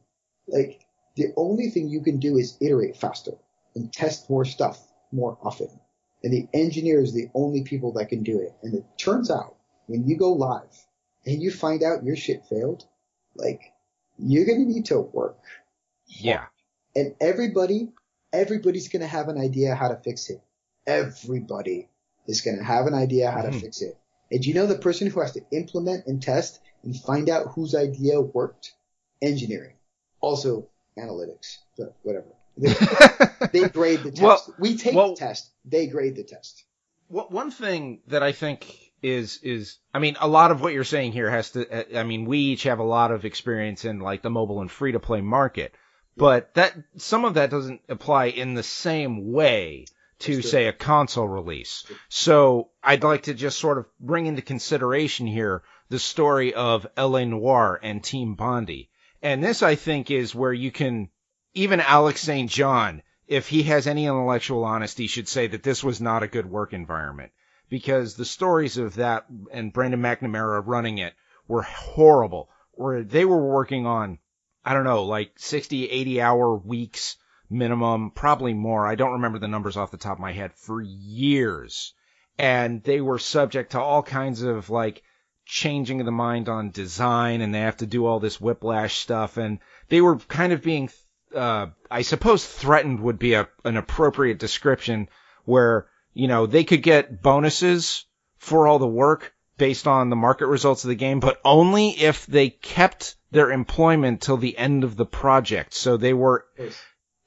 Like, 0.48 0.82
the 1.16 1.34
only 1.36 1.70
thing 1.70 1.88
you 1.88 2.02
can 2.02 2.20
do 2.20 2.38
is 2.38 2.58
iterate 2.62 2.98
faster 2.98 3.34
and 3.76 3.92
test 3.92 4.30
more 4.30 4.46
stuff 4.46 4.80
more 5.12 5.38
often. 5.42 5.70
And 6.24 6.34
the 6.34 6.48
engineer 6.54 7.02
is 7.02 7.14
the 7.14 7.30
only 7.34 7.64
people 7.64 7.94
that 7.94 8.10
can 8.10 8.24
do 8.24 8.40
it. 8.40 8.54
And 8.64 8.74
it 8.74 8.86
turns 8.98 9.30
out 9.30 9.56
when 9.88 10.08
you 10.08 10.18
go 10.18 10.34
live 10.34 10.86
and 11.26 11.42
you 11.42 11.52
find 11.52 11.84
out 11.84 12.04
your 12.04 12.16
shit 12.16 12.46
failed, 12.46 12.86
like, 13.36 13.62
you're 14.18 14.46
going 14.46 14.66
to 14.66 14.72
need 14.72 14.86
to 14.86 15.00
work. 15.00 15.40
Yeah. 16.08 16.46
And 16.96 17.16
everybody, 17.20 17.92
everybody's 18.32 18.88
going 18.88 19.02
to 19.02 19.08
have 19.08 19.28
an 19.28 19.38
idea 19.38 19.76
how 19.76 19.90
to 19.90 19.98
fix 19.98 20.30
it. 20.30 20.42
Everybody 20.88 21.90
is 22.28 22.42
going 22.42 22.58
to 22.58 22.64
have 22.64 22.88
an 22.88 22.94
idea 22.94 23.32
how 23.32 23.42
to 23.42 23.50
Mhm. 23.50 23.62
fix 23.62 23.82
it. 23.82 23.98
And 24.32 24.42
do 24.42 24.50
you 24.50 24.56
know 24.56 24.66
the 24.68 24.78
person 24.78 25.10
who 25.10 25.20
has 25.22 25.34
to 25.34 25.42
implement 25.52 26.08
and 26.08 26.22
test 26.22 26.60
and 26.84 26.96
find 26.96 27.30
out 27.30 27.54
whose 27.54 27.76
idea 27.76 28.20
worked? 28.22 28.74
Engineering. 29.22 29.76
Also 30.22 30.68
analytics, 30.98 31.58
but 31.78 31.96
whatever. 32.04 32.28
They, 32.58 32.74
they 33.62 33.70
grade 33.70 34.02
the 34.04 34.12
test. 34.12 34.22
Well- 34.22 34.56
we 34.60 34.78
take 34.78 34.96
well- 34.96 35.10
the 35.10 35.16
test. 35.20 35.50
They 35.66 35.88
grade 35.88 36.16
the 36.16 36.24
test. 36.24 36.64
What 37.08 37.32
one 37.32 37.52
thing 37.52 38.02
that 38.08 38.24
I 38.24 38.32
think 38.32 38.66
is 39.04 39.40
is 39.44 39.78
I 39.94 40.00
mean 40.00 40.18
a 40.20 40.28
lot 40.28 40.50
of 40.50 40.62
what 40.62 40.74
you're 40.74 40.84
saying 40.84 41.12
here 41.12 41.30
has 41.30 41.52
to 41.52 41.98
I 42.00 42.04
mean 42.04 42.26
we 42.26 42.40
each 42.40 42.64
have 42.64 42.80
a 42.80 42.84
lot 42.84 43.12
of 43.12 43.26
experience 43.26 43.86
in 43.86 44.00
like 44.00 44.24
the 44.24 44.32
mobile 44.32 44.62
and 44.62 44.72
free 44.72 44.94
to 44.94 45.00
play 45.00 45.22
market, 45.22 45.76
but 46.18 46.52
that 46.56 46.74
some 46.98 47.24
of 47.24 47.36
that 47.36 47.52
doesn't 47.52 47.82
apply 47.90 48.26
in 48.28 48.56
the 48.56 48.64
same 48.64 49.32
way 49.32 49.86
to 50.20 50.42
say 50.42 50.68
a 50.68 50.74
console 50.74 51.28
release. 51.28 51.86
So 52.10 52.70
I'd 52.84 53.04
like 53.04 53.24
to 53.24 53.34
just 53.34 53.60
sort 53.60 53.78
of 53.78 53.86
bring 54.00 54.26
into 54.26 54.42
consideration 54.42 55.28
here 55.28 55.64
the 55.90 56.00
story 56.00 56.54
of 56.54 56.88
L.A. 56.98 57.26
Noire 57.26 57.80
and 57.82 58.04
Team 58.04 58.36
Bondi. 58.36 58.90
And 59.22 59.44
this 59.44 59.62
I 59.62 59.76
think 59.76 60.12
is 60.12 60.34
where 60.34 60.54
you 60.54 60.72
can 60.72 61.10
even 61.54 61.80
Alex 61.80 62.22
St. 62.22 62.50
John 62.50 63.02
if 63.28 63.48
he 63.48 63.64
has 63.64 63.88
any 63.88 64.06
intellectual 64.06 64.64
honesty, 64.64 65.08
should 65.08 65.28
say 65.28 65.48
that 65.48 65.64
this 65.64 65.84
was 65.84 66.00
not 66.00 66.24
a 66.24 66.28
good 66.28 66.46
work 66.46 66.74
environment 66.74 67.32
because 67.70 68.16
the 68.16 68.26
stories 68.26 68.78
of 68.78 68.96
that 68.96 69.26
and 69.52 69.74
Brendan 69.74 70.02
McNamara 70.02 70.62
running 70.66 71.00
it 71.00 71.14
were 71.48 71.64
horrible. 71.64 72.50
Where 72.72 73.04
they 73.04 73.26
were 73.26 73.44
working 73.44 73.86
on, 73.86 74.20
I 74.64 74.74
don't 74.74 74.84
know, 74.84 75.04
like 75.04 75.32
60, 75.38 75.90
80 75.90 76.22
hour 76.22 76.56
weeks 76.56 77.18
minimum, 77.50 78.12
probably 78.12 78.54
more. 78.54 78.88
I 78.88 78.96
don't 78.96 79.14
remember 79.14 79.40
the 79.40 79.48
numbers 79.48 79.78
off 79.78 79.92
the 79.92 79.98
top 79.98 80.18
of 80.18 80.22
my 80.22 80.32
head 80.32 80.54
for 80.54 80.82
years. 80.82 81.94
And 82.38 82.84
they 82.84 83.02
were 83.02 83.20
subject 83.20 83.72
to 83.72 83.82
all 83.82 84.04
kinds 84.04 84.42
of 84.42 84.70
like 84.70 85.04
changing 85.46 86.00
of 86.02 86.06
the 86.06 86.12
mind 86.12 86.50
on 86.50 86.72
design 86.72 87.42
and 87.42 87.54
they 87.54 87.62
have 87.62 87.78
to 87.78 87.86
do 87.86 88.06
all 88.06 88.20
this 88.20 88.42
whiplash 88.42 88.98
stuff 88.98 89.38
and 89.38 89.60
they 89.90 90.02
were 90.02 90.18
kind 90.18 90.52
of 90.52 90.64
being 90.64 90.90
uh, 91.36 91.68
I 91.92 92.02
suppose 92.02 92.46
threatened 92.46 93.02
would 93.02 93.20
be 93.20 93.34
a, 93.34 93.48
an 93.64 93.78
appropriate 93.78 94.40
description 94.40 95.10
where, 95.44 95.88
you 96.14 96.28
know, 96.28 96.46
they 96.46 96.64
could 96.64 96.82
get 96.82 97.22
bonuses 97.22 98.06
for 98.38 98.68
all 98.68 98.80
the 98.80 98.88
work 98.88 99.34
based 99.58 99.88
on 99.88 100.10
the 100.10 100.16
market 100.16 100.48
results 100.48 100.84
of 100.84 100.90
the 100.90 100.96
game, 100.96 101.20
but 101.20 101.40
only 101.46 101.90
if 101.90 102.26
they 102.26 102.50
kept 102.50 103.16
their 103.32 103.52
employment 103.52 104.22
till 104.22 104.38
the 104.38 104.58
end 104.58 104.84
of 104.84 104.96
the 104.96 105.06
project. 105.06 105.74
So 105.74 105.98
they 105.98 106.14
were, 106.14 106.46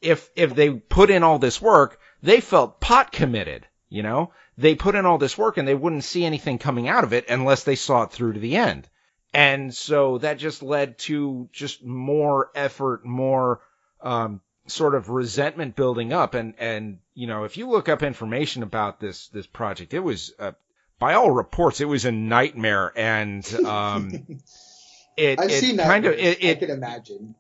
if, 0.01 0.31
if 0.37 0.55
they 0.55 0.71
put 0.71 1.11
in 1.11 1.23
all 1.23 1.39
this 1.39 1.61
work, 1.61 2.01
they 2.23 2.41
felt 2.41 2.81
pot 2.81 3.13
committed, 3.13 3.67
you 3.89 4.03
know? 4.03 4.33
They 4.57 4.75
put 4.75 4.95
in 4.95 5.07
all 5.07 5.19
this 5.19 5.39
work 5.39 5.57
and 5.57 5.69
they 5.69 5.75
wouldn't 5.75 6.05
see 6.05 6.25
anything 6.25 6.59
coming 6.59 6.89
out 6.89 7.05
of 7.05 7.13
it 7.13 7.29
unless 7.29 7.65
they 7.65 7.77
saw 7.77 8.03
it 8.03 8.11
through 8.11 8.33
to 8.35 8.41
the 8.41 8.57
end. 8.57 8.89
And 9.33 9.75
so 9.75 10.19
that 10.19 10.39
just 10.39 10.63
led 10.63 10.99
to 11.01 11.49
just 11.53 11.85
more 11.85 12.51
effort, 12.55 13.05
more, 13.05 13.61
um, 14.01 14.41
sort 14.67 14.95
of 14.95 15.11
resentment 15.11 15.77
building 15.77 16.13
up. 16.13 16.35
And, 16.35 16.55
and, 16.59 16.99
you 17.15 17.27
know, 17.27 17.45
if 17.45 17.57
you 17.57 17.69
look 17.69 17.89
up 17.89 18.03
information 18.03 18.63
about 18.63 19.01
this, 19.01 19.29
this 19.29 19.47
project, 19.47 19.95
it 19.95 20.01
was, 20.01 20.33
uh, 20.39 20.53
by 20.99 21.15
all 21.15 21.31
reports, 21.31 21.81
it 21.81 21.85
was 21.85 22.05
a 22.05 22.13
nightmare. 22.13 22.93
And, 22.97 23.47
um, 23.65 24.11
it, 25.17 25.39
I've 25.39 25.51
it 25.51 25.61
seen 25.61 25.77
that. 25.77 25.87
kind 25.87 26.05
of, 26.07 26.13
movie. 26.13 26.23
it, 26.23 26.57
I 26.57 26.61
can 26.61 26.71
imagine. 26.71 27.35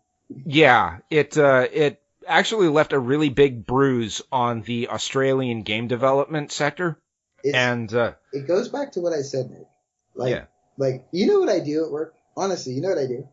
yeah, 0.44 0.98
it, 1.10 1.36
uh, 1.36 1.66
it 1.72 2.00
actually 2.28 2.68
left 2.68 2.92
a 2.92 2.98
really 2.98 3.28
big 3.30 3.66
bruise 3.66 4.22
on 4.30 4.62
the 4.62 4.88
Australian 4.88 5.62
game 5.62 5.88
development 5.88 6.52
sector. 6.52 6.98
It's, 7.42 7.56
And, 7.56 7.92
uh, 7.92 8.12
it 8.32 8.46
goes 8.46 8.68
back 8.68 8.92
to 8.92 9.00
what 9.00 9.12
I 9.12 9.22
said, 9.22 9.50
Nick. 9.50 9.66
Like, 10.14 10.30
Yeah. 10.34 10.44
like 10.76 11.06
you 11.12 11.26
know 11.26 11.40
what 11.40 11.48
I 11.48 11.60
do 11.60 11.84
at 11.84 11.90
work? 11.90 12.14
Honestly, 12.36 12.72
you 12.74 12.80
know 12.82 12.88
what 12.90 12.98
I 12.98 13.06
do? 13.06 13.28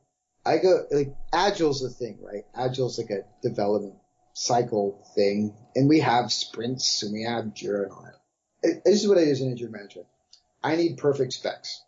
I 0.45 0.57
go 0.59 0.85
like 0.91 1.15
Agile's 1.33 1.83
a 1.83 1.89
thing, 1.89 2.19
right? 2.21 2.45
Agile's 2.55 2.97
like 2.99 3.09
a 3.09 3.25
development 3.41 3.95
cycle 4.33 5.03
thing, 5.15 5.55
and 5.75 5.89
we 5.89 5.99
have 6.01 6.31
sprints 6.31 7.01
and 7.03 7.13
we 7.13 7.23
have 7.23 7.45
Jira 7.45 7.83
and 7.83 7.91
all 7.91 8.03
that. 8.03 8.19
It- 8.69 8.83
This 8.85 9.01
is 9.01 9.07
what 9.07 9.17
I 9.17 9.25
do 9.25 9.31
as 9.31 9.41
an 9.41 9.49
engineering 9.49 9.73
manager. 9.73 10.05
I 10.63 10.75
need 10.75 10.97
perfect 10.97 11.33
specs. 11.33 11.81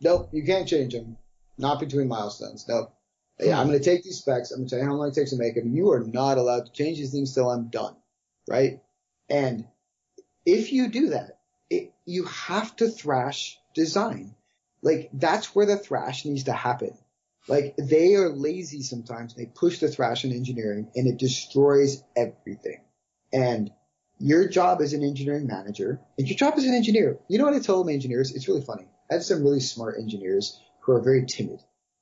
Nope, 0.00 0.28
you 0.32 0.44
can't 0.44 0.68
change 0.68 0.92
them. 0.92 1.16
Not 1.58 1.80
between 1.80 2.08
milestones. 2.08 2.66
Nope. 2.68 2.92
Yeah, 3.40 3.60
I'm 3.60 3.66
going 3.66 3.78
to 3.78 3.84
take 3.84 4.04
these 4.04 4.18
specs. 4.18 4.52
I'm 4.52 4.58
going 4.58 4.68
to 4.68 4.76
tell 4.76 4.82
you 4.84 4.88
how 4.88 4.94
long 4.94 5.08
it 5.08 5.14
takes 5.14 5.30
to 5.30 5.36
make 5.36 5.56
them. 5.56 5.74
You 5.74 5.90
are 5.90 6.04
not 6.04 6.38
allowed 6.38 6.66
to 6.66 6.72
change 6.72 6.98
these 6.98 7.10
things 7.10 7.34
till 7.34 7.50
I'm 7.50 7.68
done. 7.68 7.96
Right? 8.48 8.80
And 9.28 9.66
if 10.46 10.72
you 10.72 10.88
do 10.88 11.10
that, 11.10 11.38
it, 11.70 11.92
you 12.04 12.24
have 12.24 12.76
to 12.76 12.88
thrash 12.88 13.58
design. 13.74 14.34
Like 14.82 15.10
that's 15.12 15.54
where 15.54 15.66
the 15.66 15.76
thrash 15.76 16.24
needs 16.24 16.44
to 16.44 16.52
happen. 16.52 16.96
Like 17.48 17.74
they 17.76 18.14
are 18.14 18.28
lazy 18.28 18.82
sometimes. 18.82 19.34
They 19.34 19.46
push 19.46 19.78
the 19.78 19.88
thrash 19.88 20.24
in 20.24 20.32
engineering 20.32 20.90
and 20.94 21.06
it 21.06 21.18
destroys 21.18 22.02
everything. 22.16 22.80
And 23.32 23.70
your 24.18 24.48
job 24.48 24.80
as 24.80 24.92
an 24.92 25.02
engineering 25.02 25.46
manager 25.46 26.00
and 26.18 26.28
your 26.28 26.36
job 26.36 26.54
as 26.56 26.64
an 26.64 26.74
engineer, 26.74 27.18
you 27.28 27.38
know 27.38 27.44
what 27.44 27.54
I 27.54 27.58
tell 27.58 27.82
my 27.84 27.92
engineers? 27.92 28.34
It's 28.34 28.48
really 28.48 28.62
funny. 28.62 28.86
I 29.10 29.14
have 29.14 29.24
some 29.24 29.42
really 29.42 29.60
smart 29.60 29.98
engineers 29.98 30.60
who 30.80 30.92
are 30.92 31.00
very 31.00 31.26
timid. 31.26 31.60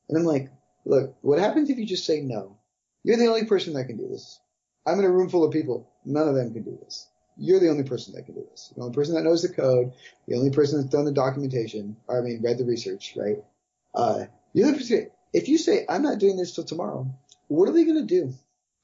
And 0.09 0.18
I'm 0.18 0.24
like, 0.24 0.51
look, 0.85 1.16
what 1.20 1.39
happens 1.39 1.70
if 1.70 1.78
you 1.78 1.87
just 1.87 2.07
say 2.07 2.20
no? 2.20 2.57
You're 3.05 3.16
the 3.16 3.26
only 3.28 3.47
person 3.47 3.74
that 3.74 3.87
can 3.87 3.97
do 3.97 4.09
this. 4.09 4.41
I'm 4.87 4.99
in 4.99 5.05
a 5.05 5.11
room 5.11 5.28
full 5.28 5.45
of 5.45 5.53
people. 5.53 5.89
None 6.05 6.28
of 6.28 6.35
them 6.35 6.53
can 6.53 6.62
do 6.62 6.78
this. 6.83 7.09
you're 7.37 7.61
the 7.61 7.70
only 7.70 7.85
person 7.85 8.14
that 8.14 8.26
can 8.26 8.35
do 8.35 8.47
this. 8.51 8.72
The 8.74 8.83
only 8.83 8.95
person 8.95 9.14
that 9.14 9.24
knows 9.24 9.43
the 9.43 9.49
code, 9.49 9.93
the 10.26 10.37
only 10.37 10.51
person 10.51 10.78
that's 10.78 10.91
done 10.91 11.05
the 11.05 11.12
documentation, 11.12 11.97
or 12.07 12.18
I 12.18 12.22
mean, 12.22 12.43
read 12.43 12.59
the 12.59 12.64
research, 12.64 13.14
right? 13.16 13.39
Uh, 13.95 14.24
you're 14.53 14.70
the 14.70 14.78
person, 14.78 15.11
if 15.33 15.49
you 15.49 15.59
say, 15.59 15.87
I'm 15.89 16.03
not 16.03 16.18
doing 16.18 16.37
this 16.37 16.55
till 16.55 16.64
tomorrow, 16.64 17.07
what 17.49 17.68
are 17.68 17.72
they 17.72 17.85
going 17.85 18.07
to 18.07 18.14
do? 18.14 18.35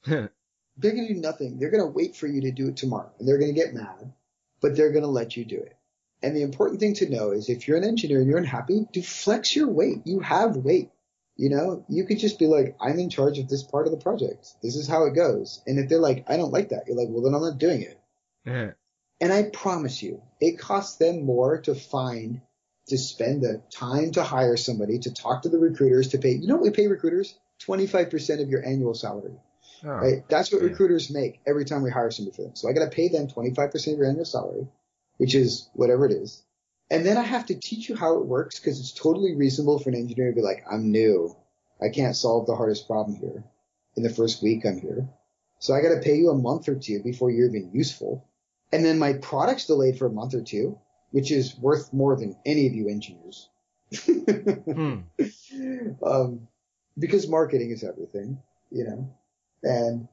they're 0.77 0.91
going 0.93 1.07
to 1.07 1.13
do 1.13 1.19
nothing. 1.19 1.59
They're 1.59 1.71
going 1.71 1.83
to 1.83 1.91
wait 1.91 2.15
for 2.15 2.27
you 2.27 2.41
to 2.41 2.51
do 2.51 2.69
it 2.69 2.77
tomorrow 2.77 3.11
and 3.19 3.27
they're 3.27 3.37
going 3.37 3.53
to 3.53 3.59
get 3.59 3.73
mad, 3.73 4.13
but 4.61 4.75
they're 4.75 4.91
going 4.91 5.03
to 5.03 5.09
let 5.09 5.37
you 5.37 5.45
do 5.45 5.57
it. 5.57 5.75
And 6.21 6.35
the 6.35 6.41
important 6.41 6.79
thing 6.79 6.95
to 6.95 7.09
know 7.09 7.31
is 7.31 7.49
if 7.49 7.67
you're 7.67 7.77
an 7.77 7.83
engineer 7.83 8.19
and 8.19 8.27
you're 8.27 8.37
unhappy, 8.37 8.87
do 8.91 9.01
flex 9.01 9.55
your 9.55 9.67
weight. 9.69 10.01
You 10.05 10.19
have 10.19 10.57
weight. 10.57 10.89
You 11.39 11.47
know, 11.47 11.85
you 11.87 12.03
could 12.03 12.19
just 12.19 12.37
be 12.37 12.47
like, 12.47 12.75
I'm 12.81 12.99
in 12.99 13.09
charge 13.09 13.39
of 13.39 13.47
this 13.47 13.63
part 13.63 13.85
of 13.85 13.91
the 13.91 13.97
project. 13.97 14.45
This 14.61 14.75
is 14.75 14.89
how 14.89 15.05
it 15.05 15.15
goes. 15.15 15.61
And 15.65 15.79
if 15.79 15.87
they're 15.87 15.97
like, 15.97 16.25
I 16.27 16.35
don't 16.35 16.51
like 16.51 16.69
that, 16.69 16.83
you're 16.85 16.97
like, 16.97 17.07
well, 17.09 17.23
then 17.23 17.33
I'm 17.33 17.39
not 17.39 17.57
doing 17.57 17.81
it. 17.81 17.97
And 19.21 19.31
I 19.31 19.43
promise 19.43 20.03
you, 20.03 20.21
it 20.41 20.59
costs 20.59 20.97
them 20.97 21.25
more 21.25 21.61
to 21.61 21.75
find, 21.75 22.41
to 22.89 22.97
spend 22.97 23.41
the 23.41 23.61
time 23.71 24.11
to 24.11 24.23
hire 24.23 24.57
somebody, 24.57 24.99
to 24.99 25.13
talk 25.13 25.43
to 25.43 25.49
the 25.49 25.59
recruiters, 25.59 26.09
to 26.09 26.17
pay. 26.17 26.31
You 26.31 26.47
know 26.47 26.55
what 26.55 26.63
we 26.63 26.71
pay 26.71 26.87
recruiters? 26.87 27.39
25% 27.65 28.41
of 28.41 28.49
your 28.49 28.65
annual 28.65 28.93
salary. 28.93 29.39
Oh, 29.85 29.91
right? 29.91 30.27
That's 30.27 30.51
what 30.51 30.61
yeah. 30.61 30.67
recruiters 30.67 31.09
make 31.09 31.39
every 31.47 31.63
time 31.63 31.83
we 31.83 31.89
hire 31.89 32.11
somebody 32.11 32.35
for 32.35 32.41
them. 32.41 32.55
So 32.55 32.67
I 32.67 32.73
got 32.73 32.83
to 32.83 32.93
pay 32.93 33.07
them 33.07 33.29
25% 33.29 33.93
of 33.93 33.97
your 33.97 34.09
annual 34.09 34.25
salary, 34.25 34.67
which 35.15 35.35
is 35.35 35.69
whatever 35.71 36.05
it 36.05 36.11
is. 36.11 36.43
And 36.91 37.05
then 37.05 37.17
I 37.17 37.23
have 37.23 37.45
to 37.47 37.55
teach 37.55 37.87
you 37.87 37.95
how 37.95 38.17
it 38.17 38.25
works 38.25 38.59
because 38.59 38.79
it's 38.79 38.93
totally 38.93 39.35
reasonable 39.35 39.79
for 39.79 39.89
an 39.89 39.95
engineer 39.95 40.29
to 40.29 40.35
be 40.35 40.41
like, 40.41 40.65
I'm 40.69 40.91
new. 40.91 41.35
I 41.81 41.89
can't 41.89 42.15
solve 42.15 42.47
the 42.47 42.55
hardest 42.55 42.87
problem 42.87 43.15
here 43.15 43.43
in 43.95 44.03
the 44.03 44.09
first 44.09 44.41
week 44.41 44.65
I'm 44.65 44.79
here. 44.79 45.07
So 45.59 45.73
I 45.73 45.81
got 45.81 45.93
to 45.93 46.01
pay 46.01 46.15
you 46.15 46.29
a 46.29 46.35
month 46.35 46.67
or 46.67 46.75
two 46.75 47.01
before 47.03 47.29
you're 47.29 47.49
even 47.49 47.71
useful. 47.73 48.25
And 48.71 48.83
then 48.83 48.97
my 48.97 49.13
product's 49.13 49.65
delayed 49.65 49.97
for 49.97 50.07
a 50.07 50.11
month 50.11 50.33
or 50.33 50.41
two, 50.41 50.79
which 51.11 51.31
is 51.31 51.57
worth 51.57 51.93
more 51.93 52.15
than 52.15 52.37
any 52.45 52.67
of 52.67 52.73
you 52.73 52.89
engineers. 52.89 53.49
hmm. 54.05 54.99
um, 56.03 56.47
because 56.97 57.27
marketing 57.27 57.71
is 57.71 57.83
everything, 57.83 58.39
you 58.71 58.83
know, 58.85 59.15
and, 59.63 60.07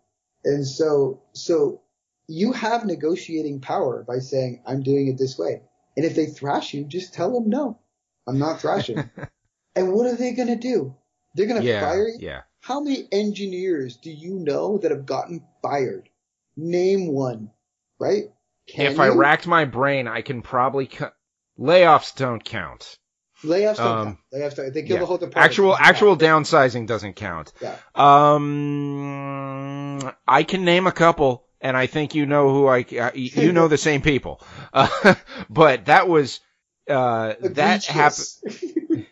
and 0.44 0.66
so, 0.66 1.22
so 1.32 1.82
you 2.28 2.52
have 2.52 2.84
negotiating 2.84 3.60
power 3.60 4.04
by 4.06 4.18
saying, 4.18 4.62
I'm 4.66 4.82
doing 4.82 5.08
it 5.08 5.18
this 5.18 5.38
way. 5.38 5.62
And 5.96 6.04
if 6.04 6.14
they 6.14 6.26
thrash 6.26 6.74
you, 6.74 6.84
just 6.84 7.14
tell 7.14 7.32
them, 7.32 7.48
no, 7.48 7.78
I'm 8.26 8.38
not 8.38 8.60
thrashing. 8.60 9.10
and 9.74 9.92
what 9.92 10.06
are 10.06 10.16
they 10.16 10.32
going 10.32 10.48
to 10.48 10.56
do? 10.56 10.94
They're 11.34 11.46
going 11.46 11.60
to 11.60 11.66
yeah, 11.66 11.80
fire 11.80 12.08
you? 12.08 12.18
Yeah. 12.20 12.42
How 12.60 12.80
many 12.80 13.06
engineers 13.12 13.96
do 13.96 14.10
you 14.10 14.38
know 14.38 14.78
that 14.78 14.90
have 14.90 15.06
gotten 15.06 15.44
fired? 15.62 16.08
Name 16.56 17.12
one, 17.12 17.50
right? 17.98 18.24
Can 18.66 18.86
if 18.86 18.96
you? 18.96 19.02
I 19.02 19.08
racked 19.10 19.46
my 19.46 19.64
brain, 19.64 20.08
I 20.08 20.22
can 20.22 20.42
probably 20.42 20.86
cut. 20.86 21.14
Layoffs 21.58 22.16
don't 22.16 22.44
count. 22.44 22.98
Layoffs 23.44 23.76
don't 23.76 23.86
um, 23.86 24.04
count. 24.04 24.18
Layoffs 24.34 24.56
don't. 24.56 24.74
They 24.74 24.82
kill 24.82 24.96
yeah. 24.96 25.00
the 25.00 25.06
whole 25.06 25.18
department. 25.18 25.44
Actual 25.44 25.76
actual 25.76 26.16
downsizing 26.16 26.86
doesn't 26.86 27.14
count. 27.14 27.52
Yeah. 27.60 27.76
Um, 27.94 30.00
I 30.26 30.42
can 30.42 30.64
name 30.64 30.86
a 30.86 30.92
couple, 30.92 31.45
and 31.66 31.76
I 31.76 31.88
think 31.88 32.14
you 32.14 32.26
know 32.26 32.50
who 32.50 32.68
I. 32.68 32.82
Uh, 32.82 33.10
you 33.14 33.50
know 33.52 33.66
the 33.66 33.78
same 33.78 34.02
people. 34.02 34.40
Uh, 34.72 35.14
but 35.48 35.86
that 35.86 36.06
was 36.06 36.40
uh, 36.88 37.34
that 37.40 37.86
happened. 37.86 39.06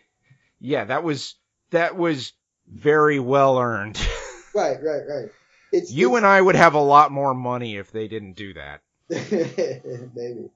yeah, 0.59 0.83
that 0.83 1.03
was 1.03 1.33
that 1.71 1.95
was 1.95 2.33
very 2.67 3.19
well 3.19 3.57
earned. 3.57 3.97
right, 4.53 4.77
right, 4.83 5.01
right. 5.07 5.29
It's, 5.71 5.91
you 5.91 6.09
it's, 6.09 6.17
and 6.17 6.25
I 6.25 6.39
would 6.39 6.55
have 6.55 6.75
a 6.75 6.81
lot 6.81 7.11
more 7.11 7.33
money 7.33 7.77
if 7.77 7.91
they 7.91 8.07
didn't 8.07 8.33
do 8.33 8.53
that. 8.53 8.81
Maybe. 9.09 10.49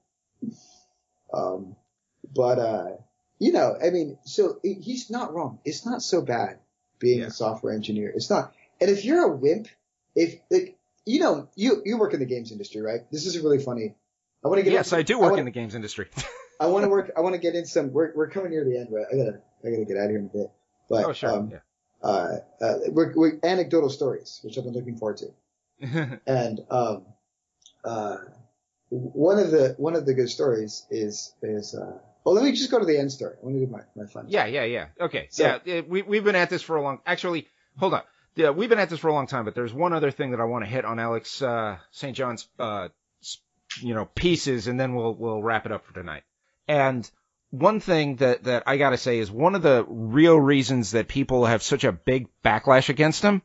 Um, 1.32 1.74
but, 2.32 2.58
uh, 2.60 2.90
you 3.40 3.52
know, 3.52 3.76
I 3.84 3.90
mean, 3.90 4.18
so 4.24 4.60
he's 4.62 5.10
not 5.10 5.34
wrong. 5.34 5.58
It's 5.64 5.84
not 5.84 6.02
so 6.02 6.22
bad 6.22 6.58
being 7.00 7.20
yeah. 7.20 7.26
a 7.26 7.30
software 7.30 7.72
engineer. 7.72 8.12
It's 8.14 8.30
not. 8.30 8.54
And 8.80 8.90
if 8.90 9.04
you're 9.04 9.24
a 9.24 9.36
wimp, 9.36 9.66
if, 10.14 10.38
like, 10.50 10.76
you 11.06 11.20
know, 11.20 11.48
you, 11.56 11.82
you 11.84 11.98
work 11.98 12.14
in 12.14 12.20
the 12.20 12.26
games 12.26 12.52
industry, 12.52 12.80
right? 12.80 13.00
This 13.10 13.26
is 13.26 13.38
really 13.38 13.58
funny. 13.58 13.94
I 14.44 14.48
want 14.48 14.58
to 14.58 14.64
get. 14.64 14.72
Yes, 14.72 14.92
I 14.92 15.02
do 15.02 15.18
work 15.18 15.26
I 15.26 15.30
wanna, 15.30 15.40
in 15.40 15.44
the 15.46 15.50
games 15.50 15.74
industry. 15.74 16.06
I 16.60 16.66
want 16.66 16.84
to 16.84 16.88
work. 16.88 17.10
I 17.16 17.20
want 17.20 17.34
to 17.34 17.40
get 17.40 17.54
in 17.54 17.66
some. 17.66 17.92
We're 17.92 18.12
we're 18.14 18.30
coming 18.30 18.50
near 18.50 18.64
the 18.64 18.78
end, 18.78 18.88
right? 18.90 19.06
I 19.12 19.16
gotta 19.16 19.40
I 19.64 19.70
gotta 19.70 19.84
get 19.84 19.96
out 19.96 20.04
of 20.04 20.10
here 20.10 20.18
in 20.18 20.26
a 20.26 20.28
bit. 20.28 20.50
But 20.88 21.04
oh 21.04 21.12
sure. 21.12 21.30
Um, 21.30 21.50
yeah. 21.50 21.58
Uh, 22.02 22.36
uh, 22.62 22.74
we're, 22.88 23.12
we're 23.14 23.38
anecdotal 23.42 23.90
stories, 23.90 24.40
which 24.42 24.56
I've 24.56 24.64
been 24.64 24.72
looking 24.72 24.96
forward 24.96 25.18
to. 25.18 26.20
and 26.26 26.60
um, 26.70 27.04
uh, 27.84 28.16
one 28.88 29.38
of 29.38 29.50
the 29.50 29.74
one 29.78 29.94
of 29.94 30.06
the 30.06 30.14
good 30.14 30.28
stories 30.28 30.86
is 30.90 31.34
is 31.42 31.74
uh, 31.74 31.98
well 32.24 32.34
let 32.34 32.44
me 32.44 32.52
just 32.52 32.70
go 32.70 32.78
to 32.78 32.86
the 32.86 32.98
end 32.98 33.12
story. 33.12 33.36
I 33.40 33.44
want 33.44 33.56
to 33.56 33.66
do 33.66 33.70
my, 33.70 33.80
my 33.96 34.06
fun. 34.06 34.26
Yeah, 34.28 34.46
yeah, 34.46 34.64
yeah. 34.64 34.86
Okay. 35.00 35.28
So, 35.30 35.60
yeah, 35.64 35.82
we 35.86 36.02
we've 36.02 36.24
been 36.24 36.36
at 36.36 36.50
this 36.50 36.62
for 36.62 36.76
a 36.76 36.82
long 36.82 37.00
actually 37.06 37.48
hold 37.76 37.94
on. 37.94 38.02
Yeah, 38.34 38.50
we've 38.50 38.68
been 38.68 38.78
at 38.78 38.90
this 38.90 39.00
for 39.00 39.08
a 39.08 39.12
long 39.12 39.26
time, 39.26 39.44
but 39.44 39.54
there's 39.54 39.72
one 39.72 39.92
other 39.92 40.10
thing 40.10 40.30
that 40.30 40.40
I 40.40 40.44
want 40.44 40.64
to 40.64 40.70
hit 40.70 40.84
on 40.84 40.98
Alex 40.98 41.42
uh, 41.42 41.78
St. 41.90 42.16
John's 42.16 42.48
uh, 42.58 42.88
you 43.80 43.94
know 43.94 44.04
pieces, 44.04 44.66
and 44.66 44.78
then 44.78 44.94
we'll 44.94 45.14
we'll 45.14 45.42
wrap 45.42 45.66
it 45.66 45.72
up 45.72 45.84
for 45.84 45.94
tonight. 45.94 46.22
And 46.68 47.08
one 47.50 47.80
thing 47.80 48.16
that 48.16 48.44
that 48.44 48.64
I 48.66 48.76
gotta 48.76 48.96
say 48.96 49.18
is 49.18 49.30
one 49.30 49.54
of 49.54 49.62
the 49.62 49.84
real 49.88 50.38
reasons 50.38 50.92
that 50.92 51.08
people 51.08 51.46
have 51.46 51.62
such 51.62 51.84
a 51.84 51.92
big 51.92 52.28
backlash 52.44 52.88
against 52.88 53.22
him 53.22 53.42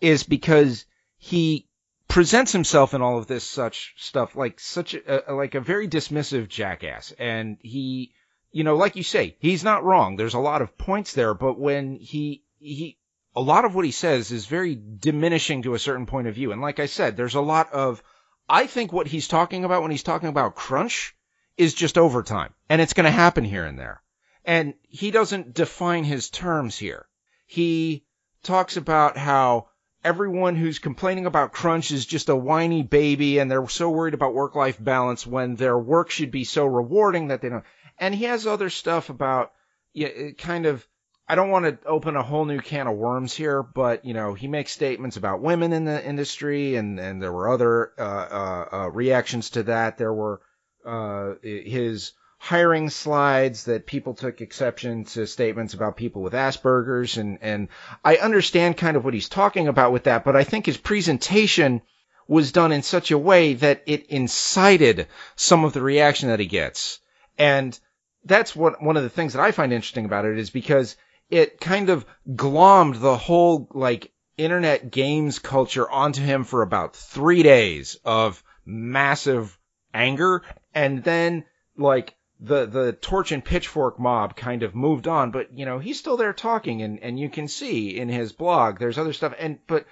is 0.00 0.22
because 0.22 0.86
he 1.18 1.68
presents 2.08 2.52
himself 2.52 2.94
in 2.94 3.02
all 3.02 3.18
of 3.18 3.26
this 3.26 3.44
such 3.44 3.94
stuff 3.98 4.36
like 4.36 4.60
such 4.60 4.94
a, 4.94 5.22
like 5.28 5.54
a 5.54 5.60
very 5.60 5.88
dismissive 5.88 6.48
jackass 6.48 7.12
and 7.18 7.58
he 7.60 8.12
you 8.52 8.64
know 8.64 8.76
like 8.76 8.96
you 8.96 9.02
say 9.02 9.36
he's 9.40 9.64
not 9.64 9.84
wrong 9.84 10.16
there's 10.16 10.34
a 10.34 10.38
lot 10.38 10.62
of 10.62 10.78
points 10.78 11.14
there 11.14 11.34
but 11.34 11.58
when 11.58 11.96
he 11.96 12.44
he 12.58 12.96
a 13.36 13.42
lot 13.42 13.66
of 13.66 13.74
what 13.74 13.84
he 13.84 13.90
says 13.90 14.32
is 14.32 14.46
very 14.46 14.74
diminishing 14.74 15.62
to 15.62 15.74
a 15.74 15.78
certain 15.78 16.06
point 16.06 16.26
of 16.26 16.34
view. 16.34 16.52
And 16.52 16.60
like 16.62 16.80
i 16.80 16.86
said 16.86 17.16
there's 17.16 17.34
a 17.34 17.40
lot 17.40 17.72
of 17.72 18.02
i 18.48 18.66
think 18.66 18.92
what 18.92 19.06
he's 19.06 19.28
talking 19.28 19.64
about 19.64 19.82
when 19.82 19.90
he's 19.90 20.02
talking 20.02 20.30
about 20.30 20.56
crunch 20.56 21.14
is 21.56 21.74
just 21.74 21.98
overtime. 21.98 22.54
And 22.68 22.80
it's 22.80 22.92
going 22.92 23.04
to 23.04 23.10
happen 23.10 23.44
here 23.44 23.64
and 23.64 23.78
there. 23.78 24.02
And 24.44 24.74
he 24.82 25.10
doesn't 25.10 25.54
define 25.54 26.04
his 26.04 26.30
terms 26.30 26.76
here. 26.78 27.06
He 27.46 28.04
talks 28.42 28.76
about 28.76 29.16
how 29.16 29.68
everyone 30.04 30.54
who's 30.54 30.78
complaining 30.78 31.26
about 31.26 31.52
crunch 31.52 31.90
is 31.90 32.06
just 32.06 32.28
a 32.28 32.36
whiny 32.36 32.82
baby 32.82 33.38
and 33.38 33.50
they're 33.50 33.68
so 33.68 33.90
worried 33.90 34.14
about 34.14 34.34
work 34.34 34.54
life 34.54 34.82
balance 34.82 35.26
when 35.26 35.56
their 35.56 35.76
work 35.76 36.10
should 36.10 36.30
be 36.30 36.44
so 36.44 36.64
rewarding 36.64 37.28
that 37.28 37.40
they 37.40 37.48
don't. 37.48 37.64
And 37.98 38.14
he 38.14 38.24
has 38.24 38.46
other 38.46 38.70
stuff 38.70 39.10
about, 39.10 39.52
yeah, 39.92 40.30
kind 40.38 40.66
of, 40.66 40.86
I 41.28 41.34
don't 41.34 41.50
want 41.50 41.64
to 41.64 41.88
open 41.88 42.14
a 42.14 42.22
whole 42.22 42.44
new 42.44 42.60
can 42.60 42.86
of 42.86 42.96
worms 42.96 43.34
here, 43.34 43.62
but 43.62 44.04
you 44.04 44.14
know, 44.14 44.34
he 44.34 44.46
makes 44.46 44.72
statements 44.72 45.16
about 45.16 45.42
women 45.42 45.72
in 45.72 45.84
the 45.84 46.04
industry 46.04 46.76
and, 46.76 47.00
and 47.00 47.20
there 47.20 47.32
were 47.32 47.48
other, 47.52 47.92
uh, 47.98 48.02
uh, 48.02 48.68
uh, 48.72 48.90
reactions 48.90 49.50
to 49.50 49.64
that. 49.64 49.98
There 49.98 50.14
were, 50.14 50.40
uh, 50.84 51.34
his, 51.42 52.12
hiring 52.38 52.90
slides 52.90 53.64
that 53.64 53.86
people 53.86 54.14
took 54.14 54.40
exception 54.40 55.04
to 55.04 55.26
statements 55.26 55.74
about 55.74 55.96
people 55.96 56.22
with 56.22 56.34
Asperger's 56.34 57.16
and, 57.16 57.38
and 57.40 57.68
I 58.04 58.16
understand 58.16 58.76
kind 58.76 58.96
of 58.96 59.04
what 59.04 59.14
he's 59.14 59.28
talking 59.28 59.68
about 59.68 59.92
with 59.92 60.04
that, 60.04 60.22
but 60.22 60.36
I 60.36 60.44
think 60.44 60.66
his 60.66 60.76
presentation 60.76 61.82
was 62.28 62.52
done 62.52 62.72
in 62.72 62.82
such 62.82 63.10
a 63.10 63.18
way 63.18 63.54
that 63.54 63.82
it 63.86 64.06
incited 64.06 65.08
some 65.34 65.64
of 65.64 65.72
the 65.72 65.82
reaction 65.82 66.28
that 66.28 66.40
he 66.40 66.46
gets. 66.46 67.00
And 67.38 67.78
that's 68.24 68.54
what 68.54 68.82
one 68.82 68.96
of 68.96 69.02
the 69.02 69.10
things 69.10 69.32
that 69.32 69.42
I 69.42 69.52
find 69.52 69.72
interesting 69.72 70.04
about 70.04 70.24
it 70.24 70.38
is 70.38 70.50
because 70.50 70.96
it 71.30 71.60
kind 71.60 71.90
of 71.90 72.06
glommed 72.28 73.00
the 73.00 73.16
whole 73.16 73.68
like 73.72 74.12
internet 74.36 74.90
games 74.90 75.38
culture 75.38 75.90
onto 75.90 76.22
him 76.22 76.44
for 76.44 76.62
about 76.62 76.94
three 76.94 77.42
days 77.42 77.96
of 78.04 78.42
massive 78.64 79.58
anger. 79.94 80.42
And 80.74 81.02
then 81.02 81.44
like 81.76 82.14
the 82.38 82.66
the 82.66 82.92
torch 82.92 83.32
and 83.32 83.44
pitchfork 83.44 83.98
mob 83.98 84.36
kind 84.36 84.62
of 84.62 84.74
moved 84.74 85.08
on, 85.08 85.30
but 85.30 85.56
you 85.56 85.64
know 85.64 85.78
he's 85.78 85.98
still 85.98 86.16
there 86.16 86.32
talking, 86.32 86.82
and 86.82 87.00
and 87.00 87.18
you 87.18 87.30
can 87.30 87.48
see 87.48 87.96
in 87.98 88.08
his 88.08 88.32
blog 88.32 88.78
there's 88.78 88.98
other 88.98 89.14
stuff, 89.14 89.34
and 89.38 89.58
but 89.66 89.86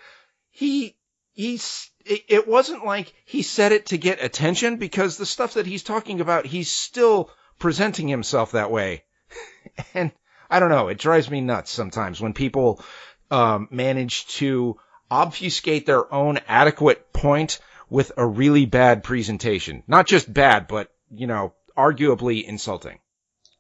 he 0.51 0.97
he's 1.33 1.91
it, 2.05 2.47
wasn't 2.47 2.85
like 2.85 3.15
he 3.25 3.41
said 3.41 3.73
it 3.73 3.87
to 3.87 3.97
get 3.97 4.23
attention 4.23 4.77
because 4.77 5.17
the 5.17 5.25
stuff 5.25 5.55
that 5.55 5.67
he's 5.67 5.83
talking 5.83 6.21
about 6.21 6.45
he's 6.45 6.71
still 6.71 7.31
presenting 7.59 8.09
himself 8.09 8.53
that 8.53 8.71
way, 8.71 9.05
and 9.95 10.13
I 10.55 10.61
don't 10.61 10.69
know 10.69 10.87
it 10.87 10.99
drives 10.99 11.29
me 11.29 11.41
nuts 11.41 11.73
sometimes 11.73 12.21
when 12.21 12.33
people 12.33 12.81
um, 13.29 13.67
manage 13.73 14.29
to 14.39 14.79
obfuscate 15.11 15.85
their 15.85 16.15
own 16.15 16.39
adequate 16.47 17.13
point 17.13 17.59
with 17.91 18.13
a 18.17 18.25
really 18.25 18.65
bad 18.65 19.03
presentation, 19.03 19.83
not 19.89 20.07
just 20.07 20.33
bad, 20.33 20.69
but 20.69 20.93
you 21.11 21.27
know 21.27 21.55
arguably 21.77 22.45
insulting. 22.45 23.01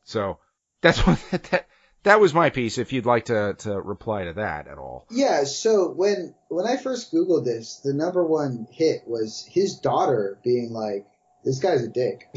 So 0.04 0.38
that's 0.82 0.98
what 1.06 1.18
that 1.50 1.66
that 2.04 2.20
was 2.20 2.32
my 2.32 2.50
piece. 2.50 2.78
If 2.78 2.92
you'd 2.92 3.06
like 3.06 3.24
to 3.24 3.54
to 3.58 3.80
reply 3.80 4.26
to 4.26 4.34
that 4.34 4.68
at 4.68 4.78
all. 4.78 5.08
Yeah. 5.10 5.42
So 5.42 5.90
when 5.90 6.36
when 6.46 6.64
I 6.64 6.76
first 6.76 7.12
googled 7.12 7.44
this, 7.44 7.80
the 7.82 7.92
number 7.92 8.24
one 8.24 8.68
hit 8.70 9.02
was 9.08 9.44
his 9.50 9.80
daughter 9.80 10.38
being 10.44 10.72
like, 10.72 11.08
"This 11.44 11.58
guy's 11.58 11.82
a 11.82 11.88
dick," 11.88 12.28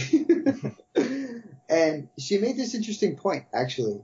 and 1.70 2.10
she 2.18 2.40
made 2.40 2.58
this 2.58 2.74
interesting 2.74 3.18
point 3.18 3.46
actually 3.54 4.02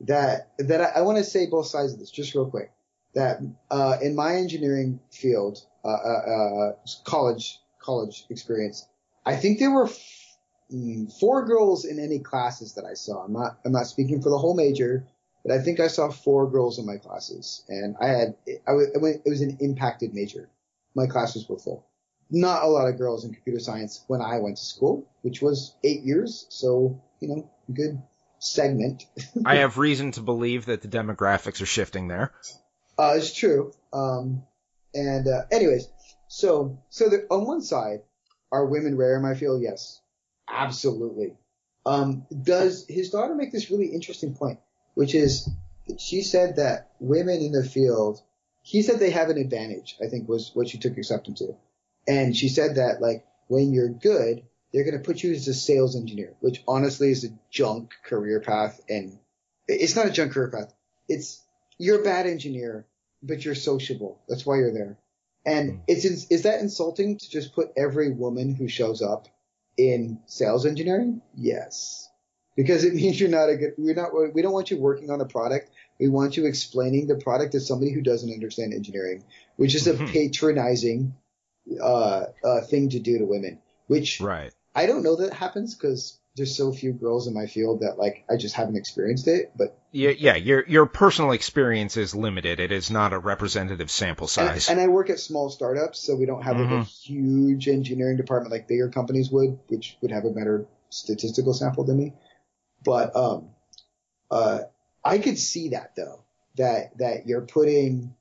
that 0.00 0.50
that 0.58 0.80
I, 0.80 0.98
I 0.98 1.00
want 1.02 1.18
to 1.18 1.24
say 1.24 1.46
both 1.46 1.66
sides 1.66 1.92
of 1.92 1.98
this 1.98 2.10
just 2.10 2.34
real 2.34 2.48
quick. 2.50 2.70
That 3.14 3.38
uh, 3.70 3.96
in 4.02 4.14
my 4.14 4.34
engineering 4.34 5.00
field, 5.10 5.64
uh, 5.84 5.88
uh, 5.88 5.90
uh 5.90 6.72
college 7.04 7.60
college 7.80 8.26
experience, 8.28 8.86
I 9.24 9.36
think 9.36 9.58
there 9.58 9.70
were 9.70 9.86
f- 9.86 10.36
mm, 10.72 11.10
four 11.18 11.46
girls 11.46 11.86
in 11.86 11.98
any 11.98 12.18
classes 12.18 12.74
that 12.74 12.84
I 12.84 12.92
saw. 12.94 13.24
I'm 13.24 13.32
not 13.32 13.58
I'm 13.64 13.72
not 13.72 13.86
speaking 13.86 14.20
for 14.20 14.28
the 14.28 14.38
whole 14.38 14.54
major, 14.54 15.06
but 15.44 15.52
I 15.52 15.62
think 15.62 15.80
I 15.80 15.86
saw 15.86 16.10
four 16.10 16.50
girls 16.50 16.78
in 16.78 16.84
my 16.84 16.98
classes, 16.98 17.64
and 17.68 17.96
I 18.00 18.08
had 18.08 18.36
I, 18.66 18.72
went, 18.72 19.22
it 19.24 19.30
was 19.30 19.40
an 19.40 19.56
impacted 19.60 20.12
major. 20.12 20.50
My 20.94 21.06
classes 21.06 21.48
were 21.48 21.58
full. 21.58 21.86
Not 22.30 22.64
a 22.64 22.66
lot 22.66 22.88
of 22.88 22.98
girls 22.98 23.24
in 23.24 23.32
computer 23.32 23.60
science 23.60 24.04
when 24.08 24.20
I 24.20 24.40
went 24.40 24.56
to 24.56 24.64
school, 24.64 25.06
which 25.22 25.40
was 25.40 25.74
eight 25.84 26.02
years, 26.02 26.46
so 26.50 27.00
you 27.20 27.28
know, 27.28 27.50
good 27.72 28.02
segment. 28.46 29.04
I 29.44 29.56
have 29.56 29.78
reason 29.78 30.12
to 30.12 30.20
believe 30.20 30.66
that 30.66 30.82
the 30.82 30.88
demographics 30.88 31.60
are 31.60 31.66
shifting 31.66 32.08
there. 32.08 32.32
Uh, 32.98 33.14
it's 33.16 33.34
true. 33.34 33.72
Um, 33.92 34.42
and 34.94 35.28
uh, 35.28 35.42
anyways, 35.50 35.88
so 36.28 36.78
so 36.88 37.08
the, 37.08 37.26
on 37.30 37.46
one 37.46 37.62
side, 37.62 38.00
are 38.50 38.66
women 38.66 38.96
rare 38.96 39.16
in 39.16 39.22
my 39.22 39.34
field? 39.34 39.62
Yes, 39.62 40.00
absolutely. 40.48 41.36
Um, 41.84 42.26
does 42.42 42.86
his 42.88 43.10
daughter 43.10 43.34
make 43.34 43.52
this 43.52 43.70
really 43.70 43.88
interesting 43.88 44.34
point, 44.34 44.58
which 44.94 45.14
is 45.14 45.48
she 45.98 46.22
said 46.22 46.56
that 46.56 46.90
women 46.98 47.40
in 47.40 47.52
the 47.52 47.64
field, 47.64 48.20
he 48.62 48.82
said 48.82 48.98
they 48.98 49.10
have 49.10 49.28
an 49.28 49.38
advantage. 49.38 49.96
I 50.02 50.08
think 50.08 50.28
was 50.28 50.50
what 50.54 50.68
she 50.68 50.78
took 50.78 50.96
exception 50.96 51.34
to, 51.36 51.56
and 52.08 52.36
she 52.36 52.48
said 52.48 52.76
that 52.76 53.00
like 53.00 53.24
when 53.48 53.72
you're 53.72 53.90
good, 53.90 54.42
they're 54.76 54.84
going 54.84 55.02
to 55.02 55.02
put 55.02 55.22
you 55.22 55.32
as 55.32 55.48
a 55.48 55.54
sales 55.54 55.96
engineer, 55.96 56.34
which 56.40 56.62
honestly 56.68 57.10
is 57.10 57.24
a 57.24 57.28
junk 57.50 57.94
career 58.04 58.40
path. 58.40 58.78
And 58.90 59.18
it's 59.66 59.96
not 59.96 60.04
a 60.04 60.10
junk 60.10 60.32
career 60.32 60.50
path. 60.50 60.70
It's, 61.08 61.42
you're 61.78 62.02
a 62.02 62.04
bad 62.04 62.26
engineer, 62.26 62.84
but 63.22 63.42
you're 63.42 63.54
sociable. 63.54 64.20
That's 64.28 64.44
why 64.44 64.56
you're 64.56 64.74
there. 64.74 64.98
And 65.46 65.70
mm. 65.70 65.80
it's, 65.88 66.04
is 66.04 66.42
that 66.42 66.60
insulting 66.60 67.16
to 67.16 67.30
just 67.30 67.54
put 67.54 67.72
every 67.74 68.12
woman 68.12 68.54
who 68.54 68.68
shows 68.68 69.00
up 69.00 69.28
in 69.78 70.20
sales 70.26 70.66
engineering? 70.66 71.22
Yes. 71.34 72.10
Because 72.54 72.84
it 72.84 72.92
means 73.00 73.18
you're 73.18 73.30
not 73.30 73.48
a 73.48 73.56
good, 73.56 73.72
we're 73.78 73.94
not, 73.94 74.10
we 74.34 74.42
don't 74.42 74.52
want 74.52 74.70
you 74.70 74.76
working 74.76 75.10
on 75.10 75.18
the 75.18 75.24
product. 75.24 75.70
We 75.98 76.08
want 76.08 76.36
you 76.36 76.44
explaining 76.44 77.06
the 77.06 77.16
product 77.16 77.52
to 77.52 77.60
somebody 77.60 77.94
who 77.94 78.02
doesn't 78.02 78.30
understand 78.30 78.74
engineering, 78.74 79.24
which 79.56 79.74
is 79.74 79.86
a 79.86 79.94
mm-hmm. 79.94 80.12
patronizing, 80.12 81.14
uh, 81.82 82.24
uh, 82.44 82.60
thing 82.60 82.90
to 82.90 82.98
do 82.98 83.16
to 83.20 83.24
women, 83.24 83.58
which 83.86 84.20
right. 84.20 84.52
I 84.76 84.84
don't 84.84 85.02
know 85.02 85.16
that 85.16 85.32
happens 85.32 85.74
because 85.74 86.18
there's 86.36 86.54
so 86.54 86.70
few 86.70 86.92
girls 86.92 87.26
in 87.26 87.32
my 87.32 87.46
field 87.46 87.80
that 87.80 87.98
like 87.98 88.24
I 88.30 88.36
just 88.36 88.54
haven't 88.54 88.76
experienced 88.76 89.26
it. 89.26 89.52
But 89.56 89.78
yeah, 89.90 90.10
yeah, 90.10 90.36
your 90.36 90.66
your 90.68 90.84
personal 90.84 91.32
experience 91.32 91.96
is 91.96 92.14
limited. 92.14 92.60
It 92.60 92.70
is 92.70 92.90
not 92.90 93.14
a 93.14 93.18
representative 93.18 93.90
sample 93.90 94.26
size. 94.26 94.68
And, 94.68 94.78
and 94.78 94.86
I 94.86 94.92
work 94.92 95.08
at 95.08 95.18
small 95.18 95.48
startups, 95.48 95.98
so 96.00 96.14
we 96.14 96.26
don't 96.26 96.42
have 96.42 96.56
mm-hmm. 96.56 96.74
like 96.74 96.82
a 96.82 96.88
mm-hmm. 96.88 97.14
huge 97.14 97.68
engineering 97.68 98.18
department 98.18 98.52
like 98.52 98.68
bigger 98.68 98.90
companies 98.90 99.30
would, 99.30 99.58
which 99.68 99.96
would 100.02 100.10
have 100.10 100.26
a 100.26 100.30
better 100.30 100.66
statistical 100.90 101.54
sample 101.54 101.84
than 101.84 101.96
me. 101.96 102.12
But 102.84 103.16
um, 103.16 103.48
uh, 104.30 104.60
I 105.02 105.18
could 105.18 105.38
see 105.38 105.70
that 105.70 105.96
though 105.96 106.20
that 106.56 106.98
that 106.98 107.26
you're 107.26 107.46
putting 107.46 108.14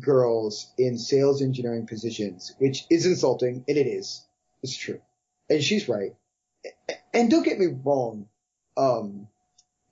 girls 0.00 0.72
in 0.78 0.96
sales 0.96 1.42
engineering 1.42 1.86
positions, 1.86 2.54
which 2.56 2.86
is 2.88 3.04
insulting, 3.04 3.64
and 3.68 3.76
it 3.76 3.86
is. 3.86 4.24
It's 4.62 4.74
true 4.74 5.00
and 5.48 5.62
she's 5.62 5.88
right. 5.88 6.14
And 7.12 7.30
don't 7.30 7.44
get 7.44 7.58
me 7.58 7.66
wrong. 7.84 8.28
Um, 8.76 9.28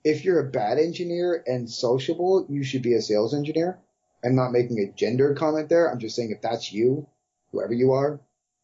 if 0.03 0.23
you're 0.23 0.39
a 0.39 0.49
bad 0.49 0.77
engineer 0.77 1.43
and 1.45 1.69
sociable, 1.69 2.45
you 2.49 2.63
should 2.63 2.81
be 2.81 2.93
a 2.93 3.01
sales 3.01 3.33
engineer. 3.33 3.79
I'm 4.23 4.35
not 4.35 4.51
making 4.51 4.79
a 4.79 4.91
gender 4.91 5.33
comment 5.35 5.69
there. 5.69 5.91
I'm 5.91 5.99
just 5.99 6.15
saying 6.15 6.31
if 6.31 6.41
that's 6.41 6.71
you, 6.71 7.07
whoever 7.51 7.73
you 7.73 7.93
are, 7.93 8.19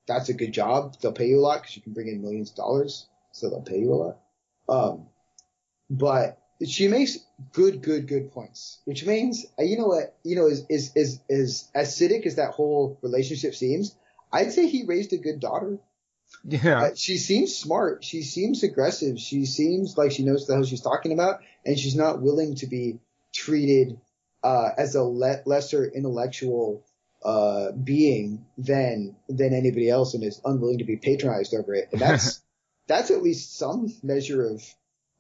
that's 0.08 0.30
a 0.30 0.34
good 0.34 0.52
job. 0.52 0.96
They'll 1.02 1.12
pay 1.12 1.28
you 1.28 1.40
a 1.40 1.42
lot 1.42 1.62
because 1.62 1.76
you 1.76 1.82
can 1.82 1.94
bring 1.94 2.08
in 2.08 2.22
millions 2.22 2.52
of 2.52 2.58
dollars, 2.58 3.08
so 3.32 3.50
they'll 3.50 3.62
pay 3.62 3.80
you 3.80 3.94
a 3.94 3.96
lot. 3.96 4.18
Um, 4.70 5.08
but 5.90 6.40
she 6.66 6.88
makes 6.88 7.18
good, 7.52 7.82
good, 7.82 8.08
good 8.08 8.32
points, 8.32 8.80
which 8.86 9.06
means, 9.06 9.46
uh, 9.60 9.64
you 9.64 9.78
know 9.78 9.88
what, 9.88 10.16
you 10.24 10.36
know, 10.36 10.48
is, 10.48 10.66
is, 10.70 10.92
is, 10.96 11.20
is 11.30 11.70
acidic 11.76 12.26
as 12.26 12.36
that 12.36 12.52
whole 12.52 12.98
relationship 13.02 13.56
seems, 13.56 13.96
I'd 14.32 14.54
say 14.54 14.68
he 14.68 14.86
raised 14.86 15.14
a 15.14 15.18
good 15.18 15.40
daughter. 15.40 15.78
Yeah. 16.44 16.82
Uh, 16.82 16.96
she 16.96 17.18
seems 17.18 17.56
smart. 17.56 18.04
She 18.04 18.22
seems 18.22 18.64
aggressive. 18.64 19.18
She 19.20 19.46
seems 19.46 19.98
like 19.98 20.12
she 20.12 20.24
knows 20.24 20.46
the 20.46 20.56
hell 20.56 20.64
she's 20.64 20.82
talking 20.82 21.14
about, 21.14 21.40
and 21.66 21.80
she's 21.80 21.96
not 21.96 22.22
willing 22.22 22.56
to 22.56 22.68
be 22.68 23.00
treated 23.34 24.00
uh, 24.44 24.70
as 24.78 24.96
a 24.96 25.04
le- 25.04 25.42
lesser 25.46 25.86
intellectual 25.86 26.86
uh, 27.24 27.72
being 27.72 28.46
than 28.58 29.16
than 29.30 29.54
anybody 29.54 29.90
else, 29.90 30.14
and 30.14 30.24
is 30.24 30.42
unwilling 30.44 30.80
to 30.80 30.84
be 30.84 30.98
patronized 30.98 31.54
over 31.54 31.74
it. 31.74 31.90
And 31.94 32.02
that's 32.02 32.42
that's 32.88 33.12
at 33.12 33.24
least 33.24 33.58
some 33.58 33.94
measure 34.04 34.46
of. 34.46 34.64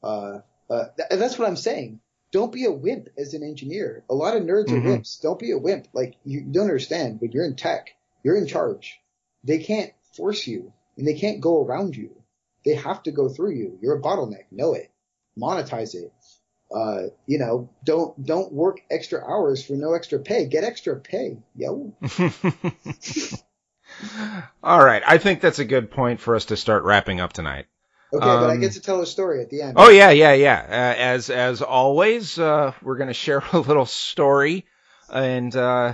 Uh, 0.03 0.39
uh, 0.69 0.85
th- 0.97 1.19
that's 1.19 1.39
what 1.39 1.47
I'm 1.47 1.55
saying. 1.55 2.01
Don't 2.33 2.51
be 2.51 2.65
a 2.65 2.71
wimp 2.71 3.09
as 3.17 3.33
an 3.33 3.43
engineer. 3.43 4.03
A 4.09 4.13
lot 4.13 4.35
of 4.35 4.43
nerds 4.43 4.67
mm-hmm. 4.67 4.87
are 4.87 4.97
wimps. 4.97 5.21
Don't 5.21 5.39
be 5.39 5.51
a 5.51 5.57
wimp. 5.57 5.87
Like 5.93 6.15
you 6.25 6.41
don't 6.41 6.63
understand, 6.63 7.21
but 7.21 7.33
you're 7.33 7.45
in 7.45 7.55
tech. 7.55 7.91
You're 8.23 8.37
in 8.37 8.47
charge. 8.47 8.99
They 9.45 9.59
can't 9.59 9.93
force 10.13 10.47
you 10.47 10.73
and 10.97 11.07
they 11.07 11.13
can't 11.13 11.41
go 11.41 11.63
around 11.63 11.95
you. 11.95 12.11
They 12.65 12.75
have 12.75 13.03
to 13.03 13.11
go 13.11 13.29
through 13.29 13.51
you. 13.51 13.77
You're 13.81 13.97
a 13.97 14.01
bottleneck. 14.01 14.45
Know 14.51 14.73
it. 14.73 14.91
Monetize 15.37 15.95
it. 15.95 16.13
Uh, 16.73 17.09
you 17.27 17.37
know, 17.37 17.69
don't 17.83 18.25
don't 18.25 18.51
work 18.51 18.79
extra 18.89 19.23
hours 19.23 19.63
for 19.63 19.73
no 19.73 19.93
extra 19.93 20.19
pay. 20.19 20.45
Get 20.45 20.63
extra 20.63 20.99
pay, 20.99 21.37
yo. 21.55 21.93
All 24.63 24.83
right, 24.83 25.03
I 25.05 25.19
think 25.19 25.39
that's 25.41 25.59
a 25.59 25.65
good 25.65 25.91
point 25.91 26.19
for 26.19 26.35
us 26.35 26.45
to 26.45 26.57
start 26.57 26.83
wrapping 26.83 27.19
up 27.19 27.31
tonight. 27.33 27.67
Okay, 28.11 28.27
um, 28.27 28.41
but 28.41 28.49
I 28.49 28.57
get 28.57 28.67
um, 28.67 28.73
to 28.73 28.81
tell 28.81 29.01
a 29.01 29.05
story 29.05 29.41
at 29.41 29.49
the 29.49 29.61
end. 29.61 29.73
Oh 29.75 29.89
yeah, 29.89 30.09
yeah, 30.11 30.33
yeah. 30.33 30.65
Uh, 30.67 30.99
as 30.99 31.29
as 31.29 31.61
always, 31.61 32.39
uh, 32.39 32.73
we're 32.81 32.97
going 32.97 33.07
to 33.07 33.13
share 33.13 33.43
a 33.53 33.59
little 33.59 33.85
story, 33.85 34.65
and 35.11 35.55
uh, 35.55 35.93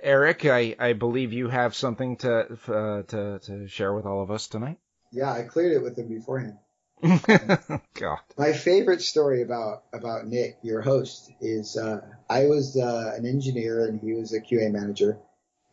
Eric, 0.00 0.44
I, 0.46 0.76
I 0.78 0.92
believe 0.92 1.32
you 1.32 1.48
have 1.48 1.74
something 1.74 2.16
to, 2.18 2.58
uh, 2.68 3.02
to 3.02 3.38
to 3.40 3.68
share 3.68 3.92
with 3.92 4.06
all 4.06 4.22
of 4.22 4.30
us 4.30 4.46
tonight. 4.48 4.78
Yeah, 5.12 5.32
I 5.32 5.42
cleared 5.42 5.72
it 5.72 5.82
with 5.82 5.98
him 5.98 6.08
beforehand. 6.08 6.58
God. 7.94 8.18
My 8.36 8.52
favorite 8.52 9.02
story 9.02 9.42
about 9.42 9.84
about 9.92 10.26
Nick, 10.26 10.58
your 10.62 10.82
host, 10.82 11.30
is 11.40 11.76
uh, 11.76 12.00
I 12.28 12.46
was 12.46 12.76
uh, 12.76 13.12
an 13.16 13.24
engineer 13.26 13.86
and 13.86 14.00
he 14.00 14.14
was 14.14 14.32
a 14.32 14.40
QA 14.40 14.70
manager, 14.70 15.18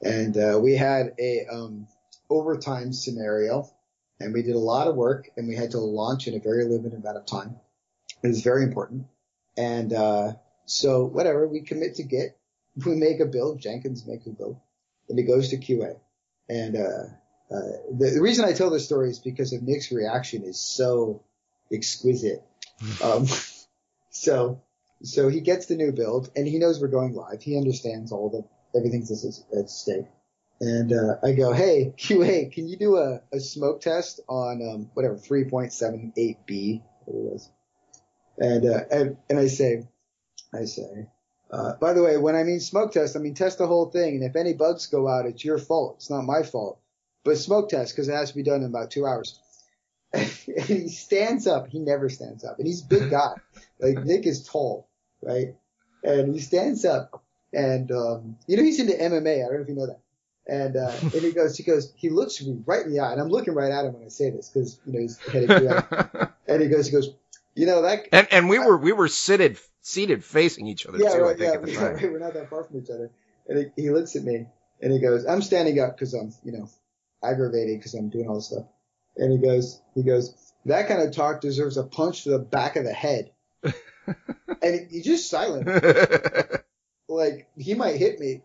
and 0.02 0.38
uh, 0.38 0.60
we 0.62 0.76
had 0.76 1.14
a 1.20 1.46
um, 1.52 1.88
overtime 2.30 2.94
scenario, 2.94 3.70
and 4.20 4.34
we 4.34 4.44
did 4.44 4.56
a 4.56 4.60
lot 4.60 4.88
of 4.88 4.96
work, 4.96 5.30
and 5.36 5.48
we 5.48 5.56
had 5.56 5.72
to 5.72 5.80
launch 5.80 6.28
in 6.28 6.36
a 6.36 6.40
very 6.40 6.66
limited 6.66 7.00
amount 7.00 7.18
of 7.18 7.26
time. 7.26 7.56
It 8.24 8.28
was 8.28 8.42
very 8.42 8.64
important, 8.64 9.08
and 9.58 9.94
uh, 9.94 10.34
so 10.66 11.06
whatever 11.06 11.48
we 11.48 11.62
commit 11.62 11.96
to 11.96 12.04
Git, 12.04 12.38
we 12.84 12.96
make 12.96 13.20
a 13.20 13.26
build, 13.26 13.60
Jenkins 13.60 14.06
makes 14.06 14.28
a 14.28 14.32
build, 14.32 14.60
and 15.10 15.20
it 15.20 15.24
goes 15.24 15.50
to 15.50 15.58
QA. 15.58 15.98
And 16.50 16.76
uh, 16.76 17.06
uh, 17.52 17.72
the, 17.92 18.12
the, 18.16 18.22
reason 18.22 18.46
I 18.46 18.54
tell 18.54 18.70
this 18.70 18.86
story 18.86 19.10
is 19.10 19.20
because 19.20 19.54
of 19.54 19.64
Nick's 19.64 19.92
reaction 19.92 20.44
is 20.44 20.60
so 20.60 21.24
exquisite. 21.72 22.44
um, 23.04 23.28
so 24.10 24.62
so 25.04 25.28
he 25.30 25.42
gets 25.42 25.68
the 25.68 25.76
new 25.76 25.92
build 25.92 26.30
and 26.36 26.48
he 26.48 26.58
knows 26.58 26.80
we're 26.80 26.88
going 26.88 27.14
live. 27.14 27.42
He 27.42 27.58
understands 27.58 28.12
all 28.12 28.30
the 28.30 28.78
everything's 28.78 29.12
at 29.56 29.70
stake. 29.70 30.06
And 30.60 30.94
uh, 30.94 31.18
I 31.24 31.34
go, 31.34 31.54
hey 31.54 31.94
QA, 31.98 32.52
can 32.52 32.68
you 32.68 32.78
do 32.78 32.98
a, 32.98 33.22
a 33.32 33.40
smoke 33.40 33.82
test 33.82 34.22
on 34.28 34.62
um, 34.62 34.90
whatever 34.94 35.16
3.78b 35.16 36.48
it 36.48 36.84
was? 37.08 37.50
And, 38.38 38.66
uh, 38.66 38.80
and 38.92 39.18
and 39.30 39.40
I 39.40 39.48
say, 39.48 39.88
I 40.54 40.66
say, 40.66 41.08
uh, 41.52 41.74
by 41.76 41.94
the 41.94 42.04
way, 42.04 42.18
when 42.18 42.36
I 42.36 42.44
mean 42.44 42.60
smoke 42.60 42.92
test, 42.92 43.16
I 43.16 43.20
mean 43.20 43.34
test 43.34 43.58
the 43.58 43.68
whole 43.68 43.90
thing. 43.90 44.16
And 44.16 44.24
if 44.24 44.36
any 44.36 44.54
bugs 44.54 44.88
go 44.88 45.08
out, 45.08 45.26
it's 45.26 45.46
your 45.46 45.58
fault. 45.58 45.96
It's 45.98 46.10
not 46.10 46.24
my 46.24 46.44
fault. 46.44 46.80
But 47.24 47.38
smoke 47.38 47.70
test 47.70 47.96
because 47.96 48.08
it 48.08 48.14
has 48.14 48.30
to 48.30 48.36
be 48.36 48.44
done 48.44 48.62
in 48.62 48.68
about 48.68 48.92
two 48.92 49.06
hours. 49.06 49.40
he 50.16 50.88
stands 50.90 51.48
up. 51.48 51.68
He 51.68 51.80
never 51.80 52.10
stands 52.10 52.44
up, 52.44 52.58
and 52.58 52.68
he's 52.68 52.84
a 52.84 52.88
big 52.88 53.10
guy. 53.10 53.34
Like 53.80 54.04
Nick 54.06 54.26
is 54.26 54.48
tall, 54.48 54.88
right? 55.22 55.56
And 56.04 56.34
he 56.34 56.40
stands 56.40 56.86
up, 56.86 57.24
and 57.52 57.92
um, 57.92 58.38
you 58.48 58.58
know 58.58 58.64
he's 58.64 58.80
into 58.80 58.94
MMA. 58.94 59.44
I 59.44 59.48
don't 59.48 59.56
know 59.56 59.62
if 59.62 59.70
you 59.70 59.76
know 59.76 59.88
that. 59.88 60.00
And 60.48 60.78
uh, 60.78 60.94
and 61.02 61.12
he 61.12 61.32
goes, 61.32 61.58
he 61.58 61.64
goes, 61.64 61.92
he 61.96 62.10
looks 62.10 62.42
me 62.42 62.62
right 62.66 62.86
in 62.86 62.92
the 62.94 63.00
eye, 63.00 63.12
and 63.12 63.20
I'm 63.20 63.30
looking 63.30 63.56
right 63.56 63.72
at 63.72 63.86
him 63.86 63.94
when 63.94 64.04
I 64.04 64.10
say 64.10 64.30
this 64.30 64.50
because 64.50 64.80
you 64.86 64.94
know 64.94 65.00
he's 65.00 65.18
headed. 65.18 65.50
and 66.48 66.62
he 66.62 66.68
goes, 66.68 66.86
he 66.86 66.92
goes, 66.92 67.10
you 67.56 67.66
know 67.66 67.82
that. 67.82 68.08
And 68.12 68.28
and 68.32 68.50
we 68.50 68.60
were 68.60 68.78
we 68.78 68.92
were 68.92 69.08
seated 69.08 69.58
seated 69.86 70.24
facing 70.24 70.66
each 70.66 70.88
other 70.88 70.98
yeah, 70.98 71.14
too. 71.14 71.22
right, 71.22 71.36
I 71.36 71.38
think 71.38 71.42
yeah, 71.42 71.60
at 71.60 71.62
the 71.66 71.72
yeah, 71.72 71.80
time. 71.80 71.94
right, 71.96 72.12
we're 72.12 72.20
not 72.20 72.34
that 72.34 72.50
far 72.50 72.64
from 72.64 72.82
each 72.82 72.90
other. 72.90 73.12
And 73.48 73.72
he, 73.76 73.84
he 73.84 73.90
looks 73.92 74.16
at 74.16 74.24
me 74.24 74.48
and 74.82 74.92
he 74.92 75.00
goes, 75.00 75.26
I'm 75.26 75.44
standing 75.44 75.80
up 75.80 75.96
because 75.96 76.16
I'm, 76.16 76.34
you 76.44 76.54
know, 76.54 76.68
aggravated 77.24 77.78
because 77.78 77.94
I'm 77.94 78.10
doing 78.10 78.28
all 78.28 78.36
this 78.36 78.48
stuff. 78.48 78.66
And 79.16 79.32
he 79.32 79.38
goes, 79.38 79.80
he 79.94 80.02
goes, 80.02 80.34
that 80.66 80.88
kind 80.88 81.02
of 81.02 81.14
talk 81.16 81.40
deserves 81.40 81.78
a 81.78 81.84
punch 81.84 82.24
to 82.24 82.32
the 82.32 82.40
back 82.40 82.76
of 82.76 82.84
the 82.84 82.94
head. 82.94 83.32
and 83.64 84.88
he's 84.90 85.06
just 85.06 85.30
silent. 85.30 85.70
Like, 87.08 87.48
he 87.56 87.76
might 87.76 87.98
hit 87.98 88.20
me. 88.20 88.42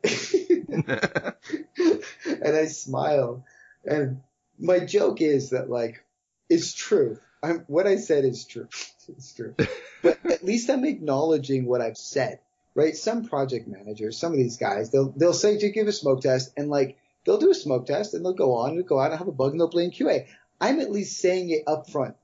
and 2.26 2.56
I 2.56 2.66
smile. 2.66 3.42
And 3.86 4.20
my 4.58 4.80
joke 4.80 5.22
is 5.22 5.50
that, 5.50 5.70
like, 5.70 6.04
it's 6.50 6.74
true. 6.74 7.18
I'm, 7.42 7.64
what 7.68 7.86
I 7.86 7.96
said 7.96 8.26
is 8.26 8.44
true. 8.44 8.68
It's 9.16 9.32
true. 9.32 9.54
But 10.02 10.18
at 10.24 10.44
least 10.44 10.70
I'm 10.70 10.84
acknowledging 10.84 11.66
what 11.66 11.80
I've 11.80 11.98
said, 11.98 12.40
right? 12.74 12.96
Some 12.96 13.28
project 13.28 13.68
managers, 13.68 14.18
some 14.18 14.32
of 14.32 14.38
these 14.38 14.56
guys, 14.56 14.90
they'll, 14.90 15.10
they'll 15.10 15.32
say 15.32 15.58
to 15.58 15.70
give 15.70 15.88
a 15.88 15.92
smoke 15.92 16.22
test 16.22 16.52
and 16.56 16.70
like, 16.70 16.96
they'll 17.24 17.38
do 17.38 17.50
a 17.50 17.54
smoke 17.54 17.86
test 17.86 18.14
and 18.14 18.24
they'll 18.24 18.32
go 18.32 18.54
on 18.54 18.70
and 18.70 18.86
go 18.86 18.98
out 18.98 19.10
and 19.10 19.18
have 19.18 19.28
a 19.28 19.32
bug 19.32 19.52
and 19.52 19.60
they'll 19.60 19.68
blame 19.68 19.90
QA. 19.90 20.26
I'm 20.60 20.80
at 20.80 20.90
least 20.90 21.20
saying 21.20 21.50
it 21.50 21.64
up 21.66 21.90
front. 21.90 22.16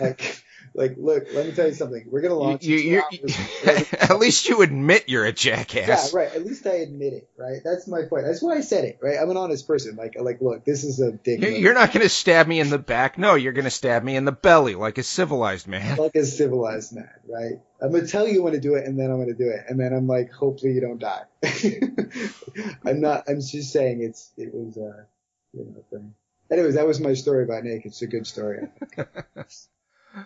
Like, 0.00 0.43
like, 0.74 0.96
look, 0.98 1.26
let 1.32 1.46
me 1.46 1.52
tell 1.52 1.66
you 1.68 1.74
something. 1.74 2.04
We're 2.10 2.20
going 2.20 2.32
to 2.32 2.36
launch. 2.36 2.64
You- 2.64 3.02
two 3.10 3.16
you- 3.26 3.28
at 3.92 4.18
least 4.18 4.48
you 4.48 4.62
admit 4.62 5.04
you're 5.08 5.24
a 5.24 5.32
jackass. 5.32 6.12
Yeah, 6.12 6.18
right. 6.18 6.34
At 6.34 6.44
least 6.44 6.66
I 6.66 6.76
admit 6.76 7.12
it, 7.12 7.28
right? 7.38 7.60
That's 7.64 7.86
my 7.86 8.02
point. 8.02 8.24
That's 8.26 8.42
why 8.42 8.56
I 8.56 8.60
said 8.60 8.84
it, 8.84 8.98
right? 9.00 9.16
I'm 9.20 9.30
an 9.30 9.36
honest 9.36 9.66
person. 9.66 9.96
Like, 9.96 10.16
like, 10.18 10.40
look, 10.40 10.64
this 10.64 10.82
is 10.84 11.00
a 11.00 11.12
dick. 11.12 11.40
You- 11.40 11.50
move. 11.50 11.58
You're 11.60 11.74
not 11.74 11.92
going 11.92 12.02
to 12.02 12.08
stab 12.08 12.46
me 12.48 12.58
in 12.60 12.70
the 12.70 12.78
back. 12.78 13.18
No, 13.18 13.34
you're 13.36 13.52
going 13.52 13.64
to 13.64 13.70
stab 13.70 14.02
me 14.02 14.16
in 14.16 14.24
the 14.24 14.32
belly 14.32 14.74
like 14.74 14.98
a 14.98 15.02
civilized 15.04 15.68
man. 15.68 15.96
like 15.96 16.14
a 16.16 16.24
civilized 16.24 16.94
man, 16.94 17.08
right? 17.28 17.60
I'm 17.80 17.92
gonna 17.92 18.06
tell 18.06 18.26
you 18.26 18.42
when 18.42 18.54
to 18.54 18.60
do 18.60 18.76
it, 18.76 18.86
and 18.86 18.98
then 18.98 19.10
I'm 19.10 19.18
gonna 19.18 19.34
do 19.34 19.50
it, 19.50 19.66
and 19.68 19.78
then 19.78 19.92
I'm 19.92 20.06
like, 20.06 20.32
hopefully 20.32 20.72
you 20.72 20.80
don't 20.80 20.98
die. 20.98 21.24
I'm 22.86 23.00
not. 23.00 23.24
I'm 23.28 23.40
just 23.42 23.72
saying 23.72 24.02
it's. 24.02 24.30
It 24.38 24.54
was. 24.54 24.76
Uh, 24.78 25.04
you 25.52 25.64
know. 25.66 25.84
Thing. 25.90 26.14
Anyways, 26.50 26.76
that 26.76 26.86
was 26.86 26.98
my 27.00 27.12
story 27.14 27.44
about 27.44 27.64
Nick. 27.64 27.84
It's 27.84 28.00
a 28.00 28.06
good 28.06 28.26
story. 28.26 28.68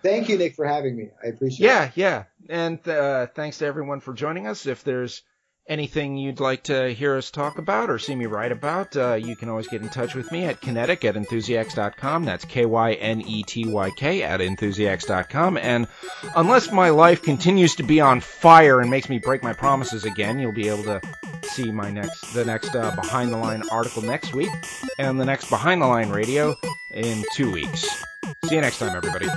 Thank 0.02 0.28
you, 0.28 0.38
Nick, 0.38 0.54
for 0.54 0.66
having 0.66 0.96
me. 0.96 1.10
I 1.22 1.28
appreciate 1.28 1.66
it. 1.66 1.68
Yeah, 1.68 1.90
yeah. 1.94 2.24
And 2.48 2.86
uh, 2.88 3.26
thanks 3.26 3.58
to 3.58 3.66
everyone 3.66 4.00
for 4.00 4.12
joining 4.14 4.46
us. 4.46 4.66
If 4.66 4.84
there's 4.84 5.22
anything 5.68 6.16
you'd 6.16 6.40
like 6.40 6.64
to 6.64 6.88
hear 6.94 7.16
us 7.16 7.30
talk 7.30 7.58
about 7.58 7.90
or 7.90 7.98
see 7.98 8.14
me 8.14 8.26
write 8.26 8.52
about, 8.52 8.96
uh, 8.96 9.14
you 9.14 9.36
can 9.36 9.48
always 9.48 9.68
get 9.68 9.82
in 9.82 9.88
touch 9.88 10.14
with 10.14 10.32
me 10.32 10.44
at 10.44 10.60
Kynetyk 10.60 11.04
at 11.04 11.14
enthusiacs.com. 11.14 12.24
That's 12.24 12.44
K-Y-N-E-T-Y-K 12.46 14.22
at 14.22 14.40
enthusiacs.com. 14.40 15.58
And 15.58 15.86
unless 16.34 16.72
my 16.72 16.90
life 16.90 17.22
continues 17.22 17.74
to 17.76 17.82
be 17.82 18.00
on 18.00 18.20
fire 18.20 18.80
and 18.80 18.90
makes 18.90 19.08
me 19.08 19.18
break 19.18 19.42
my 19.42 19.52
promises 19.52 20.04
again, 20.04 20.38
you'll 20.38 20.52
be 20.52 20.68
able 20.68 20.84
to 20.84 21.00
see 21.42 21.70
my 21.70 21.90
next, 21.90 22.34
the 22.34 22.44
next 22.44 22.74
uh, 22.74 22.94
behind 22.96 23.30
the 23.30 23.36
line 23.36 23.62
article 23.70 24.02
next 24.02 24.34
week 24.34 24.50
and 24.98 25.20
the 25.20 25.24
next 25.26 25.50
behind 25.50 25.82
the 25.82 25.86
line 25.86 26.08
radio 26.08 26.54
in 26.94 27.22
two 27.34 27.52
weeks. 27.52 28.04
See 28.46 28.54
you 28.54 28.60
next 28.60 28.78
time, 28.78 28.96
everybody. 28.96 29.28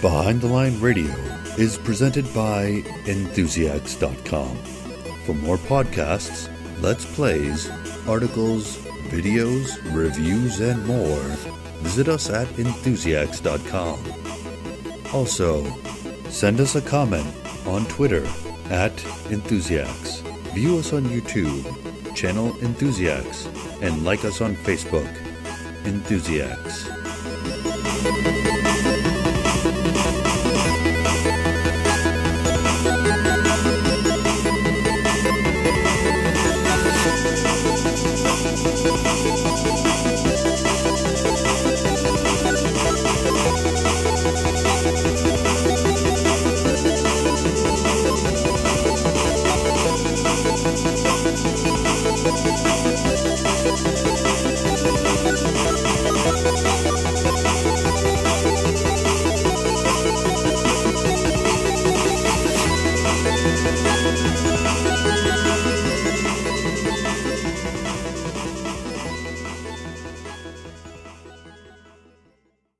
Behind 0.00 0.40
the 0.40 0.46
Line 0.46 0.80
Radio 0.80 1.14
is 1.58 1.76
presented 1.76 2.24
by 2.32 2.82
Enthusiasts.com. 3.04 4.56
For 5.26 5.34
more 5.34 5.58
podcasts, 5.58 6.48
Let's 6.80 7.04
Plays, 7.14 7.68
articles, 8.08 8.78
videos, 9.10 9.78
reviews, 9.94 10.60
and 10.60 10.86
more, 10.86 11.20
visit 11.82 12.08
us 12.08 12.30
at 12.30 12.48
Enthusiasts.com. 12.56 13.98
Also, 15.12 15.70
send 16.30 16.60
us 16.60 16.76
a 16.76 16.80
comment 16.80 17.34
on 17.66 17.84
Twitter 17.84 18.26
at 18.70 19.04
Enthusiasts. 19.30 20.20
View 20.54 20.78
us 20.78 20.94
on 20.94 21.04
YouTube, 21.04 22.14
channel 22.14 22.56
Enthusiasts, 22.62 23.46
and 23.82 24.02
like 24.02 24.24
us 24.24 24.40
on 24.40 24.56
Facebook, 24.56 25.14
Enthusiasts. 25.84 26.88